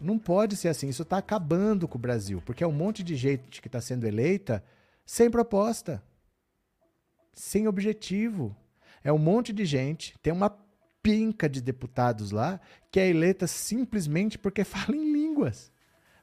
Não 0.00 0.18
pode 0.18 0.56
ser 0.56 0.68
assim. 0.68 0.88
Isso 0.88 1.02
está 1.02 1.18
acabando 1.18 1.88
com 1.88 1.98
o 1.98 2.00
Brasil, 2.00 2.42
porque 2.44 2.62
é 2.62 2.66
um 2.66 2.72
monte 2.72 3.02
de 3.02 3.16
gente 3.16 3.60
que 3.60 3.68
está 3.68 3.80
sendo 3.80 4.06
eleita 4.06 4.62
sem 5.04 5.30
proposta, 5.30 6.02
sem 7.32 7.66
objetivo. 7.66 8.56
É 9.02 9.12
um 9.12 9.18
monte 9.18 9.52
de 9.52 9.64
gente, 9.64 10.14
tem 10.22 10.32
uma 10.32 10.50
pinca 11.02 11.48
de 11.48 11.60
deputados 11.60 12.30
lá 12.30 12.60
que 12.90 13.00
é 13.00 13.08
eleita 13.08 13.46
simplesmente 13.46 14.38
porque 14.38 14.62
fala 14.64 14.96
em 14.96 15.12
línguas. 15.12 15.72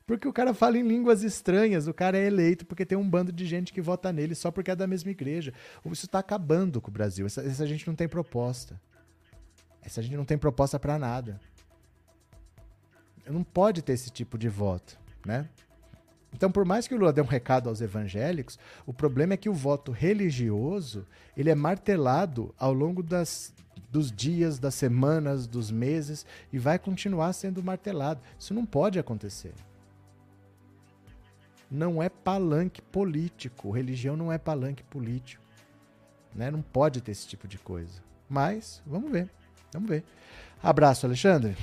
Porque 0.05 0.28
o 0.28 0.34
cara 0.34 0.53
fala 0.53 0.78
em 0.78 0.88
línguas 0.88 1.23
estranhas, 1.23 1.88
o 1.88 1.93
cara 1.93 2.15
é 2.15 2.28
eleito 2.28 2.65
porque 2.65 2.86
tem 2.86 2.97
um 2.97 3.09
bando 3.09 3.32
de 3.32 3.45
gente 3.45 3.73
que 3.73 3.82
vota 3.82 4.13
nele 4.13 4.36
só 4.36 4.51
porque 4.51 4.69
é 4.69 4.76
da 4.76 4.86
mesma 4.86 5.09
igreja. 5.09 5.51
Isso 5.86 6.05
está 6.05 6.19
acabando 6.19 6.80
com 6.80 6.91
o 6.91 6.93
Brasil. 6.93 7.26
Essa, 7.26 7.41
essa 7.41 7.65
gente 7.65 7.88
não 7.88 7.95
tem 7.95 8.07
proposta. 8.07 8.80
Essa 9.82 10.03
gente 10.03 10.15
não 10.15 10.26
tem 10.26 10.38
proposta 10.38 10.80
para 10.80 10.99
nada 10.99 11.39
não 13.28 13.43
pode 13.43 13.82
ter 13.82 13.93
esse 13.93 14.09
tipo 14.09 14.38
de 14.38 14.49
voto, 14.49 14.97
né? 15.26 15.47
Então, 16.36 16.51
por 16.51 16.65
mais 16.65 16.86
que 16.86 16.93
o 16.93 16.97
Lula 16.97 17.13
dê 17.13 17.21
um 17.21 17.26
recado 17.26 17.69
aos 17.69 17.80
evangélicos, 17.80 18.59
o 18.86 18.93
problema 18.93 19.34
é 19.34 19.38
que 19.38 19.47
o 19.47 19.53
voto 19.53 19.93
religioso 19.93 21.07
ele 21.36 21.49
é 21.49 21.55
martelado 21.55 22.53
ao 22.59 22.73
longo 22.73 23.01
das, 23.01 23.53
dos 23.89 24.11
dias, 24.11 24.59
das 24.59 24.76
semanas, 24.76 25.47
dos 25.47 25.71
meses 25.71 26.26
e 26.51 26.59
vai 26.59 26.78
continuar 26.78 27.32
sendo 27.32 27.63
martelado. 27.63 28.19
Isso 28.38 28.53
não 28.53 28.65
pode 28.65 28.99
acontecer. 28.99 29.53
Não 31.71 32.03
é 32.03 32.09
palanque 32.09 32.82
político. 32.82 33.71
Religião 33.71 34.17
não 34.17 34.30
é 34.30 34.38
palanque 34.38 34.84
político. 34.84 35.41
Né? 36.34 36.51
Não 36.51 36.61
pode 36.61 36.99
ter 36.99 37.13
esse 37.13 37.28
tipo 37.28 37.47
de 37.47 37.57
coisa. 37.57 38.03
Mas, 38.30 38.84
vamos 38.86 39.09
ver. 39.09 39.30
Vamos 39.71 39.89
ver. 39.89 40.03
Abraço, 40.61 41.05
Alexandre. 41.05 41.55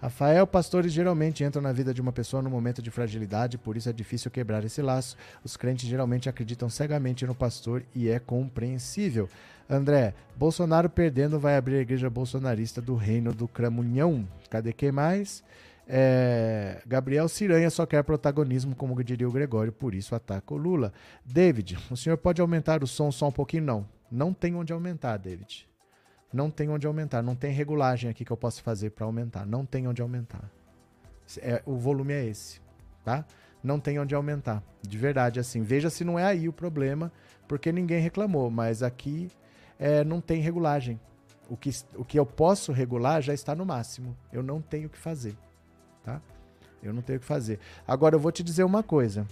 Rafael, 0.00 0.46
pastores 0.46 0.92
geralmente 0.92 1.42
entram 1.42 1.60
na 1.60 1.72
vida 1.72 1.92
de 1.92 2.00
uma 2.00 2.12
pessoa 2.12 2.40
no 2.40 2.48
momento 2.48 2.80
de 2.80 2.88
fragilidade, 2.88 3.58
por 3.58 3.76
isso 3.76 3.88
é 3.88 3.92
difícil 3.92 4.30
quebrar 4.30 4.64
esse 4.64 4.80
laço. 4.80 5.16
Os 5.42 5.56
crentes 5.56 5.88
geralmente 5.88 6.28
acreditam 6.28 6.68
cegamente 6.68 7.26
no 7.26 7.34
pastor 7.34 7.82
e 7.92 8.08
é 8.08 8.20
compreensível. 8.20 9.28
André, 9.68 10.14
Bolsonaro 10.36 10.88
perdendo 10.88 11.40
vai 11.40 11.56
abrir 11.56 11.78
a 11.78 11.80
igreja 11.80 12.08
bolsonarista 12.08 12.80
do 12.80 12.94
reino 12.94 13.34
do 13.34 13.48
Cramunhão. 13.48 14.26
Cadê 14.48 14.72
quem 14.72 14.92
mais? 14.92 15.42
É, 15.86 16.80
Gabriel 16.86 17.28
Ciranha 17.28 17.68
só 17.68 17.84
quer 17.84 18.04
protagonismo, 18.04 18.76
como 18.76 19.02
diria 19.02 19.28
o 19.28 19.32
Gregório, 19.32 19.72
por 19.72 19.96
isso 19.96 20.14
ataca 20.14 20.54
o 20.54 20.56
Lula. 20.56 20.92
David, 21.24 21.76
o 21.90 21.96
senhor 21.96 22.16
pode 22.18 22.40
aumentar 22.40 22.84
o 22.84 22.86
som 22.86 23.10
só 23.10 23.28
um 23.28 23.32
pouquinho? 23.32 23.64
Não. 23.64 23.88
Não 24.10 24.32
tem 24.32 24.54
onde 24.54 24.72
aumentar, 24.72 25.16
David 25.16 25.68
não 26.32 26.50
tem 26.50 26.68
onde 26.68 26.86
aumentar. 26.86 27.22
Não 27.22 27.34
tem 27.34 27.52
regulagem 27.52 28.10
aqui 28.10 28.24
que 28.24 28.30
eu 28.30 28.36
possa 28.36 28.62
fazer 28.62 28.90
para 28.90 29.04
aumentar. 29.06 29.46
Não 29.46 29.64
tem 29.64 29.86
onde 29.86 30.02
aumentar. 30.02 30.50
É, 31.38 31.62
o 31.66 31.76
volume 31.76 32.12
é 32.12 32.24
esse, 32.24 32.60
tá? 33.04 33.24
Não 33.62 33.80
tem 33.80 33.98
onde 33.98 34.14
aumentar. 34.14 34.62
De 34.82 34.96
verdade, 34.96 35.40
assim. 35.40 35.62
Veja 35.62 35.90
se 35.90 36.04
não 36.04 36.18
é 36.18 36.24
aí 36.24 36.48
o 36.48 36.52
problema, 36.52 37.12
porque 37.46 37.72
ninguém 37.72 38.00
reclamou. 38.00 38.50
Mas 38.50 38.82
aqui 38.82 39.30
é, 39.78 40.04
não 40.04 40.20
tem 40.20 40.40
regulagem. 40.40 41.00
O 41.48 41.56
que, 41.56 41.70
o 41.94 42.04
que 42.04 42.18
eu 42.18 42.26
posso 42.26 42.72
regular 42.72 43.22
já 43.22 43.32
está 43.32 43.54
no 43.54 43.64
máximo. 43.64 44.16
Eu 44.32 44.42
não 44.42 44.60
tenho 44.60 44.86
o 44.86 44.90
que 44.90 44.98
fazer, 44.98 45.34
tá? 46.04 46.20
Eu 46.82 46.92
não 46.92 47.00
tenho 47.00 47.16
o 47.16 47.20
que 47.20 47.26
fazer. 47.26 47.58
Agora 47.86 48.14
eu 48.14 48.20
vou 48.20 48.30
te 48.30 48.42
dizer 48.42 48.64
uma 48.64 48.82
coisa. 48.82 49.26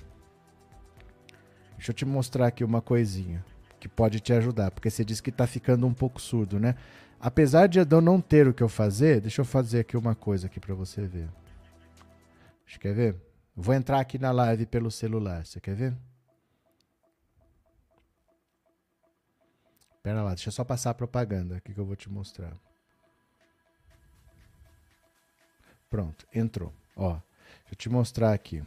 Deixa 1.77 1.91
eu 1.91 1.95
te 1.95 2.07
mostrar 2.07 2.47
aqui 2.47 2.65
uma 2.65 2.81
coisinha 2.81 3.45
que 3.79 3.89
pode 3.89 4.21
te 4.21 4.33
ajudar, 4.33 4.71
porque 4.71 4.91
você 4.91 5.05
disse 5.05 5.23
que 5.23 5.31
está 5.31 5.47
ficando 5.47 5.87
um 5.87 5.95
pouco 5.95 6.21
surdo, 6.21 6.59
né? 6.59 6.75
Apesar 7.21 7.67
de 7.67 7.79
eu 7.79 8.01
não 8.01 8.21
ter 8.21 8.47
o 8.47 8.55
que 8.55 8.63
eu 8.63 8.69
fazer, 8.69 9.21
deixa 9.21 9.41
eu 9.41 9.45
fazer 9.45 9.81
aqui 9.81 9.97
uma 9.97 10.15
coisa 10.15 10.47
aqui 10.47 10.61
para 10.61 10.75
você 10.75 11.07
ver. 11.07 11.29
Você 12.67 12.79
quer 12.79 12.95
ver? 12.95 13.17
Vou 13.55 13.75
entrar 13.75 14.01
aqui 14.01 14.19
na 14.19 14.31
live 14.33 14.67
pelo 14.67 14.91
celular, 14.91 15.47
você 15.47 15.61
quer 15.61 15.75
ver? 15.75 15.97
Pera 20.03 20.23
lá, 20.23 20.35
deixa 20.35 20.49
eu 20.49 20.53
só 20.53 20.63
passar 20.63 20.91
a 20.91 20.95
propaganda 20.95 21.57
aqui 21.57 21.75
que 21.75 21.81
eu 21.81 21.87
vou 21.87 21.97
te 21.97 22.11
mostrar. 22.11 22.57
Pronto, 25.89 26.27
entrou. 26.35 26.73
Ó, 26.95 27.13
deixa 27.13 27.73
eu 27.73 27.77
te 27.77 27.89
mostrar 27.89 28.33
aqui. 28.33 28.63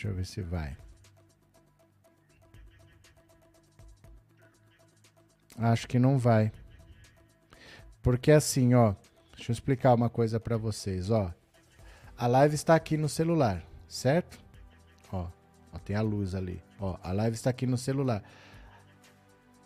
Deixa 0.00 0.08
eu 0.08 0.14
ver 0.14 0.24
se 0.24 0.40
vai. 0.40 0.74
Acho 5.58 5.86
que 5.86 5.98
não 5.98 6.18
vai. 6.18 6.50
Porque 8.00 8.32
assim, 8.32 8.72
ó, 8.72 8.94
deixa 9.36 9.50
eu 9.50 9.52
explicar 9.52 9.92
uma 9.92 10.08
coisa 10.08 10.40
para 10.40 10.56
vocês, 10.56 11.10
ó. 11.10 11.30
A 12.16 12.26
live 12.26 12.54
está 12.54 12.74
aqui 12.74 12.96
no 12.96 13.10
celular, 13.10 13.62
certo? 13.86 14.38
Ó, 15.12 15.26
ó, 15.70 15.78
tem 15.80 15.94
a 15.94 16.00
luz 16.00 16.34
ali. 16.34 16.62
Ó, 16.80 16.96
a 17.02 17.12
live 17.12 17.34
está 17.34 17.50
aqui 17.50 17.66
no 17.66 17.76
celular. 17.76 18.24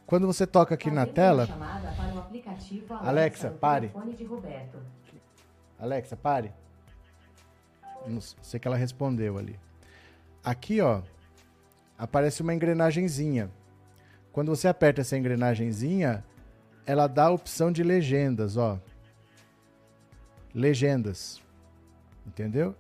Quando 0.05 0.27
você 0.27 0.49
toca 0.49 0.75
aqui 0.75 0.91
na 0.91 1.07
tela, 1.07 1.47
Alexa, 3.03 3.53
pare. 3.53 3.93
Alexa, 5.79 6.17
pare. 6.17 6.53
Não 8.05 8.21
sei 8.21 8.59
que 8.59 8.67
ela 8.67 8.77
respondeu 8.77 9.39
ali. 9.39 9.57
Aqui, 10.45 10.81
ó, 10.81 11.03
aparece 11.97 12.43
uma 12.43 12.55
engrenagemzinha. 12.55 13.51
Quando 14.33 14.55
você 14.55 14.69
aperta 14.69 15.01
essa 15.01 15.17
engrenagemzinha, 15.17 16.25
ela 16.85 17.07
dá 17.07 17.25
a 17.25 17.31
opção 17.31 17.73
de 17.73 17.83
legendas, 17.83 18.57
ó. 18.57 18.79
Legendas. 20.55 21.41
Entendeu? 22.27 22.75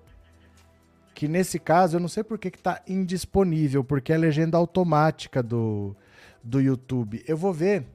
que 1.15 1.29
nesse 1.29 1.59
caso 1.59 1.97
eu 1.97 2.01
não 2.01 2.09
sei 2.09 2.25
por 2.25 2.39
que 2.39 2.49
está 2.49 2.83
indisponível, 2.89 3.85
porque 3.85 4.13
é 4.13 4.19
legenda 4.19 4.59
automática 4.59 5.43
do, 5.43 5.97
do 6.43 6.61
YouTube. 6.61 7.25
Eu 7.27 7.37
vou 7.37 7.53
ver 7.53 7.87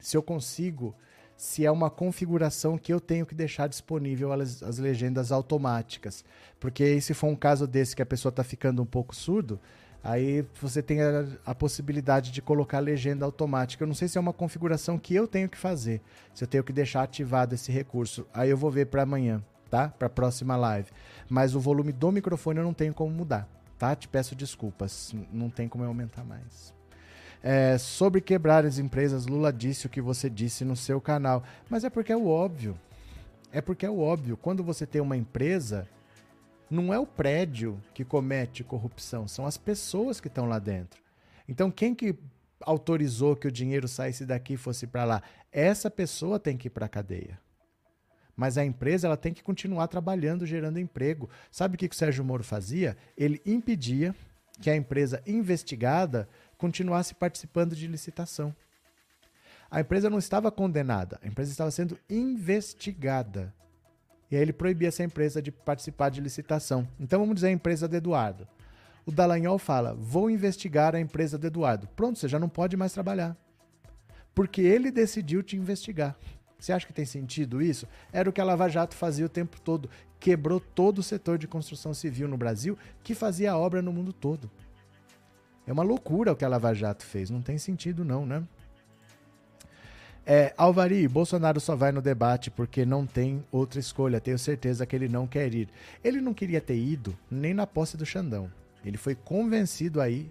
se 0.00 0.16
eu 0.16 0.22
consigo, 0.22 0.94
se 1.36 1.64
é 1.64 1.70
uma 1.70 1.90
configuração 1.90 2.78
que 2.78 2.92
eu 2.92 3.00
tenho 3.00 3.26
que 3.26 3.34
deixar 3.34 3.68
disponível 3.68 4.32
as, 4.32 4.62
as 4.62 4.78
legendas 4.78 5.32
automáticas. 5.32 6.24
Porque 6.60 7.00
se 7.00 7.14
for 7.14 7.26
um 7.26 7.36
caso 7.36 7.66
desse 7.66 7.96
que 7.96 8.02
a 8.02 8.06
pessoa 8.06 8.30
está 8.30 8.44
ficando 8.44 8.82
um 8.82 8.86
pouco 8.86 9.14
surdo, 9.14 9.58
aí 10.02 10.44
você 10.60 10.82
tem 10.82 11.02
a, 11.02 11.26
a, 11.44 11.54
possibilidade 11.54 12.30
de 12.30 12.40
colocar 12.40 12.78
legenda 12.78 13.24
automática. 13.24 13.82
Eu 13.82 13.88
não 13.88 13.94
sei 13.94 14.08
se 14.08 14.16
é 14.16 14.20
uma 14.20 14.32
configuração 14.32 14.98
que 14.98 15.14
eu 15.14 15.26
tenho 15.26 15.48
que 15.48 15.58
fazer, 15.58 16.00
se 16.32 16.44
eu 16.44 16.48
tenho 16.48 16.64
que 16.64 16.72
deixar 16.72 17.02
ativado 17.02 17.54
esse 17.54 17.72
recurso. 17.72 18.26
Aí 18.32 18.50
eu 18.50 18.56
vou 18.56 18.70
ver 18.70 18.86
para 18.86 19.02
amanhã 19.02 19.42
tá? 19.74 19.88
Para 19.88 20.06
a 20.06 20.10
próxima 20.10 20.54
live. 20.56 20.88
Mas 21.28 21.56
o 21.56 21.60
volume 21.60 21.90
do 21.90 22.12
microfone 22.12 22.60
eu 22.60 22.64
não 22.64 22.72
tenho 22.72 22.94
como 22.94 23.12
mudar, 23.12 23.48
tá? 23.76 23.96
Te 23.96 24.06
peço 24.06 24.36
desculpas, 24.36 25.12
não 25.32 25.50
tem 25.50 25.68
como 25.68 25.82
eu 25.82 25.88
aumentar 25.88 26.22
mais. 26.22 26.72
É, 27.46 27.76
sobre 27.76 28.22
quebrar 28.22 28.64
as 28.64 28.78
empresas, 28.78 29.26
Lula 29.26 29.52
disse 29.52 29.86
o 29.86 29.90
que 29.90 30.00
você 30.00 30.30
disse 30.30 30.64
no 30.64 30.74
seu 30.74 30.98
canal, 30.98 31.44
mas 31.68 31.84
é 31.84 31.90
porque 31.90 32.10
é 32.10 32.16
o 32.16 32.26
óbvio. 32.26 32.74
É 33.52 33.60
porque 33.60 33.84
é 33.84 33.90
o 33.90 33.98
óbvio. 33.98 34.34
Quando 34.38 34.64
você 34.64 34.86
tem 34.86 35.02
uma 35.02 35.14
empresa, 35.14 35.86
não 36.70 36.92
é 36.92 36.98
o 36.98 37.06
prédio 37.06 37.78
que 37.92 38.02
comete 38.02 38.64
corrupção, 38.64 39.28
são 39.28 39.44
as 39.44 39.58
pessoas 39.58 40.22
que 40.22 40.28
estão 40.28 40.46
lá 40.46 40.58
dentro. 40.58 41.02
Então, 41.46 41.70
quem 41.70 41.94
que 41.94 42.14
autorizou 42.62 43.36
que 43.36 43.46
o 43.46 43.52
dinheiro 43.52 43.86
saísse 43.86 44.24
daqui 44.24 44.54
e 44.54 44.56
fosse 44.56 44.86
para 44.86 45.04
lá? 45.04 45.22
Essa 45.52 45.90
pessoa 45.90 46.40
tem 46.40 46.56
que 46.56 46.68
ir 46.68 46.70
para 46.70 46.86
a 46.86 46.88
cadeia. 46.88 47.38
Mas 48.34 48.56
a 48.56 48.64
empresa 48.64 49.06
ela 49.06 49.18
tem 49.18 49.34
que 49.34 49.42
continuar 49.42 49.88
trabalhando, 49.88 50.46
gerando 50.46 50.80
emprego. 50.80 51.28
Sabe 51.50 51.74
o 51.74 51.78
que, 51.78 51.90
que 51.90 51.94
o 51.94 51.98
Sérgio 51.98 52.24
Moro 52.24 52.42
fazia? 52.42 52.96
Ele 53.18 53.38
impedia 53.44 54.14
que 54.60 54.70
a 54.70 54.76
empresa 54.76 55.22
investigada 55.26 56.28
continuasse 56.56 57.14
participando 57.14 57.74
de 57.74 57.86
licitação. 57.86 58.54
A 59.70 59.80
empresa 59.80 60.08
não 60.08 60.18
estava 60.18 60.52
condenada, 60.52 61.18
a 61.22 61.26
empresa 61.26 61.50
estava 61.50 61.70
sendo 61.70 61.98
investigada. 62.08 63.52
E 64.30 64.36
aí 64.36 64.42
ele 64.42 64.52
proibia 64.52 64.88
essa 64.88 65.04
empresa 65.04 65.42
de 65.42 65.50
participar 65.50 66.10
de 66.10 66.20
licitação. 66.20 66.88
Então 66.98 67.20
vamos 67.20 67.36
dizer 67.36 67.48
a 67.48 67.52
empresa 67.52 67.88
do 67.88 67.96
Eduardo. 67.96 68.46
O 69.06 69.12
Dallagnol 69.12 69.58
fala: 69.58 69.94
vou 69.94 70.30
investigar 70.30 70.94
a 70.94 71.00
empresa 71.00 71.36
do 71.36 71.46
Eduardo. 71.46 71.88
Pronto, 71.88 72.18
você 72.18 72.28
já 72.28 72.38
não 72.38 72.48
pode 72.48 72.76
mais 72.76 72.92
trabalhar. 72.92 73.36
Porque 74.34 74.62
ele 74.62 74.90
decidiu 74.90 75.42
te 75.42 75.56
investigar. 75.56 76.16
Você 76.58 76.72
acha 76.72 76.86
que 76.86 76.92
tem 76.92 77.04
sentido 77.04 77.60
isso? 77.60 77.86
Era 78.12 78.28
o 78.28 78.32
que 78.32 78.40
a 78.40 78.44
Lava 78.44 78.68
Jato 78.68 78.96
fazia 78.96 79.26
o 79.26 79.28
tempo 79.28 79.60
todo. 79.60 79.90
Quebrou 80.18 80.58
todo 80.58 81.00
o 81.00 81.02
setor 81.02 81.36
de 81.36 81.46
construção 81.46 81.92
civil 81.92 82.26
no 82.26 82.38
Brasil 82.38 82.78
que 83.02 83.14
fazia 83.14 83.56
obra 83.56 83.82
no 83.82 83.92
mundo 83.92 84.12
todo. 84.12 84.50
É 85.66 85.72
uma 85.72 85.82
loucura 85.82 86.32
o 86.32 86.36
que 86.36 86.44
a 86.44 86.48
Lava 86.48 86.74
Jato 86.74 87.04
fez. 87.04 87.30
Não 87.30 87.40
tem 87.40 87.58
sentido, 87.58 88.04
não, 88.04 88.26
né? 88.26 88.42
É, 90.26 90.54
Alvari, 90.56 91.06
Bolsonaro 91.06 91.60
só 91.60 91.76
vai 91.76 91.92
no 91.92 92.00
debate 92.00 92.50
porque 92.50 92.86
não 92.86 93.06
tem 93.06 93.44
outra 93.52 93.78
escolha. 93.78 94.20
Tenho 94.20 94.38
certeza 94.38 94.86
que 94.86 94.96
ele 94.96 95.08
não 95.08 95.26
quer 95.26 95.52
ir. 95.52 95.68
Ele 96.02 96.20
não 96.20 96.32
queria 96.32 96.60
ter 96.60 96.76
ido 96.76 97.16
nem 97.30 97.52
na 97.52 97.66
posse 97.66 97.96
do 97.96 98.06
Xandão. 98.06 98.50
Ele 98.84 98.96
foi 98.96 99.14
convencido 99.14 100.00
aí 100.00 100.30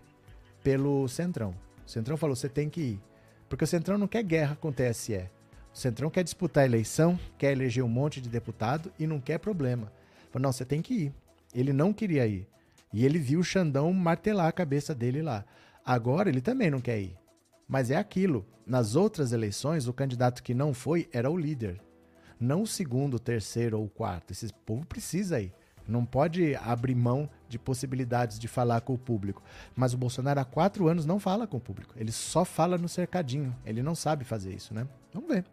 pelo 0.64 1.08
Centrão. 1.08 1.54
O 1.86 1.90
Centrão 1.90 2.18
falou: 2.18 2.36
você 2.36 2.50
tem 2.50 2.70
que 2.70 2.82
ir. 2.82 3.00
Porque 3.48 3.66
o 3.66 3.68
Centrão 3.68 3.98
não 3.98 4.08
quer 4.08 4.24
guerra 4.24 4.56
com 4.60 4.70
o 4.70 4.74
TSE. 4.74 5.30
O 5.74 5.78
Centrão 5.78 6.10
quer 6.10 6.24
disputar 6.24 6.64
a 6.64 6.68
eleição, 6.68 7.20
quer 7.38 7.52
eleger 7.52 7.84
um 7.84 7.88
monte 7.88 8.22
de 8.22 8.30
deputado 8.30 8.92
e 8.98 9.06
não 9.06 9.20
quer 9.20 9.40
problema. 9.40 9.92
Falou, 10.32 10.44
não, 10.44 10.52
você 10.52 10.66
tem 10.66 10.82
que 10.82 10.94
ir. 10.94 11.14
Ele 11.54 11.74
não 11.74 11.94
queria 11.94 12.26
ir. 12.26 12.48
E 12.94 13.04
ele 13.04 13.18
viu 13.18 13.40
o 13.40 13.44
Xandão 13.44 13.92
martelar 13.92 14.48
a 14.48 14.52
cabeça 14.52 14.94
dele 14.94 15.22
lá. 15.22 15.44
Agora 15.84 16.30
ele 16.30 16.40
também 16.40 16.70
não 16.70 16.80
quer 16.80 17.02
ir. 17.02 17.18
Mas 17.68 17.90
é 17.90 17.98
aquilo. 17.98 18.46
Nas 18.66 18.96
outras 18.96 19.34
eleições, 19.34 19.88
o 19.88 19.94
candidato 19.94 20.44
que 20.44 20.54
não 20.54 20.74
foi 20.74 21.10
era 21.12 21.30
o 21.30 21.36
líder. 21.36 21.82
Não 22.40 22.62
o 22.62 22.68
segundo, 22.68 23.16
o 23.16 23.20
terceiro 23.20 23.80
ou 23.80 23.86
o 23.86 23.90
quarto. 23.90 24.32
Esse 24.32 24.54
povo 24.66 24.86
precisa 24.86 25.42
ir. 25.42 25.52
Não 25.88 26.06
pode 26.06 26.56
abrir 26.56 26.96
mão 26.96 27.30
de 27.50 27.60
possibilidades 27.60 28.40
de 28.40 28.48
falar 28.48 28.82
com 28.82 28.94
o 28.94 28.98
público. 28.98 29.42
Mas 29.76 29.94
o 29.94 29.98
Bolsonaro 29.98 30.40
há 30.40 30.46
quatro 30.46 30.88
anos 30.88 31.06
não 31.06 31.20
fala 31.20 31.48
com 31.48 31.58
o 31.58 31.62
público. 31.62 31.94
Ele 31.98 32.12
só 32.12 32.46
fala 32.46 32.78
no 32.78 32.88
cercadinho. 32.88 33.56
Ele 33.66 33.84
não 33.84 33.96
sabe 33.96 34.24
fazer 34.24 34.54
isso, 34.54 34.74
né? 34.74 34.88
Vamos 35.14 35.30
ver. 35.30 35.44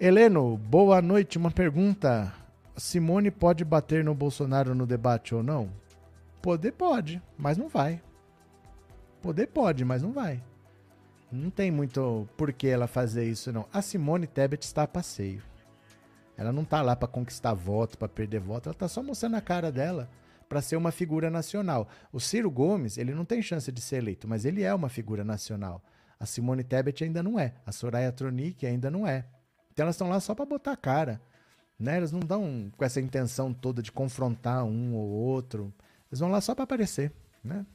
Heleno, 0.00 0.56
boa 0.56 1.02
noite. 1.02 1.36
Uma 1.36 1.50
pergunta. 1.50 2.32
Simone 2.76 3.30
pode 3.30 3.64
bater 3.64 4.04
no 4.04 4.14
Bolsonaro 4.14 4.74
no 4.74 4.86
debate 4.86 5.34
ou 5.34 5.42
não? 5.42 5.70
Poder 6.46 6.70
pode, 6.70 7.20
mas 7.36 7.58
não 7.58 7.68
vai. 7.68 8.00
Poder 9.20 9.48
pode, 9.48 9.84
mas 9.84 10.00
não 10.00 10.12
vai. 10.12 10.40
Não 11.28 11.50
tem 11.50 11.72
muito 11.72 12.28
por 12.36 12.52
que 12.52 12.68
ela 12.68 12.86
fazer 12.86 13.28
isso, 13.28 13.52
não. 13.52 13.66
A 13.72 13.82
Simone 13.82 14.28
Tebet 14.28 14.64
está 14.64 14.84
a 14.84 14.86
passeio. 14.86 15.42
Ela 16.36 16.52
não 16.52 16.62
está 16.62 16.82
lá 16.82 16.94
para 16.94 17.08
conquistar 17.08 17.52
voto, 17.52 17.98
para 17.98 18.08
perder 18.08 18.38
voto. 18.38 18.68
Ela 18.68 18.76
está 18.76 18.86
só 18.86 19.02
mostrando 19.02 19.34
a 19.34 19.40
cara 19.40 19.72
dela 19.72 20.08
para 20.48 20.62
ser 20.62 20.76
uma 20.76 20.92
figura 20.92 21.28
nacional. 21.30 21.88
O 22.12 22.20
Ciro 22.20 22.48
Gomes, 22.48 22.96
ele 22.96 23.12
não 23.12 23.24
tem 23.24 23.42
chance 23.42 23.72
de 23.72 23.80
ser 23.80 23.96
eleito, 23.96 24.28
mas 24.28 24.44
ele 24.44 24.62
é 24.62 24.72
uma 24.72 24.88
figura 24.88 25.24
nacional. 25.24 25.82
A 26.16 26.26
Simone 26.26 26.62
Tebet 26.62 27.02
ainda 27.02 27.24
não 27.24 27.40
é. 27.40 27.54
A 27.66 27.72
Soraya 27.72 28.12
Tronic 28.12 28.64
ainda 28.64 28.88
não 28.88 29.04
é. 29.04 29.26
Então 29.72 29.82
elas 29.82 29.96
estão 29.96 30.08
lá 30.08 30.20
só 30.20 30.32
para 30.32 30.46
botar 30.46 30.74
a 30.74 30.76
cara. 30.76 31.20
Né? 31.76 31.96
Elas 31.96 32.12
não 32.12 32.20
dão 32.20 32.70
com 32.76 32.84
essa 32.84 33.00
intenção 33.00 33.52
toda 33.52 33.82
de 33.82 33.90
confrontar 33.90 34.62
um 34.62 34.94
ou 34.94 35.08
outro. 35.08 35.74
Eles 36.16 36.20
vão 36.20 36.30
lá 36.30 36.40
só 36.40 36.54
para 36.54 36.64
aparecer. 36.64 37.12
Né? 37.44 37.66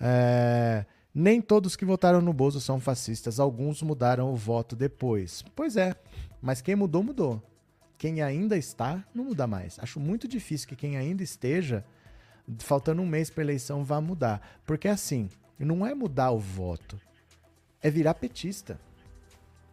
É, 0.00 0.86
nem 1.14 1.42
todos 1.42 1.76
que 1.76 1.84
votaram 1.84 2.22
no 2.22 2.32
Bozo 2.32 2.58
são 2.58 2.80
fascistas. 2.80 3.38
Alguns 3.38 3.82
mudaram 3.82 4.32
o 4.32 4.36
voto 4.36 4.74
depois. 4.74 5.44
Pois 5.54 5.76
é, 5.76 5.94
mas 6.40 6.62
quem 6.62 6.74
mudou, 6.74 7.02
mudou. 7.02 7.42
Quem 7.98 8.22
ainda 8.22 8.56
está, 8.56 9.04
não 9.14 9.24
muda 9.24 9.46
mais. 9.46 9.78
Acho 9.78 10.00
muito 10.00 10.26
difícil 10.26 10.66
que 10.66 10.74
quem 10.74 10.96
ainda 10.96 11.22
esteja, 11.22 11.84
faltando 12.58 13.02
um 13.02 13.06
mês 13.06 13.28
para 13.28 13.42
eleição, 13.42 13.84
vá 13.84 14.00
mudar. 14.00 14.60
Porque 14.64 14.88
assim, 14.88 15.28
não 15.58 15.86
é 15.86 15.94
mudar 15.94 16.30
o 16.30 16.38
voto, 16.38 16.98
é 17.82 17.90
virar 17.90 18.14
petista. 18.14 18.80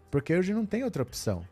Porque 0.09 0.35
hoje 0.35 0.53
não 0.53 0.65
tem 0.65 0.83
outra 0.83 1.03
opção. 1.03 1.45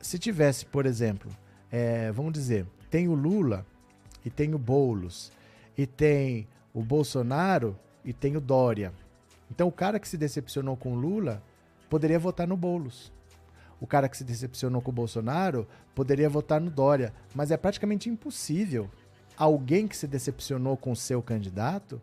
Se 0.00 0.18
tivesse, 0.18 0.64
por 0.64 0.86
exemplo, 0.86 1.30
é, 1.70 2.10
vamos 2.12 2.32
dizer, 2.32 2.66
tem 2.90 3.08
o 3.08 3.14
Lula 3.14 3.66
e 4.24 4.30
tem 4.30 4.54
o 4.54 4.58
Boulos 4.58 5.30
e 5.76 5.86
tem 5.86 6.46
o 6.72 6.82
Bolsonaro 6.82 7.76
e 8.04 8.12
tem 8.12 8.36
o 8.36 8.40
Dória. 8.40 8.92
Então 9.50 9.68
o 9.68 9.72
cara 9.72 9.98
que 9.98 10.08
se 10.08 10.16
decepcionou 10.16 10.76
com 10.76 10.94
Lula 10.94 11.42
poderia 11.88 12.18
votar 12.18 12.46
no 12.46 12.56
Boulos. 12.56 13.12
O 13.80 13.86
cara 13.86 14.08
que 14.08 14.16
se 14.16 14.24
decepcionou 14.24 14.80
com 14.80 14.90
o 14.90 14.94
Bolsonaro 14.94 15.66
poderia 15.94 16.28
votar 16.28 16.60
no 16.60 16.70
Dória. 16.70 17.12
Mas 17.34 17.50
é 17.50 17.56
praticamente 17.56 18.08
impossível 18.08 18.90
alguém 19.36 19.86
que 19.86 19.96
se 19.96 20.06
decepcionou 20.06 20.76
com 20.76 20.92
o 20.92 20.96
seu 20.96 21.20
candidato 21.20 22.00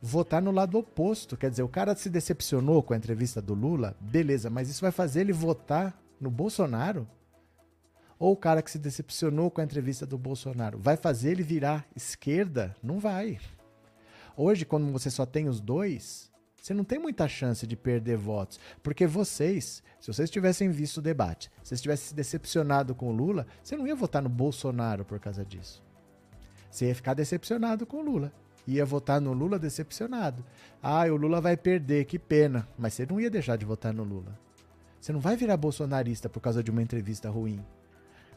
votar 0.00 0.42
no 0.42 0.50
lado 0.50 0.78
oposto. 0.78 1.36
Quer 1.36 1.50
dizer, 1.50 1.62
o 1.62 1.68
cara 1.68 1.94
se 1.94 2.10
decepcionou 2.10 2.82
com 2.82 2.94
a 2.94 2.96
entrevista 2.96 3.40
do 3.40 3.54
Lula, 3.54 3.96
beleza, 4.00 4.50
mas 4.50 4.68
isso 4.68 4.80
vai 4.80 4.90
fazer 4.90 5.20
ele 5.20 5.32
votar 5.32 5.96
no 6.20 6.30
Bolsonaro? 6.30 7.06
Ou 8.22 8.34
o 8.34 8.36
cara 8.36 8.62
que 8.62 8.70
se 8.70 8.78
decepcionou 8.78 9.50
com 9.50 9.60
a 9.60 9.64
entrevista 9.64 10.06
do 10.06 10.16
Bolsonaro 10.16 10.78
vai 10.78 10.96
fazer 10.96 11.32
ele 11.32 11.42
virar 11.42 11.84
esquerda? 11.96 12.72
Não 12.80 13.00
vai. 13.00 13.40
Hoje, 14.36 14.64
quando 14.64 14.92
você 14.92 15.10
só 15.10 15.26
tem 15.26 15.48
os 15.48 15.60
dois, 15.60 16.30
você 16.54 16.72
não 16.72 16.84
tem 16.84 17.00
muita 17.00 17.26
chance 17.26 17.66
de 17.66 17.74
perder 17.74 18.16
votos. 18.16 18.60
Porque 18.80 19.08
vocês, 19.08 19.82
se 19.98 20.06
vocês 20.06 20.30
tivessem 20.30 20.70
visto 20.70 20.98
o 20.98 21.02
debate, 21.02 21.50
se 21.64 21.70
vocês 21.70 21.82
tivessem 21.82 22.10
se 22.10 22.14
decepcionado 22.14 22.94
com 22.94 23.08
o 23.08 23.12
Lula, 23.12 23.44
você 23.60 23.76
não 23.76 23.88
ia 23.88 23.96
votar 23.96 24.22
no 24.22 24.28
Bolsonaro 24.28 25.04
por 25.04 25.18
causa 25.18 25.44
disso. 25.44 25.82
Você 26.70 26.86
ia 26.86 26.94
ficar 26.94 27.14
decepcionado 27.14 27.84
com 27.84 27.96
o 27.96 28.02
Lula 28.02 28.32
ia 28.68 28.84
votar 28.84 29.20
no 29.20 29.32
Lula 29.32 29.58
decepcionado. 29.58 30.44
Ah, 30.80 31.02
o 31.06 31.16
Lula 31.16 31.40
vai 31.40 31.56
perder, 31.56 32.04
que 32.04 32.20
pena. 32.20 32.68
Mas 32.78 32.94
você 32.94 33.04
não 33.04 33.20
ia 33.20 33.28
deixar 33.28 33.56
de 33.56 33.64
votar 33.64 33.92
no 33.92 34.04
Lula. 34.04 34.38
Você 35.00 35.12
não 35.12 35.18
vai 35.18 35.34
virar 35.34 35.56
bolsonarista 35.56 36.28
por 36.28 36.38
causa 36.38 36.62
de 36.62 36.70
uma 36.70 36.80
entrevista 36.80 37.28
ruim. 37.28 37.60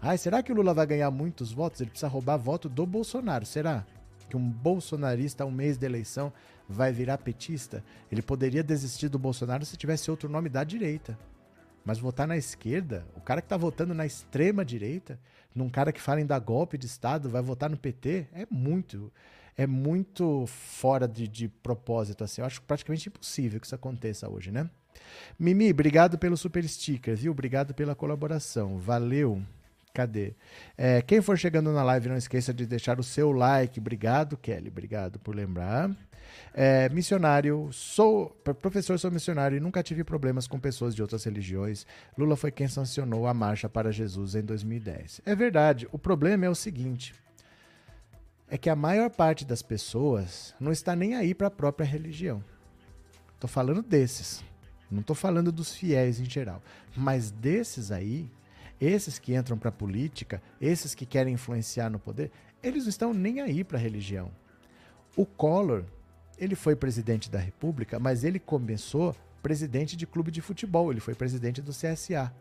Ah, 0.08 0.16
será 0.16 0.44
que 0.44 0.52
o 0.52 0.56
Lula 0.56 0.72
vai 0.72 0.86
ganhar 0.86 1.10
muitos 1.10 1.52
votos? 1.52 1.82
Ele 1.82 1.90
precisa 1.90 2.08
roubar 2.08 2.38
voto 2.38 2.70
do 2.70 2.86
Bolsonaro. 2.86 3.44
Será 3.44 3.84
que 4.30 4.38
um 4.38 4.48
bolsonarista, 4.48 5.44
um 5.44 5.50
mês 5.50 5.80
de 5.80 5.86
eleição, 5.88 6.32
vai 6.70 6.94
virar 6.94 7.18
petista? 7.18 7.84
Ele 8.12 8.22
poderia 8.22 8.62
desistir 8.62 9.10
do 9.10 9.18
Bolsonaro 9.18 9.66
se 9.66 9.76
tivesse 9.76 10.12
outro 10.12 10.30
nome 10.30 10.48
da 10.48 10.64
direita. 10.64 11.18
Mas 11.84 11.98
votar 11.98 12.28
na 12.28 12.38
esquerda, 12.38 13.04
o 13.16 13.22
cara 13.22 13.42
que 13.42 13.48
está 13.48 13.58
votando 13.58 13.96
na 13.96 14.06
extrema 14.06 14.64
direita, 14.64 15.20
num 15.56 15.70
cara 15.70 15.92
que 15.92 16.00
fala 16.00 16.22
em 16.22 16.26
dar 16.28 16.38
golpe 16.38 16.78
de 16.78 16.86
Estado, 16.86 17.28
vai 17.28 17.42
votar 17.42 17.68
no 17.68 17.76
PT, 17.76 18.28
é 18.32 18.46
muito 18.52 19.12
é 19.58 19.66
muito 19.66 20.46
fora 20.46 21.08
de, 21.08 21.28
de 21.28 21.48
propósito, 21.48 22.24
assim. 22.24 22.42
Eu 22.42 22.46
acho 22.46 22.62
praticamente 22.62 23.10
impossível 23.10 23.60
que 23.60 23.66
isso 23.66 23.74
aconteça 23.74 24.30
hoje, 24.30 24.52
né? 24.52 24.70
Mimi, 25.40 25.72
obrigado 25.72 26.16
pelo 26.20 26.38
super 26.38 26.64
sticker, 26.68 27.16
viu? 27.16 27.32
Obrigado 27.32 27.74
pela 27.74 27.96
colaboração. 27.96 28.78
Valeu. 28.78 29.42
Cadê? 29.96 30.34
É, 30.78 31.02
quem 31.02 31.22
for 31.22 31.38
chegando 31.38 31.72
na 31.72 31.82
live, 31.82 32.10
não 32.10 32.18
esqueça 32.18 32.54
de 32.54 32.66
deixar 32.66 33.00
o 33.00 33.04
seu 33.04 33.32
like. 33.32 33.80
Obrigado, 33.80 34.36
Kelly. 34.36 34.68
Obrigado 34.68 35.18
por 35.20 35.34
lembrar. 35.34 35.90
É, 36.54 36.90
missionário, 36.90 37.70
sou 37.72 38.30
professor, 38.60 39.00
sou 39.00 39.10
missionário 39.10 39.56
e 39.56 39.62
nunca 39.62 39.82
tive 39.82 40.04
problemas 40.04 40.48
com 40.48 40.60
pessoas 40.60 40.94
de 40.94 41.02
outras 41.02 41.24
religiões. 41.24 41.88
Lula 42.18 42.36
foi 42.36 42.52
quem 42.52 42.68
sancionou 42.68 43.26
a 43.26 43.34
marcha 43.34 43.70
para 43.70 43.90
Jesus 43.90 44.36
em 44.36 44.42
2010. 44.42 45.22
É 45.26 45.34
verdade. 45.34 45.88
O 45.94 45.98
problema 45.98 46.46
é 46.46 46.50
o 46.50 46.56
seguinte: 46.56 47.16
é 48.50 48.58
que 48.58 48.70
a 48.70 48.76
maior 48.76 49.10
parte 49.10 49.46
das 49.46 49.62
pessoas 49.62 50.54
não 50.60 50.74
está 50.74 50.94
nem 50.94 51.16
aí 51.16 51.34
para 51.34 51.48
a 51.48 51.52
própria 51.52 51.88
religião. 51.88 52.44
Tô 53.40 53.48
falando 53.48 53.82
desses. 53.82 54.44
Não 54.92 55.02
tô 55.02 55.16
falando 55.16 55.54
dos 55.54 55.74
fiéis 55.74 56.20
em 56.20 56.30
geral, 56.30 56.62
mas 56.98 57.32
desses 57.32 57.92
aí 57.92 58.30
esses 58.80 59.20
que 59.20 59.36
entram 59.36 59.58
para 59.58 59.70
a 59.70 59.72
política, 59.72 60.42
esses 60.60 60.94
que 60.94 61.06
querem 61.06 61.34
influenciar 61.34 61.90
no 61.90 62.00
poder, 62.00 62.32
eles 62.62 62.84
não 62.84 62.90
estão 62.90 63.14
nem 63.14 63.42
aí 63.42 63.64
para 63.64 63.78
a 63.78 63.82
religião. 63.82 64.32
O 65.16 65.26
Collor, 65.26 65.84
ele 66.38 66.56
foi 66.56 66.76
presidente 66.76 67.30
da 67.30 67.40
República, 67.40 68.00
mas 68.00 68.24
ele 68.24 68.40
começou 68.40 69.16
presidente 69.42 69.96
de 69.96 70.08
clube 70.08 70.32
de 70.32 70.42
futebol, 70.42 70.92
ele 70.92 71.00
foi 71.00 71.14
presidente 71.14 71.62
do 71.62 71.72
CSA. 71.72 72.34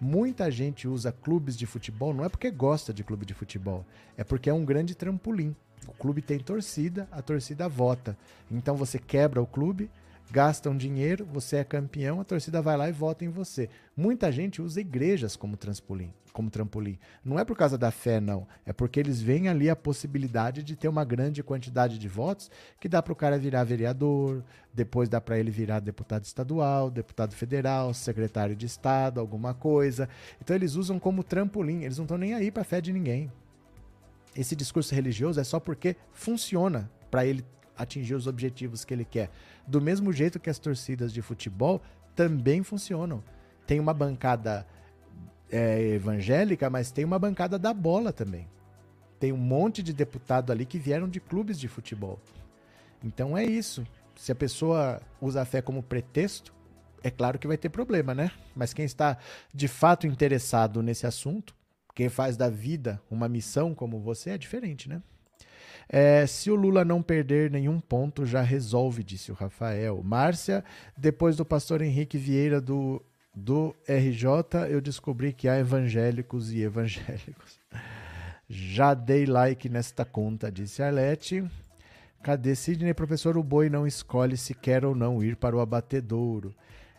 Muita 0.00 0.50
gente 0.50 0.86
usa 0.86 1.12
clubes 1.12 1.56
de 1.56 1.66
futebol 1.66 2.14
não 2.14 2.24
é 2.24 2.28
porque 2.28 2.50
gosta 2.50 2.92
de 2.92 3.04
clube 3.04 3.26
de 3.26 3.34
futebol, 3.34 3.84
é 4.16 4.24
porque 4.24 4.48
é 4.48 4.54
um 4.54 4.64
grande 4.64 4.94
trampolim. 4.94 5.54
O 5.86 5.92
clube 5.92 6.22
tem 6.22 6.38
torcida, 6.38 7.08
a 7.10 7.20
torcida 7.20 7.68
vota. 7.68 8.16
Então 8.50 8.76
você 8.76 8.98
quebra 8.98 9.42
o 9.42 9.46
clube, 9.46 9.90
gastam 10.30 10.76
dinheiro, 10.76 11.26
você 11.26 11.56
é 11.56 11.64
campeão, 11.64 12.20
a 12.20 12.24
torcida 12.24 12.62
vai 12.62 12.76
lá 12.76 12.88
e 12.88 12.92
vota 12.92 13.24
em 13.24 13.28
você. 13.28 13.68
Muita 13.96 14.30
gente 14.30 14.62
usa 14.62 14.80
igrejas 14.80 15.36
como 15.36 15.56
trampolim, 15.56 16.12
como 16.32 16.50
trampolim. 16.50 16.98
Não 17.24 17.38
é 17.38 17.44
por 17.44 17.56
causa 17.56 17.76
da 17.76 17.90
fé, 17.90 18.20
não. 18.20 18.46
É 18.64 18.72
porque 18.72 19.00
eles 19.00 19.20
veem 19.20 19.48
ali 19.48 19.68
a 19.68 19.74
possibilidade 19.74 20.62
de 20.62 20.76
ter 20.76 20.88
uma 20.88 21.04
grande 21.04 21.42
quantidade 21.42 21.98
de 21.98 22.08
votos 22.08 22.50
que 22.78 22.88
dá 22.88 23.02
para 23.02 23.12
o 23.12 23.16
cara 23.16 23.38
virar 23.38 23.64
vereador, 23.64 24.44
depois 24.72 25.08
dá 25.08 25.20
para 25.20 25.38
ele 25.38 25.50
virar 25.50 25.80
deputado 25.80 26.24
estadual, 26.24 26.90
deputado 26.90 27.34
federal, 27.34 27.92
secretário 27.92 28.54
de 28.54 28.66
Estado, 28.66 29.18
alguma 29.18 29.52
coisa. 29.52 30.08
Então 30.40 30.54
eles 30.54 30.76
usam 30.76 30.98
como 30.98 31.24
trampolim, 31.24 31.82
eles 31.82 31.98
não 31.98 32.04
estão 32.04 32.18
nem 32.18 32.34
aí 32.34 32.50
para 32.50 32.62
a 32.62 32.64
fé 32.64 32.80
de 32.80 32.92
ninguém. 32.92 33.30
Esse 34.36 34.54
discurso 34.54 34.94
religioso 34.94 35.40
é 35.40 35.44
só 35.44 35.58
porque 35.58 35.96
funciona 36.12 36.88
para 37.10 37.26
ele 37.26 37.44
atingir 37.76 38.14
os 38.14 38.26
objetivos 38.26 38.84
que 38.84 38.94
ele 38.94 39.04
quer. 39.04 39.30
Do 39.70 39.80
mesmo 39.80 40.12
jeito 40.12 40.40
que 40.40 40.50
as 40.50 40.58
torcidas 40.58 41.12
de 41.12 41.22
futebol 41.22 41.80
também 42.16 42.60
funcionam. 42.64 43.22
Tem 43.68 43.78
uma 43.78 43.94
bancada 43.94 44.66
é, 45.48 45.92
evangélica, 45.94 46.68
mas 46.68 46.90
tem 46.90 47.04
uma 47.04 47.20
bancada 47.20 47.56
da 47.56 47.72
bola 47.72 48.12
também. 48.12 48.48
Tem 49.20 49.30
um 49.32 49.36
monte 49.36 49.80
de 49.80 49.92
deputado 49.92 50.50
ali 50.50 50.66
que 50.66 50.76
vieram 50.76 51.08
de 51.08 51.20
clubes 51.20 51.56
de 51.56 51.68
futebol. 51.68 52.18
Então 53.00 53.38
é 53.38 53.44
isso. 53.44 53.86
Se 54.16 54.32
a 54.32 54.34
pessoa 54.34 55.00
usa 55.20 55.42
a 55.42 55.44
fé 55.44 55.62
como 55.62 55.84
pretexto, 55.84 56.52
é 57.00 57.10
claro 57.12 57.38
que 57.38 57.46
vai 57.46 57.56
ter 57.56 57.68
problema, 57.68 58.12
né? 58.12 58.32
Mas 58.56 58.74
quem 58.74 58.84
está 58.84 59.18
de 59.54 59.68
fato 59.68 60.04
interessado 60.04 60.82
nesse 60.82 61.06
assunto, 61.06 61.54
quem 61.94 62.08
faz 62.08 62.36
da 62.36 62.50
vida 62.50 63.00
uma 63.08 63.28
missão 63.28 63.72
como 63.72 64.00
você, 64.00 64.30
é 64.30 64.38
diferente, 64.38 64.88
né? 64.88 65.00
É, 65.92 66.24
se 66.24 66.52
o 66.52 66.54
Lula 66.54 66.84
não 66.84 67.02
perder 67.02 67.50
nenhum 67.50 67.80
ponto, 67.80 68.24
já 68.24 68.42
resolve, 68.42 69.02
disse 69.02 69.32
o 69.32 69.34
Rafael. 69.34 70.00
Márcia, 70.04 70.64
depois 70.96 71.36
do 71.36 71.44
pastor 71.44 71.82
Henrique 71.82 72.16
Vieira 72.16 72.60
do, 72.60 73.04
do 73.34 73.74
RJ, 73.88 74.68
eu 74.70 74.80
descobri 74.80 75.32
que 75.32 75.48
há 75.48 75.58
evangélicos 75.58 76.52
e 76.52 76.62
evangélicos. 76.62 77.58
Já 78.52 78.94
dei 78.94 79.26
like 79.26 79.68
nesta 79.68 80.04
conta, 80.04 80.50
disse 80.50 80.82
Arlete. 80.82 81.44
Cadê 82.20 82.56
Sidney? 82.56 82.92
Professor, 82.92 83.36
o 83.36 83.44
boi 83.44 83.70
não 83.70 83.86
escolhe 83.86 84.36
se 84.36 84.54
quer 84.54 84.84
ou 84.84 84.92
não 84.92 85.22
ir 85.22 85.36
para 85.36 85.54
o 85.54 85.60
abatedouro. 85.60 86.52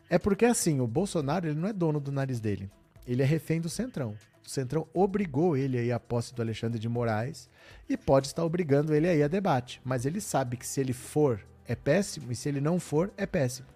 É 0.10 0.18
porque 0.18 0.46
assim, 0.46 0.80
o 0.80 0.88
Bolsonaro 0.88 1.48
ele 1.48 1.60
não 1.60 1.68
é 1.68 1.74
dono 1.74 2.00
do 2.00 2.12
nariz 2.12 2.40
dele. 2.40 2.72
Ele 3.06 3.22
é 3.22 3.26
refém 3.26 3.60
do 3.60 3.68
Centrão. 3.68 4.16
O 4.46 4.50
Centrão 4.50 4.88
obrigou 4.94 5.56
ele 5.56 5.78
aí 5.78 5.92
à 5.92 6.00
posse 6.00 6.34
do 6.34 6.42
Alexandre 6.42 6.80
de 6.80 6.90
Moraes 6.90 7.50
e 7.88 7.96
pode 7.96 8.28
estar 8.28 8.44
obrigando 8.44 8.94
ele 8.94 9.08
aí 9.08 9.22
a 9.22 9.28
debate. 9.28 9.82
Mas 9.84 10.06
ele 10.06 10.20
sabe 10.20 10.58
que 10.58 10.66
se 10.66 10.80
ele 10.82 10.94
for, 10.94 11.40
é 11.66 11.76
péssimo, 11.76 12.32
e 12.32 12.36
se 12.36 12.50
ele 12.50 12.60
não 12.60 12.80
for, 12.80 13.12
é 13.16 13.26
péssimo. 13.26 13.68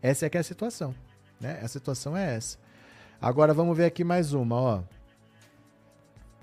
Essa 0.00 0.26
é 0.26 0.30
que 0.30 0.36
é 0.36 0.40
a 0.40 0.44
situação. 0.44 0.94
Né? 1.40 1.60
A 1.62 1.68
situação 1.68 2.16
é 2.16 2.34
essa. 2.34 2.58
Agora 3.20 3.54
vamos 3.54 3.76
ver 3.76 3.84
aqui 3.84 4.02
mais 4.02 4.32
uma, 4.32 4.56
ó. 4.56 4.82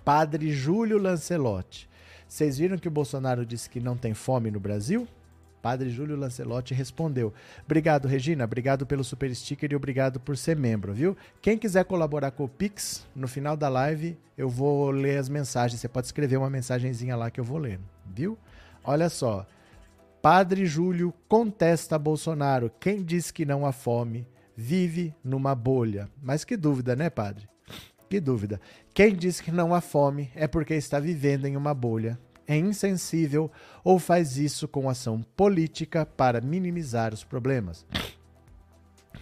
Padre 0.04 0.52
Júlio 0.52 0.98
Lancelotti. 0.98 1.90
Vocês 2.28 2.58
viram 2.58 2.78
que 2.78 2.88
o 2.88 2.91
Bolsonaro 2.91 3.46
disse 3.46 3.70
que 3.70 3.80
não 3.80 3.98
tem 3.98 4.14
fome 4.14 4.50
no 4.50 4.60
Brasil? 4.60 5.08
Padre 5.61 5.90
Júlio 5.90 6.15
Lancelotti 6.15 6.73
respondeu: 6.73 7.34
Obrigado, 7.65 8.07
Regina. 8.07 8.44
Obrigado 8.44 8.86
pelo 8.86 9.03
super 9.03 9.34
sticker 9.36 9.72
e 9.72 9.76
obrigado 9.76 10.19
por 10.19 10.38
ser 10.38 10.56
membro, 10.56 10.94
viu? 10.94 11.18
Quem 11.41 11.57
quiser 11.57 11.86
colaborar 11.86 12.31
com 12.31 12.45
o 12.45 12.49
Pix, 12.49 13.06
no 13.15 13.27
final 13.27 13.57
da 13.57 13.69
live 13.69 14.18
eu 14.38 14.48
vou 14.48 14.90
ler 14.90 15.18
as 15.18 15.27
mensagens. 15.27 15.81
Você 15.81 15.88
pode 15.88 16.07
escrever 16.07 16.38
uma 16.38 16.49
mensagenzinha 16.49 17.15
lá 17.15 17.30
que 17.30 17.40
eu 17.40 17.44
vou 17.44 17.57
ler, 17.57 17.80
viu? 18.06 18.38
Olha 18.84 19.10
só. 19.10 19.45
Padre 20.22 20.65
Júlio 20.65 21.14
contesta 21.27 21.99
Bolsonaro. 21.99 22.72
Quem 22.80 23.03
diz 23.03 23.31
que 23.31 23.45
não 23.45 23.65
há 23.65 23.72
fome 23.72 24.27
vive 24.56 25.14
numa 25.23 25.56
bolha. 25.56 26.10
Mas 26.22 26.44
que 26.44 26.57
dúvida, 26.57 26.95
né, 26.95 27.10
padre? 27.10 27.48
Que 28.10 28.19
dúvida. 28.19 28.60
Quem 28.94 29.15
diz 29.15 29.40
que 29.40 29.52
não 29.52 29.73
há 29.73 29.80
fome 29.80 30.31
é 30.36 30.48
porque 30.48 30.73
está 30.73 30.99
vivendo 30.99 31.45
em 31.45 31.56
uma 31.56 31.73
bolha 31.73 32.19
é 32.49 32.57
insensível 32.57 33.51
ou 33.84 33.99
faz 33.99 34.35
isso 34.35 34.67
com 34.67 34.89
ação 34.89 35.21
política 35.38 36.03
para 36.03 36.41
minimizar 36.41 37.13
os 37.13 37.23
problemas. 37.23 37.85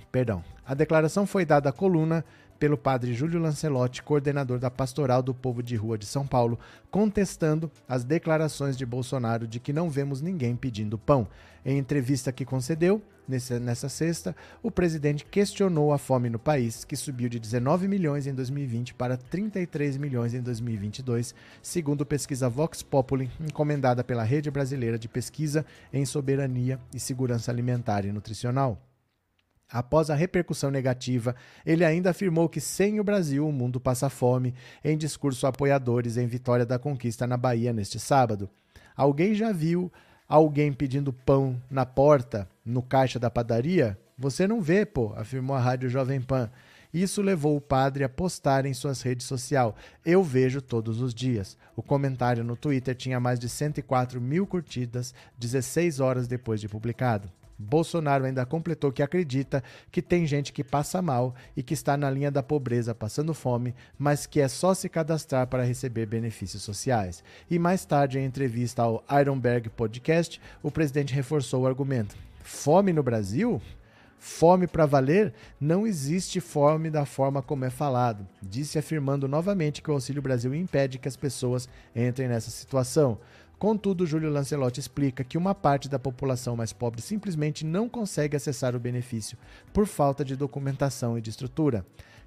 Perdão. 0.10 0.42
A 0.66 0.74
declaração 0.74 1.28
foi 1.28 1.46
dada 1.46 1.70
à 1.70 1.74
coluna 1.74 2.24
pelo 2.60 2.78
padre 2.78 3.14
Júlio 3.14 3.40
Lancelotti, 3.40 4.04
coordenador 4.04 4.60
da 4.60 4.70
Pastoral 4.70 5.22
do 5.22 5.34
Povo 5.34 5.62
de 5.62 5.76
Rua 5.76 5.98
de 5.98 6.06
São 6.06 6.26
Paulo, 6.26 6.60
contestando 6.90 7.72
as 7.88 8.04
declarações 8.04 8.78
de 8.78 8.86
Bolsonaro 8.86 9.48
de 9.48 9.60
que 9.60 9.74
não 9.74 9.90
vemos 9.90 10.22
ninguém 10.22 10.56
pedindo 10.56 10.98
pão. 10.98 11.28
Em 11.66 11.78
entrevista 11.78 12.32
que 12.32 12.46
concedeu, 12.46 13.02
nessa, 13.28 13.90
sexta, 13.90 14.36
o 14.64 14.72
presidente 14.72 15.26
questionou 15.26 15.92
a 15.92 15.98
fome 15.98 16.30
no 16.30 16.40
país, 16.40 16.86
que 16.86 16.96
subiu 16.96 17.28
de 17.28 17.40
19 17.40 17.88
milhões 17.88 18.26
em 18.26 18.34
2020 18.34 18.94
para 18.94 19.18
33 19.18 19.98
milhões 19.98 20.34
em 20.34 20.42
2022, 20.42 21.36
segundo 21.62 22.06
pesquisa 22.06 22.50
Vox 22.50 22.82
Populi, 22.82 23.30
encomendada 23.40 24.04
pela 24.04 24.24
Rede 24.24 24.50
Brasileira 24.50 24.98
de 24.98 25.10
Pesquisa 25.10 25.66
em 25.92 26.06
Soberania 26.06 26.80
e 26.94 27.00
Segurança 27.00 27.52
Alimentar 27.52 28.06
e 28.06 28.12
Nutricional. 28.12 28.82
Após 29.70 30.10
a 30.10 30.16
repercussão 30.16 30.72
negativa, 30.72 31.36
ele 31.66 31.84
ainda 31.84 32.12
afirmou 32.12 32.48
que 32.48 32.62
sem 32.62 33.00
o 33.00 33.04
Brasil 33.04 33.48
o 33.48 33.52
mundo 33.52 33.80
passa 33.80 34.10
fome, 34.10 34.54
em 34.84 34.98
discurso 34.98 35.46
a 35.46 35.50
apoiadores 35.50 36.16
em 36.16 36.26
Vitória 36.26 36.66
da 36.66 36.80
Conquista 36.80 37.28
na 37.28 37.36
Bahia 37.36 37.74
neste 37.74 38.00
sábado. 38.00 38.50
Alguém 38.96 39.36
já 39.36 39.52
viu 39.52 39.92
alguém 40.28 40.72
pedindo 40.72 41.12
pão 41.12 41.62
na 41.70 41.86
porta, 41.86 42.48
no 42.66 42.82
caixa 42.82 43.20
da 43.20 43.30
padaria? 43.30 43.98
Você 44.18 44.48
não 44.48 44.62
vê, 44.62 44.86
pô, 44.86 45.14
afirmou 45.16 45.56
a 45.56 45.60
Rádio 45.60 45.90
Jovem 45.90 46.22
Pan. 46.22 46.50
Isso 46.94 47.22
levou 47.22 47.56
o 47.56 47.62
padre 47.62 48.04
a 48.04 48.10
postar 48.10 48.66
em 48.66 48.74
suas 48.74 49.02
redes 49.02 49.28
sociais. 49.28 49.74
Eu 50.06 50.24
vejo 50.24 50.62
todos 50.62 51.02
os 51.02 51.14
dias. 51.14 51.58
O 51.76 51.84
comentário 51.84 52.44
no 52.44 52.56
Twitter 52.56 52.96
tinha 52.96 53.20
mais 53.20 53.38
de 53.38 53.50
104 53.50 54.20
mil 54.22 54.48
curtidas 54.48 55.14
16 55.38 56.00
horas 56.00 56.28
depois 56.28 56.62
de 56.62 56.70
publicado. 56.70 57.30
Bolsonaro 57.58 58.26
ainda 58.26 58.46
completou 58.46 58.92
que 58.92 59.02
acredita 59.02 59.64
que 59.92 60.02
tem 60.02 60.26
gente 60.28 60.54
que 60.54 60.64
passa 60.64 61.02
mal 61.02 61.34
e 61.56 61.64
que 61.64 61.74
está 61.74 61.98
na 61.98 62.10
linha 62.10 62.30
da 62.30 62.44
pobreza 62.44 62.94
passando 62.94 63.34
fome, 63.34 63.74
mas 63.98 64.26
que 64.26 64.40
é 64.40 64.48
só 64.48 64.74
se 64.74 64.88
cadastrar 64.88 65.48
para 65.48 65.64
receber 65.64 66.06
benefícios 66.06 66.62
sociais. 66.62 67.24
E 67.50 67.58
mais 67.58 67.86
tarde, 67.86 68.20
em 68.20 68.26
entrevista 68.26 68.84
ao 68.84 69.04
Ironberg 69.20 69.70
Podcast, 69.70 70.40
o 70.62 70.70
presidente 70.70 71.14
reforçou 71.14 71.64
o 71.64 71.68
argumento: 71.68 72.16
fome 72.44 72.94
no 72.94 73.02
Brasil? 73.02 73.62
Fome 74.20 74.66
para 74.66 74.86
valer? 74.86 75.34
Não 75.62 75.86
existe 75.86 76.40
fome 76.40 76.90
da 76.90 77.06
forma 77.06 77.42
como 77.42 77.66
é 77.66 77.70
falado, 77.70 78.28
disse 78.42 78.80
afirmando 78.80 79.28
novamente 79.28 79.82
que 79.82 79.92
o 79.92 79.94
Auxílio 79.94 80.24
Brasil 80.24 80.54
impede 80.56 80.98
que 80.98 81.08
as 81.08 81.16
pessoas 81.16 81.70
entrem 81.96 82.28
nessa 82.28 82.50
situação. 82.50 83.20
Contudo, 83.60 84.06
Júlio 84.06 84.30
Lancelotti 84.30 84.80
explica 84.80 85.24
que 85.24 85.38
uma 85.38 85.56
parte 85.56 85.90
da 85.90 85.98
população 85.98 86.56
mais 86.56 86.72
pobre 86.72 87.02
simplesmente 87.02 87.66
não 87.66 87.90
consegue 87.90 88.38
acessar 88.38 88.76
o 88.76 88.80
benefício 88.80 89.36
por 89.74 89.88
falta 89.88 90.24
de 90.24 90.36
documentação 90.36 91.18
e 91.18 91.22
de 91.22 91.32
estrutura. 91.32 91.84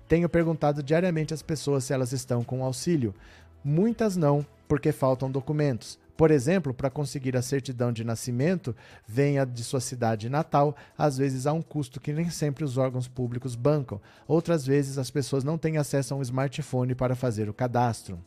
Tenho 0.09 0.29
perguntado 0.29 0.83
diariamente 0.83 1.33
às 1.33 1.41
pessoas 1.41 1.85
se 1.85 1.93
elas 1.93 2.13
estão 2.13 2.43
com 2.43 2.65
auxílio. 2.65 3.15
Muitas 3.63 4.17
não, 4.17 4.45
porque 4.67 4.91
faltam 4.91 5.31
documentos. 5.31 6.01
Por 6.17 6.33
exemplo, 6.33 6.75
para 6.75 6.91
conseguir 6.91 7.37
a 7.37 7.43
certidão 7.43 7.93
de 7.93 8.03
nascimento, 8.03 8.75
venha 9.07 9.47
de 9.47 9.63
sua 9.63 9.81
cidade 9.81 10.29
natal, 10.29 10.77
às 10.99 11.17
vezes 11.17 11.47
há 11.47 11.53
um 11.53 11.63
custo 11.63 12.01
que 12.01 12.13
nem 12.13 12.29
sempre 12.29 12.65
os 12.65 12.77
órgãos 12.77 13.07
públicos 13.07 13.55
bancam. 13.55 14.01
Outras 14.27 14.67
vezes 14.67 14.99
as 14.99 15.11
pessoas 15.11 15.45
não 15.45 15.57
têm 15.57 15.79
acesso 15.79 16.13
a 16.13 16.17
um 16.17 16.23
smartphone 16.23 16.95
para 16.95 17.15
fazer 17.15 17.49
o 17.49 17.55
cadastro. 17.55 18.19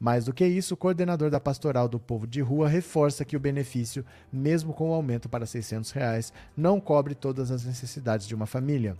Mais 0.00 0.24
do 0.24 0.32
que 0.32 0.46
isso, 0.46 0.72
o 0.72 0.76
coordenador 0.78 1.28
da 1.28 1.38
Pastoral 1.38 1.86
do 1.86 2.00
Povo 2.00 2.26
de 2.26 2.40
Rua 2.40 2.66
reforça 2.66 3.22
que 3.22 3.36
o 3.36 3.40
benefício, 3.40 4.02
mesmo 4.32 4.72
com 4.72 4.90
o 4.90 4.94
aumento 4.94 5.28
para 5.28 5.44
600 5.44 5.90
reais, 5.90 6.32
não 6.56 6.80
cobre 6.80 7.14
todas 7.14 7.50
as 7.50 7.66
necessidades 7.66 8.26
de 8.26 8.34
uma 8.34 8.46
família 8.46 8.96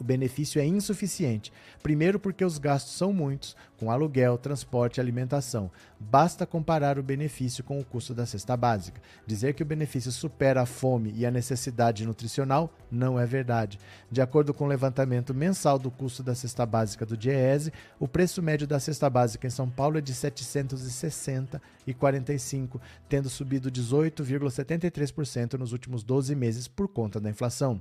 o 0.00 0.04
benefício 0.04 0.60
é 0.60 0.66
insuficiente. 0.66 1.52
Primeiro, 1.82 2.18
porque 2.18 2.44
os 2.44 2.58
gastos 2.58 2.94
são 2.94 3.12
muitos, 3.12 3.56
com 3.78 3.90
aluguel, 3.90 4.36
transporte 4.36 4.98
e 4.98 5.00
alimentação. 5.00 5.70
Basta 5.98 6.46
comparar 6.46 6.98
o 6.98 7.02
benefício 7.02 7.64
com 7.64 7.78
o 7.80 7.84
custo 7.84 8.14
da 8.14 8.26
cesta 8.26 8.56
básica. 8.56 9.00
Dizer 9.26 9.54
que 9.54 9.62
o 9.62 9.66
benefício 9.66 10.10
supera 10.10 10.62
a 10.62 10.66
fome 10.66 11.12
e 11.16 11.24
a 11.24 11.30
necessidade 11.30 12.06
nutricional 12.06 12.72
não 12.90 13.18
é 13.18 13.24
verdade. 13.24 13.78
De 14.10 14.20
acordo 14.20 14.52
com 14.52 14.64
o 14.64 14.68
levantamento 14.68 15.34
mensal 15.34 15.78
do 15.78 15.90
custo 15.90 16.22
da 16.22 16.34
cesta 16.34 16.66
básica 16.66 17.06
do 17.06 17.16
DIEESE, 17.16 17.72
o 17.98 18.08
preço 18.08 18.42
médio 18.42 18.66
da 18.66 18.80
cesta 18.80 19.08
básica 19.08 19.46
em 19.46 19.50
São 19.50 19.68
Paulo 19.68 19.98
é 19.98 20.00
de 20.00 20.12
R$ 20.12 20.30
760,45, 21.94 22.80
tendo 23.08 23.28
subido 23.28 23.70
18,73% 23.70 25.54
nos 25.54 25.72
últimos 25.72 26.02
12 26.02 26.34
meses 26.34 26.68
por 26.68 26.88
conta 26.88 27.20
da 27.20 27.30
inflação. 27.30 27.80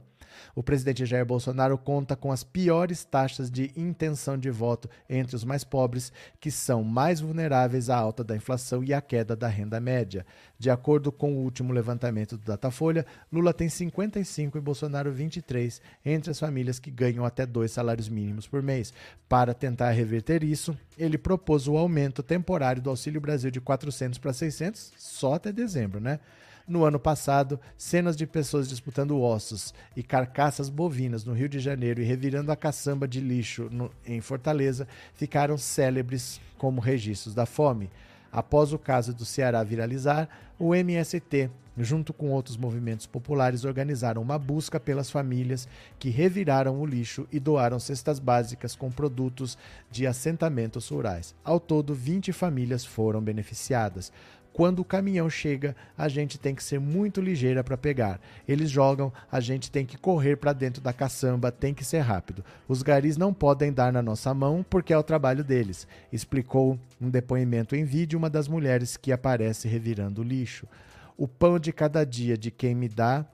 O 0.55 0.63
presidente 0.63 1.05
Jair 1.05 1.25
Bolsonaro 1.25 1.77
conta 1.77 2.15
com 2.15 2.31
as 2.31 2.43
piores 2.43 3.03
taxas 3.03 3.49
de 3.49 3.71
intenção 3.75 4.37
de 4.37 4.49
voto 4.49 4.89
entre 5.09 5.35
os 5.35 5.43
mais 5.43 5.63
pobres, 5.63 6.11
que 6.39 6.51
são 6.51 6.83
mais 6.83 7.19
vulneráveis 7.19 7.89
à 7.89 7.97
alta 7.97 8.23
da 8.23 8.35
inflação 8.35 8.83
e 8.83 8.93
à 8.93 9.01
queda 9.01 9.35
da 9.35 9.47
renda 9.47 9.79
média. 9.79 10.25
De 10.59 10.69
acordo 10.69 11.09
com 11.09 11.31
o 11.31 11.37
último 11.37 11.71
levantamento 11.71 12.35
do 12.35 12.43
Datafolha, 12.43 13.05
Lula 13.31 13.53
tem 13.53 13.69
55 13.69 14.57
e 14.57 14.61
Bolsonaro 14.61 15.09
23 15.09 15.81
entre 16.05 16.31
as 16.31 16.39
famílias 16.39 16.79
que 16.79 16.91
ganham 16.91 17.23
até 17.23 17.45
dois 17.45 17.71
salários 17.71 18.09
mínimos 18.09 18.45
por 18.45 18.61
mês. 18.61 18.93
Para 19.29 19.53
tentar 19.53 19.91
reverter 19.91 20.43
isso, 20.43 20.77
ele 20.97 21.17
propôs 21.17 21.65
o 21.65 21.77
aumento 21.77 22.21
temporário 22.21 22.81
do 22.81 22.89
Auxílio 22.89 23.21
Brasil 23.21 23.49
de 23.49 23.61
400 23.61 24.19
para 24.19 24.33
600 24.33 24.91
só 24.97 25.35
até 25.35 25.53
dezembro, 25.53 26.01
né? 26.01 26.19
No 26.67 26.83
ano 26.83 26.99
passado, 26.99 27.57
cenas 27.77 28.17
de 28.17 28.27
pessoas 28.27 28.67
disputando 28.67 29.19
ossos 29.19 29.73
e 29.95 30.03
carcaças 30.03 30.69
bovinas 30.69 31.23
no 31.23 31.33
Rio 31.33 31.47
de 31.47 31.59
Janeiro 31.59 32.01
e 32.01 32.05
revirando 32.05 32.51
a 32.51 32.55
caçamba 32.57 33.07
de 33.07 33.21
lixo 33.21 33.69
no, 33.71 33.89
em 34.05 34.19
Fortaleza 34.19 34.87
ficaram 35.15 35.57
célebres 35.57 36.39
como 36.57 36.81
registros 36.81 37.33
da 37.33 37.45
fome. 37.45 37.89
Após 38.31 38.73
o 38.73 38.79
caso 38.79 39.13
do 39.13 39.25
Ceará 39.25 39.63
viralizar, 39.63 40.29
o 40.57 40.75
MST, 40.75 41.49
junto 41.77 42.13
com 42.13 42.29
outros 42.31 42.57
movimentos 42.57 43.05
populares, 43.05 43.63
organizaram 43.63 44.21
uma 44.21 44.37
busca 44.37 44.79
pelas 44.79 45.09
famílias 45.09 45.67
que 45.97 46.09
reviraram 46.09 46.79
o 46.79 46.85
lixo 46.85 47.27
e 47.31 47.39
doaram 47.39 47.79
cestas 47.79 48.19
básicas 48.19 48.75
com 48.75 48.91
produtos 48.91 49.57
de 49.89 50.05
assentamentos 50.05 50.89
rurais. 50.89 51.33
Ao 51.43 51.59
todo, 51.59 51.95
20 51.95 52.31
famílias 52.33 52.85
foram 52.85 53.21
beneficiadas. 53.21 54.11
Quando 54.59 54.79
o 54.79 54.83
caminhão 54.83 55.29
chega, 55.29 55.73
a 55.97 56.09
gente 56.09 56.37
tem 56.37 56.53
que 56.53 56.61
ser 56.61 56.81
muito 56.81 57.21
ligeira 57.21 57.63
para 57.63 57.77
pegar. 57.77 58.19
Eles 58.45 58.69
jogam, 58.69 59.09
a 59.31 59.39
gente 59.39 59.71
tem 59.71 59.85
que 59.85 59.97
correr 59.97 60.35
para 60.35 60.51
dentro 60.51 60.81
da 60.81 60.91
caçamba, 60.91 61.49
tem 61.49 61.73
que 61.73 61.85
ser 61.85 61.99
rápido. 61.99 62.43
Os 62.67 62.83
garis 62.83 63.15
não 63.15 63.33
podem 63.33 63.71
dar 63.71 63.93
na 63.93 64.01
nossa 64.01 64.33
mão 64.33 64.61
porque 64.69 64.91
é 64.91 64.97
o 64.97 65.01
trabalho 65.01 65.45
deles, 65.45 65.87
explicou 66.11 66.77
um 66.99 67.09
depoimento 67.09 67.73
em 67.73 67.85
vídeo 67.85 68.19
uma 68.19 68.29
das 68.29 68.49
mulheres 68.49 68.97
que 68.97 69.13
aparece 69.13 69.65
revirando 69.65 70.19
o 70.19 70.25
lixo. 70.25 70.67
O 71.15 71.25
pão 71.25 71.57
de 71.57 71.71
cada 71.71 72.03
dia 72.03 72.37
de 72.37 72.51
quem 72.51 72.75
me 72.75 72.89
dá 72.89 73.25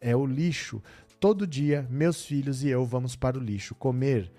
é 0.00 0.14
o 0.14 0.24
lixo. 0.24 0.80
Todo 1.18 1.44
dia, 1.44 1.88
meus 1.90 2.24
filhos 2.24 2.62
e 2.62 2.68
eu 2.68 2.86
vamos 2.86 3.16
para 3.16 3.36
o 3.36 3.42
lixo 3.42 3.74
comer. 3.74 4.30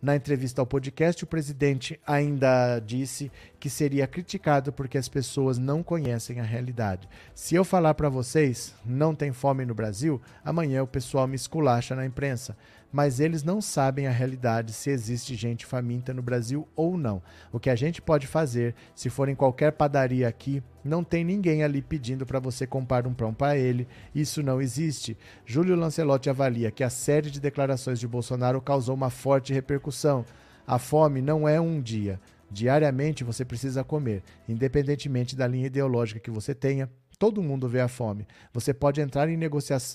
Na 0.00 0.14
entrevista 0.14 0.60
ao 0.60 0.66
podcast, 0.66 1.24
o 1.24 1.26
presidente 1.26 1.98
ainda 2.06 2.78
disse 2.80 3.32
que 3.58 3.70
seria 3.70 4.06
criticado 4.06 4.72
porque 4.72 4.98
as 4.98 5.08
pessoas 5.08 5.56
não 5.58 5.82
conhecem 5.82 6.38
a 6.38 6.44
realidade. 6.44 7.08
Se 7.34 7.54
eu 7.54 7.64
falar 7.64 7.94
para 7.94 8.10
vocês, 8.10 8.74
não 8.84 9.14
tem 9.14 9.32
fome 9.32 9.64
no 9.64 9.74
Brasil, 9.74 10.20
amanhã 10.44 10.82
o 10.82 10.86
pessoal 10.86 11.26
me 11.26 11.34
esculacha 11.34 11.94
na 11.96 12.04
imprensa 12.04 12.56
mas 12.92 13.20
eles 13.20 13.42
não 13.42 13.60
sabem 13.60 14.06
a 14.06 14.10
realidade 14.10 14.72
se 14.72 14.90
existe 14.90 15.34
gente 15.34 15.66
faminta 15.66 16.14
no 16.14 16.22
Brasil 16.22 16.66
ou 16.74 16.96
não. 16.96 17.22
O 17.52 17.60
que 17.60 17.70
a 17.70 17.74
gente 17.74 18.00
pode 18.00 18.26
fazer, 18.26 18.74
se 18.94 19.10
for 19.10 19.28
em 19.28 19.34
qualquer 19.34 19.72
padaria 19.72 20.28
aqui, 20.28 20.62
não 20.84 21.02
tem 21.02 21.24
ninguém 21.24 21.62
ali 21.62 21.82
pedindo 21.82 22.24
para 22.24 22.38
você 22.38 22.66
comprar 22.66 23.06
um 23.06 23.14
pão 23.14 23.34
para 23.34 23.56
ele. 23.56 23.86
Isso 24.14 24.42
não 24.42 24.60
existe. 24.60 25.16
Júlio 25.44 25.76
Lancelotti 25.76 26.30
avalia 26.30 26.70
que 26.70 26.84
a 26.84 26.90
série 26.90 27.30
de 27.30 27.40
declarações 27.40 27.98
de 27.98 28.08
Bolsonaro 28.08 28.60
causou 28.60 28.94
uma 28.94 29.10
forte 29.10 29.52
repercussão. 29.52 30.24
A 30.66 30.78
fome 30.78 31.20
não 31.20 31.48
é 31.48 31.60
um 31.60 31.80
dia. 31.80 32.20
Diariamente 32.50 33.24
você 33.24 33.44
precisa 33.44 33.82
comer, 33.82 34.22
independentemente 34.48 35.34
da 35.34 35.46
linha 35.48 35.66
ideológica 35.66 36.20
que 36.20 36.30
você 36.30 36.54
tenha, 36.54 36.88
Todo 37.18 37.42
mundo 37.42 37.66
vê 37.66 37.80
a 37.80 37.88
fome. 37.88 38.26
Você 38.52 38.74
pode 38.74 39.00
entrar 39.00 39.28
em, 39.28 39.38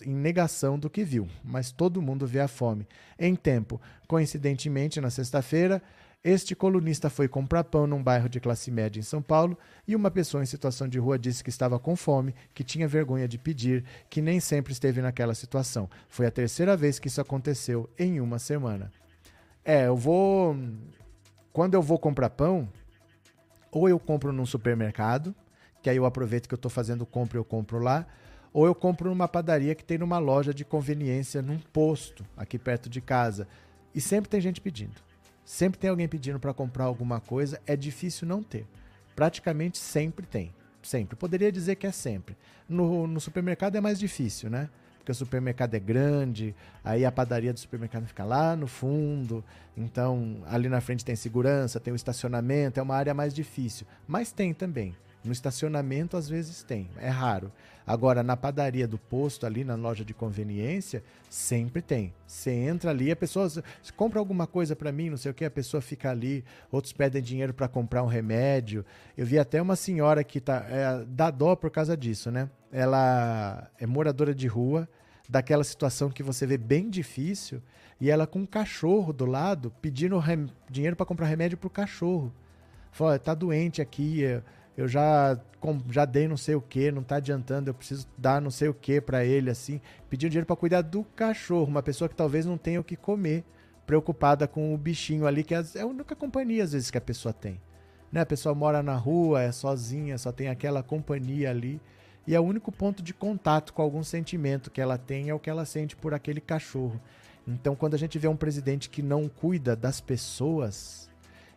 em 0.06 0.16
negação 0.16 0.80
do 0.80 0.90
que 0.90 1.04
viu, 1.04 1.28
mas 1.44 1.72
todo 1.72 2.02
mundo 2.02 2.26
vê 2.26 2.40
a 2.40 2.48
fome. 2.48 2.88
Em 3.20 3.36
tempo, 3.36 3.80
coincidentemente, 4.08 5.00
na 5.00 5.12
sexta-feira, 5.12 5.84
este 6.24 6.56
colunista 6.56 7.10
foi 7.10 7.28
comprar 7.28 7.64
pão 7.64 7.86
num 7.86 8.02
bairro 8.02 8.28
de 8.28 8.40
classe 8.40 8.72
média 8.72 9.00
em 9.00 9.04
São 9.04 9.22
Paulo 9.22 9.58
e 9.88 9.96
uma 9.96 10.10
pessoa 10.10 10.42
em 10.42 10.48
situação 10.48 10.88
de 10.88 10.98
rua 10.98 11.18
disse 11.18 11.44
que 11.44 11.50
estava 11.50 11.80
com 11.80 11.96
fome, 11.96 12.34
que 12.56 12.64
tinha 12.64 12.88
vergonha 12.88 13.28
de 13.28 13.38
pedir, 13.38 13.84
que 14.10 14.22
nem 14.22 14.40
sempre 14.40 14.74
esteve 14.74 15.00
naquela 15.00 15.36
situação. 15.36 15.90
Foi 16.08 16.26
a 16.26 16.32
terceira 16.32 16.76
vez 16.76 16.98
que 16.98 17.08
isso 17.08 17.22
aconteceu 17.22 17.90
em 18.00 18.20
uma 18.20 18.40
semana. 18.40 18.92
É, 19.64 19.88
eu 19.88 19.96
vou. 19.96 20.56
Quando 21.54 21.76
eu 21.76 21.82
vou 21.82 22.00
comprar 22.00 22.32
pão, 22.32 22.68
ou 23.72 23.88
eu 23.88 24.00
compro 24.00 24.32
num 24.32 24.46
supermercado, 24.46 25.36
que 25.82 25.90
aí 25.90 25.98
eu 25.98 26.06
aproveito 26.06 26.48
que 26.48 26.54
eu 26.54 26.58
estou 26.58 26.70
fazendo 26.70 27.06
compra 27.06 27.38
e 27.38 27.40
eu 27.40 27.46
compro 27.46 27.80
lá, 27.80 28.06
ou 28.54 28.66
eu 28.66 28.76
compro 28.76 29.10
numa 29.10 29.28
padaria 29.28 29.74
que 29.74 29.84
tem 29.84 29.98
numa 29.98 30.20
loja 30.20 30.54
de 30.54 30.66
conveniência, 30.66 31.42
num 31.42 31.58
posto 31.58 32.26
aqui 32.36 32.60
perto 32.60 32.90
de 32.90 33.00
casa. 33.00 33.48
E 33.96 34.02
sempre 34.02 34.30
tem 34.30 34.42
gente 34.42 34.60
pedindo. 34.60 35.02
Sempre 35.46 35.80
tem 35.80 35.90
alguém 35.90 36.08
pedindo 36.08 36.40
para 36.40 36.54
comprar 36.54 36.86
alguma 36.86 37.20
coisa, 37.20 37.60
é 37.66 37.76
difícil 37.76 38.28
não 38.28 38.44
ter. 38.44 38.66
Praticamente 39.16 39.78
sempre 39.78 40.26
tem. 40.26 40.54
Sempre. 40.82 41.16
Poderia 41.16 41.52
dizer 41.52 41.76
que 41.76 41.86
é 41.86 41.92
sempre. 41.92 42.36
No, 42.68 43.06
no 43.06 43.20
supermercado 43.20 43.76
é 43.76 43.82
mais 43.82 44.00
difícil, 44.00 44.50
né? 44.50 44.70
Porque 44.98 45.12
o 45.12 45.16
supermercado 45.16 45.74
é 45.74 45.80
grande, 45.80 46.56
aí 46.84 47.06
a 47.06 47.12
padaria 47.12 47.52
do 47.52 47.60
supermercado 47.60 48.06
fica 48.06 48.24
lá 48.24 48.56
no 48.56 48.68
fundo, 48.68 49.44
então 49.76 50.44
ali 50.46 50.70
na 50.70 50.80
frente 50.80 51.04
tem 51.04 51.16
segurança, 51.16 51.80
tem 51.80 51.92
o 51.92 51.96
estacionamento, 51.96 52.80
é 52.80 52.84
uma 52.84 52.96
área 52.96 53.14
mais 53.14 53.34
difícil. 53.34 53.88
Mas 54.08 54.32
tem 54.32 54.54
também. 54.54 54.96
No 55.24 55.32
estacionamento, 55.32 56.18
às 56.18 56.28
vezes 56.28 56.64
tem, 56.64 56.90
é 56.98 57.10
raro. 57.10 57.52
Agora, 57.86 58.24
na 58.24 58.38
padaria 58.38 58.88
do 58.88 58.98
posto, 58.98 59.46
ali 59.46 59.64
na 59.64 59.76
loja 59.76 60.06
de 60.06 60.14
conveniência, 60.14 61.04
sempre 61.30 61.82
tem. 61.82 62.14
Você 62.26 62.52
entra 62.52 62.90
ali, 62.92 63.12
a 63.12 63.16
pessoa 63.16 63.48
compra 63.96 64.20
alguma 64.20 64.48
coisa 64.48 64.76
para 64.76 64.92
mim, 64.92 65.10
não 65.10 65.18
sei 65.18 65.32
o 65.32 65.34
que, 65.34 65.46
a 65.46 65.52
pessoa 65.52 65.82
fica 65.82 66.10
ali, 66.10 66.44
outros 66.72 66.94
pedem 66.94 67.22
dinheiro 67.22 67.54
para 67.54 67.68
comprar 67.68 68.02
um 68.04 68.08
remédio. 68.08 68.86
Eu 69.18 69.26
vi 69.26 69.38
até 69.38 69.62
uma 69.62 69.76
senhora 69.76 70.24
que 70.24 70.40
tá, 70.40 70.66
é, 70.70 71.06
dá 71.08 71.30
dó 71.30 71.56
por 71.56 71.70
causa 71.70 71.98
disso, 71.98 72.32
né? 72.32 72.50
Ela 72.72 73.70
é 73.80 73.86
moradora 73.86 74.34
de 74.34 74.48
rua, 74.48 74.88
daquela 75.28 75.64
situação 75.64 76.10
que 76.10 76.24
você 76.24 76.46
vê 76.48 76.58
bem 76.58 76.90
difícil, 76.90 77.62
e 78.00 78.10
ela 78.10 78.26
com 78.26 78.40
um 78.40 78.46
cachorro 78.46 79.14
do 79.14 79.26
lado 79.26 79.72
pedindo 79.82 80.22
dinheiro 80.70 80.96
para 80.96 81.06
comprar 81.06 81.28
remédio 81.28 81.58
pro 81.58 81.70
cachorro. 81.70 82.34
Fala, 82.92 83.18
tá 83.18 83.34
doente 83.34 83.82
aqui, 83.82 84.24
eu 84.78 84.88
já, 84.88 85.40
já 85.90 86.06
dei 86.06 86.28
não 86.28 86.38
sei 86.38 86.56
o 86.56 86.62
que, 86.62 86.92
não 86.92 87.04
tá 87.04 87.18
adiantando, 87.18 87.70
eu 87.70 87.74
preciso 87.74 88.08
dar 88.18 88.42
não 88.42 88.50
sei 88.50 88.70
o 88.70 88.74
que 88.74 89.02
para 89.02 89.24
ele, 89.26 89.50
assim. 89.50 89.82
Pedindo 90.10 90.32
dinheiro 90.32 90.48
para 90.48 90.56
cuidar 90.56 90.82
do 90.82 91.04
cachorro, 91.16 91.68
uma 91.68 91.84
pessoa 91.84 92.08
que 92.08 92.16
talvez 92.16 92.46
não 92.46 92.58
tenha 92.58 92.80
o 92.80 92.84
que 92.84 92.96
comer, 92.96 93.44
preocupada 93.86 94.48
com 94.48 94.74
o 94.74 94.78
bichinho 94.78 95.28
ali, 95.28 95.44
que 95.44 95.54
é 95.54 95.62
a 95.82 95.86
única 95.86 96.16
companhia 96.16 96.64
às 96.64 96.72
vezes 96.72 96.90
que 96.90 96.98
a 96.98 97.02
pessoa 97.02 97.34
tem. 97.34 97.60
Né? 98.12 98.22
A 98.22 98.26
pessoa 98.26 98.56
mora 98.56 98.82
na 98.82 98.96
rua, 98.96 99.42
é 99.42 99.52
sozinha, 99.52 100.18
só 100.18 100.32
tem 100.32 100.50
aquela 100.50 100.84
companhia 100.84 101.50
ali. 101.50 101.80
E 102.28 102.36
é 102.36 102.40
o 102.40 102.44
único 102.44 102.72
ponto 102.72 103.02
de 103.02 103.14
contato 103.14 103.74
com 103.74 103.82
algum 103.82 104.04
sentimento 104.04 104.70
que 104.70 104.80
ela 104.80 104.98
tem 104.98 105.30
é 105.30 105.34
o 105.34 105.40
que 105.40 105.50
ela 105.50 105.66
sente 105.66 105.96
por 105.96 106.14
aquele 106.14 106.40
cachorro. 106.40 107.02
Então, 107.48 107.76
quando 107.76 107.96
a 107.96 107.98
gente 107.98 108.20
vê 108.20 108.28
um 108.28 108.36
presidente 108.36 108.90
que 108.90 109.02
não 109.02 109.28
cuida 109.28 109.76
das 109.76 110.00
pessoas, 110.00 111.10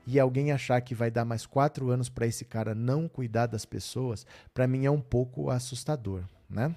e 0.07 0.19
alguém 0.19 0.53
achar 0.53 0.81
que 0.81 0.95
vai 0.95 1.11
dar 1.11 1.25
mais 1.25 1.47
quatro 1.47 1.91
anos 1.91 2.09
para 2.09 2.27
esse 2.27 2.45
cara 2.45 2.75
não 2.75 3.09
cuidar 3.09 3.47
das 3.47 3.65
pessoas, 3.65 4.27
para 4.53 4.67
mim 4.67 4.85
é 4.85 4.91
um 4.91 5.01
pouco 5.01 5.51
assustador, 5.51 6.25
né? 6.49 6.75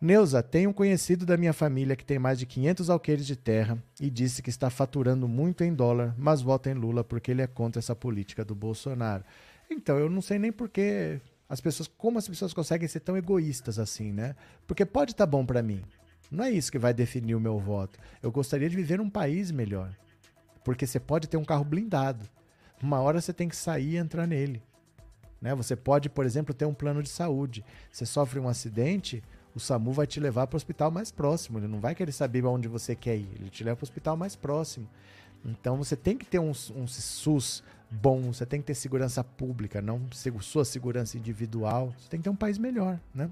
Neuza, 0.00 0.44
tem 0.44 0.64
um 0.64 0.72
conhecido 0.72 1.26
da 1.26 1.36
minha 1.36 1.52
família 1.52 1.96
que 1.96 2.04
tem 2.04 2.20
mais 2.20 2.38
de 2.38 2.46
500 2.46 2.88
alqueires 2.88 3.26
de 3.26 3.34
terra 3.34 3.82
e 4.00 4.08
disse 4.08 4.40
que 4.40 4.48
está 4.48 4.70
faturando 4.70 5.26
muito 5.26 5.64
em 5.64 5.74
dólar, 5.74 6.14
mas 6.16 6.40
vota 6.40 6.70
em 6.70 6.74
Lula 6.74 7.02
porque 7.02 7.32
ele 7.32 7.42
é 7.42 7.48
contra 7.48 7.80
essa 7.80 7.96
política 7.96 8.44
do 8.44 8.54
Bolsonaro. 8.54 9.24
Então, 9.68 9.98
eu 9.98 10.08
não 10.08 10.22
sei 10.22 10.38
nem 10.38 10.52
por 10.52 10.68
que 10.68 11.20
as 11.48 11.60
pessoas, 11.60 11.88
como 11.88 12.16
as 12.16 12.28
pessoas 12.28 12.54
conseguem 12.54 12.86
ser 12.86 13.00
tão 13.00 13.16
egoístas 13.16 13.76
assim, 13.76 14.12
né? 14.12 14.36
Porque 14.68 14.86
pode 14.86 15.12
estar 15.12 15.26
tá 15.26 15.30
bom 15.30 15.44
para 15.44 15.62
mim. 15.62 15.82
Não 16.30 16.44
é 16.44 16.50
isso 16.50 16.70
que 16.70 16.78
vai 16.78 16.94
definir 16.94 17.34
o 17.34 17.40
meu 17.40 17.58
voto. 17.58 17.98
Eu 18.22 18.30
gostaria 18.30 18.70
de 18.70 18.76
viver 18.76 18.98
num 18.98 19.10
país 19.10 19.50
melhor. 19.50 19.92
Porque 20.64 20.86
você 20.86 21.00
pode 21.00 21.28
ter 21.28 21.36
um 21.36 21.44
carro 21.44 21.64
blindado. 21.64 22.28
Uma 22.82 23.00
hora 23.00 23.20
você 23.20 23.32
tem 23.32 23.48
que 23.48 23.56
sair 23.56 23.94
e 23.94 23.96
entrar 23.96 24.26
nele. 24.26 24.62
Né? 25.40 25.54
Você 25.54 25.76
pode, 25.76 26.08
por 26.08 26.26
exemplo, 26.26 26.54
ter 26.54 26.64
um 26.64 26.74
plano 26.74 27.02
de 27.02 27.08
saúde. 27.08 27.64
Você 27.90 28.04
sofre 28.06 28.38
um 28.38 28.48
acidente, 28.48 29.22
o 29.54 29.60
SAMU 29.60 29.92
vai 29.92 30.06
te 30.06 30.20
levar 30.20 30.46
para 30.46 30.56
o 30.56 30.58
hospital 30.58 30.90
mais 30.90 31.10
próximo. 31.10 31.58
Ele 31.58 31.68
não 31.68 31.80
vai 31.80 31.94
querer 31.94 32.12
saber 32.12 32.44
onde 32.44 32.68
você 32.68 32.94
quer 32.94 33.16
ir. 33.16 33.28
Ele 33.34 33.50
te 33.50 33.64
leva 33.64 33.76
para 33.76 33.84
o 33.84 33.88
hospital 33.88 34.16
mais 34.16 34.36
próximo. 34.36 34.88
Então 35.44 35.76
você 35.76 35.96
tem 35.96 36.16
que 36.16 36.26
ter 36.26 36.38
um, 36.38 36.50
um 36.50 36.86
SUS 36.86 37.62
bom, 37.90 38.32
você 38.32 38.44
tem 38.44 38.60
que 38.60 38.66
ter 38.66 38.74
segurança 38.74 39.22
pública, 39.22 39.80
não 39.80 40.02
sua 40.40 40.64
segurança 40.64 41.16
individual. 41.16 41.94
Você 41.98 42.08
tem 42.08 42.20
que 42.20 42.24
ter 42.24 42.30
um 42.30 42.36
país 42.36 42.58
melhor, 42.58 43.00
né? 43.14 43.30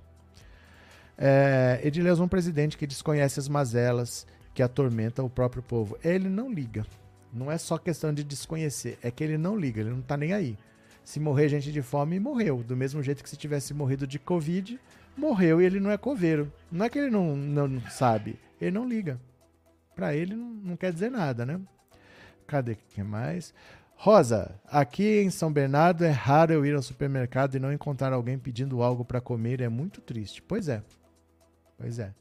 É, 1.18 1.80
é 1.82 2.22
um 2.22 2.28
presidente 2.28 2.76
que 2.76 2.86
desconhece 2.86 3.40
as 3.40 3.48
mazelas 3.48 4.26
que 4.54 4.62
atormentam 4.62 5.24
o 5.24 5.30
próprio 5.30 5.62
povo. 5.62 5.98
Ele 6.04 6.28
não 6.28 6.52
liga. 6.52 6.86
Não 7.36 7.52
é 7.52 7.58
só 7.58 7.76
questão 7.76 8.14
de 8.14 8.24
desconhecer, 8.24 8.98
é 9.02 9.10
que 9.10 9.22
ele 9.22 9.36
não 9.36 9.58
liga, 9.58 9.80
ele 9.80 9.90
não 9.90 10.00
tá 10.00 10.16
nem 10.16 10.32
aí. 10.32 10.56
Se 11.04 11.20
morrer 11.20 11.48
gente 11.48 11.70
de 11.70 11.82
fome, 11.82 12.18
morreu. 12.18 12.64
Do 12.64 12.74
mesmo 12.74 13.02
jeito 13.02 13.22
que 13.22 13.28
se 13.28 13.36
tivesse 13.36 13.74
morrido 13.74 14.06
de 14.06 14.18
Covid, 14.18 14.80
morreu 15.16 15.60
e 15.60 15.64
ele 15.64 15.78
não 15.78 15.90
é 15.90 15.98
coveiro. 15.98 16.50
Não 16.72 16.84
é 16.84 16.88
que 16.88 16.98
ele 16.98 17.10
não, 17.10 17.36
não 17.36 17.80
sabe, 17.90 18.38
ele 18.60 18.72
não 18.72 18.88
liga. 18.88 19.20
Para 19.94 20.14
ele 20.14 20.34
não, 20.34 20.48
não, 20.48 20.76
quer 20.76 20.92
dizer 20.92 21.10
nada, 21.10 21.46
né? 21.46 21.60
Cadê 22.46 22.74
que 22.74 23.02
mais? 23.02 23.52
Rosa, 23.96 24.58
aqui 24.66 25.20
em 25.20 25.30
São 25.30 25.52
Bernardo 25.52 26.04
é 26.04 26.10
raro 26.10 26.52
eu 26.52 26.66
ir 26.66 26.74
ao 26.74 26.82
supermercado 26.82 27.54
e 27.54 27.60
não 27.60 27.72
encontrar 27.72 28.12
alguém 28.12 28.38
pedindo 28.38 28.82
algo 28.82 29.04
para 29.04 29.20
comer, 29.20 29.60
é 29.60 29.68
muito 29.68 30.00
triste. 30.00 30.42
Pois 30.42 30.68
é. 30.68 30.82
Pois 31.78 31.98
é. 31.98 32.12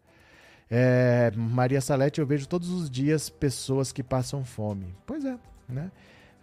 É. 0.70 1.32
Maria 1.36 1.82
Salete, 1.82 2.20
eu 2.20 2.26
vejo 2.26 2.48
todos 2.48 2.70
os 2.70 2.90
dias 2.90 3.30
pessoas 3.30 3.92
que 3.92 4.04
passam 4.04 4.44
fome. 4.44 4.96
Pois 5.06 5.26
é, 5.26 5.38
né? 5.68 5.92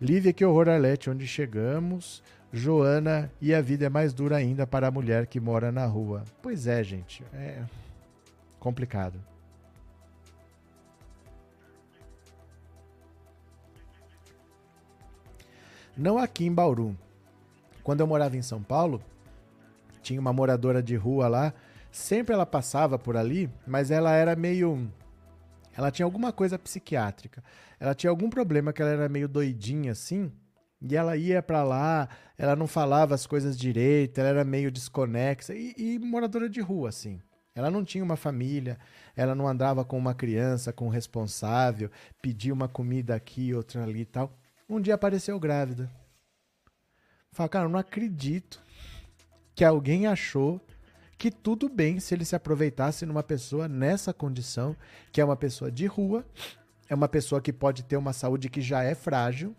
Lívia, 0.01 0.32
que 0.32 0.44
horror, 0.44 0.69
Arlete, 0.69 1.09
onde 1.11 1.27
chegamos? 1.27 2.23
Joana, 2.53 3.32
e 3.40 3.55
a 3.55 3.62
vida 3.62 3.86
é 3.86 3.89
mais 3.89 4.12
dura 4.12 4.36
ainda 4.36 4.66
para 4.66 4.89
a 4.89 4.90
mulher 4.90 5.27
que 5.27 5.40
mora 5.40 5.73
na 5.73 5.86
rua. 5.86 6.24
Pois 6.43 6.66
é, 6.66 6.82
gente, 6.85 7.24
é 7.32 7.62
complicado. 8.59 9.19
Não 15.97 16.19
aqui 16.19 16.44
em 16.44 16.53
Bauru. 16.53 16.97
Quando 17.82 18.01
eu 18.01 18.07
morava 18.07 18.36
em 18.36 18.43
São 18.43 18.62
Paulo, 18.62 19.03
tinha 20.03 20.20
uma 20.20 20.32
moradora 20.32 20.82
de 20.82 20.97
rua 20.97 21.28
lá 21.28 21.55
Sempre 21.93 22.32
ela 22.32 22.47
passava 22.47 22.98
por 22.98 23.19
ali, 23.19 23.51
mas 23.66 23.90
ela 23.90 24.12
era 24.12 24.35
meio. 24.35 24.90
Ela 25.77 25.90
tinha 25.90 26.06
alguma 26.06 26.32
coisa 26.32 26.59
psiquiátrica. 26.59 27.44
Ela 27.78 27.94
tinha 27.94 28.09
algum 28.09 28.31
problema 28.31 28.73
que 28.73 28.81
ela 28.81 28.90
era 28.90 29.09
meio 29.10 29.28
doidinha 29.28 29.93
assim. 29.93 30.32
E 30.81 30.97
ela 30.97 31.16
ia 31.16 31.43
para 31.43 31.62
lá, 31.62 32.09
ela 32.36 32.56
não 32.56 32.66
falava 32.66 33.14
as 33.14 33.27
coisas 33.27 33.56
direito, 33.56 34.19
ela 34.19 34.31
era 34.31 34.44
meio 34.44 34.73
desconexa 34.73 35.55
e, 35.55 35.74
e, 35.77 35.98
moradora 35.98 36.48
de 36.48 36.60
rua, 36.60 36.89
assim. 36.89 37.20
Ela 37.55 37.70
não 37.70 37.85
tinha 37.85 38.02
uma 38.02 38.16
família, 38.16 38.78
ela 39.14 39.35
não 39.35 39.47
andava 39.47 39.85
com 39.85 39.97
uma 39.97 40.14
criança, 40.14 40.73
com 40.73 40.86
um 40.86 40.90
responsável, 40.90 41.90
pedia 42.20 42.52
uma 42.52 42.66
comida 42.66 43.14
aqui, 43.14 43.55
outra 43.55 43.85
ali 43.85 44.01
e 44.01 44.06
tal. 44.06 44.36
Um 44.69 44.81
dia 44.81 44.94
apareceu 44.94 45.39
grávida. 45.39 45.90
Fala, 47.31 47.48
cara, 47.48 47.64
eu 47.66 47.69
não 47.69 47.78
acredito 47.78 48.60
que 49.55 49.64
alguém 49.64 50.06
achou 50.06 50.60
que 51.23 51.31
tudo 51.31 51.69
bem 51.69 52.01
se 52.01 52.12
ele 52.12 52.24
se 52.24 52.35
aproveitasse 52.35 53.07
numa 53.07 53.23
pessoa 53.23 53.69
nessa 53.69 54.12
condição, 54.12 54.74
que 55.12 55.20
é 55.20 55.24
uma 55.24 55.36
pessoa 55.36 55.70
de 55.70 55.86
rua, 55.86 56.27
é 56.89 56.97
uma 56.97 57.07
pessoa 57.07 57.40
que 57.40 57.53
pode 57.53 57.85
ter 57.85 57.97
uma 57.97 58.12
saúde 58.12 58.51
que 58.51 58.61
já 58.61 58.82
é 58.82 58.93
frágil, 58.93 59.55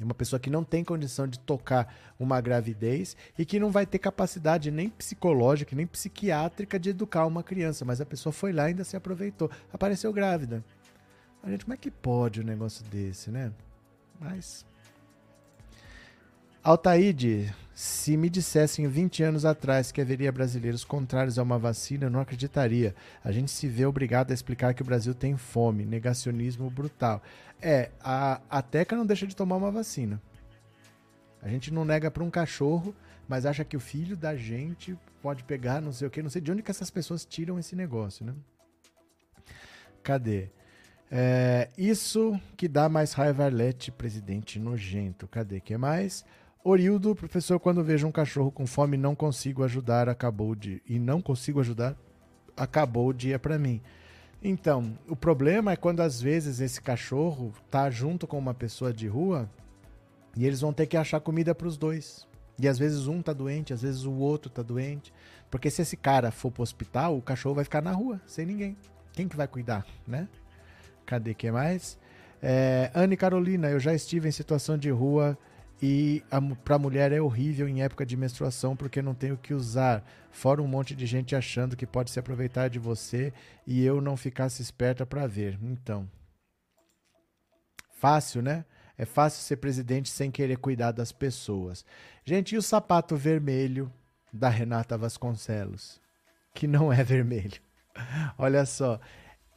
é 0.00 0.02
uma 0.04 0.14
pessoa 0.14 0.40
que 0.40 0.48
não 0.48 0.64
tem 0.64 0.82
condição 0.82 1.28
de 1.28 1.38
tocar 1.40 1.94
uma 2.18 2.40
gravidez 2.40 3.18
e 3.38 3.44
que 3.44 3.60
não 3.60 3.70
vai 3.70 3.84
ter 3.84 3.98
capacidade 3.98 4.70
nem 4.70 4.88
psicológica, 4.88 5.76
nem 5.76 5.86
psiquiátrica 5.86 6.78
de 6.78 6.88
educar 6.88 7.26
uma 7.26 7.42
criança, 7.42 7.84
mas 7.84 8.00
a 8.00 8.06
pessoa 8.06 8.32
foi 8.32 8.50
lá 8.50 8.62
e 8.62 8.66
ainda 8.68 8.82
se 8.82 8.96
aproveitou. 8.96 9.50
Apareceu 9.70 10.10
grávida. 10.10 10.64
A 11.42 11.50
gente, 11.50 11.66
como 11.66 11.74
é 11.74 11.76
que 11.76 11.90
pode 11.90 12.40
um 12.40 12.44
negócio 12.44 12.82
desse, 12.86 13.30
né? 13.30 13.52
Mas 14.18 14.64
Altaíde, 16.62 17.54
se 17.72 18.16
me 18.16 18.28
dissessem 18.28 18.88
20 18.88 19.22
anos 19.22 19.44
atrás 19.44 19.92
que 19.92 20.00
haveria 20.00 20.32
brasileiros 20.32 20.84
contrários 20.84 21.38
a 21.38 21.42
uma 21.42 21.58
vacina, 21.58 22.06
eu 22.06 22.10
não 22.10 22.20
acreditaria. 22.20 22.94
A 23.22 23.30
gente 23.30 23.50
se 23.50 23.68
vê 23.68 23.86
obrigado 23.86 24.32
a 24.32 24.34
explicar 24.34 24.74
que 24.74 24.82
o 24.82 24.84
Brasil 24.84 25.14
tem 25.14 25.36
fome, 25.36 25.84
negacionismo 25.84 26.68
brutal. 26.68 27.22
É, 27.62 27.90
a, 28.00 28.40
a 28.50 28.60
Teca 28.60 28.96
não 28.96 29.06
deixa 29.06 29.26
de 29.26 29.36
tomar 29.36 29.56
uma 29.56 29.70
vacina. 29.70 30.20
A 31.40 31.48
gente 31.48 31.72
não 31.72 31.84
nega 31.84 32.10
para 32.10 32.24
um 32.24 32.30
cachorro, 32.30 32.94
mas 33.28 33.46
acha 33.46 33.64
que 33.64 33.76
o 33.76 33.80
filho 33.80 34.16
da 34.16 34.34
gente 34.34 34.98
pode 35.22 35.44
pegar 35.44 35.80
não 35.80 35.92
sei 35.92 36.08
o 36.08 36.10
que. 36.10 36.20
Não 36.20 36.30
sei 36.30 36.42
de 36.42 36.50
onde 36.50 36.62
que 36.62 36.70
essas 36.72 36.90
pessoas 36.90 37.24
tiram 37.24 37.58
esse 37.60 37.76
negócio, 37.76 38.26
né? 38.26 38.34
Cadê? 40.02 40.48
É, 41.10 41.68
isso 41.78 42.38
que 42.56 42.68
dá 42.68 42.88
mais 42.88 43.12
raiva 43.12 43.44
Arlete, 43.44 43.92
presidente 43.92 44.58
nojento. 44.58 45.28
Cadê? 45.28 45.60
que 45.60 45.76
mais? 45.76 46.24
Orildo, 46.64 47.14
professor, 47.14 47.58
quando 47.60 47.84
vejo 47.84 48.06
um 48.06 48.12
cachorro 48.12 48.50
com 48.50 48.66
fome 48.66 48.96
não 48.96 49.14
consigo 49.14 49.62
ajudar, 49.64 50.08
acabou 50.08 50.54
de. 50.54 50.82
E 50.86 50.98
não 50.98 51.22
consigo 51.22 51.60
ajudar, 51.60 51.96
acabou 52.56 53.08
o 53.08 53.14
dia 53.14 53.38
para 53.38 53.58
mim. 53.58 53.80
Então, 54.42 54.96
o 55.08 55.16
problema 55.16 55.72
é 55.72 55.76
quando 55.76 56.00
às 56.00 56.20
vezes 56.20 56.60
esse 56.60 56.80
cachorro 56.80 57.52
tá 57.70 57.90
junto 57.90 58.26
com 58.26 58.38
uma 58.38 58.54
pessoa 58.54 58.92
de 58.92 59.08
rua 59.08 59.50
e 60.36 60.46
eles 60.46 60.60
vão 60.60 60.72
ter 60.72 60.86
que 60.86 60.96
achar 60.96 61.20
comida 61.20 61.54
para 61.54 61.66
os 61.66 61.76
dois. 61.76 62.26
E 62.58 62.68
às 62.68 62.78
vezes 62.78 63.06
um 63.06 63.22
tá 63.22 63.32
doente, 63.32 63.72
às 63.72 63.82
vezes 63.82 64.04
o 64.04 64.12
outro 64.12 64.50
tá 64.50 64.62
doente. 64.62 65.12
Porque 65.50 65.70
se 65.70 65.82
esse 65.82 65.96
cara 65.96 66.30
for 66.30 66.50
pro 66.50 66.62
hospital, 66.62 67.16
o 67.16 67.22
cachorro 67.22 67.54
vai 67.54 67.64
ficar 67.64 67.80
na 67.80 67.92
rua, 67.92 68.20
sem 68.26 68.44
ninguém. 68.44 68.76
Quem 69.12 69.28
que 69.28 69.36
vai 69.36 69.48
cuidar, 69.48 69.86
né? 70.06 70.28
Cadê 71.06 71.34
que 71.34 71.50
mais? 71.50 71.98
É, 72.42 72.90
Anne 72.94 73.16
Carolina, 73.16 73.70
eu 73.70 73.80
já 73.80 73.94
estive 73.94 74.28
em 74.28 74.32
situação 74.32 74.76
de 74.76 74.90
rua 74.90 75.38
e 75.80 76.22
para 76.64 76.76
a 76.76 76.78
mulher 76.78 77.12
é 77.12 77.20
horrível 77.20 77.68
em 77.68 77.82
época 77.82 78.04
de 78.04 78.16
menstruação 78.16 78.74
porque 78.74 79.00
não 79.00 79.14
tem 79.14 79.30
o 79.30 79.36
que 79.36 79.54
usar. 79.54 80.04
Fora 80.30 80.60
um 80.60 80.66
monte 80.66 80.94
de 80.94 81.06
gente 81.06 81.36
achando 81.36 81.76
que 81.76 81.86
pode 81.86 82.10
se 82.10 82.18
aproveitar 82.18 82.68
de 82.68 82.78
você 82.78 83.32
e 83.66 83.84
eu 83.84 84.00
não 84.00 84.16
ficasse 84.16 84.60
esperta 84.60 85.06
para 85.06 85.26
ver. 85.26 85.58
Então, 85.62 86.08
fácil, 87.92 88.42
né? 88.42 88.64
É 88.96 89.04
fácil 89.04 89.42
ser 89.42 89.58
presidente 89.58 90.08
sem 90.08 90.30
querer 90.30 90.58
cuidar 90.58 90.90
das 90.90 91.12
pessoas. 91.12 91.84
Gente, 92.24 92.56
e 92.56 92.58
o 92.58 92.62
sapato 92.62 93.16
vermelho 93.16 93.92
da 94.32 94.48
Renata 94.48 94.98
Vasconcelos? 94.98 96.00
Que 96.52 96.66
não 96.66 96.92
é 96.92 97.02
vermelho. 97.04 97.60
Olha 98.36 98.66
só, 98.66 99.00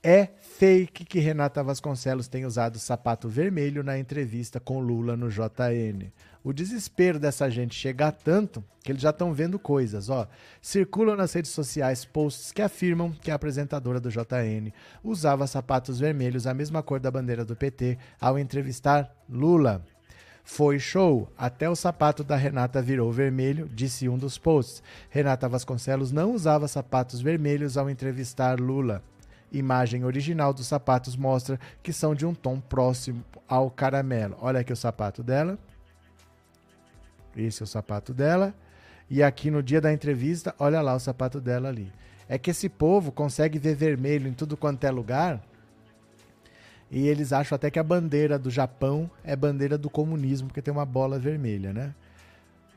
é 0.03 0.29
fake 0.57 1.05
que 1.05 1.19
Renata 1.19 1.63
Vasconcelos 1.63 2.27
tem 2.27 2.45
usado 2.45 2.79
sapato 2.79 3.29
vermelho 3.29 3.83
na 3.83 3.99
entrevista 3.99 4.59
com 4.59 4.79
Lula 4.79 5.15
no 5.15 5.29
JN. 5.29 6.11
O 6.43 6.51
desespero 6.51 7.19
dessa 7.19 7.49
gente 7.51 7.75
chega 7.75 8.11
tanto 8.11 8.63
que 8.83 8.91
eles 8.91 9.01
já 9.01 9.11
estão 9.11 9.31
vendo 9.31 9.59
coisas, 9.59 10.09
ó. 10.09 10.27
Circulam 10.59 11.15
nas 11.15 11.33
redes 11.33 11.51
sociais 11.51 12.03
posts 12.03 12.51
que 12.51 12.63
afirmam 12.63 13.11
que 13.11 13.29
a 13.29 13.35
apresentadora 13.35 13.99
do 13.99 14.09
JN 14.09 14.71
usava 15.03 15.45
sapatos 15.45 15.99
vermelhos, 15.99 16.47
a 16.47 16.53
mesma 16.53 16.81
cor 16.81 16.99
da 16.99 17.11
bandeira 17.11 17.45
do 17.45 17.55
PT, 17.55 17.99
ao 18.19 18.39
entrevistar 18.39 19.15
Lula. 19.29 19.85
Foi 20.43 20.79
show, 20.79 21.31
até 21.37 21.69
o 21.69 21.75
sapato 21.75 22.23
da 22.23 22.35
Renata 22.35 22.81
virou 22.81 23.11
vermelho, 23.11 23.69
disse 23.71 24.09
um 24.09 24.17
dos 24.17 24.39
posts. 24.39 24.81
Renata 25.11 25.47
Vasconcelos 25.47 26.11
não 26.11 26.33
usava 26.33 26.67
sapatos 26.67 27.21
vermelhos 27.21 27.77
ao 27.77 27.87
entrevistar 27.87 28.59
Lula. 28.59 29.03
Imagem 29.51 30.05
original 30.05 30.53
dos 30.53 30.67
sapatos 30.67 31.15
mostra 31.15 31.59
que 31.83 31.91
são 31.91 32.15
de 32.15 32.25
um 32.25 32.33
tom 32.33 32.59
próximo 32.59 33.23
ao 33.47 33.69
caramelo. 33.69 34.37
Olha 34.39 34.61
aqui 34.61 34.71
o 34.71 34.77
sapato 34.77 35.21
dela. 35.21 35.59
Esse 37.35 37.61
é 37.61 37.65
o 37.65 37.67
sapato 37.67 38.13
dela. 38.13 38.53
E 39.09 39.21
aqui 39.21 39.51
no 39.51 39.61
dia 39.61 39.81
da 39.81 39.91
entrevista, 39.91 40.55
olha 40.57 40.81
lá 40.81 40.95
o 40.95 40.99
sapato 40.99 41.41
dela 41.41 41.67
ali. 41.67 41.91
É 42.29 42.37
que 42.37 42.51
esse 42.51 42.69
povo 42.69 43.11
consegue 43.11 43.59
ver 43.59 43.75
vermelho 43.75 44.29
em 44.29 44.33
tudo 44.33 44.55
quanto 44.55 44.85
é 44.85 44.91
lugar. 44.91 45.41
E 46.89 47.07
eles 47.07 47.33
acham 47.33 47.55
até 47.55 47.69
que 47.69 47.79
a 47.79 47.83
bandeira 47.83 48.39
do 48.39 48.49
Japão 48.49 49.11
é 49.23 49.35
bandeira 49.35 49.77
do 49.77 49.89
comunismo, 49.89 50.47
porque 50.47 50.61
tem 50.61 50.73
uma 50.73 50.85
bola 50.85 51.19
vermelha, 51.19 51.73
né? 51.73 51.93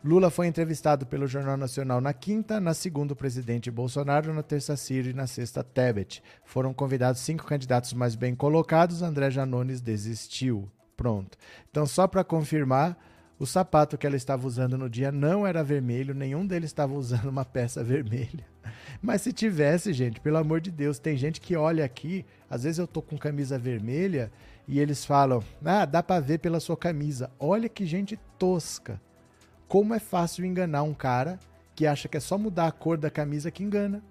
Lula 0.05 0.28
foi 0.28 0.47
entrevistado 0.47 1.06
pelo 1.06 1.26
Jornal 1.26 1.56
Nacional 1.56 1.98
na 1.98 2.12
quinta, 2.12 2.60
na 2.60 2.74
segunda 2.74 3.14
o 3.14 3.16
presidente 3.16 3.70
Bolsonaro, 3.70 4.35
na 4.35 4.43
terça 4.43 4.76
Ciro 4.76 5.09
e 5.09 5.14
na 5.14 5.26
sexta 5.26 5.64
Tebet. 5.64 6.22
Foram 6.44 6.74
convidados 6.74 7.22
cinco 7.22 7.47
candidatos 7.47 7.94
mais 7.94 8.14
bem 8.14 8.35
colocados, 8.35 9.01
André 9.01 9.31
Janones 9.31 9.81
desistiu. 9.81 10.70
Pronto. 10.94 11.39
Então, 11.70 11.86
só 11.86 12.06
para 12.06 12.22
confirmar, 12.22 12.98
O 13.36 13.47
sapato 13.47 13.98
que 13.98 14.06
ela 14.06 14.14
estava 14.14 14.47
usando 14.47 14.78
no 14.78 14.89
dia 14.89 15.10
não 15.10 15.44
era 15.44 15.64
vermelho, 15.64 16.14
nenhum 16.14 16.47
deles 16.47 16.70
estava 16.70 16.94
usando 16.94 17.26
uma 17.26 17.44
peça 17.44 17.82
vermelha. 17.85 18.47
Mas 19.02 19.22
se 19.22 19.32
tivesse, 19.32 19.93
gente, 19.93 20.20
pelo 20.20 20.36
amor 20.36 20.60
de 20.60 20.70
Deus, 20.70 21.01
tem 21.01 21.16
gente 21.16 21.40
que 21.40 21.56
olha 21.56 21.85
aqui, 21.85 22.24
às 22.48 22.62
vezes 22.62 22.78
eu 22.78 22.86
tô 22.86 23.02
com 23.02 23.18
camisa 23.18 23.59
vermelha 23.59 24.31
e 24.68 24.78
eles 24.78 25.05
falam: 25.05 25.43
"Ah, 25.64 25.85
dá 25.85 26.02
para 26.02 26.20
ver 26.20 26.39
pela 26.39 26.60
sua 26.60 26.76
camisa". 26.76 27.28
Olha 27.39 27.68
que 27.68 27.85
gente 27.85 28.18
tosca. 28.39 29.01
Como 29.74 29.92
é 29.92 29.98
fácil 29.98 30.44
enganar 30.44 30.84
um 30.84 30.94
cara 30.94 31.36
que 31.74 31.84
acha 31.84 32.06
que 32.06 32.16
é 32.16 32.20
só 32.20 32.38
mudar 32.38 32.68
a 32.68 32.70
cor 32.70 32.96
da 32.96 33.10
camisa 33.10 33.51
que 33.51 33.64
engana. 33.64 34.05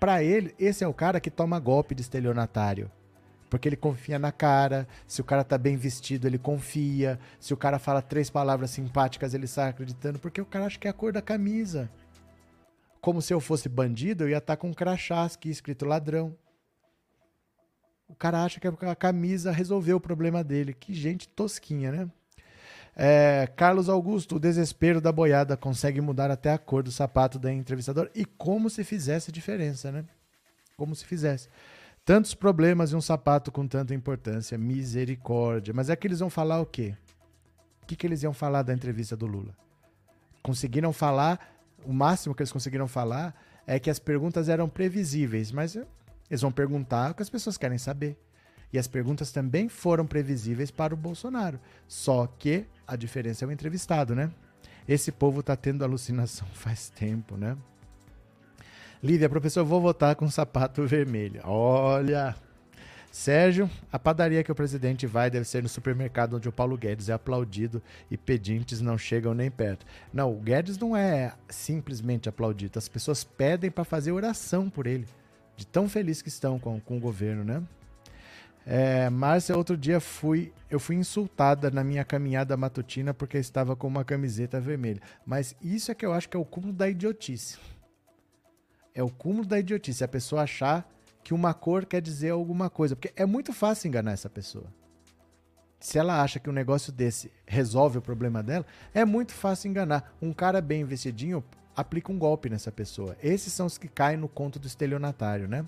Para 0.00 0.24
ele, 0.24 0.54
esse 0.58 0.82
é 0.82 0.88
o 0.88 0.94
cara 0.94 1.20
que 1.20 1.30
toma 1.30 1.60
golpe 1.60 1.94
de 1.94 2.00
estelionatário. 2.00 2.90
Porque 3.50 3.68
ele 3.68 3.76
confia 3.76 4.18
na 4.18 4.32
cara, 4.32 4.88
se 5.06 5.20
o 5.20 5.24
cara 5.24 5.44
tá 5.44 5.58
bem 5.58 5.76
vestido, 5.76 6.26
ele 6.26 6.38
confia, 6.38 7.20
se 7.38 7.52
o 7.52 7.58
cara 7.58 7.78
fala 7.78 8.00
três 8.00 8.30
palavras 8.30 8.70
simpáticas, 8.70 9.34
ele 9.34 9.46
sai 9.46 9.68
acreditando, 9.68 10.18
porque 10.18 10.40
o 10.40 10.46
cara 10.46 10.64
acha 10.64 10.78
que 10.78 10.88
é 10.88 10.90
a 10.90 10.94
cor 10.94 11.12
da 11.12 11.20
camisa. 11.20 11.90
Como 13.02 13.20
se 13.20 13.34
eu 13.34 13.40
fosse 13.40 13.68
bandido, 13.68 14.24
eu 14.24 14.30
ia 14.30 14.38
estar 14.38 14.56
tá 14.56 14.56
com 14.56 14.70
um 14.70 14.72
crachá 14.72 15.26
aqui 15.26 15.50
escrito 15.50 15.84
ladrão. 15.84 16.34
O 18.08 18.14
cara 18.14 18.42
acha 18.44 18.58
que 18.58 18.66
a 18.66 18.96
camisa 18.96 19.52
resolveu 19.52 19.98
o 19.98 20.00
problema 20.00 20.42
dele. 20.42 20.72
Que 20.72 20.94
gente 20.94 21.28
tosquinha, 21.28 21.92
né? 21.92 22.10
É, 23.00 23.48
Carlos 23.54 23.88
Augusto, 23.88 24.34
o 24.34 24.40
desespero 24.40 25.00
da 25.00 25.12
boiada 25.12 25.56
consegue 25.56 26.00
mudar 26.00 26.32
até 26.32 26.52
a 26.52 26.58
cor 26.58 26.82
do 26.82 26.90
sapato 26.90 27.38
da 27.38 27.52
entrevistadora. 27.52 28.10
E 28.12 28.24
como 28.24 28.68
se 28.68 28.82
fizesse 28.82 29.30
diferença, 29.30 29.92
né? 29.92 30.04
Como 30.76 30.96
se 30.96 31.04
fizesse. 31.04 31.48
Tantos 32.04 32.34
problemas 32.34 32.90
e 32.90 32.96
um 32.96 33.00
sapato 33.00 33.52
com 33.52 33.68
tanta 33.68 33.94
importância. 33.94 34.58
Misericórdia. 34.58 35.72
Mas 35.72 35.88
é 35.88 35.94
que 35.94 36.08
eles 36.08 36.18
vão 36.18 36.28
falar 36.28 36.60
o 36.60 36.66
quê? 36.66 36.96
O 37.84 37.86
que, 37.86 37.94
que 37.94 38.04
eles 38.04 38.24
iam 38.24 38.32
falar 38.32 38.62
da 38.62 38.74
entrevista 38.74 39.16
do 39.16 39.26
Lula? 39.26 39.54
Conseguiram 40.42 40.92
falar, 40.92 41.56
o 41.84 41.92
máximo 41.92 42.34
que 42.34 42.42
eles 42.42 42.52
conseguiram 42.52 42.88
falar 42.88 43.32
é 43.64 43.78
que 43.78 43.90
as 43.90 44.00
perguntas 44.00 44.48
eram 44.48 44.68
previsíveis, 44.68 45.52
mas 45.52 45.76
eles 46.28 46.40
vão 46.40 46.50
perguntar 46.50 47.12
o 47.12 47.14
que 47.14 47.22
as 47.22 47.30
pessoas 47.30 47.56
querem 47.56 47.78
saber. 47.78 48.18
E 48.72 48.78
as 48.78 48.88
perguntas 48.88 49.30
também 49.30 49.68
foram 49.68 50.04
previsíveis 50.04 50.70
para 50.70 50.92
o 50.92 50.96
Bolsonaro. 50.96 51.60
Só 51.86 52.26
que 52.26 52.66
a 52.88 52.96
diferença 52.96 53.44
é 53.44 53.48
o 53.48 53.52
entrevistado, 53.52 54.14
né? 54.14 54.30
Esse 54.88 55.12
povo 55.12 55.42
tá 55.42 55.54
tendo 55.54 55.84
alucinação 55.84 56.48
faz 56.54 56.88
tempo, 56.88 57.36
né? 57.36 57.56
Lívia, 59.02 59.28
professor, 59.28 59.64
vou 59.64 59.80
votar 59.80 60.16
com 60.16 60.28
sapato 60.30 60.84
vermelho. 60.86 61.42
Olha! 61.44 62.34
Sérgio, 63.10 63.70
a 63.90 63.98
padaria 63.98 64.42
que 64.42 64.52
o 64.52 64.54
presidente 64.54 65.06
vai 65.06 65.30
deve 65.30 65.46
ser 65.46 65.62
no 65.62 65.68
supermercado 65.68 66.36
onde 66.36 66.48
o 66.48 66.52
Paulo 66.52 66.76
Guedes 66.76 67.08
é 67.08 67.12
aplaudido 67.12 67.82
e 68.10 68.16
pedintes 68.18 68.80
não 68.80 68.98
chegam 68.98 69.34
nem 69.34 69.50
perto. 69.50 69.86
Não, 70.12 70.32
o 70.32 70.40
Guedes 70.40 70.76
não 70.76 70.96
é 70.96 71.32
simplesmente 71.48 72.28
aplaudido. 72.28 72.78
As 72.78 72.88
pessoas 72.88 73.24
pedem 73.24 73.70
para 73.70 73.84
fazer 73.84 74.12
oração 74.12 74.68
por 74.68 74.86
ele, 74.86 75.06
de 75.56 75.66
tão 75.66 75.88
feliz 75.88 76.20
que 76.20 76.28
estão 76.28 76.58
com, 76.58 76.80
com 76.80 76.96
o 76.98 77.00
governo, 77.00 77.44
né? 77.44 77.62
É, 78.70 79.08
Márcia, 79.08 79.56
outro 79.56 79.78
dia 79.78 79.98
fui, 79.98 80.52
eu 80.68 80.78
fui 80.78 80.94
insultada 80.94 81.70
na 81.70 81.82
minha 81.82 82.04
caminhada 82.04 82.54
matutina 82.54 83.14
porque 83.14 83.38
estava 83.38 83.74
com 83.74 83.86
uma 83.86 84.04
camiseta 84.04 84.60
vermelha. 84.60 85.00
Mas 85.24 85.56
isso 85.62 85.90
é 85.90 85.94
que 85.94 86.04
eu 86.04 86.12
acho 86.12 86.28
que 86.28 86.36
é 86.36 86.40
o 86.40 86.44
cúmulo 86.44 86.74
da 86.74 86.86
idiotice. 86.86 87.56
É 88.94 89.02
o 89.02 89.08
cúmulo 89.08 89.46
da 89.46 89.58
idiotice. 89.58 90.04
A 90.04 90.08
pessoa 90.08 90.42
achar 90.42 90.86
que 91.24 91.32
uma 91.32 91.54
cor 91.54 91.86
quer 91.86 92.02
dizer 92.02 92.28
alguma 92.28 92.68
coisa. 92.68 92.94
Porque 92.94 93.10
é 93.16 93.24
muito 93.24 93.54
fácil 93.54 93.88
enganar 93.88 94.12
essa 94.12 94.28
pessoa. 94.28 94.66
Se 95.80 95.98
ela 95.98 96.22
acha 96.22 96.38
que 96.38 96.50
um 96.50 96.52
negócio 96.52 96.92
desse 96.92 97.32
resolve 97.46 97.96
o 97.96 98.02
problema 98.02 98.42
dela, 98.42 98.66
é 98.92 99.02
muito 99.02 99.32
fácil 99.32 99.70
enganar. 99.70 100.14
Um 100.20 100.34
cara 100.34 100.60
bem 100.60 100.84
vestidinho 100.84 101.42
aplica 101.74 102.12
um 102.12 102.18
golpe 102.18 102.50
nessa 102.50 102.70
pessoa. 102.70 103.16
Esses 103.22 103.50
são 103.50 103.64
os 103.64 103.78
que 103.78 103.88
caem 103.88 104.18
no 104.18 104.28
conto 104.28 104.58
do 104.58 104.66
estelionatário, 104.66 105.48
né? 105.48 105.64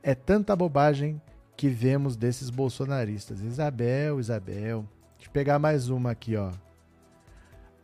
É 0.00 0.14
tanta 0.14 0.54
bobagem 0.54 1.20
que 1.56 1.68
vemos 1.68 2.16
desses 2.16 2.50
bolsonaristas. 2.50 3.40
Isabel, 3.40 4.20
Isabel. 4.20 4.86
Deixa 5.16 5.28
eu 5.28 5.32
pegar 5.32 5.58
mais 5.58 5.88
uma 5.88 6.10
aqui, 6.10 6.36
ó. 6.36 6.50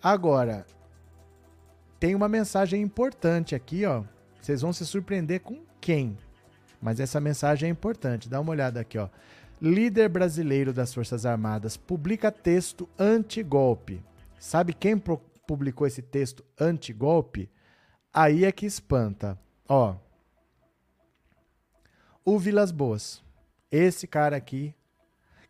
Agora, 0.03 0.67
tem 1.99 2.15
uma 2.15 2.29
mensagem 2.29 2.83
importante 2.83 3.55
aqui, 3.55 3.85
ó. 3.85 4.03
Vocês 4.41 4.63
vão 4.63 4.73
se 4.73 4.87
surpreender 4.87 5.41
com 5.41 5.63
quem? 5.81 6.17
Mas 6.81 6.99
essa 6.99 7.21
mensagem 7.21 7.69
é 7.69 7.73
importante. 7.73 8.29
Dá 8.29 8.41
uma 8.41 8.53
olhada 8.53 8.81
aqui, 8.81 8.99
ó. 8.99 9.09
Líder 9.61 10.09
brasileiro 10.09 10.73
das 10.73 10.95
Forças 10.95 11.27
Armadas 11.27 11.77
publica 11.77 12.33
texto 12.33 12.89
anti-golpe. 12.99 14.03
Sabe 14.39 14.73
quem 14.73 14.97
publicou 15.47 15.87
esse 15.87 16.01
texto 16.01 16.43
anti-golpe? 16.59 17.51
Aí 18.13 18.47
é 18.47 18.51
que 18.51 18.65
espanta. 18.65 19.39
Ó. 19.69 19.95
O 22.25 22.39
Vilas 22.39 22.73
Boas. 22.73 23.23
Esse 23.71 24.07
cara 24.07 24.37
aqui 24.37 24.75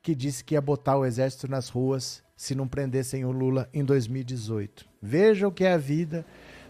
que 0.02 0.14
disse 0.14 0.44
que 0.44 0.54
ia 0.54 0.60
botar 0.60 0.96
o 0.96 1.04
exército 1.04 1.48
nas 1.48 1.68
ruas 1.68 2.22
se 2.36 2.54
não 2.54 2.66
prendessem 2.66 3.24
o 3.24 3.30
Lula 3.30 3.68
em 3.72 3.84
2018. 3.84 4.86
Vejam 5.00 5.48
o 5.50 5.52
que 5.52 5.64
é 5.64 5.72
a 5.72 5.78
vida, 5.78 6.24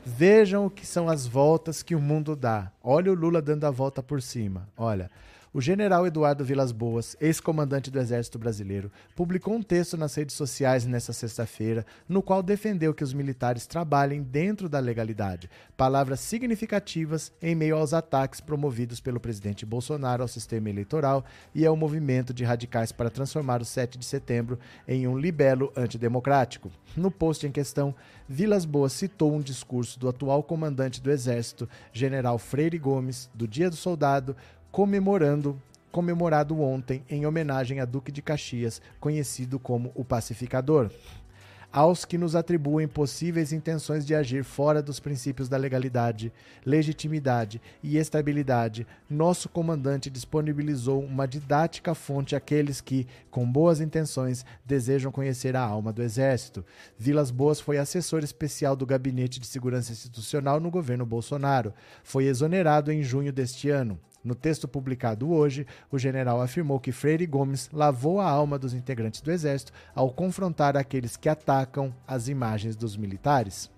vejam 0.04 0.66
o 0.66 0.70
que 0.70 0.86
são 0.86 1.08
as 1.08 1.26
voltas 1.26 1.82
que 1.82 1.94
o 1.94 2.00
mundo 2.00 2.34
dá. 2.34 2.72
Olha 2.82 3.12
o 3.12 3.14
Lula 3.14 3.40
dando 3.40 3.64
a 3.64 3.70
volta 3.70 4.02
por 4.02 4.20
cima. 4.20 4.68
Olha, 4.76 5.10
o 5.52 5.60
general 5.60 6.06
Eduardo 6.06 6.44
Vilas 6.44 6.70
Boas, 6.70 7.16
ex-comandante 7.20 7.90
do 7.90 7.98
Exército 7.98 8.38
Brasileiro, 8.38 8.90
publicou 9.16 9.54
um 9.54 9.62
texto 9.62 9.96
nas 9.96 10.14
redes 10.14 10.36
sociais 10.36 10.86
nesta 10.86 11.12
sexta-feira, 11.12 11.84
no 12.08 12.22
qual 12.22 12.40
defendeu 12.40 12.94
que 12.94 13.02
os 13.02 13.12
militares 13.12 13.66
trabalhem 13.66 14.22
dentro 14.22 14.68
da 14.68 14.78
legalidade. 14.78 15.50
Palavras 15.76 16.20
significativas 16.20 17.32
em 17.42 17.56
meio 17.56 17.76
aos 17.76 17.92
ataques 17.92 18.40
promovidos 18.40 19.00
pelo 19.00 19.18
presidente 19.18 19.66
Bolsonaro 19.66 20.22
ao 20.22 20.28
sistema 20.28 20.70
eleitoral 20.70 21.24
e 21.52 21.66
ao 21.66 21.74
movimento 21.74 22.32
de 22.32 22.44
radicais 22.44 22.92
para 22.92 23.10
transformar 23.10 23.60
o 23.60 23.64
7 23.64 23.98
de 23.98 24.04
setembro 24.04 24.58
em 24.86 25.08
um 25.08 25.18
libelo 25.18 25.72
antidemocrático. 25.76 26.70
No 26.96 27.10
post 27.10 27.44
em 27.44 27.50
questão, 27.50 27.92
Vilas 28.28 28.64
Boas 28.64 28.92
citou 28.92 29.34
um 29.34 29.40
discurso 29.40 29.98
do 29.98 30.08
atual 30.08 30.44
comandante 30.44 31.00
do 31.00 31.10
Exército, 31.10 31.68
general 31.92 32.38
Freire 32.38 32.78
Gomes, 32.78 33.28
do 33.34 33.48
Dia 33.48 33.68
do 33.68 33.76
Soldado, 33.76 34.36
comemorando 34.70 35.60
comemorado 35.90 36.60
ontem 36.60 37.04
em 37.08 37.26
homenagem 37.26 37.80
a 37.80 37.84
Duque 37.84 38.12
de 38.12 38.22
Caxias, 38.22 38.80
conhecido 39.00 39.58
como 39.58 39.90
o 39.94 40.04
Pacificador. 40.04 40.90
Aos 41.72 42.04
que 42.04 42.18
nos 42.18 42.34
atribuem 42.34 42.88
possíveis 42.88 43.52
intenções 43.52 44.04
de 44.04 44.12
agir 44.12 44.42
fora 44.42 44.82
dos 44.82 44.98
princípios 44.98 45.48
da 45.48 45.56
legalidade, 45.56 46.32
legitimidade 46.66 47.62
e 47.80 47.96
estabilidade, 47.96 48.84
nosso 49.08 49.48
comandante 49.48 50.10
disponibilizou 50.10 51.00
uma 51.00 51.28
didática 51.28 51.94
fonte 51.94 52.34
àqueles 52.34 52.80
que, 52.80 53.06
com 53.30 53.48
boas 53.48 53.80
intenções, 53.80 54.44
desejam 54.64 55.12
conhecer 55.12 55.54
a 55.54 55.62
alma 55.62 55.92
do 55.92 56.02
Exército. 56.02 56.64
Vilas 56.98 57.30
Boas 57.30 57.60
foi 57.60 57.78
assessor 57.78 58.24
especial 58.24 58.74
do 58.74 58.84
Gabinete 58.84 59.38
de 59.38 59.46
Segurança 59.46 59.92
Institucional 59.92 60.58
no 60.58 60.72
governo 60.72 61.06
Bolsonaro. 61.06 61.72
Foi 62.02 62.24
exonerado 62.24 62.90
em 62.90 63.00
junho 63.00 63.32
deste 63.32 63.70
ano. 63.70 63.96
No 64.22 64.34
texto 64.34 64.68
publicado 64.68 65.30
hoje, 65.30 65.66
o 65.90 65.98
general 65.98 66.42
afirmou 66.42 66.78
que 66.78 66.92
Freire 66.92 67.26
Gomes 67.26 67.70
lavou 67.72 68.20
a 68.20 68.28
alma 68.28 68.58
dos 68.58 68.74
integrantes 68.74 69.20
do 69.20 69.32
Exército 69.32 69.72
ao 69.94 70.10
confrontar 70.10 70.76
aqueles 70.76 71.16
que 71.16 71.28
atacam 71.28 71.94
as 72.06 72.28
imagens 72.28 72.76
dos 72.76 72.96
militares. 72.96 73.70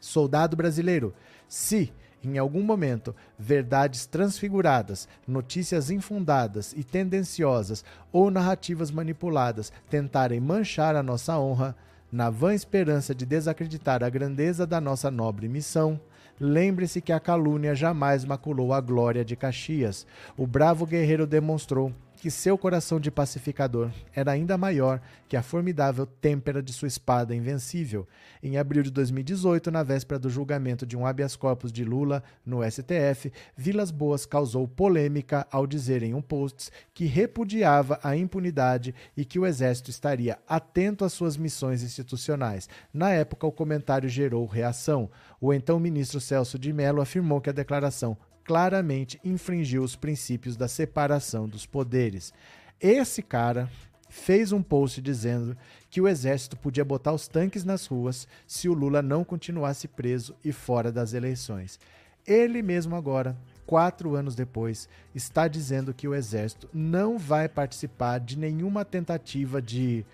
Soldado 0.00 0.56
brasileiro, 0.56 1.12
se 1.46 1.92
em 2.22 2.38
algum 2.38 2.62
momento 2.62 3.14
verdades 3.38 4.06
transfiguradas, 4.06 5.06
notícias 5.26 5.90
infundadas 5.90 6.72
e 6.72 6.82
tendenciosas 6.82 7.84
ou 8.10 8.30
narrativas 8.30 8.90
manipuladas 8.90 9.72
tentarem 9.88 10.40
manchar 10.40 10.96
a 10.96 11.02
nossa 11.02 11.38
honra, 11.38 11.76
na 12.10 12.30
vã 12.30 12.54
esperança 12.54 13.14
de 13.14 13.26
desacreditar 13.26 14.02
a 14.02 14.08
grandeza 14.08 14.66
da 14.66 14.80
nossa 14.80 15.10
nobre 15.10 15.46
missão, 15.46 16.00
Lembre-se 16.40 17.00
que 17.00 17.12
a 17.12 17.18
calúnia 17.18 17.74
jamais 17.74 18.24
maculou 18.24 18.72
a 18.72 18.80
glória 18.80 19.24
de 19.24 19.34
Caxias. 19.34 20.06
O 20.36 20.46
bravo 20.46 20.86
guerreiro 20.86 21.26
demonstrou 21.26 21.92
que 22.18 22.30
seu 22.30 22.58
coração 22.58 22.98
de 22.98 23.10
pacificador 23.10 23.90
era 24.12 24.32
ainda 24.32 24.58
maior 24.58 25.00
que 25.28 25.36
a 25.36 25.42
formidável 25.42 26.04
têmpera 26.04 26.62
de 26.62 26.72
sua 26.72 26.88
espada 26.88 27.34
invencível. 27.34 28.06
Em 28.42 28.56
abril 28.56 28.82
de 28.82 28.90
2018, 28.90 29.70
na 29.70 29.82
véspera 29.82 30.18
do 30.18 30.28
julgamento 30.28 30.84
de 30.84 30.96
um 30.96 31.06
habeas 31.06 31.36
corpus 31.36 31.70
de 31.70 31.84
Lula 31.84 32.22
no 32.44 32.68
STF, 32.68 33.32
Vilas 33.56 33.90
Boas 33.90 34.26
causou 34.26 34.66
polêmica 34.66 35.46
ao 35.50 35.66
dizer 35.66 36.02
em 36.02 36.14
um 36.14 36.22
post 36.22 36.70
que 36.92 37.04
repudiava 37.04 38.00
a 38.02 38.16
impunidade 38.16 38.94
e 39.16 39.24
que 39.24 39.38
o 39.38 39.46
exército 39.46 39.90
estaria 39.90 40.38
atento 40.48 41.04
às 41.04 41.12
suas 41.12 41.36
missões 41.36 41.82
institucionais. 41.82 42.68
Na 42.92 43.10
época, 43.10 43.46
o 43.46 43.52
comentário 43.52 44.08
gerou 44.08 44.44
reação. 44.46 45.08
O 45.40 45.52
então 45.54 45.78
ministro 45.78 46.20
Celso 46.20 46.58
de 46.58 46.72
Mello 46.72 47.00
afirmou 47.00 47.40
que 47.40 47.50
a 47.50 47.52
declaração 47.52 48.16
claramente 48.48 49.20
infringiu 49.22 49.82
os 49.82 49.94
princípios 49.94 50.56
da 50.56 50.66
separação 50.66 51.46
dos 51.46 51.66
poderes. 51.66 52.32
Esse 52.80 53.20
cara, 53.20 53.70
fez 54.08 54.52
um 54.52 54.62
post 54.62 55.02
dizendo 55.02 55.54
que 55.90 56.00
o 56.00 56.08
exército 56.08 56.56
podia 56.56 56.82
botar 56.82 57.12
os 57.12 57.28
tanques 57.28 57.62
nas 57.62 57.84
ruas 57.84 58.26
se 58.46 58.66
o 58.66 58.72
Lula 58.72 59.02
não 59.02 59.22
continuasse 59.22 59.86
preso 59.86 60.34
e 60.42 60.50
fora 60.50 60.90
das 60.90 61.12
eleições. 61.12 61.78
Ele 62.26 62.62
mesmo 62.62 62.96
agora, 62.96 63.36
quatro 63.66 64.14
anos 64.14 64.34
depois, 64.34 64.88
está 65.14 65.46
dizendo 65.46 65.92
que 65.92 66.08
o 66.08 66.14
exército 66.14 66.70
não 66.72 67.18
vai 67.18 67.50
participar 67.50 68.18
de 68.18 68.38
nenhuma 68.38 68.82
tentativa 68.82 69.60
de 69.60 70.06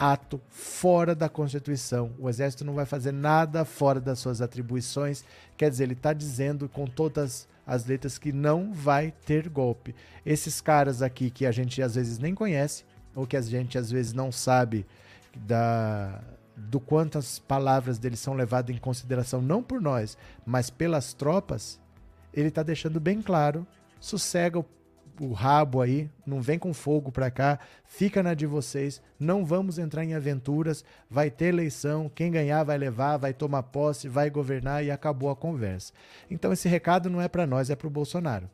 ato 0.00 0.40
fora 0.48 1.12
da 1.12 1.28
Constituição. 1.28 2.12
O 2.18 2.26
Exército 2.26 2.64
não 2.64 2.72
vai 2.72 2.86
fazer 2.86 3.12
nada 3.12 3.66
fora 3.66 4.00
das 4.00 4.18
suas 4.18 4.40
atribuições. 4.40 5.22
Quer 5.58 5.68
dizer, 5.68 5.84
ele 5.84 5.92
está 5.92 6.14
dizendo 6.14 6.70
com 6.70 6.86
todas 6.86 7.46
as 7.70 7.86
letras 7.86 8.18
que 8.18 8.32
não 8.32 8.72
vai 8.72 9.12
ter 9.24 9.48
golpe. 9.48 9.94
Esses 10.26 10.60
caras 10.60 11.02
aqui 11.02 11.30
que 11.30 11.46
a 11.46 11.52
gente 11.52 11.80
às 11.80 11.94
vezes 11.94 12.18
nem 12.18 12.34
conhece, 12.34 12.84
ou 13.14 13.24
que 13.24 13.36
a 13.36 13.40
gente 13.40 13.78
às 13.78 13.92
vezes 13.92 14.12
não 14.12 14.32
sabe 14.32 14.84
da, 15.36 16.20
do 16.56 16.80
quantas 16.80 17.38
palavras 17.38 17.96
deles 17.96 18.18
são 18.18 18.34
levadas 18.34 18.74
em 18.74 18.78
consideração, 18.80 19.40
não 19.40 19.62
por 19.62 19.80
nós, 19.80 20.18
mas 20.44 20.68
pelas 20.68 21.14
tropas, 21.14 21.80
ele 22.34 22.48
está 22.48 22.64
deixando 22.64 22.98
bem 22.98 23.22
claro: 23.22 23.64
sossega 24.00 24.58
o 24.58 24.66
o 25.20 25.34
rabo 25.34 25.82
aí, 25.82 26.08
não 26.26 26.40
vem 26.40 26.58
com 26.58 26.72
fogo 26.72 27.12
para 27.12 27.30
cá, 27.30 27.58
fica 27.84 28.22
na 28.22 28.32
de 28.32 28.46
vocês, 28.46 29.02
não 29.18 29.44
vamos 29.44 29.78
entrar 29.78 30.02
em 30.02 30.14
aventuras, 30.14 30.82
vai 31.10 31.30
ter 31.30 31.46
eleição, 31.46 32.10
quem 32.14 32.30
ganhar 32.30 32.64
vai 32.64 32.78
levar, 32.78 33.18
vai 33.18 33.34
tomar 33.34 33.64
posse, 33.64 34.08
vai 34.08 34.30
governar 34.30 34.82
e 34.82 34.90
acabou 34.90 35.28
a 35.28 35.36
conversa. 35.36 35.92
Então 36.30 36.54
esse 36.54 36.66
recado 36.70 37.10
não 37.10 37.20
é 37.20 37.28
para 37.28 37.46
nós, 37.46 37.68
é 37.68 37.76
para 37.76 37.86
o 37.86 37.90
Bolsonaro. 37.90 38.48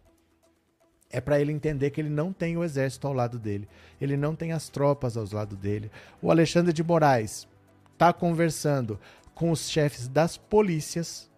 É 1.08 1.20
para 1.20 1.40
ele 1.40 1.52
entender 1.52 1.90
que 1.90 2.00
ele 2.00 2.10
não 2.10 2.32
tem 2.32 2.56
o 2.56 2.64
exército 2.64 3.06
ao 3.06 3.12
lado 3.12 3.38
dele, 3.38 3.68
ele 4.00 4.16
não 4.16 4.34
tem 4.34 4.50
as 4.50 4.68
tropas 4.68 5.16
ao 5.16 5.24
lado 5.32 5.54
dele. 5.54 5.88
O 6.20 6.32
Alexandre 6.32 6.72
de 6.72 6.82
Moraes 6.82 7.46
está 7.92 8.12
conversando 8.12 8.98
com 9.36 9.52
os 9.52 9.70
chefes 9.70 10.08
das 10.08 10.36
polícias 10.36 11.30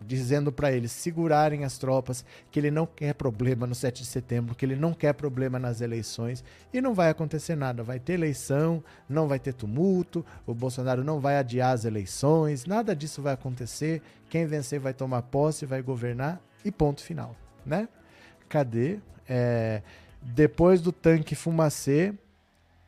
dizendo 0.00 0.52
para 0.52 0.72
eles 0.72 0.92
segurarem 0.92 1.64
as 1.64 1.78
tropas, 1.78 2.24
que 2.50 2.58
ele 2.58 2.70
não 2.70 2.86
quer 2.86 3.14
problema 3.14 3.66
no 3.66 3.74
7 3.74 4.02
de 4.02 4.08
setembro, 4.08 4.54
que 4.54 4.64
ele 4.64 4.76
não 4.76 4.94
quer 4.94 5.12
problema 5.12 5.58
nas 5.58 5.80
eleições 5.80 6.44
e 6.72 6.80
não 6.80 6.94
vai 6.94 7.10
acontecer 7.10 7.56
nada. 7.56 7.82
Vai 7.82 7.98
ter 7.98 8.14
eleição, 8.14 8.82
não 9.08 9.26
vai 9.26 9.38
ter 9.38 9.52
tumulto, 9.52 10.24
o 10.46 10.54
Bolsonaro 10.54 11.02
não 11.02 11.20
vai 11.20 11.36
adiar 11.36 11.72
as 11.72 11.84
eleições, 11.84 12.64
nada 12.64 12.94
disso 12.94 13.22
vai 13.22 13.34
acontecer. 13.34 14.02
Quem 14.28 14.46
vencer 14.46 14.78
vai 14.78 14.94
tomar 14.94 15.22
posse, 15.22 15.66
vai 15.66 15.82
governar 15.82 16.40
e 16.64 16.70
ponto 16.70 17.02
final, 17.02 17.34
né? 17.64 17.88
Cadê? 18.48 18.98
É, 19.28 19.82
depois 20.22 20.80
do 20.80 20.92
tanque 20.92 21.34
fumacê, 21.34 22.14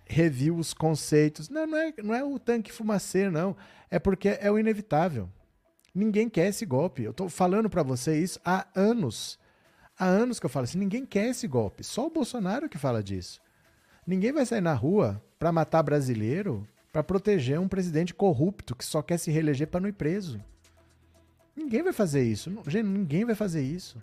reviu 0.06 0.56
os 0.56 0.74
conceitos. 0.74 1.48
Não, 1.48 1.66
não 1.66 1.78
é, 1.78 1.94
não 2.02 2.14
é 2.14 2.24
o 2.24 2.38
tanque 2.38 2.72
fumacê, 2.72 3.30
não. 3.30 3.56
É 3.90 3.98
porque 3.98 4.38
é 4.40 4.50
o 4.50 4.58
inevitável. 4.58 5.28
Ninguém 5.94 6.28
quer 6.28 6.48
esse 6.48 6.64
golpe. 6.64 7.02
Eu 7.02 7.10
estou 7.10 7.28
falando 7.28 7.68
para 7.68 7.82
você 7.82 8.18
isso 8.18 8.40
há 8.44 8.66
anos. 8.74 9.38
Há 9.98 10.06
anos 10.06 10.38
que 10.38 10.46
eu 10.46 10.50
falo 10.50 10.64
assim: 10.64 10.78
ninguém 10.78 11.04
quer 11.04 11.28
esse 11.28 11.46
golpe. 11.46 11.84
Só 11.84 12.06
o 12.06 12.10
Bolsonaro 12.10 12.68
que 12.68 12.78
fala 12.78 13.02
disso. 13.02 13.40
Ninguém 14.06 14.32
vai 14.32 14.46
sair 14.46 14.60
na 14.60 14.74
rua 14.74 15.22
para 15.38 15.52
matar 15.52 15.82
brasileiro, 15.82 16.66
para 16.92 17.02
proteger 17.02 17.58
um 17.58 17.68
presidente 17.68 18.14
corrupto 18.14 18.74
que 18.74 18.84
só 18.84 19.02
quer 19.02 19.18
se 19.18 19.30
reeleger 19.30 19.68
para 19.68 19.80
não 19.80 19.88
ir 19.88 19.92
preso. 19.92 20.42
Ninguém 21.54 21.82
vai 21.82 21.92
fazer 21.92 22.22
isso. 22.22 22.50
Gente, 22.66 22.86
ninguém 22.86 23.24
vai 23.24 23.34
fazer 23.34 23.62
isso. 23.62 24.02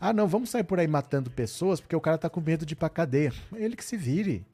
Ah, 0.00 0.12
não, 0.12 0.26
vamos 0.26 0.50
sair 0.50 0.64
por 0.64 0.80
aí 0.80 0.88
matando 0.88 1.30
pessoas 1.30 1.80
porque 1.80 1.96
o 1.96 2.00
cara 2.00 2.18
tá 2.18 2.28
com 2.28 2.40
medo 2.40 2.66
de 2.66 2.74
ir 2.74 2.76
pra 2.76 2.88
cadeia. 2.88 3.32
Ele 3.54 3.76
que 3.76 3.84
se 3.84 3.96
vire. 3.96 4.44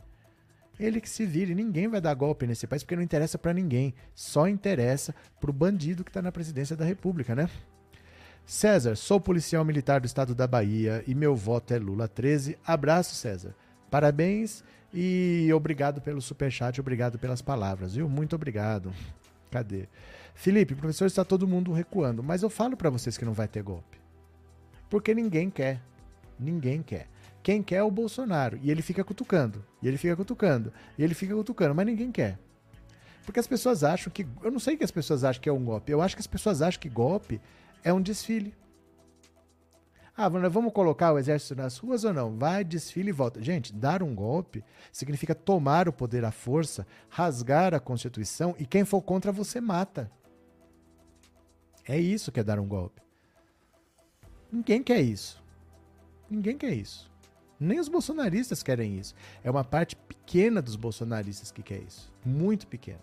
Ele 0.80 0.98
que 0.98 1.10
se 1.10 1.26
vire, 1.26 1.54
ninguém 1.54 1.88
vai 1.88 2.00
dar 2.00 2.14
golpe 2.14 2.46
nesse 2.46 2.66
país 2.66 2.82
porque 2.82 2.96
não 2.96 3.02
interessa 3.02 3.36
para 3.36 3.52
ninguém, 3.52 3.92
só 4.14 4.48
interessa 4.48 5.14
pro 5.38 5.52
bandido 5.52 6.02
que 6.02 6.10
tá 6.10 6.22
na 6.22 6.32
presidência 6.32 6.74
da 6.74 6.86
República, 6.86 7.34
né? 7.34 7.50
César, 8.46 8.96
sou 8.96 9.20
policial 9.20 9.62
militar 9.62 10.00
do 10.00 10.06
estado 10.06 10.34
da 10.34 10.46
Bahia 10.46 11.04
e 11.06 11.14
meu 11.14 11.36
voto 11.36 11.74
é 11.74 11.78
Lula 11.78 12.08
13. 12.08 12.56
Abraço, 12.66 13.14
César. 13.14 13.54
Parabéns 13.90 14.64
e 14.92 15.50
obrigado 15.54 16.00
pelo 16.00 16.22
superchat, 16.22 16.80
obrigado 16.80 17.18
pelas 17.18 17.42
palavras, 17.42 17.94
viu? 17.94 18.08
Muito 18.08 18.34
obrigado. 18.34 18.90
Cadê? 19.50 19.86
Felipe, 20.34 20.74
professor, 20.74 21.04
está 21.04 21.24
todo 21.24 21.46
mundo 21.46 21.72
recuando, 21.72 22.22
mas 22.22 22.42
eu 22.42 22.48
falo 22.48 22.74
para 22.74 22.88
vocês 22.88 23.18
que 23.18 23.24
não 23.24 23.34
vai 23.34 23.46
ter 23.46 23.62
golpe. 23.62 23.98
Porque 24.88 25.14
ninguém 25.14 25.50
quer. 25.50 25.80
Ninguém 26.38 26.82
quer. 26.82 27.06
Quem 27.42 27.62
quer 27.62 27.76
é 27.76 27.82
o 27.82 27.90
Bolsonaro. 27.90 28.58
E 28.62 28.70
ele 28.70 28.82
fica 28.82 29.02
cutucando. 29.02 29.64
E 29.82 29.88
ele 29.88 29.96
fica 29.96 30.14
cutucando. 30.14 30.72
E 30.98 31.02
ele 31.02 31.14
fica 31.14 31.34
cutucando. 31.34 31.74
Mas 31.74 31.86
ninguém 31.86 32.12
quer. 32.12 32.38
Porque 33.24 33.40
as 33.40 33.46
pessoas 33.46 33.82
acham 33.84 34.12
que. 34.12 34.26
Eu 34.42 34.50
não 34.50 34.58
sei 34.58 34.76
que 34.76 34.84
as 34.84 34.90
pessoas 34.90 35.24
acham 35.24 35.40
que 35.40 35.48
é 35.48 35.52
um 35.52 35.64
golpe. 35.64 35.92
Eu 35.92 36.02
acho 36.02 36.16
que 36.16 36.20
as 36.20 36.26
pessoas 36.26 36.62
acham 36.62 36.80
que 36.80 36.88
golpe 36.88 37.40
é 37.82 37.92
um 37.92 38.00
desfile. 38.00 38.54
Ah, 40.16 40.28
vamos 40.28 40.72
colocar 40.74 41.12
o 41.12 41.18
exército 41.18 41.54
nas 41.54 41.78
ruas 41.78 42.04
ou 42.04 42.12
não? 42.12 42.36
Vai, 42.36 42.62
desfile 42.62 43.08
e 43.08 43.12
volta. 43.12 43.42
Gente, 43.42 43.72
dar 43.72 44.02
um 44.02 44.14
golpe 44.14 44.62
significa 44.92 45.34
tomar 45.34 45.88
o 45.88 45.92
poder 45.94 46.26
à 46.26 46.30
força, 46.30 46.86
rasgar 47.08 47.72
a 47.72 47.80
Constituição 47.80 48.54
e 48.58 48.66
quem 48.66 48.84
for 48.84 49.00
contra 49.00 49.32
você 49.32 49.62
mata. 49.62 50.10
É 51.88 51.98
isso 51.98 52.30
que 52.30 52.38
é 52.38 52.44
dar 52.44 52.58
um 52.58 52.68
golpe. 52.68 53.00
Ninguém 54.52 54.82
quer 54.82 55.00
isso. 55.00 55.42
Ninguém 56.28 56.58
quer 56.58 56.74
isso. 56.74 57.09
Nem 57.60 57.78
os 57.78 57.88
bolsonaristas 57.88 58.62
querem 58.62 58.98
isso. 58.98 59.14
É 59.44 59.50
uma 59.50 59.62
parte 59.62 59.94
pequena 59.94 60.62
dos 60.62 60.76
bolsonaristas 60.76 61.52
que 61.52 61.62
quer 61.62 61.82
isso. 61.82 62.10
Muito 62.24 62.66
pequena. 62.66 63.00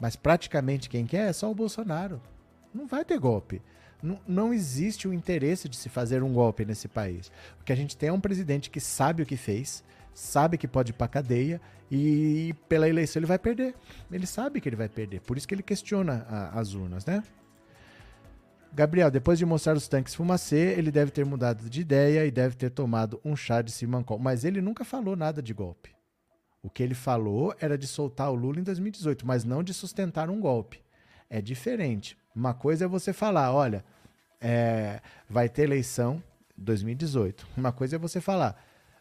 Mas 0.00 0.16
praticamente 0.16 0.90
quem 0.90 1.06
quer 1.06 1.30
é 1.30 1.32
só 1.32 1.48
o 1.48 1.54
Bolsonaro. 1.54 2.20
Não 2.74 2.88
vai 2.88 3.04
ter 3.04 3.20
golpe. 3.20 3.62
Não, 4.02 4.18
não 4.26 4.52
existe 4.52 5.06
o 5.06 5.14
interesse 5.14 5.68
de 5.68 5.76
se 5.76 5.88
fazer 5.88 6.24
um 6.24 6.32
golpe 6.32 6.64
nesse 6.64 6.88
país. 6.88 7.30
O 7.60 7.64
que 7.64 7.72
a 7.72 7.76
gente 7.76 7.96
tem 7.96 8.08
é 8.08 8.12
um 8.12 8.20
presidente 8.20 8.68
que 8.68 8.80
sabe 8.80 9.22
o 9.22 9.26
que 9.26 9.36
fez, 9.36 9.84
sabe 10.12 10.58
que 10.58 10.66
pode 10.66 10.90
ir 10.90 10.94
pra 10.94 11.06
cadeia 11.06 11.60
e 11.88 12.52
pela 12.68 12.88
eleição 12.88 13.20
ele 13.20 13.26
vai 13.26 13.38
perder. 13.38 13.76
Ele 14.10 14.26
sabe 14.26 14.60
que 14.60 14.68
ele 14.68 14.74
vai 14.74 14.88
perder. 14.88 15.20
Por 15.20 15.36
isso 15.36 15.46
que 15.46 15.54
ele 15.54 15.62
questiona 15.62 16.26
a, 16.28 16.58
as 16.58 16.74
urnas, 16.74 17.06
né? 17.06 17.22
Gabriel, 18.74 19.10
depois 19.10 19.38
de 19.38 19.44
mostrar 19.44 19.76
os 19.76 19.86
tanques 19.86 20.14
fumacê, 20.14 20.74
ele 20.78 20.90
deve 20.90 21.10
ter 21.10 21.26
mudado 21.26 21.68
de 21.68 21.82
ideia 21.82 22.24
e 22.24 22.30
deve 22.30 22.56
ter 22.56 22.70
tomado 22.70 23.20
um 23.22 23.36
chá 23.36 23.60
de 23.60 23.70
Simancol. 23.70 24.18
Mas 24.18 24.44
ele 24.44 24.62
nunca 24.62 24.82
falou 24.82 25.14
nada 25.14 25.42
de 25.42 25.52
golpe. 25.52 25.90
O 26.62 26.70
que 26.70 26.82
ele 26.82 26.94
falou 26.94 27.54
era 27.60 27.76
de 27.76 27.86
soltar 27.86 28.30
o 28.30 28.34
Lula 28.34 28.60
em 28.60 28.62
2018, 28.62 29.26
mas 29.26 29.44
não 29.44 29.62
de 29.62 29.74
sustentar 29.74 30.30
um 30.30 30.40
golpe. 30.40 30.80
É 31.28 31.42
diferente. 31.42 32.16
Uma 32.34 32.54
coisa 32.54 32.86
é 32.86 32.88
você 32.88 33.12
falar, 33.12 33.52
olha, 33.52 33.84
é, 34.40 35.02
vai 35.28 35.50
ter 35.50 35.62
eleição 35.64 36.22
2018. 36.56 37.46
Uma 37.56 37.72
coisa 37.72 37.96
é 37.96 37.98
você 37.98 38.20
falar, 38.20 38.56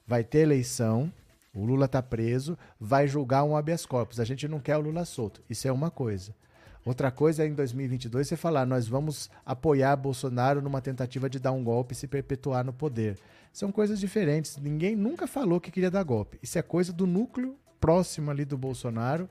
vai 0.06 0.24
ter 0.24 0.40
eleição, 0.40 1.12
o 1.54 1.64
Lula 1.64 1.86
está 1.86 2.02
preso, 2.02 2.58
vai 2.80 3.08
julgar 3.08 3.44
um 3.44 3.56
habeas 3.56 3.86
corpus. 3.86 4.20
A 4.20 4.26
gente 4.26 4.48
não 4.48 4.60
quer 4.60 4.76
o 4.76 4.82
Lula 4.82 5.06
solto. 5.06 5.42
Isso 5.50 5.68
é 5.68 5.72
uma 5.72 5.90
coisa. 5.90 6.36
Outra 6.84 7.12
coisa 7.12 7.44
é 7.44 7.48
em 7.48 7.54
2022 7.54 8.28
você 8.28 8.36
falar, 8.36 8.66
nós 8.66 8.88
vamos 8.88 9.30
apoiar 9.46 9.96
Bolsonaro 9.96 10.62
numa 10.62 10.82
tentativa 10.82 11.30
de 11.30 11.40
dar 11.40 11.52
um 11.52 11.64
golpe 11.64 11.94
e 11.94 11.96
se 11.96 12.08
perpetuar 12.08 12.66
no 12.66 12.74
poder. 12.74 13.18
São 13.54 13.72
coisas 13.72 14.00
diferentes. 14.00 14.58
Ninguém 14.58 14.96
nunca 14.96 15.28
falou 15.28 15.60
que 15.60 15.70
queria 15.70 15.92
dar 15.92 16.04
golpe. 16.04 16.40
Isso 16.42 16.58
é 16.58 16.62
coisa 16.62 16.92
do 16.92 17.06
núcleo 17.06 17.56
próximo 17.80 18.32
ali 18.32 18.46
do 18.46 18.58
Bolsonaro, 18.58 19.30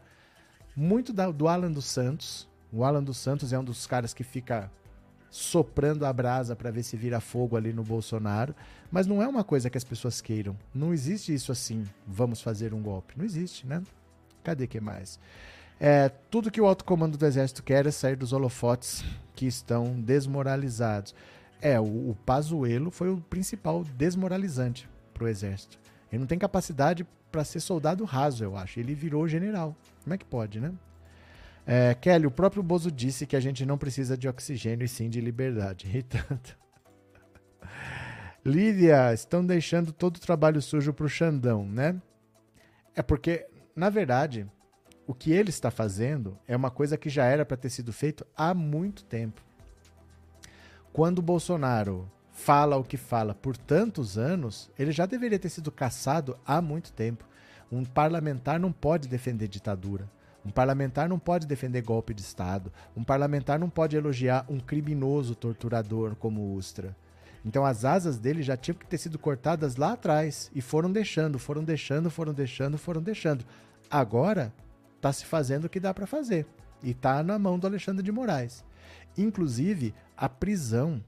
muito 0.76 1.12
da, 1.12 1.30
do 1.30 1.48
Alan 1.48 1.72
dos 1.72 1.86
Santos. 1.86 2.48
O 2.72 2.84
Alan 2.84 3.02
dos 3.02 3.18
Santos 3.18 3.52
é 3.52 3.58
um 3.58 3.64
dos 3.64 3.86
caras 3.86 4.14
que 4.14 4.22
fica 4.22 4.70
soprando 5.30 6.04
a 6.04 6.12
brasa 6.12 6.56
para 6.56 6.70
ver 6.70 6.82
se 6.82 6.96
vira 6.96 7.20
fogo 7.20 7.56
ali 7.56 7.72
no 7.72 7.84
Bolsonaro, 7.84 8.54
mas 8.90 9.06
não 9.06 9.22
é 9.22 9.28
uma 9.28 9.44
coisa 9.44 9.70
que 9.70 9.78
as 9.78 9.84
pessoas 9.84 10.20
queiram. 10.20 10.56
Não 10.74 10.92
existe 10.92 11.32
isso 11.32 11.52
assim, 11.52 11.84
vamos 12.06 12.42
fazer 12.42 12.74
um 12.74 12.82
golpe. 12.82 13.14
Não 13.16 13.24
existe, 13.24 13.66
né? 13.66 13.82
Cadê 14.42 14.66
que 14.66 14.80
mais? 14.80 15.20
É, 15.82 16.10
tudo 16.30 16.50
que 16.50 16.60
o 16.60 16.66
alto 16.66 16.84
comando 16.84 17.16
do 17.16 17.24
exército 17.24 17.62
quer 17.62 17.86
é 17.86 17.90
sair 17.90 18.14
dos 18.14 18.34
holofotes 18.34 19.02
que 19.34 19.46
estão 19.46 19.98
desmoralizados. 19.98 21.14
É, 21.58 21.80
o, 21.80 22.10
o 22.10 22.16
Pazuello 22.26 22.90
foi 22.90 23.08
o 23.08 23.18
principal 23.18 23.82
desmoralizante 23.96 24.86
para 25.14 25.24
o 25.24 25.28
exército. 25.28 25.78
Ele 26.12 26.20
não 26.20 26.26
tem 26.26 26.38
capacidade 26.38 27.06
para 27.32 27.44
ser 27.44 27.60
soldado 27.60 28.04
raso, 28.04 28.44
eu 28.44 28.56
acho. 28.56 28.78
Ele 28.78 28.94
virou 28.94 29.26
general. 29.26 29.74
Como 30.04 30.12
é 30.12 30.18
que 30.18 30.24
pode, 30.24 30.60
né? 30.60 30.72
É, 31.66 31.94
Kelly, 31.94 32.26
o 32.26 32.30
próprio 32.30 32.62
Bozo 32.62 32.90
disse 32.90 33.26
que 33.26 33.36
a 33.36 33.40
gente 33.40 33.64
não 33.64 33.78
precisa 33.78 34.18
de 34.18 34.28
oxigênio 34.28 34.84
e 34.84 34.88
sim 34.88 35.08
de 35.08 35.20
liberdade. 35.20 35.88
E 35.96 36.02
tanto. 36.02 36.58
Lívia, 38.44 39.12
estão 39.14 39.44
deixando 39.44 39.92
todo 39.92 40.16
o 40.16 40.20
trabalho 40.20 40.60
sujo 40.60 40.92
para 40.92 41.06
o 41.06 41.08
Xandão, 41.08 41.64
né? 41.66 42.00
É 42.94 43.02
porque, 43.02 43.46
na 43.76 43.90
verdade, 43.90 44.46
o 45.10 45.14
que 45.14 45.32
ele 45.32 45.50
está 45.50 45.72
fazendo 45.72 46.38
é 46.46 46.54
uma 46.54 46.70
coisa 46.70 46.96
que 46.96 47.10
já 47.10 47.24
era 47.24 47.44
para 47.44 47.56
ter 47.56 47.68
sido 47.68 47.92
feito 47.92 48.24
há 48.36 48.54
muito 48.54 49.02
tempo. 49.02 49.42
Quando 50.92 51.20
Bolsonaro 51.20 52.08
fala 52.32 52.76
o 52.76 52.84
que 52.84 52.96
fala 52.96 53.34
por 53.34 53.56
tantos 53.56 54.16
anos, 54.16 54.70
ele 54.78 54.92
já 54.92 55.06
deveria 55.06 55.36
ter 55.36 55.48
sido 55.48 55.72
caçado 55.72 56.38
há 56.46 56.62
muito 56.62 56.92
tempo. 56.92 57.24
Um 57.72 57.84
parlamentar 57.84 58.60
não 58.60 58.70
pode 58.70 59.08
defender 59.08 59.48
ditadura. 59.48 60.08
Um 60.46 60.50
parlamentar 60.52 61.08
não 61.08 61.18
pode 61.18 61.44
defender 61.44 61.82
golpe 61.82 62.14
de 62.14 62.22
Estado. 62.22 62.72
Um 62.96 63.02
parlamentar 63.02 63.58
não 63.58 63.68
pode 63.68 63.96
elogiar 63.96 64.46
um 64.48 64.60
criminoso 64.60 65.34
torturador 65.34 66.14
como 66.14 66.54
Ustra. 66.54 66.96
Então 67.44 67.66
as 67.66 67.84
asas 67.84 68.16
dele 68.16 68.44
já 68.44 68.56
tinham 68.56 68.78
que 68.78 68.86
ter 68.86 68.98
sido 68.98 69.18
cortadas 69.18 69.74
lá 69.74 69.94
atrás 69.94 70.52
e 70.54 70.60
foram 70.60 70.92
deixando, 70.92 71.36
foram 71.36 71.64
deixando, 71.64 72.12
foram 72.12 72.32
deixando, 72.32 72.78
foram 72.78 73.02
deixando. 73.02 73.44
Agora 73.90 74.52
está 75.00 75.12
se 75.12 75.24
fazendo 75.24 75.64
o 75.64 75.68
que 75.68 75.80
dá 75.80 75.94
para 75.94 76.06
fazer 76.06 76.46
e 76.82 76.90
está 76.90 77.22
na 77.22 77.38
mão 77.38 77.58
do 77.58 77.66
Alexandre 77.66 78.02
de 78.02 78.12
Moraes. 78.12 78.62
Inclusive, 79.16 79.94
a 80.16 80.28
prisão 80.28 81.02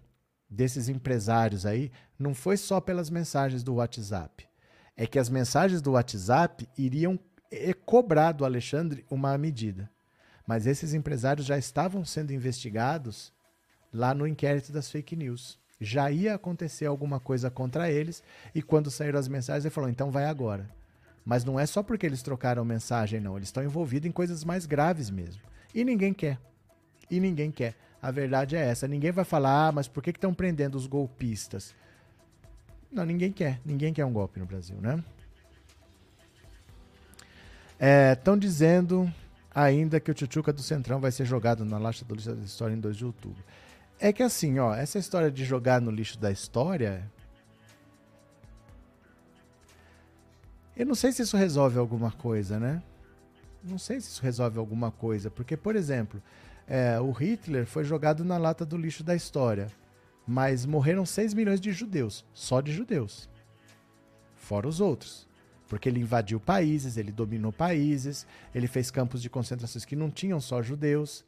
desses 0.48 0.88
empresários 0.88 1.64
aí 1.64 1.92
não 2.18 2.34
foi 2.34 2.56
só 2.56 2.80
pelas 2.80 3.10
mensagens 3.10 3.62
do 3.62 3.74
WhatsApp. 3.74 4.48
É 4.96 5.06
que 5.06 5.18
as 5.18 5.28
mensagens 5.28 5.80
do 5.80 5.92
WhatsApp 5.92 6.68
iriam 6.76 7.18
é, 7.50 7.72
cobrar 7.72 8.32
do 8.32 8.44
Alexandre 8.44 9.04
uma 9.10 9.36
medida. 9.36 9.90
Mas 10.46 10.66
esses 10.66 10.94
empresários 10.94 11.46
já 11.46 11.56
estavam 11.56 12.04
sendo 12.04 12.32
investigados 12.32 13.32
lá 13.92 14.14
no 14.14 14.26
inquérito 14.26 14.72
das 14.72 14.90
fake 14.90 15.16
news. 15.16 15.58
Já 15.80 16.10
ia 16.10 16.34
acontecer 16.34 16.86
alguma 16.86 17.18
coisa 17.18 17.50
contra 17.50 17.90
eles, 17.90 18.22
e 18.54 18.62
quando 18.62 18.90
saíram 18.90 19.18
as 19.18 19.28
mensagens, 19.28 19.64
ele 19.64 19.74
falou: 19.74 19.90
então 19.90 20.10
vai 20.10 20.24
agora. 20.24 20.68
Mas 21.24 21.44
não 21.44 21.58
é 21.58 21.66
só 21.66 21.82
porque 21.82 22.04
eles 22.04 22.22
trocaram 22.22 22.64
mensagem, 22.64 23.20
não. 23.20 23.36
Eles 23.36 23.48
estão 23.48 23.62
envolvidos 23.62 24.08
em 24.08 24.12
coisas 24.12 24.44
mais 24.44 24.66
graves 24.66 25.10
mesmo. 25.10 25.40
E 25.74 25.84
ninguém 25.84 26.12
quer. 26.12 26.38
E 27.10 27.20
ninguém 27.20 27.50
quer. 27.50 27.76
A 28.00 28.10
verdade 28.10 28.56
é 28.56 28.60
essa. 28.60 28.88
Ninguém 28.88 29.12
vai 29.12 29.24
falar, 29.24 29.68
ah, 29.68 29.72
mas 29.72 29.86
por 29.86 30.02
que 30.02 30.10
estão 30.10 30.34
prendendo 30.34 30.76
os 30.76 30.86
golpistas? 30.86 31.74
Não, 32.90 33.04
ninguém 33.04 33.32
quer. 33.32 33.60
Ninguém 33.64 33.92
quer 33.92 34.04
um 34.04 34.12
golpe 34.12 34.40
no 34.40 34.46
Brasil, 34.46 34.76
né? 34.80 35.02
Estão 38.12 38.34
é, 38.34 38.38
dizendo 38.38 39.12
ainda 39.54 39.98
que 39.98 40.10
o 40.10 40.14
Tchutchuca 40.14 40.52
do 40.52 40.62
Centrão 40.62 41.00
vai 41.00 41.10
ser 41.10 41.24
jogado 41.24 41.64
na 41.64 41.78
lata 41.78 42.04
do 42.04 42.14
lixo 42.14 42.34
da 42.34 42.44
história 42.44 42.74
em 42.74 42.80
2 42.80 42.96
de 42.96 43.04
outubro. 43.04 43.42
É 43.98 44.12
que 44.12 44.22
assim, 44.22 44.58
ó, 44.58 44.74
essa 44.74 44.98
história 44.98 45.30
de 45.30 45.44
jogar 45.44 45.80
no 45.80 45.90
lixo 45.90 46.18
da 46.18 46.30
história. 46.30 47.08
Eu 50.76 50.86
não 50.86 50.94
sei 50.94 51.12
se 51.12 51.22
isso 51.22 51.36
resolve 51.36 51.78
alguma 51.78 52.10
coisa, 52.10 52.58
né? 52.58 52.82
Não 53.62 53.78
sei 53.78 54.00
se 54.00 54.08
isso 54.08 54.22
resolve 54.22 54.58
alguma 54.58 54.90
coisa. 54.90 55.30
Porque, 55.30 55.56
por 55.56 55.76
exemplo, 55.76 56.22
é, 56.66 56.98
o 56.98 57.10
Hitler 57.12 57.66
foi 57.66 57.84
jogado 57.84 58.24
na 58.24 58.38
lata 58.38 58.64
do 58.64 58.76
lixo 58.76 59.04
da 59.04 59.14
história. 59.14 59.68
Mas 60.26 60.64
morreram 60.64 61.04
6 61.04 61.34
milhões 61.34 61.60
de 61.60 61.72
judeus, 61.72 62.24
só 62.32 62.60
de 62.60 62.72
judeus. 62.72 63.28
Fora 64.36 64.66
os 64.66 64.80
outros. 64.80 65.28
Porque 65.68 65.88
ele 65.88 66.00
invadiu 66.00 66.38
países, 66.38 66.96
ele 66.96 67.12
dominou 67.12 67.52
países, 67.52 68.26
ele 68.54 68.66
fez 68.66 68.90
campos 68.90 69.22
de 69.22 69.30
concentrações 69.30 69.84
que 69.84 69.96
não 69.96 70.10
tinham 70.10 70.40
só 70.40 70.62
judeus. 70.62 71.24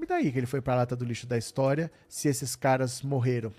E 0.00 0.06
daí 0.06 0.30
que 0.30 0.38
ele 0.38 0.46
foi 0.46 0.60
para 0.60 0.74
a 0.74 0.76
lata 0.76 0.96
do 0.96 1.04
lixo 1.04 1.26
da 1.26 1.36
história 1.36 1.90
se 2.08 2.28
esses 2.28 2.54
caras 2.56 3.02
morreram 3.02 3.52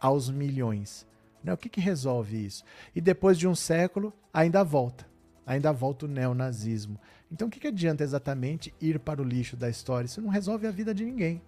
aos 0.00 0.30
milhões? 0.30 1.06
Né? 1.44 1.52
O 1.52 1.56
que, 1.56 1.68
que 1.68 1.80
resolve 1.80 2.46
isso? 2.46 2.64
E 2.96 3.00
depois 3.00 3.38
de 3.38 3.46
um 3.46 3.54
século, 3.54 4.12
ainda 4.32 4.64
volta. 4.64 5.06
Ainda 5.46 5.70
volta 5.72 6.06
o 6.06 6.08
neonazismo. 6.08 6.98
Então 7.30 7.48
o 7.48 7.50
que, 7.50 7.60
que 7.60 7.68
adianta 7.68 8.02
exatamente 8.02 8.72
ir 8.80 8.98
para 8.98 9.20
o 9.20 9.24
lixo 9.24 9.56
da 9.56 9.68
história? 9.68 10.06
Isso 10.06 10.22
não 10.22 10.30
resolve 10.30 10.66
a 10.66 10.70
vida 10.70 10.94
de 10.94 11.04
ninguém. 11.04 11.42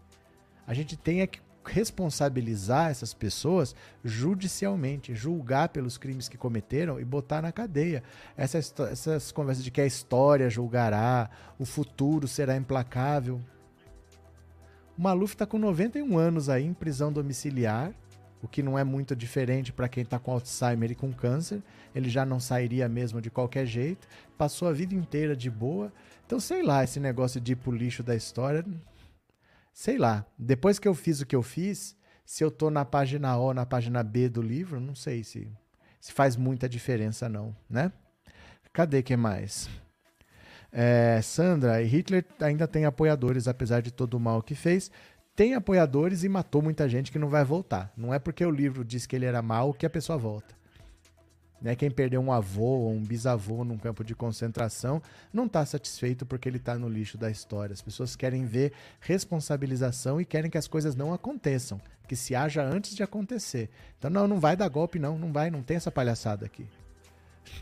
A 0.66 0.74
gente 0.74 0.96
tem 0.96 1.22
é 1.22 1.26
que 1.26 1.40
responsabilizar 1.64 2.90
essas 2.90 3.12
pessoas 3.12 3.74
judicialmente, 4.04 5.14
julgar 5.14 5.70
pelos 5.70 5.98
crimes 5.98 6.28
que 6.28 6.36
cometeram 6.36 7.00
e 7.00 7.04
botar 7.04 7.42
na 7.42 7.50
cadeia. 7.50 8.02
Essa, 8.36 8.58
essas 8.58 9.32
conversas 9.32 9.64
de 9.64 9.70
que 9.70 9.80
a 9.80 9.86
história 9.86 10.48
julgará, 10.50 11.28
o 11.58 11.64
futuro 11.64 12.28
será 12.28 12.56
implacável. 12.56 13.40
O 14.96 15.02
Maluf 15.02 15.34
está 15.34 15.44
com 15.44 15.58
91 15.58 16.16
anos 16.16 16.48
aí 16.48 16.64
em 16.64 16.72
prisão 16.72 17.12
domiciliar, 17.12 17.92
o 18.46 18.48
que 18.48 18.62
não 18.62 18.78
é 18.78 18.84
muito 18.84 19.14
diferente 19.14 19.72
para 19.72 19.88
quem 19.88 20.04
está 20.04 20.18
com 20.18 20.30
Alzheimer 20.30 20.92
e 20.92 20.94
com 20.94 21.12
câncer. 21.12 21.60
Ele 21.94 22.08
já 22.08 22.24
não 22.24 22.38
sairia 22.38 22.88
mesmo 22.88 23.20
de 23.20 23.28
qualquer 23.28 23.66
jeito. 23.66 24.06
Passou 24.38 24.68
a 24.68 24.72
vida 24.72 24.94
inteira 24.94 25.36
de 25.36 25.50
boa. 25.50 25.92
Então, 26.24 26.38
sei 26.38 26.62
lá, 26.62 26.82
esse 26.82 27.00
negócio 27.00 27.40
de 27.40 27.52
ir 27.52 27.56
pro 27.56 27.72
lixo 27.72 28.02
da 28.02 28.14
história, 28.14 28.64
sei 29.72 29.98
lá. 29.98 30.24
Depois 30.38 30.78
que 30.78 30.86
eu 30.86 30.94
fiz 30.94 31.20
o 31.20 31.26
que 31.26 31.36
eu 31.36 31.42
fiz, 31.42 31.96
se 32.24 32.42
eu 32.42 32.50
tô 32.50 32.70
na 32.70 32.84
página 32.84 33.36
ou 33.36 33.52
na 33.52 33.66
página 33.66 34.02
B 34.02 34.28
do 34.28 34.42
livro, 34.42 34.80
não 34.80 34.94
sei 34.94 35.24
se, 35.24 35.48
se 36.00 36.12
faz 36.12 36.36
muita 36.36 36.68
diferença 36.68 37.28
não, 37.28 37.54
né? 37.68 37.92
Cadê 38.72 39.02
que 39.02 39.16
mais? 39.16 39.68
É, 40.70 41.20
Sandra, 41.22 41.82
Hitler 41.82 42.24
ainda 42.40 42.68
tem 42.68 42.84
apoiadores, 42.84 43.48
apesar 43.48 43.80
de 43.80 43.90
todo 43.90 44.14
o 44.14 44.20
mal 44.20 44.42
que 44.42 44.54
fez. 44.54 44.90
Tem 45.36 45.54
apoiadores 45.54 46.24
e 46.24 46.28
matou 46.30 46.62
muita 46.62 46.88
gente 46.88 47.12
que 47.12 47.18
não 47.18 47.28
vai 47.28 47.44
voltar. 47.44 47.92
Não 47.94 48.12
é 48.12 48.18
porque 48.18 48.44
o 48.44 48.50
livro 48.50 48.82
diz 48.82 49.04
que 49.04 49.14
ele 49.14 49.26
era 49.26 49.42
mal 49.42 49.74
que 49.74 49.84
a 49.84 49.90
pessoa 49.90 50.16
volta. 50.16 50.56
Né? 51.60 51.76
Quem 51.76 51.90
perdeu 51.90 52.22
um 52.22 52.32
avô 52.32 52.62
ou 52.62 52.92
um 52.92 53.02
bisavô 53.02 53.62
num 53.62 53.76
campo 53.76 54.02
de 54.02 54.14
concentração 54.14 55.02
não 55.30 55.44
está 55.44 55.64
satisfeito 55.66 56.24
porque 56.24 56.48
ele 56.48 56.56
está 56.56 56.78
no 56.78 56.88
lixo 56.88 57.18
da 57.18 57.30
história. 57.30 57.74
As 57.74 57.82
pessoas 57.82 58.16
querem 58.16 58.46
ver 58.46 58.72
responsabilização 58.98 60.18
e 60.18 60.24
querem 60.24 60.50
que 60.50 60.56
as 60.56 60.66
coisas 60.66 60.96
não 60.96 61.12
aconteçam, 61.12 61.78
que 62.08 62.16
se 62.16 62.34
haja 62.34 62.62
antes 62.62 62.94
de 62.94 63.02
acontecer. 63.02 63.68
Então, 63.98 64.10
não, 64.10 64.26
não 64.26 64.40
vai 64.40 64.56
dar 64.56 64.68
golpe, 64.68 64.98
não, 64.98 65.18
não 65.18 65.32
vai, 65.32 65.50
não 65.50 65.62
tem 65.62 65.76
essa 65.76 65.92
palhaçada 65.92 66.46
aqui. 66.46 66.66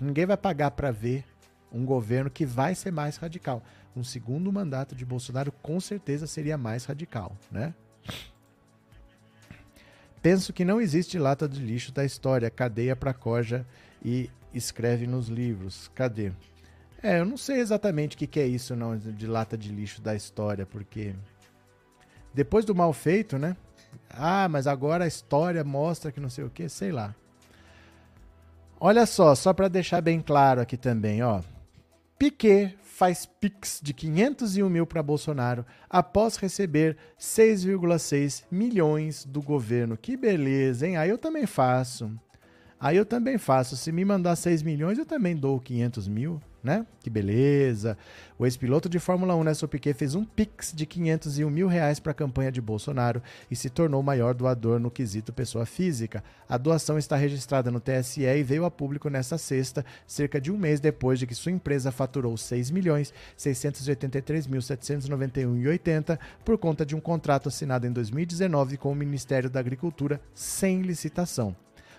Ninguém 0.00 0.26
vai 0.26 0.36
pagar 0.36 0.70
para 0.70 0.92
ver 0.92 1.24
um 1.72 1.84
governo 1.84 2.30
que 2.30 2.46
vai 2.46 2.74
ser 2.76 2.92
mais 2.92 3.16
radical. 3.16 3.62
Um 3.96 4.02
segundo 4.02 4.52
mandato 4.52 4.94
de 4.94 5.04
Bolsonaro 5.04 5.52
com 5.52 5.78
certeza 5.80 6.26
seria 6.26 6.58
mais 6.58 6.84
radical, 6.84 7.36
né? 7.50 7.74
Penso 10.20 10.52
que 10.52 10.64
não 10.64 10.80
existe 10.80 11.18
lata 11.18 11.48
de 11.48 11.60
lixo 11.60 11.92
da 11.92 12.04
história, 12.04 12.50
cadeia 12.50 12.96
para 12.96 13.12
coja 13.12 13.66
e 14.02 14.30
escreve 14.54 15.06
nos 15.06 15.28
livros. 15.28 15.90
Cadê? 15.94 16.32
É, 17.02 17.20
eu 17.20 17.26
não 17.26 17.36
sei 17.36 17.60
exatamente 17.60 18.16
o 18.16 18.18
que, 18.18 18.26
que 18.26 18.40
é 18.40 18.46
isso 18.46 18.74
não 18.74 18.96
de 18.96 19.26
lata 19.26 19.58
de 19.58 19.68
lixo 19.68 20.00
da 20.00 20.14
história, 20.14 20.64
porque 20.64 21.14
depois 22.32 22.64
do 22.64 22.74
mal 22.74 22.92
feito, 22.92 23.38
né? 23.38 23.54
Ah, 24.10 24.48
mas 24.48 24.66
agora 24.66 25.04
a 25.04 25.06
história 25.06 25.62
mostra 25.62 26.10
que 26.10 26.18
não 26.18 26.30
sei 26.30 26.44
o 26.44 26.50
que, 26.50 26.68
sei 26.68 26.90
lá. 26.90 27.14
Olha 28.80 29.06
só, 29.06 29.34
só 29.34 29.52
para 29.52 29.68
deixar 29.68 30.00
bem 30.00 30.20
claro 30.20 30.60
aqui 30.60 30.76
também, 30.76 31.22
ó. 31.22 31.42
Piquet 32.18 32.76
faz 32.94 33.26
pix 33.26 33.80
de 33.82 33.92
501 33.92 34.68
mil 34.68 34.86
para 34.86 35.02
Bolsonaro 35.02 35.66
após 35.90 36.36
receber 36.36 36.96
6,6 37.18 38.44
milhões 38.48 39.24
do 39.24 39.42
governo. 39.42 39.96
Que 39.96 40.16
beleza, 40.16 40.86
hein? 40.86 40.96
Aí 40.96 41.10
eu 41.10 41.18
também 41.18 41.44
faço. 41.44 42.08
Aí 42.84 42.98
eu 42.98 43.06
também 43.06 43.38
faço. 43.38 43.78
Se 43.78 43.90
me 43.90 44.04
mandar 44.04 44.36
6 44.36 44.62
milhões, 44.62 44.98
eu 44.98 45.06
também 45.06 45.34
dou 45.34 45.58
500 45.58 46.06
mil 46.06 46.38
né? 46.64 46.86
Que 47.00 47.10
beleza. 47.10 47.96
O 48.38 48.46
ex-piloto 48.46 48.88
de 48.88 48.98
Fórmula 48.98 49.36
1, 49.36 49.44
Nelson 49.44 49.66
Piquet, 49.66 49.92
fez 49.92 50.14
um 50.14 50.24
pix 50.24 50.72
de 50.74 50.86
501 50.86 51.50
mil 51.50 51.68
reais 51.68 52.00
para 52.00 52.12
a 52.12 52.14
campanha 52.14 52.50
de 52.50 52.60
Bolsonaro 52.60 53.22
e 53.50 53.54
se 53.54 53.68
tornou 53.68 54.00
o 54.00 54.04
maior 54.04 54.32
doador 54.32 54.80
no 54.80 54.90
quesito 54.90 55.30
pessoa 55.30 55.66
física. 55.66 56.24
A 56.48 56.56
doação 56.56 56.96
está 56.96 57.16
registrada 57.16 57.70
no 57.70 57.80
TSE 57.80 58.22
e 58.22 58.42
veio 58.42 58.64
a 58.64 58.70
público 58.70 59.10
nesta 59.10 59.36
sexta, 59.36 59.84
cerca 60.06 60.40
de 60.40 60.50
um 60.50 60.56
mês 60.56 60.80
depois 60.80 61.18
de 61.18 61.26
que 61.26 61.34
sua 61.34 61.52
empresa 61.52 61.92
faturou 61.92 62.34
6 62.34 62.70
milhões 62.70 63.12
683 63.36 64.46
mil 64.46 64.60
791,80 64.60 66.18
por 66.42 66.56
conta 66.56 66.86
de 66.86 66.96
um 66.96 67.00
contrato 67.00 67.48
assinado 67.48 67.86
em 67.86 67.92
2019 67.92 68.78
com 68.78 68.90
o 68.90 68.94
Ministério 68.94 69.50
da 69.50 69.60
Agricultura 69.60 70.18
sem 70.32 70.80
licitação. 70.80 71.54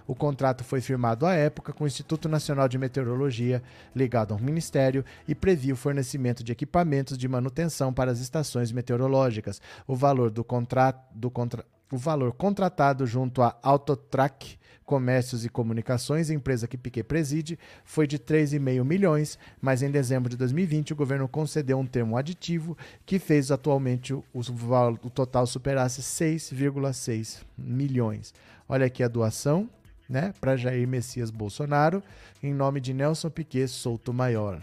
O 0.08 0.14
contrato 0.14 0.64
foi 0.64 0.82
firmado 0.82 1.26
à 1.26 1.34
época 1.34 1.74
com 1.74 1.84
o 1.84 1.88
Instituto 1.88 2.30
Nacional 2.30 2.68
de 2.68 2.78
Meteorologia, 2.78 3.64
ligado 3.96 4.34
ao 4.34 4.40
Ministério, 4.40 5.04
e 5.28 5.34
previa 5.34 5.74
o 5.74 5.78
fornecimento 5.78 6.44
de 6.44 6.52
equipamentos 6.52 7.18
de 7.18 7.28
manutenção 7.28 7.92
para 7.92 8.12
as 8.12 8.20
estações 8.20 8.72
meteorológicas. 8.72 9.62
O 9.88 9.96
valor 9.96 10.30
do 10.30 10.44
contrato. 10.44 11.04
Do 11.16 11.32
contra, 11.32 11.66
o 11.92 11.98
valor 11.98 12.34
contratado 12.34 13.06
junto 13.06 13.42
à 13.42 13.58
Autotrack 13.64 14.58
Comércios 14.86 15.44
e 15.44 15.50
Comunicações, 15.50 16.30
empresa 16.30 16.68
que 16.68 16.78
Piquet 16.78 17.04
preside, 17.04 17.58
foi 17.84 18.06
de 18.06 18.20
3,5 18.20 18.84
milhões, 18.84 19.40
mas 19.60 19.82
em 19.82 19.90
dezembro 19.90 20.30
de 20.30 20.38
2020 20.38 20.94
o 20.94 20.96
governo 20.96 21.28
concedeu 21.28 21.80
um 21.80 21.86
termo 21.86 22.18
aditivo 22.18 22.78
que 23.06 23.18
fez 23.18 23.50
atualmente 23.50 24.14
o, 24.14 24.24
o, 24.32 25.10
total 25.10 25.48
superasse 25.48 26.02
6,6 26.02 27.42
milhões. 27.58 28.34
Olha 28.70 28.86
aqui 28.86 29.02
a 29.02 29.08
doação 29.08 29.70
né, 30.08 30.34
para 30.40 30.56
Jair 30.56 30.88
Messias 30.88 31.32
Bolsonaro, 31.32 32.04
em 32.42 32.54
nome 32.54 32.80
de 32.80 32.94
Nelson 32.94 33.30
Piquet 33.30 33.68
Souto 33.68 34.14
Maior. 34.14 34.62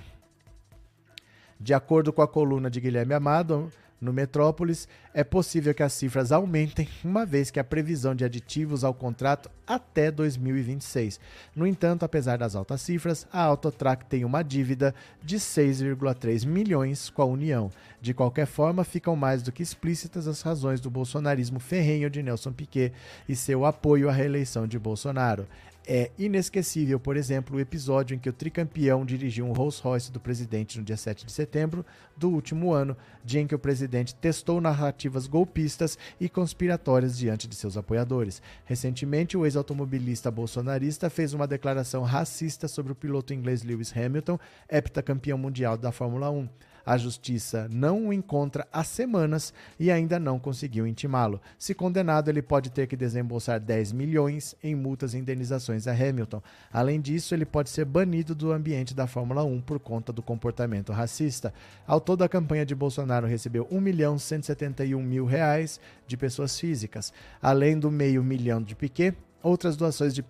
De 1.59 1.75
acordo 1.75 2.13
com 2.13 2.23
a 2.23 2.29
coluna 2.29 2.71
de 2.71 2.81
Guilherme 2.81 3.15
Amado, 3.15 3.71
no 4.01 4.13
Metrópolis, 4.13 4.89
é 5.15 5.23
possível 5.23 5.75
que 5.75 5.83
as 5.83 5.93
cifras 5.93 6.33
aumentem, 6.33 6.89
uma 7.05 7.27
vez 7.27 7.51
que 7.51 7.61
a 7.61 7.65
previsão 7.65 8.15
de 8.15 8.25
aditivos 8.25 8.83
ao 8.85 8.95
contrato 8.95 9.51
até 9.67 10.11
2026. 10.11 11.21
No 11.55 11.67
entanto, 11.67 12.05
apesar 12.05 12.39
das 12.39 12.55
altas 12.57 12.81
cifras, 12.81 13.27
a 13.33 13.43
Autotrack 13.43 14.07
tem 14.07 14.25
uma 14.25 14.43
dívida 14.43 14.95
de 15.23 15.37
6,3 15.37 16.47
milhões 16.47 17.11
com 17.11 17.23
a 17.23 17.27
União. 17.27 17.71
De 18.01 18.15
qualquer 18.15 18.47
forma, 18.47 18.85
ficam 18.85 19.15
mais 19.15 19.43
do 19.43 19.53
que 19.53 19.63
explícitas 19.63 20.27
as 20.27 20.43
razões 20.43 20.81
do 20.81 20.91
bolsonarismo 20.91 21.61
ferrenho 21.61 22.11
de 22.11 22.23
Nelson 22.23 22.53
Piquet 22.53 22.93
e 23.29 23.37
seu 23.37 23.65
apoio 23.65 24.09
à 24.09 24.13
reeleição 24.13 24.67
de 24.67 24.79
Bolsonaro. 24.79 25.47
É 25.85 26.13
inesquecível, 26.17 27.01
por 27.01 27.17
exemplo, 27.17 27.57
o 27.57 27.61
episódio 27.61 28.15
em 28.15 28.19
que 28.19 28.29
o 28.29 28.33
tricampeão 28.33 29.05
dirigiu 29.05 29.45
um 29.45 29.53
Rolls 29.53 29.83
Royce 29.83 30.13
do 30.13 30.21
presidente 30.21 30.79
no 30.79 30.85
dia 30.85 30.97
7 30.97 31.27
de 31.27 31.33
setembro 31.33 31.85
do 32.17 32.31
último 32.31 32.73
ano, 32.73 32.97
dia 33.25 33.41
em 33.41 33.49
que 33.49 33.55
o 33.55 33.59
presidente 33.59 34.15
testou 34.15 34.61
narrativas 35.03 35.27
golpistas 35.27 35.99
e 36.21 36.29
conspiratórias 36.29 37.17
diante 37.19 37.49
de 37.49 37.57
seus 37.57 37.77
apoiadores. 37.77 38.41
Recentemente, 38.65 39.37
o 39.37 39.45
ex-automobilista 39.45 40.31
bolsonarista 40.31 41.11
fez 41.11 41.35
uma 41.35 41.47
declaração 41.47 42.03
racista 42.03 42.69
sobre 42.69 42.93
o 42.93 42.97
piloto 42.97 43.35
inglês 43.35 43.63
Lewis 43.63 43.93
Hamilton, 43.97 44.39
heptacampeão 44.71 45.39
mundial 45.39 45.77
da 45.77 45.91
Fórmula 45.91 46.31
1. 46.31 46.49
A 46.85 46.99
justiça 46.99 47.69
não 47.71 48.09
o 48.09 48.13
encontra 48.13 48.67
há 48.73 48.83
semanas 48.83 49.53
e 49.79 49.91
ainda 49.91 50.19
não 50.19 50.39
conseguiu 50.39 50.87
intimá-lo. 50.87 51.41
Se 51.59 51.75
condenado, 51.75 52.29
ele 52.29 52.43
pode 52.43 52.71
ter 52.71 52.87
que 52.87 52.97
desembolsar 52.97 53.61
10 53.61 53.93
milhões 53.93 54.57
em 54.63 54.75
multas 54.75 55.15
e 55.15 55.19
indenizações 55.19 55.87
a 55.87 55.93
Hamilton. 55.93 56.43
Além 56.73 57.01
disso, 57.01 57.35
ele 57.35 57.45
pode 57.45 57.71
ser 57.71 57.85
banido 57.85 58.35
do 58.35 58.53
ambiente 58.53 58.95
da 58.95 59.07
Fórmula 59.07 59.45
1 59.45 59.61
por 59.61 59.79
conta 59.79 60.13
do 60.13 60.23
comportamento 60.23 60.93
racista. 60.93 61.55
Ao 61.87 62.01
todo, 62.01 62.23
a 62.23 62.29
campanha 62.29 62.67
de 62.67 62.75
Bolsonaro 62.75 63.27
recebeu 63.27 63.67
1 63.71 63.81
milhão 63.81 64.19
171 64.19 65.01
mil 65.03 65.25
reais 65.25 65.81
de 66.07 66.17
pessoas 66.17 66.59
físicas, 66.59 67.13
além 67.41 67.79
do 67.79 67.91
meio 67.91 68.23
milhão 68.23 68.63
de 68.63 68.75
Piquet. 68.75 69.15
Outras 69.43 69.77
doações 69.77 70.15
de, 70.15 70.25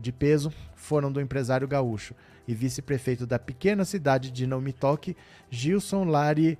de 0.00 0.12
peso 0.12 0.52
foram 0.74 1.12
do 1.12 1.20
empresário 1.20 1.68
gaúcho 1.68 2.14
e 2.46 2.54
vice-prefeito 2.54 3.26
da 3.26 3.38
pequena 3.38 3.84
cidade 3.84 4.30
de 4.30 4.46
Nomitoque, 4.46 5.16
Gilson 5.50 6.04
Lari 6.04 6.58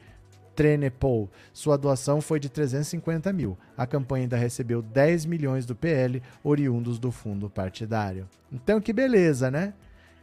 Trenepol. 0.55 1.31
Sua 1.53 1.77
doação 1.77 2.21
foi 2.21 2.39
de 2.39 2.49
350 2.49 3.33
mil. 3.33 3.59
A 3.77 3.87
campanha 3.87 4.25
ainda 4.25 4.37
recebeu 4.37 4.81
10 4.81 5.27
milhões 5.27 5.67
do 5.67 5.75
PL, 5.75 6.23
oriundos 6.43 6.99
do 6.99 7.11
fundo 7.11 7.51
partidário. 7.51 8.29
Então, 8.53 8.81
que 8.81 8.93
beleza, 8.93 9.51
né? 9.51 9.75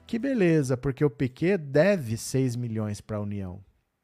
Que 0.07 0.17
beleza, 0.17 0.75
porque 0.75 1.05
o 1.05 1.09
Piquet 1.09 1.57
deve 1.57 2.17
6 2.17 2.55
milhões 2.55 3.01
para 3.01 3.17
a 3.17 3.21
União. 3.21 3.59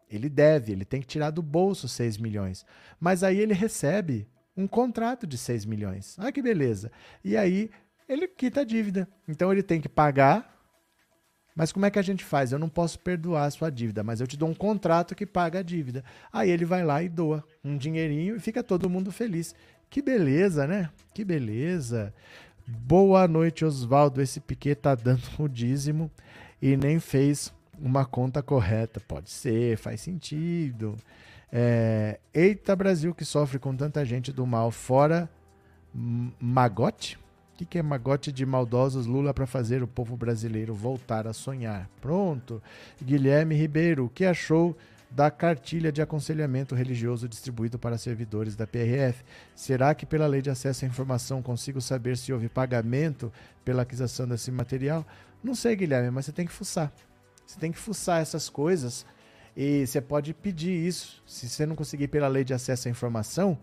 Ele 0.10 0.30
deve, 0.30 0.72
ele 0.72 0.86
tem 0.86 1.02
que 1.02 1.08
tirar 1.08 1.32
do 1.32 1.42
bolso 1.42 1.88
6 1.88 2.18
milhões. 2.18 2.66
Mas 3.00 3.24
aí 3.24 3.40
ele 3.40 3.54
recebe 3.54 4.28
um 4.56 4.68
contrato 4.68 5.28
de 5.28 5.38
6 5.38 5.66
milhões. 5.66 6.16
Ah, 6.18 6.32
que 6.32 6.42
beleza. 6.42 6.92
E 7.24 7.36
aí 7.36 7.70
ele 8.08 8.28
quita 8.28 8.62
a 8.62 8.64
dívida. 8.64 9.08
Então 9.28 9.52
ele 9.52 9.62
tem 9.62 9.82
que 9.82 9.90
pagar 9.90 10.57
mas 11.58 11.72
como 11.72 11.88
é 11.88 11.90
que 11.90 11.98
a 11.98 12.04
gente 12.04 12.24
faz? 12.24 12.52
Eu 12.52 12.60
não 12.60 12.70
posso 12.70 13.00
perdoar 13.00 13.46
a 13.46 13.50
sua 13.50 13.72
dívida, 13.72 14.04
mas 14.04 14.22
eu 14.22 14.28
te 14.28 14.38
dou 14.38 14.48
um 14.48 14.54
contrato 14.54 15.16
que 15.16 15.26
paga 15.26 15.58
a 15.58 15.64
dívida. 15.64 16.04
Aí 16.32 16.52
ele 16.52 16.64
vai 16.64 16.86
lá 16.86 17.02
e 17.02 17.10
doa 17.10 17.44
um 17.66 17.76
dinheirinho 17.76 18.36
e 18.36 18.40
fica 18.40 18.62
todo 18.62 18.88
mundo 18.88 19.12
feliz. 19.12 19.56
Que 19.90 20.00
beleza, 20.00 20.68
né? 20.68 20.92
Que 21.16 21.26
beleza. 21.26 22.14
Boa 22.68 23.28
noite, 23.28 23.66
Oswaldo. 23.66 24.22
Esse 24.22 24.40
Piquet 24.40 24.76
tá 24.76 24.94
dando 24.94 25.24
o 25.40 25.48
dízimo 25.48 26.12
e 26.62 26.78
nem 26.78 27.00
fez 27.00 27.52
uma 27.80 28.06
conta 28.06 28.44
correta. 28.44 29.00
Pode 29.00 29.32
ser, 29.32 29.78
faz 29.78 30.00
sentido. 30.00 30.96
É... 31.52 32.20
Eita, 32.32 32.76
Brasil 32.76 33.16
que 33.16 33.26
sofre 33.26 33.58
com 33.58 33.76
tanta 33.76 34.06
gente 34.06 34.32
do 34.32 34.46
mal. 34.46 34.70
Fora 34.70 35.28
Magote? 35.92 37.18
O 37.58 37.66
que, 37.66 37.66
que 37.66 37.80
é 37.80 37.82
magote 37.82 38.32
de 38.32 38.46
maldosos 38.46 39.08
Lula 39.08 39.34
para 39.34 39.48
fazer 39.48 39.82
o 39.82 39.88
povo 39.88 40.16
brasileiro 40.16 40.76
voltar 40.76 41.26
a 41.26 41.34
sonhar? 41.34 41.90
Pronto. 42.00 42.62
Guilherme 43.02 43.56
Ribeiro, 43.56 44.06
o 44.06 44.10
que 44.10 44.26
achou 44.26 44.78
da 45.10 45.32
cartilha 45.32 45.92
de 45.92 46.00
aconselhamento 46.00 46.76
religioso 46.76 47.28
distribuído 47.28 47.80
para 47.80 47.98
servidores 47.98 48.56
da 48.56 48.68
PRF? 48.68 49.24
Será 49.56 49.96
que 49.96 50.06
pela 50.06 50.28
lei 50.28 50.40
de 50.40 50.52
acesso 50.52 50.86
à 50.86 50.88
informação 50.88 51.42
consigo 51.42 51.82
saber 51.82 52.16
se 52.16 52.32
houve 52.32 52.48
pagamento 52.48 53.34
pela 53.66 53.82
aquisição 53.82 54.28
desse 54.28 54.52
material? 54.52 55.04
Não 55.44 55.56
sei, 55.56 55.76
Guilherme, 55.76 56.12
mas 56.12 56.26
você 56.26 56.32
tem 56.32 56.46
que 56.46 56.54
fuçar. 56.54 56.94
Você 57.44 57.60
tem 57.60 57.72
que 57.72 57.80
fuçar 57.80 58.22
essas 58.22 58.50
coisas 58.50 59.04
e 59.56 59.84
você 59.88 60.00
pode 60.00 60.32
pedir 60.32 60.74
isso. 60.74 61.24
Se 61.26 61.50
você 61.50 61.66
não 61.66 61.76
conseguir 61.76 62.08
pela 62.10 62.28
lei 62.28 62.44
de 62.44 62.54
acesso 62.54 62.88
à 62.88 62.92
informação, 62.92 63.58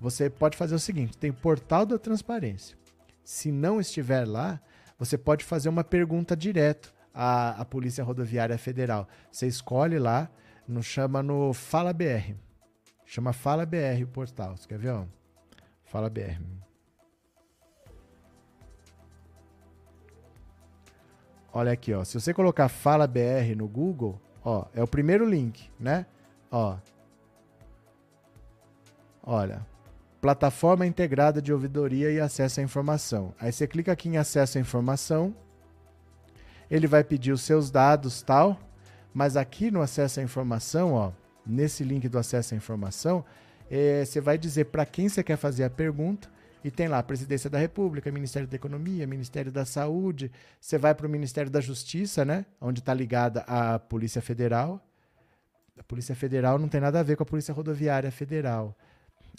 você 0.00 0.28
pode 0.28 0.56
fazer 0.56 0.74
o 0.74 0.80
seguinte: 0.80 1.16
tem 1.16 1.30
portal 1.30 1.86
da 1.86 1.96
transparência. 1.96 2.76
Se 3.26 3.50
não 3.50 3.80
estiver 3.80 4.24
lá, 4.24 4.60
você 4.96 5.18
pode 5.18 5.44
fazer 5.44 5.68
uma 5.68 5.82
pergunta 5.82 6.36
direto 6.36 6.94
à, 7.12 7.60
à 7.60 7.64
Polícia 7.64 8.04
Rodoviária 8.04 8.56
Federal. 8.56 9.08
Você 9.32 9.48
escolhe 9.48 9.98
lá, 9.98 10.30
no, 10.66 10.80
chama 10.80 11.24
no 11.24 11.52
Fala 11.52 11.92
BR. 11.92 12.36
Chama 13.04 13.32
Fala 13.32 13.66
BR 13.66 14.04
o 14.04 14.06
portal. 14.06 14.56
Você 14.56 14.68
quer 14.68 14.78
ver? 14.78 14.90
Ó? 14.90 15.06
Fala 15.82 16.08
BR. 16.08 16.40
Olha 21.52 21.72
aqui, 21.72 21.92
ó. 21.92 22.04
Se 22.04 22.20
você 22.20 22.32
colocar 22.32 22.68
Fala 22.68 23.08
BR 23.08 23.56
no 23.56 23.66
Google, 23.66 24.20
ó, 24.44 24.66
é 24.72 24.84
o 24.84 24.86
primeiro 24.86 25.28
link, 25.28 25.68
né? 25.80 26.06
Ó. 26.48 26.76
Olha, 29.20 29.66
plataforma 30.26 30.84
integrada 30.84 31.40
de 31.40 31.52
ouvidoria 31.52 32.10
e 32.10 32.18
acesso 32.18 32.58
à 32.58 32.62
informação. 32.64 33.32
Aí 33.38 33.52
você 33.52 33.64
clica 33.64 33.92
aqui 33.92 34.08
em 34.08 34.16
acesso 34.16 34.58
à 34.58 34.60
informação, 34.60 35.32
ele 36.68 36.88
vai 36.88 37.04
pedir 37.04 37.30
os 37.30 37.42
seus 37.42 37.70
dados 37.70 38.22
tal, 38.22 38.58
mas 39.14 39.36
aqui 39.36 39.70
no 39.70 39.80
acesso 39.80 40.18
à 40.18 40.24
informação, 40.24 40.94
ó, 40.94 41.12
nesse 41.46 41.84
link 41.84 42.08
do 42.08 42.18
acesso 42.18 42.54
à 42.54 42.56
informação, 42.56 43.24
é, 43.70 44.04
você 44.04 44.20
vai 44.20 44.36
dizer 44.36 44.64
para 44.64 44.84
quem 44.84 45.08
você 45.08 45.22
quer 45.22 45.36
fazer 45.36 45.62
a 45.62 45.70
pergunta 45.70 46.28
e 46.64 46.72
tem 46.72 46.88
lá 46.88 47.00
Presidência 47.04 47.48
da 47.48 47.58
República, 47.58 48.10
Ministério 48.10 48.48
da 48.48 48.56
Economia, 48.56 49.06
Ministério 49.06 49.52
da 49.52 49.64
Saúde. 49.64 50.32
Você 50.60 50.76
vai 50.76 50.92
para 50.92 51.06
o 51.06 51.08
Ministério 51.08 51.52
da 51.52 51.60
Justiça, 51.60 52.24
né? 52.24 52.44
Onde 52.60 52.80
está 52.80 52.92
ligada 52.92 53.42
a 53.46 53.78
Polícia 53.78 54.20
Federal. 54.20 54.84
A 55.78 55.84
Polícia 55.84 56.16
Federal 56.16 56.58
não 56.58 56.66
tem 56.66 56.80
nada 56.80 56.98
a 56.98 57.02
ver 57.04 57.14
com 57.14 57.22
a 57.22 57.26
Polícia 57.26 57.54
Rodoviária 57.54 58.10
Federal. 58.10 58.76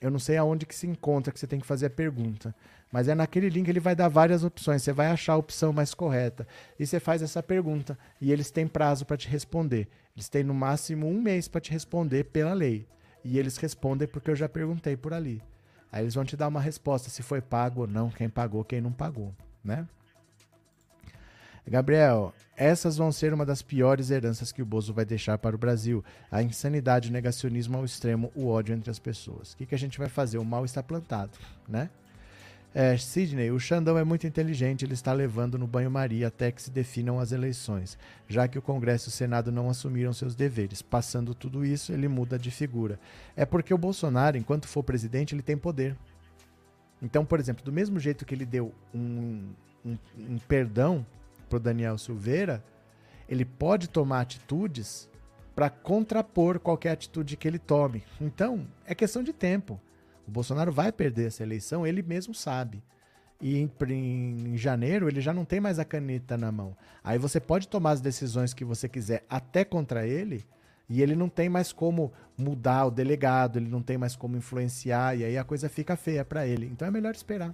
Eu 0.02 0.12
não 0.12 0.20
sei 0.20 0.38
aonde 0.38 0.66
que 0.66 0.76
se 0.76 0.86
encontra 0.88 1.34
que 1.34 1.40
você 1.40 1.48
tem 1.48 1.60
que 1.60 1.66
fazer 1.66 1.88
a 1.88 1.90
pergunta. 1.90 2.54
Mas 2.92 3.08
é 3.08 3.16
naquele 3.16 3.50
link 3.50 3.68
ele 3.68 3.80
vai 3.80 3.96
dar 3.96 4.08
várias 4.08 4.44
opções. 4.44 4.84
Você 4.84 4.94
vai 4.94 5.08
achar 5.08 5.34
a 5.34 5.38
opção 5.38 5.74
mais 5.74 5.94
correta. 5.94 6.48
E 6.80 6.86
você 6.86 7.00
faz 7.00 7.22
essa 7.22 7.42
pergunta. 7.42 7.98
E 8.22 8.32
eles 8.32 8.52
têm 8.52 8.68
prazo 8.68 9.06
para 9.06 9.18
te 9.18 9.28
responder. 9.28 9.88
Eles 10.16 10.30
têm 10.30 10.44
no 10.44 10.54
máximo 10.54 11.08
um 11.08 11.22
mês 11.22 11.48
para 11.48 11.62
te 11.62 11.72
responder 11.72 12.26
pela 12.26 12.54
lei. 12.54 12.88
E 13.24 13.38
eles 13.38 13.58
respondem 13.58 14.08
porque 14.08 14.32
eu 14.32 14.36
já 14.36 14.48
perguntei 14.48 14.96
por 14.96 15.14
ali. 15.14 15.42
Aí 15.92 16.04
eles 16.04 16.16
vão 16.16 16.26
te 16.26 16.38
dar 16.38 16.48
uma 16.48 16.62
resposta 16.62 17.10
se 17.10 17.24
foi 17.24 17.42
pago 17.42 17.82
ou 17.82 17.88
não, 17.88 18.10
quem 18.10 18.30
pagou, 18.30 18.64
quem 18.64 18.82
não 18.82 18.92
pagou, 18.92 19.34
né? 19.64 19.88
Gabriel, 21.68 22.34
essas 22.56 22.98
vão 22.98 23.12
ser 23.12 23.34
uma 23.34 23.46
das 23.46 23.62
piores 23.62 24.10
heranças 24.10 24.52
que 24.52 24.62
o 24.62 24.66
Bozo 24.66 24.94
vai 24.94 25.06
deixar 25.06 25.38
para 25.38 25.56
o 25.56 25.60
Brasil. 25.60 26.04
A 26.32 26.42
insanidade, 26.42 27.10
o 27.10 27.12
negacionismo 27.12 27.78
ao 27.78 27.86
extremo, 27.86 28.32
o 28.36 28.48
ódio 28.48 28.74
entre 28.74 28.90
as 28.90 29.00
pessoas. 29.00 29.52
O 29.52 29.58
que, 29.58 29.66
que 29.66 29.76
a 29.76 29.78
gente 29.78 30.00
vai 30.00 30.10
fazer? 30.10 30.38
O 30.38 30.46
mal 30.46 30.66
está 30.66 30.82
plantado, 30.82 31.38
né? 31.68 31.90
É, 32.74 32.96
Sidney, 32.96 33.50
o 33.50 33.60
Xandão 33.60 33.98
é 33.98 34.04
muito 34.04 34.28
inteligente, 34.28 34.86
ele 34.86 34.94
está 34.94 35.12
levando 35.12 35.58
no 35.58 35.66
banho-maria 35.66 36.28
até 36.28 36.52
que 36.52 36.62
se 36.62 36.70
definam 36.70 37.20
as 37.20 37.32
eleições, 37.32 37.98
já 38.28 38.48
que 38.48 38.60
o 38.60 38.62
Congresso 38.62 39.08
e 39.08 39.10
o 39.10 39.14
Senado 39.14 39.52
não 39.52 39.70
assumiram 39.70 40.14
seus 40.14 40.36
deveres. 40.36 40.82
Passando 40.82 41.34
tudo 41.34 41.66
isso, 41.66 41.92
ele 41.92 42.08
muda 42.08 42.38
de 42.38 42.52
figura. 42.52 43.00
É 43.36 43.46
porque 43.46 43.74
o 43.74 43.78
Bolsonaro, 43.78 44.38
enquanto 44.38 44.68
for 44.68 44.84
presidente, 44.84 45.34
ele 45.34 45.42
tem 45.42 45.58
poder. 45.58 45.96
Então, 47.02 47.26
por 47.26 47.40
exemplo, 47.40 47.64
do 47.64 47.72
mesmo 47.72 48.00
jeito 48.00 48.26
que 48.26 48.36
ele 48.36 48.46
deu 48.46 48.74
um, 48.94 49.50
um, 49.86 49.98
um 50.18 50.38
perdão 50.48 51.06
para 51.48 51.58
o 51.58 51.60
Daniel 51.60 51.98
Silveira, 51.98 52.64
ele 53.28 53.46
pode 53.46 53.90
tomar 53.90 54.22
atitudes 54.22 55.10
para 55.56 55.70
contrapor 55.70 56.60
qualquer 56.60 56.92
atitude 56.92 57.36
que 57.36 57.48
ele 57.48 57.60
tome. 57.60 58.04
Então, 58.22 58.68
é 58.86 58.94
questão 58.94 59.24
de 59.24 59.34
tempo. 59.34 59.80
O 60.28 60.32
Bolsonaro 60.32 60.72
vai 60.72 60.92
perder 60.92 61.28
essa 61.28 61.44
eleição, 61.44 61.88
ele 61.88 62.04
mesmo 62.04 62.34
sabe. 62.34 62.84
E 63.40 63.58
em, 63.58 63.72
em, 63.90 64.58
janeiro 64.58 65.08
ele 65.08 65.22
já 65.22 65.34
não 65.34 65.46
tem 65.46 65.60
mais 65.60 65.80
a 65.80 65.86
caneta 65.86 66.38
na 66.38 66.52
mão. 66.52 66.76
Aí 67.04 67.18
você 67.18 67.40
pode 67.40 67.68
tomar 67.68 67.92
as 67.92 68.02
decisões 68.02 68.54
que 68.54 68.66
você 68.66 68.90
quiser 68.90 69.24
até 69.30 69.64
contra 69.64 70.06
ele, 70.06 70.46
e 70.90 71.02
ele 71.02 71.16
não 71.16 71.28
tem 71.28 71.50
mais 71.50 71.74
como 71.74 72.14
mudar 72.38 72.86
o 72.86 72.92
delegado, 72.92 73.58
ele 73.58 73.70
não 73.70 73.82
tem 73.82 73.98
mais 73.98 74.16
como 74.16 74.38
influenciar, 74.38 75.16
e 75.16 75.24
aí 75.24 75.38
a 75.38 75.44
coisa 75.44 75.68
fica 75.68 75.96
feia 75.96 76.24
para 76.24 76.48
ele. 76.48 76.66
Então 76.68 76.88
é 76.88 76.92
melhor 76.92 77.14
esperar. 77.14 77.54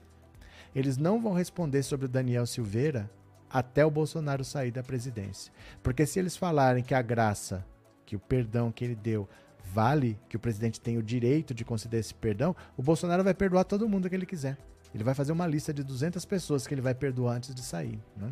Eles 0.75 0.97
não 0.97 1.21
vão 1.21 1.33
responder 1.33 1.83
sobre 1.83 2.05
o 2.05 2.09
Daniel 2.09 2.45
Silveira 2.45 3.09
até 3.53 3.85
o 3.85 3.91
Bolsonaro 3.91 4.43
sair 4.43 4.71
da 4.71 4.81
presidência. 4.81 5.53
Porque 5.83 6.07
se 6.07 6.17
eles 6.17 6.35
falarem 6.35 6.83
que 6.83 6.95
a 6.95 7.01
graça, 7.03 7.63
que 8.03 8.15
o 8.15 8.19
perdão 8.19 8.71
que 8.71 8.83
ele 8.83 8.95
deu, 8.95 9.29
vale, 9.63 10.19
que 10.27 10.35
o 10.35 10.39
presidente 10.39 10.81
tem 10.81 10.97
o 10.97 11.03
direito 11.03 11.53
de 11.53 11.63
conceder 11.63 11.99
esse 11.99 12.15
perdão, 12.15 12.55
o 12.75 12.81
Bolsonaro 12.81 13.23
vai 13.23 13.35
perdoar 13.35 13.63
todo 13.63 13.87
mundo 13.87 14.09
que 14.09 14.15
ele 14.15 14.25
quiser. 14.25 14.57
Ele 14.93 15.03
vai 15.03 15.13
fazer 15.13 15.31
uma 15.31 15.45
lista 15.45 15.71
de 15.71 15.83
200 15.83 16.25
pessoas 16.25 16.65
que 16.65 16.73
ele 16.73 16.81
vai 16.81 16.95
perdoar 16.95 17.35
antes 17.35 17.53
de 17.53 17.61
sair. 17.61 17.99
Né? 18.17 18.31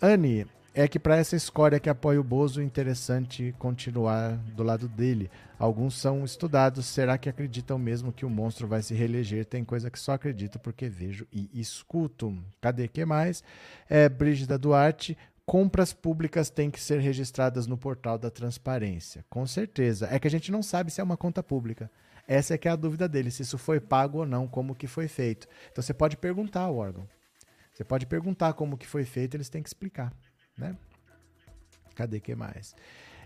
Anne, 0.00 0.46
é 0.74 0.86
que 0.86 0.98
para 0.98 1.16
essa 1.16 1.34
escória 1.34 1.80
que 1.80 1.88
apoia 1.88 2.20
o 2.20 2.24
Bozo, 2.24 2.62
interessante 2.62 3.54
continuar 3.58 4.36
do 4.54 4.62
lado 4.62 4.86
dele. 4.88 5.30
Alguns 5.58 5.94
são 5.94 6.24
estudados. 6.24 6.86
Será 6.86 7.18
que 7.18 7.28
acreditam 7.28 7.78
mesmo 7.78 8.12
que 8.12 8.24
o 8.24 8.30
monstro 8.30 8.68
vai 8.68 8.82
se 8.82 8.94
reeleger? 8.94 9.44
Tem 9.44 9.64
coisa 9.64 9.90
que 9.90 9.98
só 9.98 10.12
acredito 10.12 10.58
porque 10.58 10.88
vejo 10.88 11.26
e 11.32 11.50
escuto. 11.54 12.36
Cadê 12.60 12.86
que 12.86 13.04
mais? 13.04 13.42
É, 13.88 14.08
Brígida 14.08 14.58
Duarte. 14.58 15.16
Compras 15.44 15.94
públicas 15.94 16.50
têm 16.50 16.70
que 16.70 16.80
ser 16.80 17.00
registradas 17.00 17.66
no 17.66 17.78
portal 17.78 18.18
da 18.18 18.30
transparência. 18.30 19.24
Com 19.30 19.46
certeza. 19.46 20.06
É 20.12 20.18
que 20.18 20.28
a 20.28 20.30
gente 20.30 20.52
não 20.52 20.62
sabe 20.62 20.92
se 20.92 21.00
é 21.00 21.04
uma 21.04 21.16
conta 21.16 21.42
pública. 21.42 21.90
Essa 22.28 22.54
é 22.54 22.58
que 22.58 22.68
é 22.68 22.70
a 22.70 22.76
dúvida 22.76 23.08
dele, 23.08 23.30
se 23.30 23.40
isso 23.40 23.56
foi 23.56 23.80
pago 23.80 24.18
ou 24.18 24.26
não, 24.26 24.46
como 24.46 24.74
que 24.74 24.86
foi 24.86 25.08
feito. 25.08 25.48
Então 25.72 25.82
você 25.82 25.94
pode 25.94 26.18
perguntar 26.18 26.60
ao 26.60 26.76
órgão. 26.76 27.08
Você 27.72 27.82
pode 27.82 28.04
perguntar 28.04 28.52
como 28.52 28.76
que 28.76 28.86
foi 28.86 29.04
feito, 29.04 29.34
eles 29.34 29.48
têm 29.48 29.62
que 29.62 29.68
explicar 29.70 30.12
né? 30.58 30.76
Cadê 31.94 32.20
que 32.20 32.34
mais? 32.34 32.74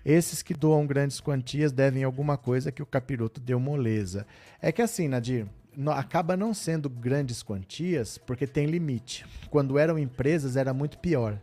Esses 0.05 0.43
que 0.43 0.55
doam 0.55 0.87
grandes 0.87 1.21
quantias 1.21 1.73
devem 1.73 2.03
alguma 2.03 2.37
coisa 2.37 2.73
que 2.73 2.83
o 2.83 2.87
capiroto 2.87 3.41
deu 3.41 3.61
moleza. 3.61 4.27
É 4.61 4.73
que 4.73 4.83
assim, 4.83 5.07
Nadir, 5.09 5.47
acaba 5.95 6.37
não 6.37 6.53
sendo 6.53 6.91
grandes 6.91 7.43
quantias 7.43 8.19
porque 8.19 8.47
tem 8.47 8.67
limite. 8.67 9.25
Quando 9.51 9.79
eram 9.79 9.99
empresas 9.99 10.57
era 10.57 10.75
muito 10.75 10.99
pior. 10.99 11.41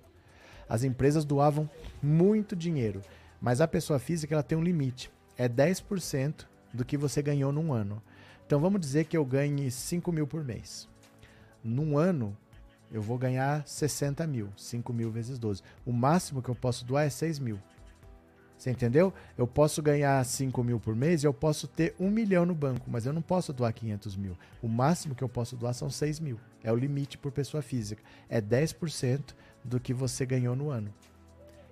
As 0.67 0.83
empresas 0.83 1.25
doavam 1.25 1.69
muito 2.03 2.55
dinheiro, 2.55 3.01
mas 3.41 3.59
a 3.59 3.67
pessoa 3.67 3.97
física 3.97 4.35
ela 4.35 4.43
tem 4.43 4.57
um 4.57 4.63
limite. 4.63 5.09
É 5.37 5.49
10% 5.49 6.45
do 6.73 6.85
que 6.85 6.97
você 6.97 7.21
ganhou 7.21 7.51
num 7.51 7.73
ano. 7.73 8.01
Então 8.45 8.59
vamos 8.59 8.81
dizer 8.81 9.05
que 9.05 9.17
eu 9.17 9.25
ganhe 9.25 9.71
5 9.71 10.11
mil 10.11 10.27
por 10.27 10.43
mês. 10.43 10.87
Num 11.63 11.97
ano, 11.97 12.37
eu 12.91 13.01
vou 13.01 13.17
ganhar 13.17 13.65
60 13.67 14.25
mil, 14.25 14.49
5 14.57 14.91
mil 14.91 15.11
vezes 15.11 15.37
12. 15.37 15.61
O 15.85 15.91
máximo 15.91 16.41
que 16.41 16.49
eu 16.49 16.55
posso 16.55 16.85
doar 16.85 17.05
é 17.05 17.09
6 17.09 17.39
mil. 17.39 17.59
Você 18.57 18.71
entendeu? 18.71 19.13
Eu 19.37 19.47
posso 19.47 19.81
ganhar 19.81 20.23
5 20.25 20.63
mil 20.63 20.79
por 20.81 20.93
mês 20.93 21.23
e 21.23 21.27
eu 21.27 21.33
posso 21.33 21.65
ter 21.65 21.95
1 21.97 22.09
milhão 22.09 22.45
no 22.45 22.53
banco, 22.53 22.89
mas 22.89 23.05
eu 23.05 23.13
não 23.13 23.21
posso 23.21 23.53
doar 23.53 23.71
500 23.71 24.17
mil. 24.17 24.37
O 24.61 24.67
máximo 24.67 25.15
que 25.15 25.23
eu 25.23 25.29
posso 25.29 25.55
doar 25.55 25.73
são 25.73 25.89
6 25.89 26.19
mil. 26.19 26.37
É 26.61 26.71
o 26.71 26.75
limite 26.75 27.17
por 27.17 27.31
pessoa 27.31 27.63
física. 27.63 28.03
É 28.27 28.41
10% 28.41 29.33
do 29.63 29.79
que 29.79 29.93
você 29.93 30.25
ganhou 30.25 30.57
no 30.57 30.69
ano. 30.69 30.93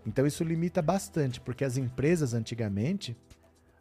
Então 0.05 0.25
isso 0.25 0.45
limita 0.45 0.81
bastante, 0.81 1.41
porque 1.41 1.65
as 1.65 1.75
empresas 1.75 2.33
antigamente 2.33 3.17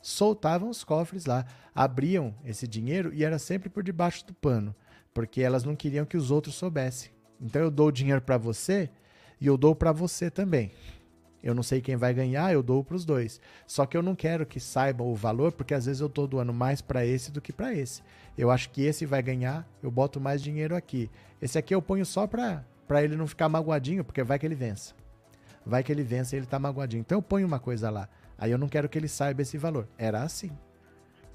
soltavam 0.03 0.69
os 0.69 0.83
cofres 0.83 1.27
lá, 1.27 1.47
abriam 1.73 2.35
esse 2.45 2.67
dinheiro 2.67 3.15
e 3.15 3.23
era 3.23 3.39
sempre 3.39 3.69
por 3.69 3.85
debaixo 3.85 4.27
do 4.27 4.35
pano, 4.35 4.75
porque 5.15 5.43
elas 5.43 5.63
não 5.63 5.77
queriam 5.77 6.05
que 6.05 6.17
os 6.17 6.33
outros 6.33 6.57
soubessem. 6.57 7.16
Então 7.41 7.63
eu 7.63 7.71
dou 7.71 7.91
dinheiro 7.91 8.21
para 8.21 8.39
você 8.39 8.91
e 9.41 9.47
eu 9.47 9.57
dou 9.57 9.75
para 9.75 9.93
você 9.93 10.31
também. 10.31 10.73
Eu 11.43 11.55
não 11.55 11.63
sei 11.63 11.81
quem 11.81 11.95
vai 11.95 12.13
ganhar, 12.13 12.53
eu 12.53 12.63
dou 12.63 12.83
para 12.83 12.97
os 12.97 13.05
dois. 13.05 13.41
Só 13.67 13.87
que 13.87 13.97
eu 13.97 14.03
não 14.03 14.17
quero 14.17 14.45
que 14.45 14.59
saibam 14.59 15.07
o 15.07 15.15
valor, 15.15 15.53
porque 15.53 15.75
às 15.75 15.87
vezes 15.87 16.01
eu 16.01 16.09
estou 16.09 16.27
doando 16.27 16.53
mais 16.53 16.81
para 16.81 17.07
esse 17.07 17.31
do 17.31 17.41
que 17.41 17.53
para 17.53 17.73
esse. 17.73 18.03
Eu 18.37 18.51
acho 18.51 18.69
que 18.71 18.83
esse 18.83 19.07
vai 19.07 19.23
ganhar, 19.23 19.69
eu 19.83 19.91
boto 19.91 20.21
mais 20.21 20.43
dinheiro 20.43 20.75
aqui. 20.75 21.09
Esse 21.41 21.57
aqui 21.57 21.75
eu 21.75 21.81
ponho 21.81 22.05
só 22.05 22.27
para 22.27 22.65
ele 23.01 23.15
não 23.15 23.27
ficar 23.27 23.49
magoadinho, 23.49 24.05
porque 24.05 24.25
vai 24.25 24.39
que 24.39 24.47
ele 24.47 24.57
vença. 24.57 24.95
Vai 25.65 25.85
que 25.85 25.93
ele 25.93 26.03
vença 26.03 26.35
e 26.35 26.39
ele 26.39 26.47
está 26.47 26.59
magoadinho. 26.59 27.01
Então 27.01 27.19
eu 27.19 27.23
ponho 27.23 27.47
uma 27.47 27.61
coisa 27.61 27.91
lá. 27.91 28.09
Aí 28.37 28.51
eu 28.51 28.59
não 28.59 28.69
quero 28.69 28.89
que 28.89 28.99
ele 28.99 29.09
saiba 29.09 29.43
esse 29.43 29.57
valor. 29.57 29.87
Era 29.97 30.23
assim. 30.23 30.51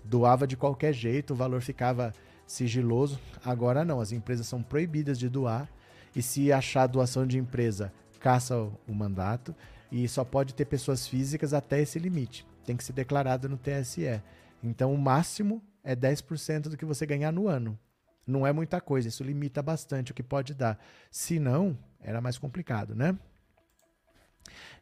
Doava 0.04 0.46
de 0.46 0.58
qualquer 0.58 0.94
jeito, 0.94 1.32
o 1.32 1.36
valor 1.38 1.62
ficava 1.62 2.14
sigiloso. 2.46 3.20
Agora 3.46 3.86
não, 3.86 4.02
as 4.02 4.12
empresas 4.12 4.46
são 4.48 4.62
proibidas 4.62 5.18
de 5.18 5.30
doar 5.30 5.70
e 6.16 6.22
se 6.22 6.52
achar 6.52 6.88
doação 6.88 7.26
de 7.26 7.38
empresa, 7.38 7.92
caça 8.20 8.58
o 8.58 8.94
mandato 8.94 9.56
e 9.92 10.08
só 10.08 10.24
pode 10.24 10.54
ter 10.54 10.66
pessoas 10.66 11.08
físicas 11.08 11.54
até 11.54 11.82
esse 11.82 12.00
limite. 12.00 12.46
Tem 12.66 12.78
que 12.78 12.84
ser 12.84 12.94
declarado 12.94 13.50
no 13.50 13.58
TSE. 13.58 14.22
Então 14.64 14.94
o 14.94 14.98
máximo 14.98 15.62
é 15.84 15.96
10% 15.96 16.70
do 16.70 16.78
que 16.78 16.86
você 16.86 17.06
ganhar 17.06 17.32
no 17.32 17.48
ano. 17.48 17.78
Não 18.26 18.46
é 18.46 18.54
muita 18.54 18.80
coisa, 18.80 19.08
isso 19.08 19.24
limita 19.24 19.62
bastante 19.62 20.12
o 20.12 20.16
que 20.16 20.24
pode 20.24 20.54
dar. 20.54 20.80
Se 21.10 21.40
não, 21.40 21.78
era 22.00 22.22
mais 22.22 22.38
complicado, 22.38 22.96
né? 22.96 23.18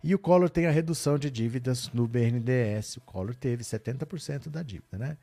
E 0.03 0.14
o 0.14 0.19
Collor 0.19 0.49
tem 0.49 0.65
a 0.65 0.72
redução 0.72 1.18
de 1.18 1.30
dívidas 1.30 1.89
no 1.93 2.07
BNDES. 2.07 2.97
O 2.97 3.01
Collor 3.01 3.35
teve 3.35 3.64
70% 3.64 4.49
da 4.49 4.61
dívida, 4.61 4.97
né? 4.97 5.18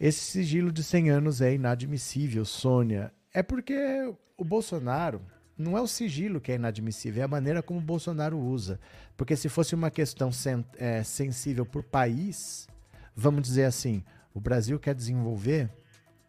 Esse 0.00 0.20
sigilo 0.20 0.70
de 0.70 0.82
100 0.82 1.10
anos 1.10 1.40
é 1.40 1.54
inadmissível, 1.54 2.44
Sônia. 2.44 3.12
É 3.38 3.42
porque 3.44 4.12
o 4.36 4.44
Bolsonaro 4.44 5.22
não 5.56 5.78
é 5.78 5.80
o 5.80 5.86
sigilo 5.86 6.40
que 6.40 6.50
é 6.50 6.56
inadmissível, 6.56 7.22
é 7.22 7.24
a 7.24 7.28
maneira 7.28 7.62
como 7.62 7.78
o 7.78 7.82
Bolsonaro 7.82 8.36
usa. 8.36 8.80
Porque 9.16 9.36
se 9.36 9.48
fosse 9.48 9.76
uma 9.76 9.92
questão 9.92 10.32
sen 10.32 10.64
é, 10.76 11.04
sensível 11.04 11.64
por 11.64 11.84
país, 11.84 12.66
vamos 13.14 13.42
dizer 13.42 13.66
assim, 13.66 14.02
o 14.34 14.40
Brasil 14.40 14.76
quer 14.80 14.92
desenvolver 14.92 15.70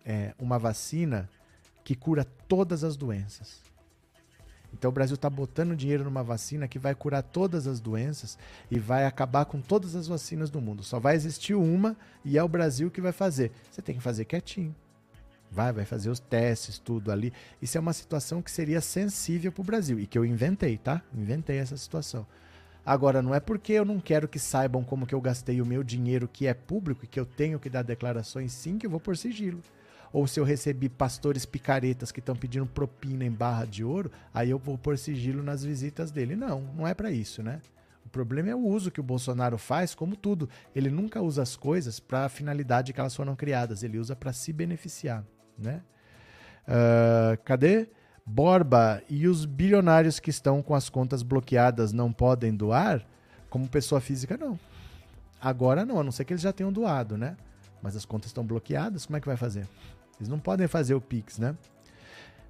é, 0.05 0.35
uma 0.37 0.59
vacina 0.59 1.27
que 1.83 1.95
cura 1.95 2.23
todas 2.47 2.83
as 2.83 2.95
doenças. 2.95 3.59
Então 4.71 4.89
o 4.89 4.93
Brasil 4.93 5.15
está 5.15 5.31
botando 5.31 5.75
dinheiro 5.75 6.03
numa 6.03 6.21
vacina 6.21 6.67
que 6.67 6.77
vai 6.77 6.93
curar 6.93 7.23
todas 7.23 7.65
as 7.65 7.79
doenças 7.79 8.37
e 8.69 8.77
vai 8.77 9.07
acabar 9.07 9.45
com 9.45 9.59
todas 9.59 9.95
as 9.95 10.05
vacinas 10.05 10.51
do 10.51 10.61
mundo. 10.61 10.83
Só 10.83 10.99
vai 10.99 11.15
existir 11.15 11.55
uma 11.55 11.97
e 12.23 12.37
é 12.37 12.43
o 12.43 12.47
Brasil 12.47 12.91
que 12.91 13.01
vai 13.01 13.11
fazer. 13.11 13.51
Você 13.71 13.81
tem 13.81 13.95
que 13.95 14.03
fazer 14.03 14.25
quietinho. 14.25 14.75
Vai, 15.51 15.73
vai 15.73 15.85
fazer 15.85 16.09
os 16.09 16.19
testes, 16.19 16.77
tudo 16.77 17.11
ali. 17.11 17.33
Isso 17.61 17.77
é 17.77 17.81
uma 17.81 17.93
situação 17.93 18.41
que 18.41 18.51
seria 18.51 18.81
sensível 18.81 19.51
para 19.51 19.61
o 19.61 19.65
Brasil 19.65 19.99
e 19.99 20.05
que 20.05 20.17
eu 20.17 20.25
inventei, 20.25 20.77
tá? 20.77 21.01
Inventei 21.13 21.57
essa 21.57 21.75
situação. 21.75 22.25
Agora, 22.85 23.21
não 23.21 23.33
é 23.33 23.39
porque 23.39 23.73
eu 23.73 23.85
não 23.85 23.99
quero 23.99 24.27
que 24.27 24.39
saibam 24.39 24.83
como 24.83 25.05
que 25.05 25.13
eu 25.13 25.21
gastei 25.21 25.61
o 25.61 25.65
meu 25.65 25.83
dinheiro 25.83 26.27
que 26.27 26.47
é 26.47 26.53
público 26.53 27.03
e 27.03 27.07
que 27.07 27.19
eu 27.19 27.25
tenho 27.25 27.59
que 27.59 27.69
dar 27.69 27.83
declarações 27.83 28.51
sim 28.51 28.77
que 28.77 28.85
eu 28.85 28.89
vou 28.89 28.99
por 28.99 29.17
sigilo. 29.17 29.61
Ou 30.11 30.25
se 30.25 30.39
eu 30.39 30.43
recebi 30.43 30.89
pastores 30.89 31.45
picaretas 31.45 32.11
que 32.11 32.19
estão 32.19 32.35
pedindo 32.35 32.65
propina 32.65 33.25
em 33.25 33.31
barra 33.31 33.65
de 33.65 33.83
ouro, 33.83 34.11
aí 34.33 34.49
eu 34.49 34.57
vou 34.57 34.77
por 34.77 34.97
sigilo 34.97 35.43
nas 35.43 35.63
visitas 35.63 36.09
dele. 36.09 36.35
Não, 36.35 36.61
não 36.75 36.87
é 36.87 36.93
para 36.93 37.11
isso, 37.11 37.43
né? 37.43 37.61
O 38.05 38.09
problema 38.09 38.49
é 38.49 38.55
o 38.55 38.65
uso 38.65 38.89
que 38.89 38.99
o 38.99 39.03
Bolsonaro 39.03 39.57
faz, 39.57 39.93
como 39.93 40.15
tudo. 40.15 40.49
Ele 40.75 40.89
nunca 40.89 41.21
usa 41.21 41.43
as 41.43 41.55
coisas 41.55 41.99
para 41.99 42.25
a 42.25 42.29
finalidade 42.29 42.91
que 42.91 42.99
elas 42.99 43.15
foram 43.15 43.35
criadas, 43.35 43.83
ele 43.83 43.99
usa 43.99 44.15
para 44.15 44.33
se 44.33 44.51
beneficiar 44.51 45.23
né? 45.59 45.81
Uh, 46.67 47.37
cadê? 47.43 47.89
Borba, 48.25 49.01
e 49.09 49.27
os 49.27 49.45
bilionários 49.45 50.19
que 50.19 50.29
estão 50.29 50.61
com 50.61 50.75
as 50.75 50.87
contas 50.87 51.23
bloqueadas 51.23 51.91
não 51.91 52.13
podem 52.13 52.55
doar? 52.55 53.03
Como 53.49 53.67
pessoa 53.67 53.99
física, 53.99 54.37
não. 54.37 54.59
Agora 55.41 55.83
não, 55.83 55.99
a 55.99 56.03
não 56.03 56.11
ser 56.11 56.25
que 56.25 56.33
eles 56.33 56.43
já 56.43 56.53
tenham 56.53 56.71
doado, 56.71 57.17
né? 57.17 57.35
Mas 57.81 57.95
as 57.95 58.05
contas 58.05 58.29
estão 58.29 58.45
bloqueadas, 58.45 59.05
como 59.05 59.17
é 59.17 59.19
que 59.19 59.27
vai 59.27 59.37
fazer? 59.37 59.67
Eles 60.19 60.29
não 60.29 60.37
podem 60.37 60.67
fazer 60.67 60.93
o 60.93 61.01
Pix, 61.01 61.39
né? 61.39 61.55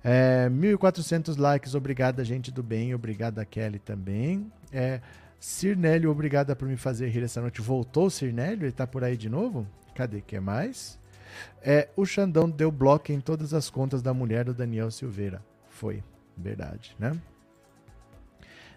É, 0.03 0.49
1.400 0.49 1.38
likes, 1.38 1.76
obrigada, 1.76 2.26
gente 2.26 2.52
do 2.52 2.64
bem, 2.64 2.94
obrigada, 2.94 3.45
Kelly 3.45 3.80
também. 3.80 4.52
É, 4.72 4.99
Cirnélio, 5.40 6.11
obrigada 6.11 6.56
por 6.56 6.68
me 6.68 6.76
fazer 6.76 7.07
rir 7.07 7.23
essa 7.23 7.40
noite. 7.40 7.61
Voltou 7.61 8.07
o 8.07 8.11
Cirnélio? 8.11 8.65
Ele 8.65 8.72
tá 8.73 8.86
por 8.86 9.03
aí 9.03 9.15
de 9.15 9.30
novo? 9.30 9.65
Cadê? 9.95 10.19
que 10.19 10.40
mais? 10.40 10.98
É, 11.61 11.89
o 11.95 12.06
Xandão 12.06 12.49
deu 12.49 12.72
bloco 12.72 13.11
em 13.11 13.19
todas 13.19 13.53
as 13.53 13.69
contas 13.69 14.01
da 14.01 14.14
mulher 14.14 14.45
do 14.45 14.53
Daniel 14.53 14.91
Silveira. 14.91 15.43
Foi, 15.69 16.03
verdade, 16.38 16.95
né? 16.99 17.19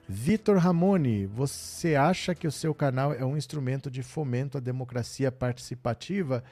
Vitor 0.09 0.59
Ramone, 0.59 1.27
você 1.27 1.95
acha 1.95 2.35
que 2.35 2.47
o 2.47 2.53
seu 2.53 2.75
canal 2.75 3.15
é 3.15 3.25
um 3.25 3.37
instrumento 3.37 3.91
de 3.91 4.03
fomento 4.03 4.59
à 4.59 4.61
democracia 4.61 5.31
participativa? 5.31 6.43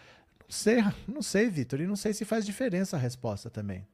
Não 0.43 0.51
sei, 0.51 0.85
não 1.06 1.22
sei, 1.22 1.51
Vitor, 1.51 1.81
e 1.81 1.86
não 1.86 1.97
sei 1.97 2.12
se 2.12 2.24
faz 2.24 2.47
diferença 2.47 2.97
a 2.97 3.01
resposta 3.01 3.51
também. 3.51 3.86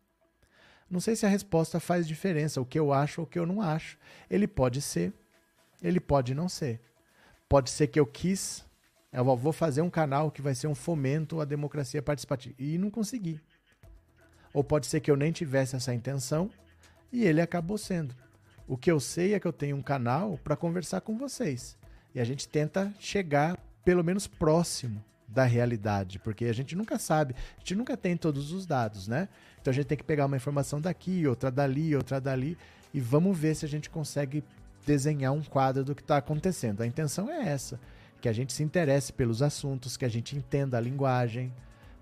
Não 0.89 1.01
sei 1.01 1.17
se 1.17 1.27
a 1.27 1.29
resposta 1.29 1.81
faz 1.81 2.07
diferença, 2.07 2.61
o 2.61 2.67
que 2.67 2.79
eu 2.79 2.93
acho 2.93 3.23
ou 3.23 3.27
o 3.27 3.29
que 3.29 3.39
eu 3.39 3.47
não 3.47 3.61
acho. 3.61 3.99
Ele 4.31 4.47
pode 4.47 4.81
ser, 4.81 5.13
ele 5.83 6.01
pode 6.01 6.35
não 6.35 6.49
ser. 6.49 6.81
Pode 7.49 7.71
ser 7.71 7.87
que 7.89 7.99
eu 7.99 8.07
quis 8.07 8.66
eu 9.13 9.37
vou 9.37 9.53
fazer 9.53 9.83
um 9.83 9.91
canal 9.91 10.31
que 10.31 10.43
vai 10.43 10.55
ser 10.55 10.67
um 10.67 10.75
fomento 10.75 11.41
à 11.41 11.45
democracia 11.45 12.03
participativa. 12.03 12.55
E 12.59 12.77
não 12.79 12.91
consegui. 12.91 13.41
Ou 14.53 14.65
pode 14.65 14.87
ser 14.87 15.01
que 15.01 15.11
eu 15.11 15.17
nem 15.17 15.33
tivesse 15.33 15.77
essa 15.77 15.95
intenção 15.95 16.51
e 17.13 17.25
ele 17.25 17.41
acabou 17.41 17.79
sendo. 17.79 18.15
O 18.67 18.77
que 18.77 18.91
eu 18.91 18.99
sei 18.99 19.35
é 19.35 19.41
que 19.41 19.47
eu 19.47 19.53
tenho 19.53 19.77
um 19.77 19.83
canal 19.83 20.39
para 20.43 20.57
conversar 20.57 21.01
com 21.01 21.17
vocês. 21.17 21.77
E 22.15 22.21
a 22.21 22.25
gente 22.25 22.49
tenta 22.49 22.93
chegar 22.99 23.57
pelo 23.85 24.03
menos 24.03 24.27
próximo 24.27 25.03
da 25.29 25.45
realidade, 25.45 26.19
porque 26.19 26.47
a 26.47 26.53
gente 26.53 26.75
nunca 26.75 26.99
sabe, 26.99 27.35
a 27.57 27.61
gente 27.61 27.75
nunca 27.75 27.97
tem 27.97 28.17
todos 28.17 28.53
os 28.53 28.67
dados, 28.67 29.07
né? 29.07 29.29
Então 29.61 29.71
a 29.71 29.75
gente 29.75 29.87
tem 29.87 29.99
que 29.99 30.05
pegar 30.05 30.27
uma 30.27 30.37
informação 30.37 30.81
daqui, 30.81 31.27
outra 31.27 31.51
dali, 31.51 31.95
outra 31.95 32.21
dali, 32.21 32.57
e 32.95 33.01
vamos 33.01 33.37
ver 33.37 33.55
se 33.55 33.65
a 33.65 33.69
gente 33.69 33.91
consegue 33.91 34.43
desenhar 34.87 35.33
um 35.33 35.43
quadro 35.43 35.85
do 35.85 35.95
que 35.95 36.03
está 36.03 36.17
acontecendo. 36.17 36.81
A 36.81 36.87
intenção 36.87 37.31
é 37.31 37.49
essa 37.49 37.79
que 38.21 38.29
a 38.29 38.33
gente 38.33 38.53
se 38.53 38.63
interesse 38.63 39.13
pelos 39.13 39.43
assuntos, 39.43 39.97
que 39.97 40.05
a 40.05 40.09
gente 40.09 40.37
entenda 40.37 40.77
a 40.77 40.81
linguagem, 40.81 41.53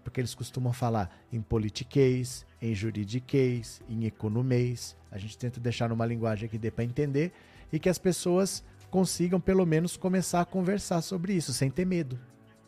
porque 0.03 0.21
eles 0.21 0.35
costumam 0.35 0.73
falar 0.73 1.11
em 1.33 1.41
politiquês, 1.41 2.47
em 2.61 2.75
juridiquês, 2.75 3.81
em 3.89 4.05
economês. 4.05 4.97
A 5.11 5.19
gente 5.19 5.37
tenta 5.37 5.59
deixar 5.59 5.89
numa 5.89 6.07
linguagem 6.07 6.49
que 6.49 6.59
dê 6.59 6.71
para 6.71 6.85
entender 6.85 7.33
e 7.73 7.79
que 7.79 7.89
as 7.89 7.99
pessoas 7.99 8.63
consigam 8.91 9.41
pelo 9.41 9.67
menos 9.67 9.97
começar 9.97 10.43
a 10.43 10.45
conversar 10.45 11.01
sobre 11.01 11.33
isso 11.33 11.53
sem 11.53 11.69
ter 11.71 11.85
medo, 11.85 12.19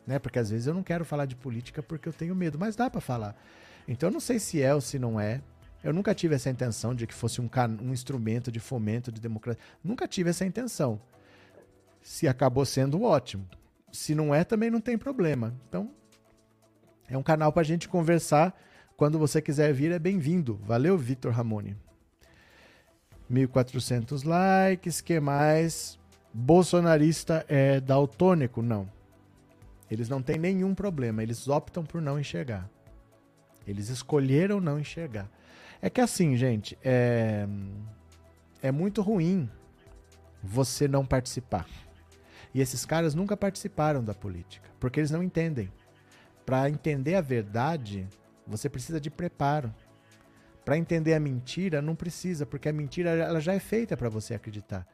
né? 0.06 0.18
Porque 0.18 0.38
às 0.38 0.50
vezes 0.50 0.66
eu 0.66 0.74
não 0.74 0.82
quero 0.82 1.04
falar 1.04 1.26
de 1.26 1.36
política 1.36 1.82
porque 1.82 2.08
eu 2.08 2.12
tenho 2.12 2.34
medo, 2.34 2.58
mas 2.58 2.74
dá 2.74 2.90
para 2.90 3.00
falar. 3.00 3.36
Então 3.86 4.08
eu 4.08 4.12
não 4.12 4.20
sei 4.20 4.38
se 4.38 4.60
é 4.60 4.74
ou 4.74 4.80
se 4.80 4.98
não 4.98 5.20
é. 5.20 5.40
Eu 5.84 5.92
nunca 5.92 6.12
tive 6.14 6.34
essa 6.34 6.50
intenção 6.50 6.94
de 6.94 7.06
que 7.06 7.14
fosse 7.14 7.40
um, 7.40 7.48
um 7.80 7.92
instrumento 7.92 8.50
de 8.50 8.58
fomento 8.58 9.12
de 9.12 9.20
democracia. 9.20 9.62
Nunca 9.84 10.08
tive 10.08 10.30
essa 10.30 10.44
intenção. 10.44 11.00
Se 12.06 12.28
acabou 12.28 12.64
sendo 12.64 13.02
ótimo. 13.02 13.44
Se 13.90 14.14
não 14.14 14.32
é, 14.32 14.44
também 14.44 14.70
não 14.70 14.80
tem 14.80 14.96
problema. 14.96 15.52
Então, 15.68 15.90
é 17.08 17.18
um 17.18 17.22
canal 17.22 17.52
para 17.52 17.62
a 17.62 17.64
gente 17.64 17.88
conversar. 17.88 18.56
Quando 18.96 19.18
você 19.18 19.42
quiser 19.42 19.72
vir, 19.74 19.90
é 19.90 19.98
bem-vindo. 19.98 20.54
Valeu, 20.62 20.96
Vitor 20.96 21.32
Ramone. 21.32 21.76
1.400 23.28 24.24
likes. 24.24 25.00
que 25.00 25.18
mais? 25.18 25.98
Bolsonarista 26.32 27.44
é 27.48 27.80
daltônico? 27.80 28.62
Não. 28.62 28.88
Eles 29.90 30.08
não 30.08 30.22
têm 30.22 30.38
nenhum 30.38 30.76
problema. 30.76 31.24
Eles 31.24 31.48
optam 31.48 31.84
por 31.84 32.00
não 32.00 32.20
enxergar. 32.20 32.70
Eles 33.66 33.88
escolheram 33.88 34.60
não 34.60 34.78
enxergar. 34.78 35.28
É 35.82 35.90
que 35.90 36.00
assim, 36.00 36.36
gente, 36.36 36.78
é, 36.84 37.48
é 38.62 38.70
muito 38.70 39.02
ruim 39.02 39.50
você 40.40 40.86
não 40.86 41.04
participar. 41.04 41.66
E 42.56 42.60
esses 42.62 42.86
caras 42.86 43.14
nunca 43.14 43.36
participaram 43.36 44.02
da 44.02 44.14
política, 44.14 44.66
porque 44.80 44.98
eles 44.98 45.10
não 45.10 45.22
entendem. 45.22 45.70
Para 46.46 46.70
entender 46.70 47.14
a 47.14 47.20
verdade, 47.20 48.08
você 48.46 48.66
precisa 48.66 48.98
de 48.98 49.10
preparo. 49.10 49.74
Para 50.64 50.78
entender 50.78 51.12
a 51.12 51.20
mentira, 51.20 51.82
não 51.82 51.94
precisa, 51.94 52.46
porque 52.46 52.66
a 52.66 52.72
mentira 52.72 53.10
ela 53.10 53.42
já 53.42 53.52
é 53.52 53.58
feita 53.58 53.94
para 53.94 54.08
você 54.08 54.32
acreditar. 54.32 54.86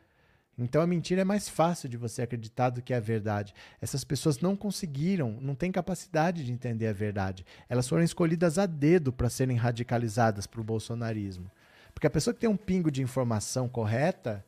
Então 0.59 0.83
a 0.83 0.89
mentira 0.89 1.21
é 1.21 1.25
mais 1.25 1.49
fácil 1.49 1.89
de 1.89 1.97
você 1.97 2.23
acreditar 2.23 2.71
do 2.71 2.83
que 2.83 2.93
a 2.93 2.99
verdade. 2.99 3.55
Essas 3.81 4.03
pessoas 4.03 4.41
não 4.41 4.57
conseguiram, 4.57 5.39
não 5.41 5.55
têm 5.55 5.71
capacidade 5.71 6.45
de 6.45 6.53
entender 6.53 6.89
a 6.89 6.93
verdade. 6.93 7.47
Elas 7.69 7.89
foram 7.89 8.03
escolhidas 8.03 8.59
a 8.59 8.67
dedo 8.67 9.13
para 9.13 9.31
serem 9.31 9.57
radicalizadas 9.57 10.49
para 10.49 10.61
o 10.61 10.65
bolsonarismo. 10.65 11.49
Porque 11.95 12.09
a 12.09 12.11
pessoa 12.11 12.35
que 12.35 12.41
tem 12.41 12.51
um 12.51 12.57
pingo 12.57 12.91
de 12.91 13.03
informação 13.03 13.69
correta, 13.69 14.45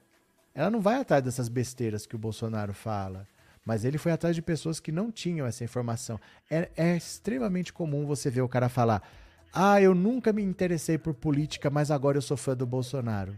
ela 0.55 0.71
não 0.71 0.81
vai 0.81 1.01
atrás 1.01 1.23
dessas 1.23 1.49
besteiras 1.49 2.07
que 2.07 2.15
o 2.15 2.19
Bolsonaro 2.19 2.73
fala. 2.73 3.27
Mas 3.65 3.85
ele 3.85 3.99
foi 3.99 4.13
atrás 4.13 4.37
de 4.37 4.43
pessoas 4.43 4.79
que 4.79 4.93
não 4.93 5.11
tinham 5.11 5.47
essa 5.47 5.65
informação. 5.65 6.21
É, 6.51 6.71
é 6.77 6.97
extremamente 6.97 7.73
comum 7.73 8.05
você 8.07 8.31
ver 8.31 8.43
o 8.43 8.49
cara 8.49 8.69
falar: 8.69 9.03
Ah, 9.53 9.81
eu 9.81 9.95
nunca 9.95 10.33
me 10.33 10.43
interessei 10.43 10.99
por 10.99 11.15
política, 11.15 11.71
mas 11.71 11.91
agora 11.91 12.19
eu 12.19 12.23
sou 12.23 12.37
fã 12.37 12.55
do 12.55 12.67
Bolsonaro 12.67 13.35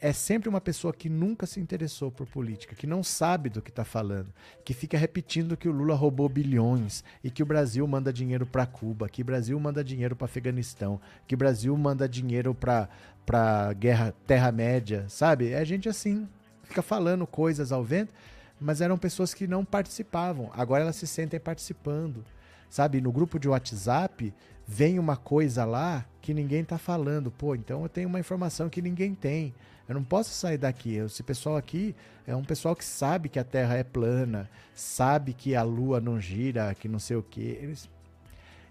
é 0.00 0.12
sempre 0.12 0.48
uma 0.48 0.60
pessoa 0.60 0.92
que 0.92 1.08
nunca 1.08 1.44
se 1.44 1.58
interessou 1.58 2.10
por 2.10 2.26
política, 2.26 2.74
que 2.74 2.86
não 2.86 3.02
sabe 3.02 3.50
do 3.50 3.60
que 3.60 3.70
está 3.70 3.84
falando, 3.84 4.32
que 4.64 4.72
fica 4.72 4.96
repetindo 4.96 5.56
que 5.56 5.68
o 5.68 5.72
Lula 5.72 5.94
roubou 5.94 6.28
bilhões 6.28 7.02
e 7.22 7.30
que 7.30 7.42
o 7.42 7.46
Brasil 7.46 7.86
manda 7.86 8.12
dinheiro 8.12 8.46
para 8.46 8.64
Cuba, 8.64 9.08
que 9.08 9.22
o 9.22 9.24
Brasil 9.24 9.58
manda 9.58 9.82
dinheiro 9.82 10.14
para 10.14 10.26
Afeganistão, 10.26 11.00
que 11.26 11.34
o 11.34 11.38
Brasil 11.38 11.76
manda 11.76 12.08
dinheiro 12.08 12.54
para 12.54 13.72
guerra 13.74 14.14
Terra 14.26 14.52
Média, 14.52 15.04
sabe? 15.08 15.50
É 15.50 15.64
gente 15.64 15.88
assim, 15.88 16.28
fica 16.62 16.80
falando 16.80 17.26
coisas 17.26 17.72
ao 17.72 17.82
vento, 17.82 18.14
mas 18.60 18.80
eram 18.80 18.96
pessoas 18.96 19.34
que 19.34 19.48
não 19.48 19.64
participavam. 19.64 20.50
Agora 20.54 20.82
elas 20.82 20.96
se 20.96 21.08
sentem 21.08 21.40
participando, 21.40 22.24
sabe? 22.70 23.00
No 23.00 23.10
grupo 23.10 23.36
de 23.36 23.48
WhatsApp 23.48 24.32
vem 24.64 24.98
uma 25.00 25.16
coisa 25.16 25.64
lá 25.64 26.06
que 26.22 26.32
ninguém 26.32 26.60
está 26.60 26.78
falando. 26.78 27.32
Pô, 27.32 27.56
então 27.56 27.82
eu 27.82 27.88
tenho 27.88 28.08
uma 28.08 28.20
informação 28.20 28.68
que 28.68 28.80
ninguém 28.80 29.12
tem. 29.12 29.52
Eu 29.88 29.94
não 29.94 30.04
posso 30.04 30.30
sair 30.30 30.58
daqui. 30.58 30.96
Esse 30.96 31.22
pessoal 31.22 31.56
aqui 31.56 31.96
é 32.26 32.36
um 32.36 32.44
pessoal 32.44 32.76
que 32.76 32.84
sabe 32.84 33.28
que 33.28 33.38
a 33.38 33.44
Terra 33.44 33.74
é 33.76 33.82
plana, 33.82 34.48
sabe 34.74 35.32
que 35.32 35.54
a 35.54 35.62
Lua 35.62 35.98
não 35.98 36.20
gira, 36.20 36.74
que 36.74 36.86
não 36.86 36.98
sei 36.98 37.16
o 37.16 37.22
quê. 37.22 37.58
Eles... 37.62 37.88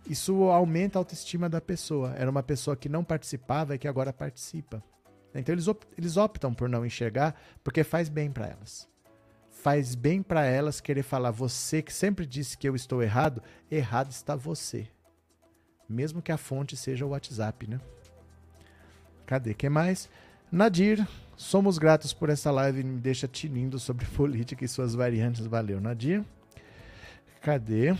Isso 0.05 0.43
aumenta 0.43 0.99
a 0.99 1.01
autoestima 1.01 1.49
da 1.49 1.59
pessoa. 1.59 2.13
Era 2.15 2.29
uma 2.29 2.43
pessoa 2.43 2.77
que 2.77 2.87
não 2.87 3.03
participava 3.03 3.73
e 3.73 3.79
que 3.79 3.87
agora 3.87 4.13
participa. 4.13 4.83
Então 5.33 5.53
eles, 5.53 5.67
op 5.67 5.85
eles 5.97 6.17
optam 6.17 6.53
por 6.53 6.69
não 6.69 6.85
enxergar 6.85 7.39
porque 7.63 7.83
faz 7.83 8.09
bem 8.09 8.31
para 8.31 8.47
elas. 8.47 8.87
Faz 9.51 9.95
bem 9.95 10.21
para 10.21 10.45
elas 10.45 10.79
querer 10.79 11.03
falar: 11.03 11.31
você 11.31 11.81
que 11.81 11.93
sempre 11.93 12.25
disse 12.25 12.57
que 12.57 12.69
eu 12.69 12.75
estou 12.75 13.01
errado, 13.01 13.41
errado 13.69 14.11
está 14.11 14.35
você. 14.35 14.87
Mesmo 15.89 16.21
que 16.21 16.31
a 16.31 16.37
fonte 16.37 16.77
seja 16.77 17.05
o 17.05 17.09
WhatsApp, 17.09 17.67
né? 17.67 17.79
Cadê? 19.25 19.53
que 19.53 19.67
mais? 19.67 20.09
Nadir, 20.51 21.05
somos 21.35 21.77
gratos 21.77 22.13
por 22.13 22.29
essa 22.29 22.49
live, 22.51 22.83
me 22.83 22.99
deixa 22.99 23.27
tinindo 23.27 23.77
sobre 23.77 24.05
política 24.15 24.63
e 24.63 24.67
suas 24.67 24.95
variantes. 24.95 25.45
Valeu, 25.45 25.81
Nadir. 25.81 26.23
Cadê? 27.41 27.95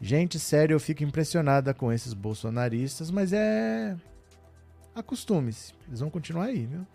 Gente, 0.00 0.38
sério, 0.38 0.74
eu 0.74 0.80
fico 0.80 1.04
impressionada 1.04 1.72
com 1.72 1.92
esses 1.92 2.12
bolsonaristas, 2.12 3.10
mas 3.10 3.32
é. 3.32 3.96
Acostume-se, 4.94 5.72
eles 5.88 6.00
vão 6.00 6.10
continuar 6.10 6.46
aí, 6.46 6.66
viu? 6.66 6.86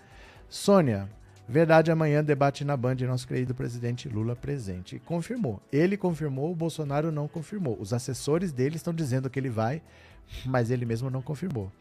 Sônia, 0.48 1.10
verdade, 1.48 1.92
amanhã 1.92 2.24
debate 2.24 2.64
na 2.64 2.78
Band 2.78 2.96
nosso 3.08 3.28
querido 3.28 3.56
presidente 3.56 4.08
Lula 4.08 4.36
presente. 4.36 5.00
confirmou. 5.00 5.62
Ele 5.72 5.98
confirmou, 5.98 6.52
o 6.52 6.56
Bolsonaro 6.56 7.12
não 7.12 7.28
confirmou. 7.28 7.78
Os 7.80 7.94
assessores 7.94 8.52
dele 8.52 8.76
estão 8.76 8.94
dizendo 8.94 9.30
que 9.30 9.40
ele 9.40 9.50
vai, 9.50 9.82
mas 10.46 10.70
ele 10.70 10.86
mesmo 10.86 11.10
não 11.10 11.22
confirmou. 11.22 11.72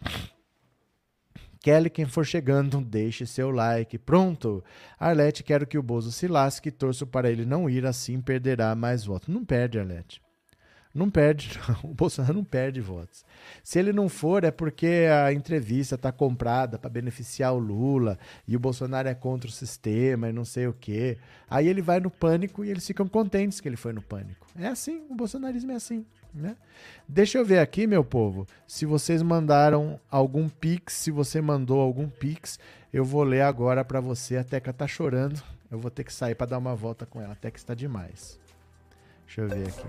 Kelly, 1.60 1.90
quem 1.90 2.06
for 2.06 2.24
chegando, 2.24 2.80
deixe 2.80 3.26
seu 3.26 3.50
like. 3.50 3.98
Pronto! 3.98 4.62
Arlete, 4.98 5.42
quero 5.42 5.66
que 5.66 5.78
o 5.78 5.82
Bozo 5.82 6.12
se 6.12 6.28
lasque, 6.28 6.70
torço 6.70 7.06
para 7.06 7.30
ele 7.30 7.44
não 7.44 7.68
ir, 7.68 7.84
assim 7.84 8.20
perderá 8.20 8.74
mais 8.74 9.04
votos. 9.04 9.28
Não 9.28 9.44
perde, 9.44 9.78
Arlete. 9.78 10.22
Não 10.94 11.10
perde, 11.10 11.58
não. 11.68 11.90
o 11.90 11.94
Bolsonaro 11.94 12.34
não 12.34 12.44
perde 12.44 12.80
votos. 12.80 13.24
Se 13.62 13.78
ele 13.78 13.92
não 13.92 14.08
for, 14.08 14.44
é 14.44 14.50
porque 14.50 15.06
a 15.12 15.32
entrevista 15.32 15.94
está 15.94 16.10
comprada 16.10 16.78
para 16.78 16.90
beneficiar 16.90 17.52
o 17.54 17.58
Lula 17.58 18.18
e 18.46 18.56
o 18.56 18.60
Bolsonaro 18.60 19.08
é 19.08 19.14
contra 19.14 19.48
o 19.48 19.52
sistema 19.52 20.28
e 20.28 20.32
não 20.32 20.44
sei 20.44 20.66
o 20.66 20.72
quê. 20.72 21.18
Aí 21.48 21.68
ele 21.68 21.82
vai 21.82 22.00
no 22.00 22.10
pânico 22.10 22.64
e 22.64 22.70
eles 22.70 22.86
ficam 22.86 23.06
contentes 23.06 23.60
que 23.60 23.68
ele 23.68 23.76
foi 23.76 23.92
no 23.92 24.02
pânico. 24.02 24.46
É 24.56 24.68
assim, 24.68 25.02
o 25.08 25.14
bolsonarismo 25.14 25.72
é 25.72 25.74
assim. 25.74 26.04
Né? 26.34 26.56
Deixa 27.08 27.38
eu 27.38 27.44
ver 27.44 27.58
aqui, 27.58 27.86
meu 27.86 28.04
povo, 28.04 28.46
se 28.66 28.84
vocês 28.84 29.22
mandaram 29.22 29.98
algum 30.10 30.48
pix, 30.48 30.92
se 30.92 31.10
você 31.10 31.40
mandou 31.40 31.80
algum 31.80 32.08
pix, 32.08 32.58
eu 32.92 33.04
vou 33.04 33.22
ler 33.22 33.40
agora 33.40 33.84
para 33.84 34.00
você. 34.00 34.36
A 34.36 34.44
Teca 34.44 34.72
tá 34.72 34.86
chorando, 34.86 35.42
eu 35.70 35.78
vou 35.78 35.90
ter 35.90 36.04
que 36.04 36.12
sair 36.12 36.34
para 36.34 36.48
dar 36.48 36.58
uma 36.58 36.74
volta 36.74 37.06
com 37.06 37.20
ela. 37.20 37.32
A 37.32 37.36
Teca 37.36 37.56
está 37.56 37.74
demais. 37.74 38.38
Deixa 39.26 39.40
eu 39.42 39.48
ver 39.48 39.68
aqui. 39.68 39.86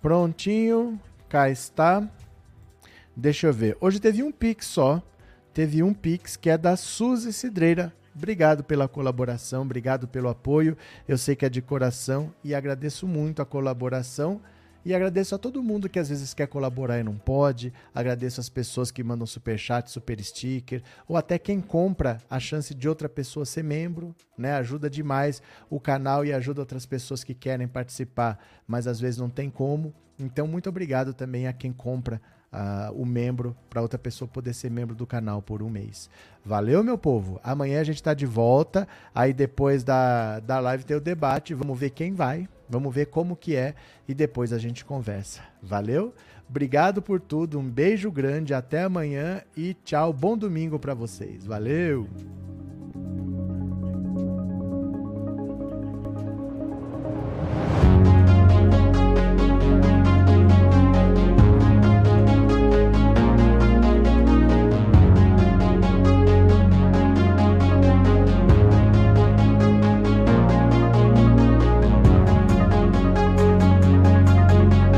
Prontinho, 0.00 0.98
cá 1.28 1.50
está. 1.50 2.08
Deixa 3.20 3.48
eu 3.48 3.52
ver. 3.52 3.76
Hoje 3.82 4.00
teve 4.00 4.22
um 4.22 4.32
Pix 4.32 4.64
só. 4.64 5.02
Teve 5.52 5.82
um 5.82 5.92
Pix 5.92 6.38
que 6.38 6.48
é 6.48 6.56
da 6.56 6.74
Suzy 6.74 7.34
Cidreira. 7.34 7.92
Obrigado 8.16 8.64
pela 8.64 8.88
colaboração, 8.88 9.60
obrigado 9.60 10.08
pelo 10.08 10.30
apoio. 10.30 10.74
Eu 11.06 11.18
sei 11.18 11.36
que 11.36 11.44
é 11.44 11.50
de 11.50 11.60
coração 11.60 12.32
e 12.42 12.54
agradeço 12.54 13.06
muito 13.06 13.42
a 13.42 13.44
colaboração. 13.44 14.40
E 14.86 14.94
agradeço 14.94 15.34
a 15.34 15.38
todo 15.38 15.62
mundo 15.62 15.86
que 15.86 15.98
às 15.98 16.08
vezes 16.08 16.32
quer 16.32 16.46
colaborar 16.46 16.98
e 16.98 17.02
não 17.02 17.14
pode. 17.14 17.74
Agradeço 17.94 18.40
as 18.40 18.48
pessoas 18.48 18.90
que 18.90 19.04
mandam 19.04 19.26
super 19.26 19.58
chat, 19.58 19.90
super 19.90 20.18
sticker, 20.24 20.82
ou 21.06 21.14
até 21.14 21.38
quem 21.38 21.60
compra 21.60 22.16
a 22.30 22.40
chance 22.40 22.74
de 22.74 22.88
outra 22.88 23.06
pessoa 23.06 23.44
ser 23.44 23.62
membro, 23.62 24.16
né? 24.38 24.54
Ajuda 24.54 24.88
demais 24.88 25.42
o 25.68 25.78
canal 25.78 26.24
e 26.24 26.32
ajuda 26.32 26.62
outras 26.62 26.86
pessoas 26.86 27.22
que 27.22 27.34
querem 27.34 27.68
participar, 27.68 28.42
mas 28.66 28.86
às 28.86 28.98
vezes 28.98 29.18
não 29.18 29.28
tem 29.28 29.50
como. 29.50 29.92
Então, 30.18 30.46
muito 30.46 30.70
obrigado 30.70 31.12
também 31.12 31.46
a 31.46 31.52
quem 31.52 31.70
compra 31.70 32.18
uh, 32.52 32.92
o 32.92 33.06
membro 33.06 33.56
para 33.68 33.82
outra 33.82 33.98
pessoa 33.98 34.28
poder 34.28 34.54
ser 34.54 34.70
membro 34.70 34.94
do 34.94 35.06
canal 35.06 35.40
por 35.40 35.62
um 35.62 35.70
mês. 35.70 36.10
Valeu, 36.44 36.82
meu 36.82 36.96
povo? 36.96 37.40
Amanhã 37.42 37.80
a 37.80 37.84
gente 37.84 37.96
está 37.96 38.14
de 38.14 38.26
volta. 38.26 38.86
Aí 39.14 39.32
depois 39.32 39.84
da, 39.84 40.40
da 40.40 40.58
live 40.60 40.84
tem 40.84 40.96
o 40.96 41.00
debate. 41.00 41.54
Vamos 41.54 41.78
ver 41.78 41.90
quem 41.90 42.14
vai. 42.14 42.48
Vamos 42.68 42.94
ver 42.94 43.06
como 43.06 43.36
que 43.36 43.56
é 43.56 43.74
e 44.06 44.14
depois 44.14 44.52
a 44.52 44.58
gente 44.58 44.84
conversa. 44.84 45.42
Valeu? 45.62 46.14
Obrigado 46.48 47.02
por 47.02 47.20
tudo. 47.20 47.58
Um 47.58 47.68
beijo 47.68 48.10
grande. 48.10 48.54
Até 48.54 48.82
amanhã 48.82 49.42
e 49.56 49.74
tchau. 49.84 50.12
Bom 50.12 50.36
domingo 50.36 50.78
para 50.78 50.94
vocês. 50.94 51.44
Valeu. 51.44 52.08